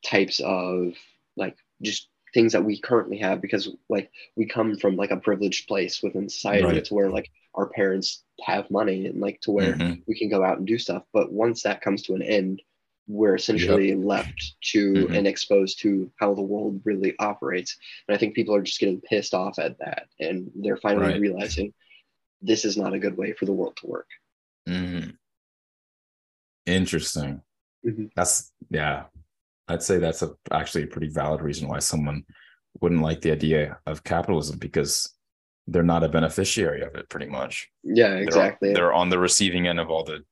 types 0.06 0.40
of 0.42 0.94
like 1.36 1.58
just 1.82 2.10
things 2.34 2.54
that 2.54 2.64
we 2.66 2.80
currently 2.80 3.18
have 3.18 3.42
because 3.42 3.70
like 3.90 4.12
we 4.36 4.46
come 4.46 4.76
from 4.78 4.96
like 4.96 5.12
a 5.12 5.18
privileged 5.18 5.68
place 5.68 6.02
within 6.02 6.30
society 6.30 6.64
Right. 6.66 6.86
to 6.86 6.94
where 6.94 7.10
like 7.10 7.30
our 7.56 7.68
parents 7.68 8.24
have 8.46 8.70
money 8.72 9.06
and 9.08 9.20
like 9.22 9.40
to 9.42 9.52
where 9.52 9.76
Mhm. 9.76 10.04
we 10.08 10.18
can 10.18 10.30
go 10.30 10.44
out 10.44 10.58
and 10.58 10.68
do 10.68 10.78
stuff 10.80 11.04
but 11.14 11.32
once 11.32 11.64
that 11.64 11.82
comes 11.82 12.02
to 12.04 12.16
an 12.16 12.22
end 12.24 12.62
we're 13.08 13.36
essentially 13.36 13.94
left 13.96 14.56
to 14.72 14.94
Mhm. 15.08 15.18
and 15.18 15.28
exposed 15.28 15.80
to 15.82 16.12
how 16.16 16.34
the 16.34 16.42
world 16.42 16.82
really 16.86 17.14
operates 17.20 17.78
and 18.08 18.16
i 18.16 18.18
think 18.18 18.34
people 18.34 18.56
are 18.56 18.62
just 18.64 18.80
getting 18.80 19.02
pissed 19.02 19.34
off 19.34 19.60
at 19.60 19.78
that 19.80 20.08
and 20.20 20.52
they're 20.56 20.78
finally 20.78 21.12
Right. 21.12 21.20
realizing 21.22 21.74
this 22.42 22.66
is 22.66 22.78
not 22.78 22.94
a 22.94 23.00
good 23.00 23.18
way 23.18 23.34
for 23.34 23.46
the 23.46 23.54
world 23.54 23.76
to 23.78 23.88
work 23.88 24.08
mm-hmm. 24.68 25.10
Interesting. 26.66 27.42
Mhm. 27.86 28.10
That's 28.16 28.52
yeah. 28.70 29.06
I'd 29.68 29.84
say 29.84 29.98
that's 29.98 30.22
a 30.22 30.32
actually 30.52 30.84
a 30.84 30.88
pretty 30.88 31.08
valid 31.10 31.42
reason 31.42 31.68
why 31.68 31.80
someone 31.80 32.24
wouldn't 32.82 33.02
like 33.02 33.22
the 33.22 33.32
idea 33.32 33.78
of 33.86 34.04
capitalism 34.04 34.58
because 34.58 35.14
they're 35.68 35.84
not 35.84 36.04
a 36.04 36.10
beneficiary 36.10 36.82
of 36.82 36.96
it 36.96 37.08
pretty 37.10 37.28
much. 37.28 37.70
yeah 37.84 38.10
They're- 38.10 38.24
exactly 38.24 38.74
They're, 38.74 38.92
on 38.94 39.10
the 39.10 39.20
receiving 39.20 39.68
end 39.68 39.80
of 39.80 39.90
all 39.90 40.04
the 40.04 40.24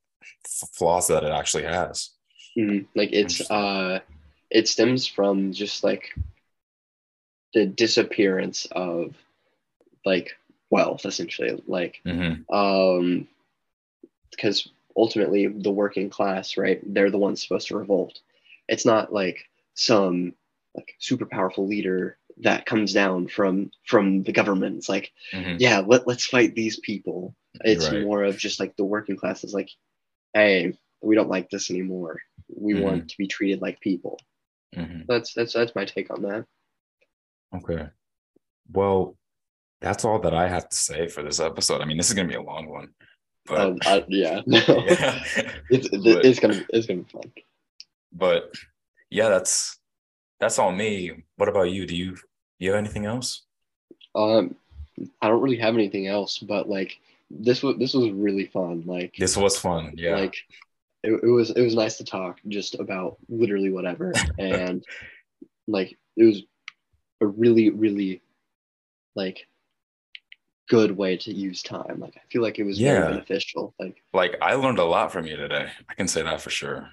flaws 0.74 1.06
that 1.08 1.24
it 1.24 1.30
actually 1.32 1.64
has. 1.64 2.10
Mhm. 2.58 2.86
like 2.94 3.08
it's 3.12 3.50
uh 3.50 4.00
it 4.50 4.68
stems 4.68 5.06
from 5.06 5.52
just 5.54 5.82
like 5.82 6.12
the 7.54 7.64
disappearance 7.64 8.66
of 8.72 9.14
like 10.04 10.32
wealth 10.68 11.06
essentially 11.06 11.62
like 11.66 12.00
Mhm. 12.04 12.44
um 12.52 13.26
because 14.30 14.68
ultimately 14.96 15.46
the 15.46 15.70
working 15.70 16.10
class 16.10 16.58
right 16.58 16.80
they're 16.92 17.10
the 17.10 17.16
ones 17.18 17.40
supposed 17.42 17.68
to 17.68 17.76
revolt 17.78 18.20
it's 18.68 18.86
not 18.86 19.12
like 19.12 19.44
some 19.74 20.34
like 20.74 20.94
super 20.98 21.26
powerful 21.26 21.66
leader 21.66 22.18
that 22.38 22.64
comes 22.66 22.92
down 22.92 23.28
from 23.28 23.70
from 23.86 24.22
the 24.22 24.32
government 24.32 24.76
it's 24.78 24.88
like 24.88 25.12
Mhm. 25.32 25.56
yeah 25.60 25.80
let, 25.80 26.06
let's 26.06 26.24
fight 26.26 26.54
these 26.54 26.78
people 26.80 27.34
it's 27.64 27.90
Right. 27.90 28.02
more 28.02 28.22
of 28.24 28.38
just 28.38 28.58
like 28.60 28.74
the 28.76 28.84
working 28.84 29.16
class 29.16 29.44
is 29.44 29.52
like 29.54 29.70
hey 30.32 30.76
we 31.02 31.14
don't 31.14 31.28
like 31.28 31.50
this 31.50 31.70
anymore 31.70 32.20
we 32.48 32.72
Mhm. 32.74 32.80
want 32.82 33.10
to 33.10 33.18
be 33.18 33.26
treated 33.26 33.60
like 33.60 33.80
people 33.80 34.18
Mhm. 34.74 35.04
that's 35.06 35.34
that's 35.34 35.52
that's 35.52 35.74
my 35.74 35.84
take 35.84 36.10
on 36.10 36.22
that 36.22 36.46
Okay. 37.54 37.86
Well, 38.72 39.18
that's 39.82 40.06
all 40.06 40.18
that 40.20 40.32
I 40.32 40.48
have 40.48 40.70
to 40.70 40.76
say 40.76 41.06
for 41.06 41.22
this 41.22 41.38
episode. 41.38 41.82
I 41.82 41.84
mean, 41.84 41.98
this 41.98 42.08
is 42.08 42.14
gonna 42.14 42.26
be 42.28 42.34
a 42.34 42.40
long 42.40 42.66
one, 42.66 42.94
but 43.44 43.58
um, 43.60 43.78
I, 43.84 44.02
yeah 44.08 44.40
yeah. 44.46 45.22
it's, 45.68 45.88
But- 45.90 46.24
it's 46.24 46.38
gonna 46.40 46.64
it's 46.70 46.86
gonna 46.86 47.02
be 47.02 47.10
fun 47.12 47.30
but 48.12 48.52
yeah, 49.10 49.28
that's 49.28 49.78
that's 50.40 50.58
all 50.58 50.72
me. 50.72 51.12
What 51.36 51.48
about 51.48 51.70
you? 51.70 51.86
Do 51.86 51.96
you 51.96 52.16
you 52.58 52.70
have 52.70 52.78
anything 52.78 53.06
else? 53.06 53.42
Um, 54.14 54.54
I 55.20 55.28
don't 55.28 55.40
really 55.42 55.56
have 55.58 55.74
anything 55.74 56.06
else, 56.06 56.38
but 56.38 56.68
like 56.68 56.98
this 57.30 57.62
was 57.62 57.76
this 57.78 57.94
was 57.94 58.10
really 58.10 58.46
fun. 58.46 58.84
Like 58.86 59.14
This 59.18 59.36
was 59.36 59.58
fun. 59.58 59.94
Yeah. 59.96 60.16
like 60.16 60.36
it, 61.02 61.12
it 61.22 61.26
was 61.26 61.50
it 61.50 61.62
was 61.62 61.74
nice 61.74 61.96
to 61.96 62.04
talk 62.04 62.38
just 62.48 62.74
about 62.78 63.16
literally 63.28 63.70
whatever, 63.70 64.12
and 64.38 64.84
like 65.66 65.96
it 66.16 66.24
was 66.24 66.42
a 67.20 67.26
really 67.26 67.70
really 67.70 68.20
like 69.14 69.46
good 70.68 70.96
way 70.96 71.16
to 71.18 71.32
use 71.32 71.62
time. 71.62 71.98
Like 72.00 72.16
I 72.16 72.20
feel 72.30 72.42
like 72.42 72.58
it 72.58 72.64
was 72.64 72.78
Yeah. 72.78 73.00
very 73.00 73.12
beneficial. 73.14 73.74
Like 73.78 74.02
like 74.12 74.36
I 74.42 74.54
learned 74.54 74.78
a 74.78 74.84
lot 74.84 75.12
from 75.12 75.26
you 75.26 75.36
today. 75.36 75.68
I 75.88 75.94
can 75.94 76.08
say 76.08 76.22
that 76.22 76.40
for 76.40 76.50
sure. 76.50 76.90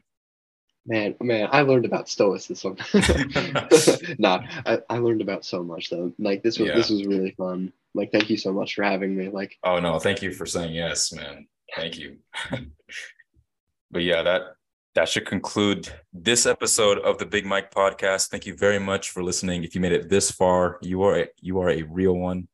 Man, 0.86 1.16
man, 1.22 1.50
I 1.52 1.62
learned 1.62 1.86
about 1.86 2.10
stoicism. 2.10 2.78
nah, 4.20 4.44
I, 4.66 4.80
I 4.90 4.98
learned 4.98 5.22
about 5.22 5.46
so 5.46 5.64
much 5.64 5.90
though. 5.90 6.12
Like 6.20 6.44
this 6.44 6.60
was 6.60 6.70
Yeah. 6.70 6.76
this 6.76 6.90
was 6.90 7.06
really 7.06 7.32
fun. 7.32 7.72
Like 7.94 8.12
thank 8.12 8.30
you 8.30 8.38
so 8.38 8.52
much 8.54 8.76
for 8.76 8.84
having 8.84 9.16
me. 9.16 9.30
Like 9.30 9.58
Oh 9.64 9.80
no, 9.80 10.00
thank 10.00 10.22
you 10.22 10.32
for 10.32 10.46
saying 10.46 10.74
yes, 10.74 11.12
man. 11.14 11.48
Thank 11.76 11.98
you. 11.98 12.18
but 13.92 14.04
yeah, 14.04 14.24
that 14.24 14.42
that 14.96 15.08
should 15.08 15.26
conclude 15.26 15.90
this 16.12 16.46
episode 16.46 17.00
of 17.00 17.20
the 17.20 17.26
Big 17.26 17.46
Mike 17.46 17.72
podcast. 17.72 18.30
Thank 18.30 18.46
you 18.46 18.56
very 18.56 18.80
much 18.80 19.12
for 19.12 19.24
listening. 19.24 19.64
If 19.64 19.76
you 19.76 19.82
made 19.82 19.92
it 19.92 20.10
this 20.10 20.32
far, 20.32 20.80
you 20.82 21.04
are 21.04 21.20
a, 21.20 21.28
you 21.42 21.60
are 21.60 21.70
a 21.70 21.84
real 21.84 22.14
one. 22.14 22.48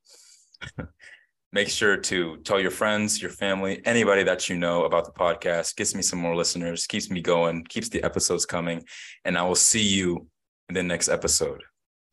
Make 1.55 1.69
sure 1.69 1.95
to 1.95 2.35
tell 2.43 2.59
your 2.59 2.69
friends, 2.69 3.21
your 3.21 3.31
family, 3.31 3.81
anybody 3.85 4.23
that 4.23 4.49
you 4.49 4.57
know 4.57 4.83
about 4.83 5.05
the 5.05 5.13
podcast. 5.13 5.77
Gets 5.77 5.95
me 5.95 6.01
some 6.01 6.19
more 6.19 6.35
listeners, 6.35 6.85
keeps 6.85 7.09
me 7.09 7.21
going, 7.21 7.63
keeps 7.63 7.87
the 7.87 8.03
episodes 8.03 8.45
coming, 8.45 8.83
and 9.23 9.37
I 9.37 9.43
will 9.43 9.55
see 9.55 9.81
you 9.81 10.27
in 10.67 10.75
the 10.75 10.83
next 10.83 11.07
episode. 11.07 11.63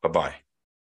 Bye 0.00 0.10
bye. 0.10 0.34